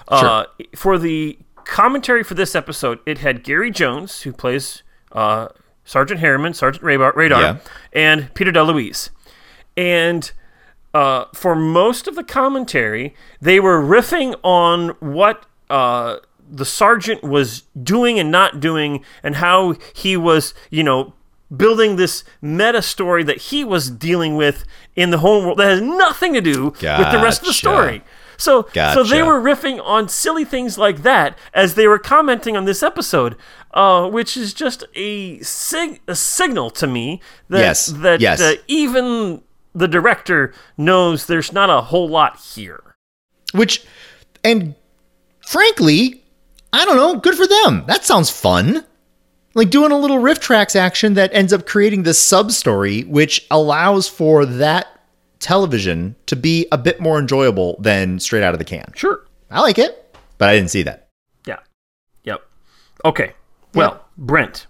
uh, 0.09 0.43
for 0.75 0.97
the 0.97 1.37
commentary 1.63 2.23
for 2.25 2.33
this 2.33 2.55
episode, 2.55 2.99
it 3.05 3.19
had 3.19 3.41
Gary 3.41 3.71
Jones, 3.71 4.23
who 4.23 4.33
plays 4.33 4.83
uh, 5.13 5.47
Sergeant 5.85 6.19
Harriman, 6.19 6.53
Sergeant 6.53 6.83
Radar, 6.83 7.13
Radar 7.15 7.41
Yeah. 7.41 7.57
and 7.93 8.33
Peter 8.33 8.51
DeLuise. 8.51 9.09
And 9.77 10.29
uh, 10.93 11.25
for 11.33 11.55
most 11.55 12.05
of 12.07 12.15
the 12.15 12.23
commentary, 12.23 13.15
they 13.39 13.61
were 13.61 13.81
riffing 13.81 14.35
on 14.43 14.89
what 14.99 15.45
uh, 15.73 16.19
the 16.49 16.65
sergeant 16.65 17.23
was 17.23 17.63
doing 17.81 18.19
and 18.19 18.29
not 18.31 18.59
doing, 18.59 19.03
and 19.23 19.35
how 19.35 19.75
he 19.95 20.15
was, 20.15 20.53
you 20.69 20.83
know, 20.83 21.13
building 21.55 21.95
this 21.95 22.23
meta 22.41 22.81
story 22.81 23.23
that 23.23 23.37
he 23.49 23.63
was 23.63 23.89
dealing 23.89 24.35
with 24.35 24.65
in 24.95 25.09
the 25.11 25.17
whole 25.19 25.41
world 25.43 25.57
that 25.59 25.69
has 25.69 25.81
nothing 25.81 26.33
to 26.33 26.41
do 26.41 26.73
with 27.03 27.11
the 27.11 27.19
rest 27.23 27.41
of 27.41 27.47
the 27.47 27.53
story. 27.53 28.03
So, 28.37 28.67
so 28.93 29.03
they 29.03 29.21
were 29.27 29.39
riffing 29.39 29.79
on 29.83 30.09
silly 30.09 30.43
things 30.45 30.77
like 30.77 31.03
that 31.03 31.37
as 31.53 31.75
they 31.75 31.87
were 31.87 31.99
commenting 31.99 32.57
on 32.57 32.65
this 32.65 32.81
episode, 32.83 33.35
uh, 33.73 34.09
which 34.09 34.35
is 34.35 34.53
just 34.53 34.83
a, 34.95 35.39
sig- 35.41 36.01
a 36.07 36.15
signal 36.15 36.69
to 36.71 36.87
me 36.87 37.21
that 37.49 37.59
Yes, 37.59 37.85
that 37.87 38.19
yes. 38.21 38.41
Uh, 38.41 38.55
even 38.67 39.41
the 39.73 39.87
director 39.87 40.53
knows 40.77 41.25
there's 41.27 41.51
not 41.53 41.69
a 41.69 41.81
whole 41.81 42.09
lot 42.09 42.39
here. 42.39 42.95
Which, 43.53 43.85
and 44.43 44.75
frankly, 45.53 46.23
I 46.73 46.83
don't 46.83 46.97
know, 46.97 47.15
good 47.19 47.35
for 47.35 47.45
them. 47.47 47.83
That 47.87 48.03
sounds 48.03 48.29
fun. 48.29 48.83
Like 49.53 49.69
doing 49.69 49.91
a 49.91 49.97
little 49.97 50.17
RiffTrax 50.17 50.75
action 50.75 51.13
that 51.13 51.29
ends 51.31 51.53
up 51.53 51.67
creating 51.67 52.01
this 52.03 52.19
sub 52.19 52.51
story, 52.51 53.03
which 53.03 53.45
allows 53.51 54.07
for 54.07 54.47
that 54.47 54.87
television 55.39 56.15
to 56.25 56.35
be 56.35 56.65
a 56.71 56.77
bit 56.77 56.99
more 56.99 57.19
enjoyable 57.19 57.77
than 57.79 58.19
straight 58.19 58.41
out 58.41 58.55
of 58.55 58.59
the 58.59 58.65
can. 58.65 58.91
Sure. 58.95 59.23
I 59.51 59.61
like 59.61 59.77
it, 59.77 60.17
but 60.39 60.49
I 60.49 60.55
didn't 60.55 60.71
see 60.71 60.81
that. 60.83 61.07
Yeah. 61.45 61.59
Yep. 62.23 62.41
Okay. 63.05 63.33
Well, 63.75 64.03
Brent, 64.17 64.65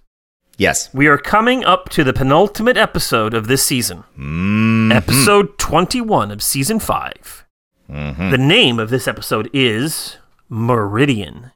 Yes. 0.57 0.93
we 0.93 1.07
are 1.07 1.17
coming 1.17 1.63
up 1.63 1.87
to 1.89 2.03
the 2.03 2.11
penultimate 2.13 2.75
episode 2.75 3.33
of 3.33 3.47
this 3.47 3.65
season. 3.65 3.99
Mm-hmm. 4.17 4.91
Episode 4.91 5.57
21 5.59 6.31
of 6.31 6.43
season 6.43 6.79
5. 6.79 7.45
Mm-hmm. 7.89 8.31
The 8.31 8.37
name 8.37 8.79
of 8.79 8.89
this 8.89 9.07
episode 9.07 9.49
is 9.53 10.17
Meridian. 10.49 11.51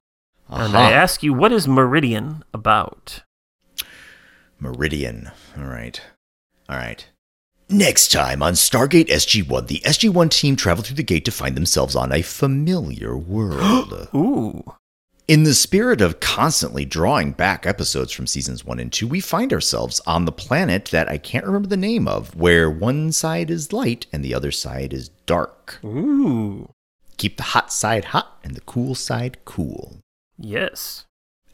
And 0.50 0.76
Uh-huh. 0.76 0.78
I 0.78 0.92
ask 0.92 1.24
you, 1.24 1.34
what 1.34 1.52
is 1.52 1.68
Meridian 1.68 2.44
about? 2.54 3.24
Meridian. 4.60 5.32
All 5.58 5.66
right. 5.66 6.02
All 6.70 6.78
right. 6.78 7.06
Next 7.70 8.12
time 8.14 8.42
on 8.42 8.54
Stargate 8.54 9.10
SG-1, 9.10 9.68
the 9.68 9.82
SG-1 9.86 10.30
team 10.32 10.56
travel 10.56 10.84
through 10.84 10.96
the 10.96 11.04
gate 11.04 11.26
to 11.26 11.32
find 11.32 11.56
themselves 11.56 11.96
on 11.96 12.12
a 12.14 12.22
familiar 12.22 13.18
world. 13.18 14.08
Ooh. 14.16 14.64
In 15.28 15.44
the 15.44 15.54
spirit 15.54 16.00
of 16.00 16.22
constantly 16.22 16.86
drawing 16.86 17.34
back 17.34 17.66
episodes 17.66 18.14
from 18.14 18.26
seasons 18.26 18.64
1 18.64 18.80
and 18.80 18.94
2, 18.94 19.06
we 19.06 19.20
find 19.20 19.52
ourselves 19.52 20.00
on 20.08 20.24
the 20.24 20.32
planet 20.32 20.86
that 20.86 21.10
I 21.10 21.18
can't 21.18 21.46
remember 21.46 21.68
the 21.68 21.76
name 21.76 22.08
of, 22.08 22.34
where 22.38 22.70
one 22.72 23.12
side 23.12 23.50
is 23.52 23.74
light 23.74 24.06
and 24.14 24.24
the 24.24 24.34
other 24.34 24.52
side 24.52 24.94
is 24.94 25.10
dark. 25.26 25.80
Ooh. 25.84 26.70
Keep 27.18 27.38
the 27.38 27.44
hot 27.44 27.72
side 27.72 28.06
hot 28.06 28.40
and 28.44 28.56
the 28.56 28.62
cool 28.62 28.96
side 28.96 29.38
cool. 29.46 30.00
Yes. 30.38 31.06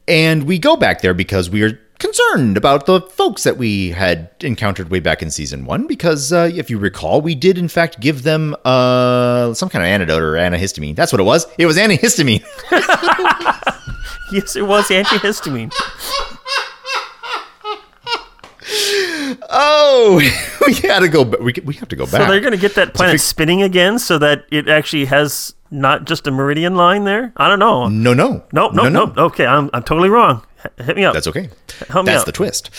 And 0.08 0.44
we 0.44 0.60
go 0.60 0.76
back 0.76 1.02
there 1.02 1.14
because 1.14 1.50
we 1.50 1.64
are 1.64 1.80
concerned 2.00 2.58
about 2.58 2.86
the 2.86 3.00
folks 3.00 3.44
that 3.44 3.58
we 3.58 3.92
had 3.92 4.30
encountered 4.42 4.90
way 4.90 5.00
back 5.00 5.22
in 5.22 5.32
season 5.32 5.66
one. 5.66 5.88
Because 5.88 6.34
uh, 6.34 6.50
if 6.54 6.70
you 6.70 6.78
recall, 6.78 7.22
we 7.22 7.34
did 7.34 7.58
in 7.58 7.70
fact 7.70 8.00
give 8.02 8.24
them 8.24 8.56
uh, 8.66 9.54
some 9.54 9.70
kind 9.70 9.84
of 9.84 9.88
antidote 9.88 10.22
or 10.22 10.34
antihistamine. 10.34 10.96
That's 10.96 11.14
what 11.14 11.22
it 11.22 11.26
was. 11.26 11.48
It 11.58 11.66
was 11.66 11.78
antihistamine. 11.78 12.44
Yes, 14.34 14.56
it 14.56 14.66
was 14.66 14.88
antihistamine. 14.88 15.72
Oh, 19.50 20.22
we 20.68 20.80
gotta 20.82 21.10
go. 21.10 21.24
We 21.24 21.54
we 21.64 21.74
have 21.76 21.90
to 21.90 21.96
go 21.96 22.06
back. 22.06 22.22
So 22.22 22.28
they're 22.28 22.42
going 22.42 22.54
to 22.54 22.58
get 22.58 22.76
that 22.76 22.94
planet 22.94 23.22
spinning 23.22 23.62
again 23.62 24.00
so 24.00 24.18
that 24.18 24.46
it 24.52 24.68
actually 24.68 25.06
has 25.06 25.54
not 25.74 26.06
just 26.06 26.28
a 26.28 26.32
meridian 26.32 26.76
line 26.76 27.04
there? 27.04 27.34
I 27.36 27.50
don't 27.50 27.60
know. 27.60 27.90
no, 27.90 28.14
no, 28.14 28.46
No, 28.54 28.70
no, 28.70 28.90
no. 28.90 29.14
Okay, 29.18 29.46
I'm, 29.46 29.70
I'm 29.74 29.84
totally 29.84 30.10
wrong. 30.10 30.46
Hit 30.78 30.96
me 30.96 31.04
up. 31.04 31.14
That's 31.14 31.28
okay. 31.28 31.50
Help 31.90 32.06
me 32.06 32.14
That's 32.14 32.24
the 32.24 32.32
twist. 32.32 32.70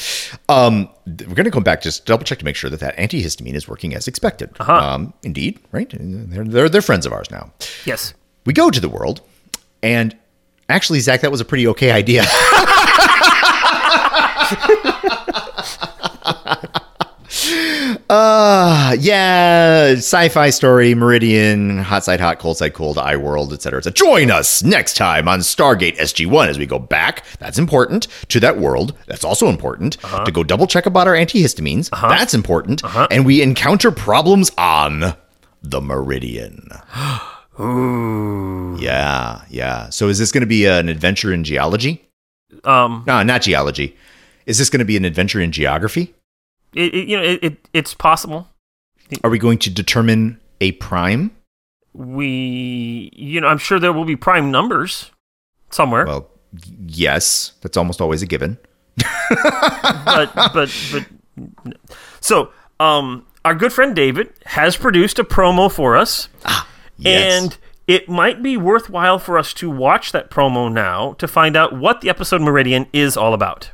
Um, 0.48 0.88
we're 1.06 1.34
going 1.34 1.44
to 1.44 1.50
come 1.50 1.64
back 1.64 1.82
just 1.82 2.06
double 2.06 2.24
check 2.24 2.38
to 2.38 2.44
make 2.44 2.56
sure 2.56 2.70
that 2.70 2.80
that 2.80 2.96
antihistamine 2.96 3.52
is 3.52 3.68
working 3.68 3.94
as 3.94 4.08
expected. 4.08 4.50
Uh-huh. 4.58 4.72
Um, 4.72 5.12
indeed, 5.22 5.60
right? 5.70 5.92
They're, 5.92 6.44
they're 6.44 6.68
they're 6.70 6.82
friends 6.82 7.04
of 7.04 7.12
ours 7.12 7.30
now. 7.30 7.52
yes. 7.84 8.14
We 8.46 8.52
go 8.52 8.70
to 8.70 8.80
the 8.80 8.88
world, 8.88 9.22
and 9.82 10.16
actually, 10.68 11.00
Zach, 11.00 11.22
that 11.22 11.30
was 11.30 11.40
a 11.40 11.44
pretty 11.44 11.66
okay 11.68 11.90
idea. 11.90 12.22
uh 18.10 18.94
yeah 19.00 19.92
sci-fi 19.96 20.50
story 20.50 20.94
meridian 20.94 21.78
hot 21.78 22.04
side 22.04 22.20
hot 22.20 22.38
cold 22.38 22.56
side 22.56 22.72
cold 22.74 22.96
i 22.98 23.16
world 23.16 23.52
etc 23.52 23.78
etc 23.78 23.92
join 23.92 24.30
us 24.30 24.62
next 24.62 24.94
time 24.96 25.26
on 25.26 25.40
stargate 25.40 25.96
sg1 25.96 26.46
as 26.48 26.58
we 26.58 26.66
go 26.66 26.78
back 26.78 27.24
that's 27.38 27.58
important 27.58 28.06
to 28.28 28.38
that 28.38 28.58
world 28.58 28.96
that's 29.06 29.24
also 29.24 29.48
important 29.48 29.96
to 30.24 30.30
go 30.32 30.44
double 30.44 30.66
check 30.66 30.86
about 30.86 31.08
our 31.08 31.14
antihistamines 31.14 31.90
that's 32.08 32.34
important 32.34 32.82
and 33.10 33.26
we 33.26 33.42
encounter 33.42 33.90
problems 33.90 34.50
on 34.58 35.14
the 35.62 35.80
meridian 35.80 36.68
Ooh. 37.60 38.76
yeah, 38.80 39.42
yeah. 39.48 39.88
So 39.90 40.08
is 40.08 40.18
this 40.18 40.32
going 40.32 40.40
to 40.40 40.46
be 40.46 40.66
an 40.66 40.88
adventure 40.88 41.32
in 41.32 41.44
geology? 41.44 42.04
Um, 42.64 43.04
No, 43.06 43.22
not 43.22 43.42
geology. 43.42 43.96
Is 44.44 44.58
this 44.58 44.68
going 44.68 44.80
to 44.80 44.84
be 44.84 44.96
an 44.96 45.04
adventure 45.04 45.40
in 45.40 45.52
geography? 45.52 46.12
It, 46.74 46.94
it, 46.94 47.08
you 47.08 47.16
know, 47.16 47.22
it, 47.22 47.38
it, 47.42 47.68
it's 47.72 47.94
possible. 47.94 48.48
Are 49.22 49.30
we 49.30 49.38
going 49.38 49.58
to 49.58 49.70
determine 49.70 50.40
a 50.60 50.72
prime? 50.72 51.30
We, 51.92 53.10
you 53.14 53.40
know, 53.40 53.46
I'm 53.46 53.58
sure 53.58 53.78
there 53.78 53.92
will 53.92 54.04
be 54.04 54.16
prime 54.16 54.50
numbers 54.50 55.10
somewhere, 55.70 56.06
Well, 56.06 56.30
yes, 56.86 57.52
that's 57.60 57.76
almost 57.76 58.00
always 58.00 58.22
a 58.22 58.26
given. 58.26 58.58
but, 58.96 60.34
but, 60.54 60.70
but, 60.92 61.06
so, 62.20 62.52
um, 62.80 63.26
our 63.44 63.54
good 63.54 63.72
friend 63.72 63.94
David 63.94 64.32
has 64.46 64.76
produced 64.76 65.18
a 65.18 65.24
promo 65.24 65.70
for 65.70 65.96
us. 65.96 66.28
Yes. 66.96 67.42
And 67.44 67.58
it 67.86 68.08
might 68.08 68.42
be 68.42 68.56
worthwhile 68.56 69.18
for 69.18 69.36
us 69.36 69.52
to 69.54 69.68
watch 69.70 70.12
that 70.12 70.30
promo 70.30 70.72
now 70.72 71.12
to 71.14 71.28
find 71.28 71.56
out 71.56 71.76
what 71.76 72.00
the 72.00 72.08
episode 72.08 72.40
Meridian 72.40 72.86
is 72.92 73.16
all 73.16 73.34
about. 73.34 73.70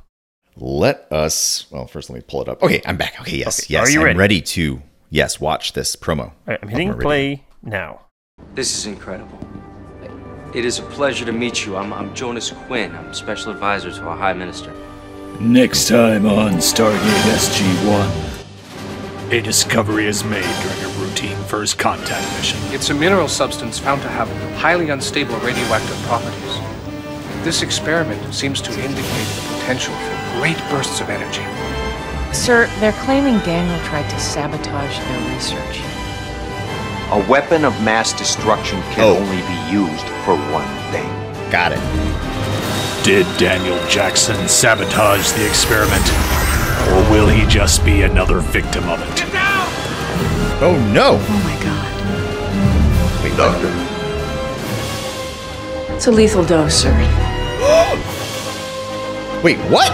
Let 0.61 1.11
us. 1.11 1.67
Well, 1.71 1.87
first 1.87 2.11
let 2.11 2.17
me 2.17 2.23
pull 2.27 2.43
it 2.43 2.49
up. 2.49 2.63
Okay, 2.63 2.81
I'm 2.87 2.97
back. 2.97 3.21
Okay, 3.21 3.39
yes, 3.39 3.61
Okay, 3.65 3.75
yes. 3.75 3.89
are 3.89 3.91
you 3.91 4.07
I'm 4.07 4.17
ready? 4.17 4.41
to 4.43 4.83
yes 5.11 5.41
watch 5.41 5.73
this 5.73 5.97
promo. 5.97 6.27
All 6.27 6.33
right, 6.47 6.59
I'm 6.63 6.69
of 6.69 6.71
hitting 6.71 6.89
Meridian. 6.89 7.03
play 7.03 7.45
now. 7.63 8.03
This 8.55 8.77
is 8.77 8.87
incredible. 8.87 9.39
It 10.55 10.65
is 10.65 10.79
a 10.79 10.83
pleasure 10.83 11.25
to 11.25 11.33
meet 11.33 11.65
you. 11.65 11.77
I'm, 11.77 11.93
I'm 11.93 12.13
Jonas 12.15 12.51
Quinn. 12.51 12.95
I'm 12.97 13.15
special 13.15 13.53
advisor 13.53 13.91
to 13.93 14.03
our 14.03 14.17
High 14.17 14.33
Minister. 14.33 14.73
Next 15.41 15.89
time 15.89 16.27
on 16.27 16.55
Stargate 16.55 16.99
SG-1. 17.37 19.33
A 19.33 19.41
discovery 19.41 20.07
is 20.07 20.25
made 20.25 20.43
during 20.63 20.81
a 20.83 20.89
routine 20.99 21.37
first 21.45 21.79
contact 21.79 22.27
mission. 22.37 22.59
It's 22.75 22.91
a 22.91 22.95
mineral 22.95 23.29
substance 23.29 23.79
found 23.79 24.03
to 24.03 24.09
have 24.09 24.29
highly 24.57 24.91
unstable 24.91 25.37
radioactive 25.37 25.97
properties. 26.09 26.59
This 27.43 27.63
experiment 27.63 28.35
seems 28.35 28.61
to 28.61 28.71
indicate 28.71 29.27
the 29.27 29.55
potential 29.55 29.95
for 29.95 30.39
great 30.39 30.59
bursts 30.69 31.01
of 31.01 31.09
energy. 31.09 31.43
Sir, 32.35 32.69
they're 32.81 32.93
claiming 33.05 33.39
Daniel 33.41 33.79
tried 33.87 34.09
to 34.11 34.21
sabotage 34.21 34.99
their 34.99 35.35
research. 35.35 35.81
A 37.13 37.27
weapon 37.29 37.65
of 37.65 37.73
mass 37.83 38.13
destruction 38.13 38.81
can 38.93 39.05
Oh. 39.05 39.17
only 39.17 39.39
be 39.43 39.73
used 39.73 40.05
for 40.25 40.37
one 40.53 40.69
thing. 40.93 41.11
Got 41.51 41.73
it. 41.73 41.81
Did 43.05 43.27
Daniel 43.39 43.79
Jackson 43.89 44.47
sabotage 44.47 45.33
the 45.33 45.47
experiment? 45.47 46.07
Or 46.93 47.11
will 47.11 47.27
he 47.27 47.47
just 47.47 47.85
be 47.87 48.03
another 48.03 48.41
victim 48.41 48.89
of 48.91 49.01
it? 49.01 49.25
Oh 50.63 50.77
no! 50.93 51.19
Oh 51.19 51.41
my 51.43 51.57
god. 51.65 53.25
Wait, 53.25 53.35
Doctor. 53.37 53.73
It's 55.97 56.07
a 56.07 56.11
lethal 56.11 56.45
dose, 56.45 56.75
sir. 56.75 57.30
Wait, 59.43 59.57
what? 59.71 59.91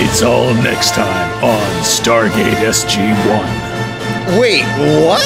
It's 0.00 0.22
all 0.22 0.54
next 0.54 0.94
time 0.94 1.44
on 1.44 1.60
Stargate 1.82 2.54
SG-1. 2.54 4.40
Wait, 4.40 4.62
what? 5.04 5.22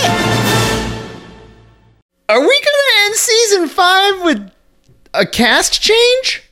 Are 2.29 2.41
we 2.41 2.61
gonna 2.61 3.07
end 3.07 3.15
season 3.15 3.69
five 3.69 4.23
with 4.23 4.51
a 5.15 5.25
cast 5.25 5.81
change? 5.81 6.43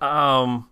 Um, 0.00 0.70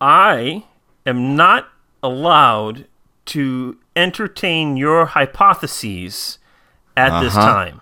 I 0.00 0.64
am 1.04 1.36
not 1.36 1.68
allowed 2.02 2.86
to 3.26 3.76
entertain 3.94 4.76
your 4.78 5.04
hypotheses 5.06 6.38
at 6.96 7.20
this 7.20 7.36
Uh-huh. 7.36 7.46
time. 7.52 7.80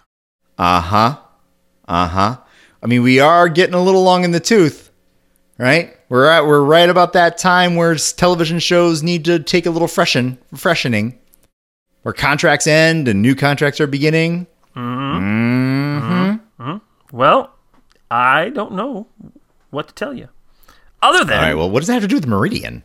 Uh 0.59 0.81
huh. 0.81 1.17
Uh 1.87 2.09
huh. 2.09 2.37
I 2.83 2.87
mean, 2.87 3.03
we 3.03 3.21
are 3.21 3.49
getting 3.49 3.75
a 3.75 3.83
little 3.83 4.03
long 4.03 4.25
in 4.25 4.31
the 4.33 4.41
tooth, 4.41 4.84
right? 5.59 5.97
We're 6.09 6.27
at 6.27 6.47
we're 6.47 6.63
right 6.63 6.89
about 6.89 7.13
that 7.15 7.39
time 7.39 7.77
where 7.77 7.95
television 7.95 8.59
shows 8.59 9.03
need 9.03 9.25
to 9.27 9.39
take 9.39 9.67
a 9.67 9.71
little 9.71 9.89
freshen 9.89 10.39
freshening, 10.55 11.19
where 12.03 12.15
contracts 12.15 12.67
end 12.67 13.09
and 13.09 13.23
new 13.23 13.35
contracts 13.35 13.81
are 13.81 13.87
beginning. 13.87 14.47
Mm-hmm. 14.77 15.19
Mm-hmm. 15.19 16.13
Mm-hmm. 16.13 16.63
mm-hmm. 16.63 17.17
Well, 17.17 17.55
I 18.11 18.51
don't 18.51 18.73
know 18.73 19.07
what 19.71 19.89
to 19.89 19.95
tell 19.95 20.15
you. 20.15 20.29
Other 21.03 21.25
than 21.25 21.39
All 21.39 21.43
right. 21.43 21.55
Well, 21.55 21.71
what 21.71 21.81
does 21.81 21.89
that 21.89 21.95
have 21.95 22.03
to 22.03 22.09
do 22.09 22.17
with 22.17 22.27
Meridian? 22.27 22.83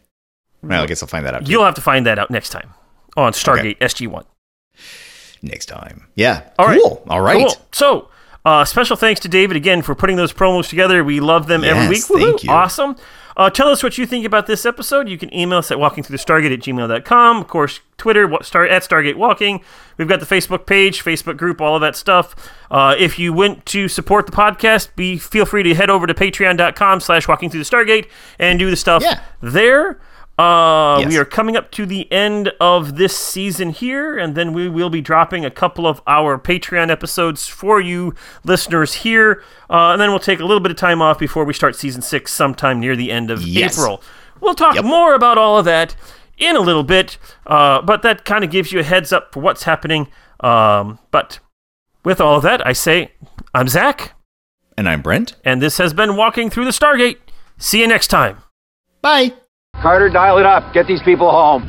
Well, 0.61 0.83
I 0.83 0.87
guess 0.87 1.01
I'll 1.01 1.07
find 1.07 1.25
that 1.25 1.33
out 1.33 1.45
too. 1.45 1.51
you'll 1.51 1.63
have 1.63 1.75
to 1.75 1.81
find 1.81 2.05
that 2.05 2.19
out 2.19 2.29
next 2.29 2.49
time 2.49 2.73
on 3.15 3.31
Stargate 3.31 3.77
SG1. 3.79 4.25
next 5.41 5.67
time. 5.67 6.07
Yeah. 6.15 6.49
All 6.59 6.67
right. 6.67 6.79
cool. 6.81 7.01
All 7.07 7.21
right. 7.21 7.47
Cool. 7.47 7.55
So, 7.71 8.09
uh, 8.49 8.65
special 8.65 8.95
thanks 8.95 9.19
to 9.21 9.27
David 9.29 9.55
again 9.57 9.81
for 9.81 9.93
putting 9.95 10.15
those 10.15 10.33
promos 10.33 10.67
together. 10.69 11.03
We 11.03 11.19
love 11.19 11.47
them 11.47 11.63
every 11.63 11.87
week. 11.89 11.97
Yes, 11.97 12.07
thank 12.07 12.43
you. 12.43 12.49
Awesome. 12.51 12.95
Uh, 13.37 13.49
tell 13.49 13.69
us 13.69 13.81
what 13.83 13.97
you 13.97 14.05
think 14.05 14.25
about 14.25 14.47
this 14.47 14.65
episode. 14.65 15.07
You 15.07 15.17
can 15.17 15.33
email 15.33 15.59
us 15.59 15.71
at 15.71 15.77
walkingthroughthestargate 15.77 16.51
at 16.53 16.59
gmail.com. 16.59 17.37
Of 17.37 17.47
course, 17.47 17.79
Twitter 17.97 18.25
at 18.33 18.41
Stargate 18.41 19.15
Walking. 19.15 19.61
We've 19.97 20.09
got 20.09 20.19
the 20.19 20.25
Facebook 20.25 20.65
page, 20.65 21.03
Facebook 21.03 21.37
group, 21.37 21.61
all 21.61 21.75
of 21.75 21.81
that 21.81 21.95
stuff. 21.95 22.35
Uh, 22.69 22.95
if 22.99 23.17
you 23.17 23.31
went 23.31 23.65
to 23.67 23.87
support 23.87 24.25
the 24.25 24.33
podcast, 24.33 24.89
be 24.97 25.17
feel 25.17 25.45
free 25.45 25.63
to 25.63 25.73
head 25.75 25.89
over 25.89 26.05
to 26.07 26.13
patreon.com 26.13 26.99
slash 26.99 27.27
walking 27.29 27.49
through 27.49 27.63
the 27.63 27.69
Stargate 27.69 28.07
and 28.39 28.59
do 28.59 28.69
the 28.69 28.75
stuff 28.75 29.03
Yeah. 29.03 29.21
there. 29.41 29.99
Uh, 30.39 30.99
Yes. 30.99 31.09
We 31.09 31.17
are 31.17 31.25
coming 31.25 31.55
up 31.57 31.69
to 31.71 31.85
the 31.85 32.09
end 32.11 32.51
of 32.61 32.95
this 32.97 33.17
season 33.17 33.69
here, 33.71 34.17
and 34.17 34.35
then 34.35 34.53
we 34.53 34.69
will 34.69 34.89
be 34.89 35.01
dropping 35.01 35.43
a 35.45 35.51
couple 35.51 35.85
of 35.85 36.01
our 36.07 36.37
Patreon 36.39 36.89
episodes 36.89 37.47
for 37.47 37.79
you 37.81 38.13
listeners 38.43 38.93
here. 38.95 39.43
Uh, 39.69 39.91
and 39.91 40.01
then 40.01 40.09
we'll 40.11 40.19
take 40.19 40.39
a 40.39 40.45
little 40.45 40.59
bit 40.61 40.71
of 40.71 40.77
time 40.77 41.01
off 41.01 41.19
before 41.19 41.43
we 41.45 41.53
start 41.53 41.75
season 41.75 42.01
six 42.01 42.31
sometime 42.31 42.79
near 42.79 42.95
the 42.95 43.11
end 43.11 43.29
of 43.29 43.41
Yes. 43.41 43.77
April. 43.77 44.01
We'll 44.39 44.55
talk 44.55 44.75
Yep. 44.75 44.85
more 44.85 45.13
about 45.13 45.37
all 45.37 45.57
of 45.57 45.65
that 45.65 45.95
in 46.37 46.55
a 46.55 46.61
little 46.61 46.83
bit, 46.83 47.17
uh, 47.45 47.81
but 47.81 48.01
that 48.03 48.23
kind 48.23 48.43
of 48.45 48.49
gives 48.49 48.71
you 48.71 48.79
a 48.79 48.83
heads 48.83 49.11
up 49.11 49.33
for 49.33 49.41
what's 49.41 49.63
happening. 49.63 50.07
Um, 50.39 50.99
but 51.11 51.39
With 52.05 52.21
all 52.21 52.37
of 52.37 52.43
that, 52.43 52.65
I 52.65 52.71
say, 52.71 53.11
I'm 53.53 53.67
Zach, 53.67 54.13
And 54.77 54.87
I'm 54.87 55.01
Brent. 55.01 55.35
and 55.43 55.61
this 55.61 55.77
has 55.79 55.91
been 55.93 56.15
Walking 56.15 56.49
Through 56.49 56.63
the 56.63 56.71
Stargate. 56.71 57.17
See 57.57 57.81
you 57.81 57.87
next 57.87 58.07
time. 58.07 58.37
Bye. 59.01 59.33
Carter, 59.81 60.09
dial 60.09 60.37
it 60.37 60.45
up. 60.45 60.73
Get 60.73 60.87
these 60.87 61.01
people 61.03 61.31
home. 61.31 61.63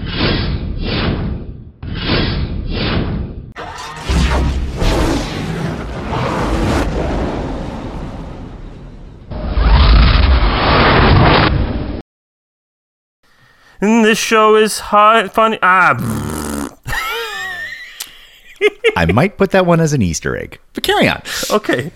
And 13.82 14.04
this 14.04 14.18
show 14.18 14.56
is 14.56 14.78
high, 14.78 15.28
funny. 15.28 15.58
Ah, 15.62 15.96
I 18.96 19.06
might 19.06 19.38
put 19.38 19.52
that 19.52 19.64
one 19.64 19.80
as 19.80 19.92
an 19.94 20.02
Easter 20.02 20.36
egg. 20.36 20.58
But 20.74 20.82
carry 20.82 21.08
on. 21.08 21.22
okay. 21.50 21.92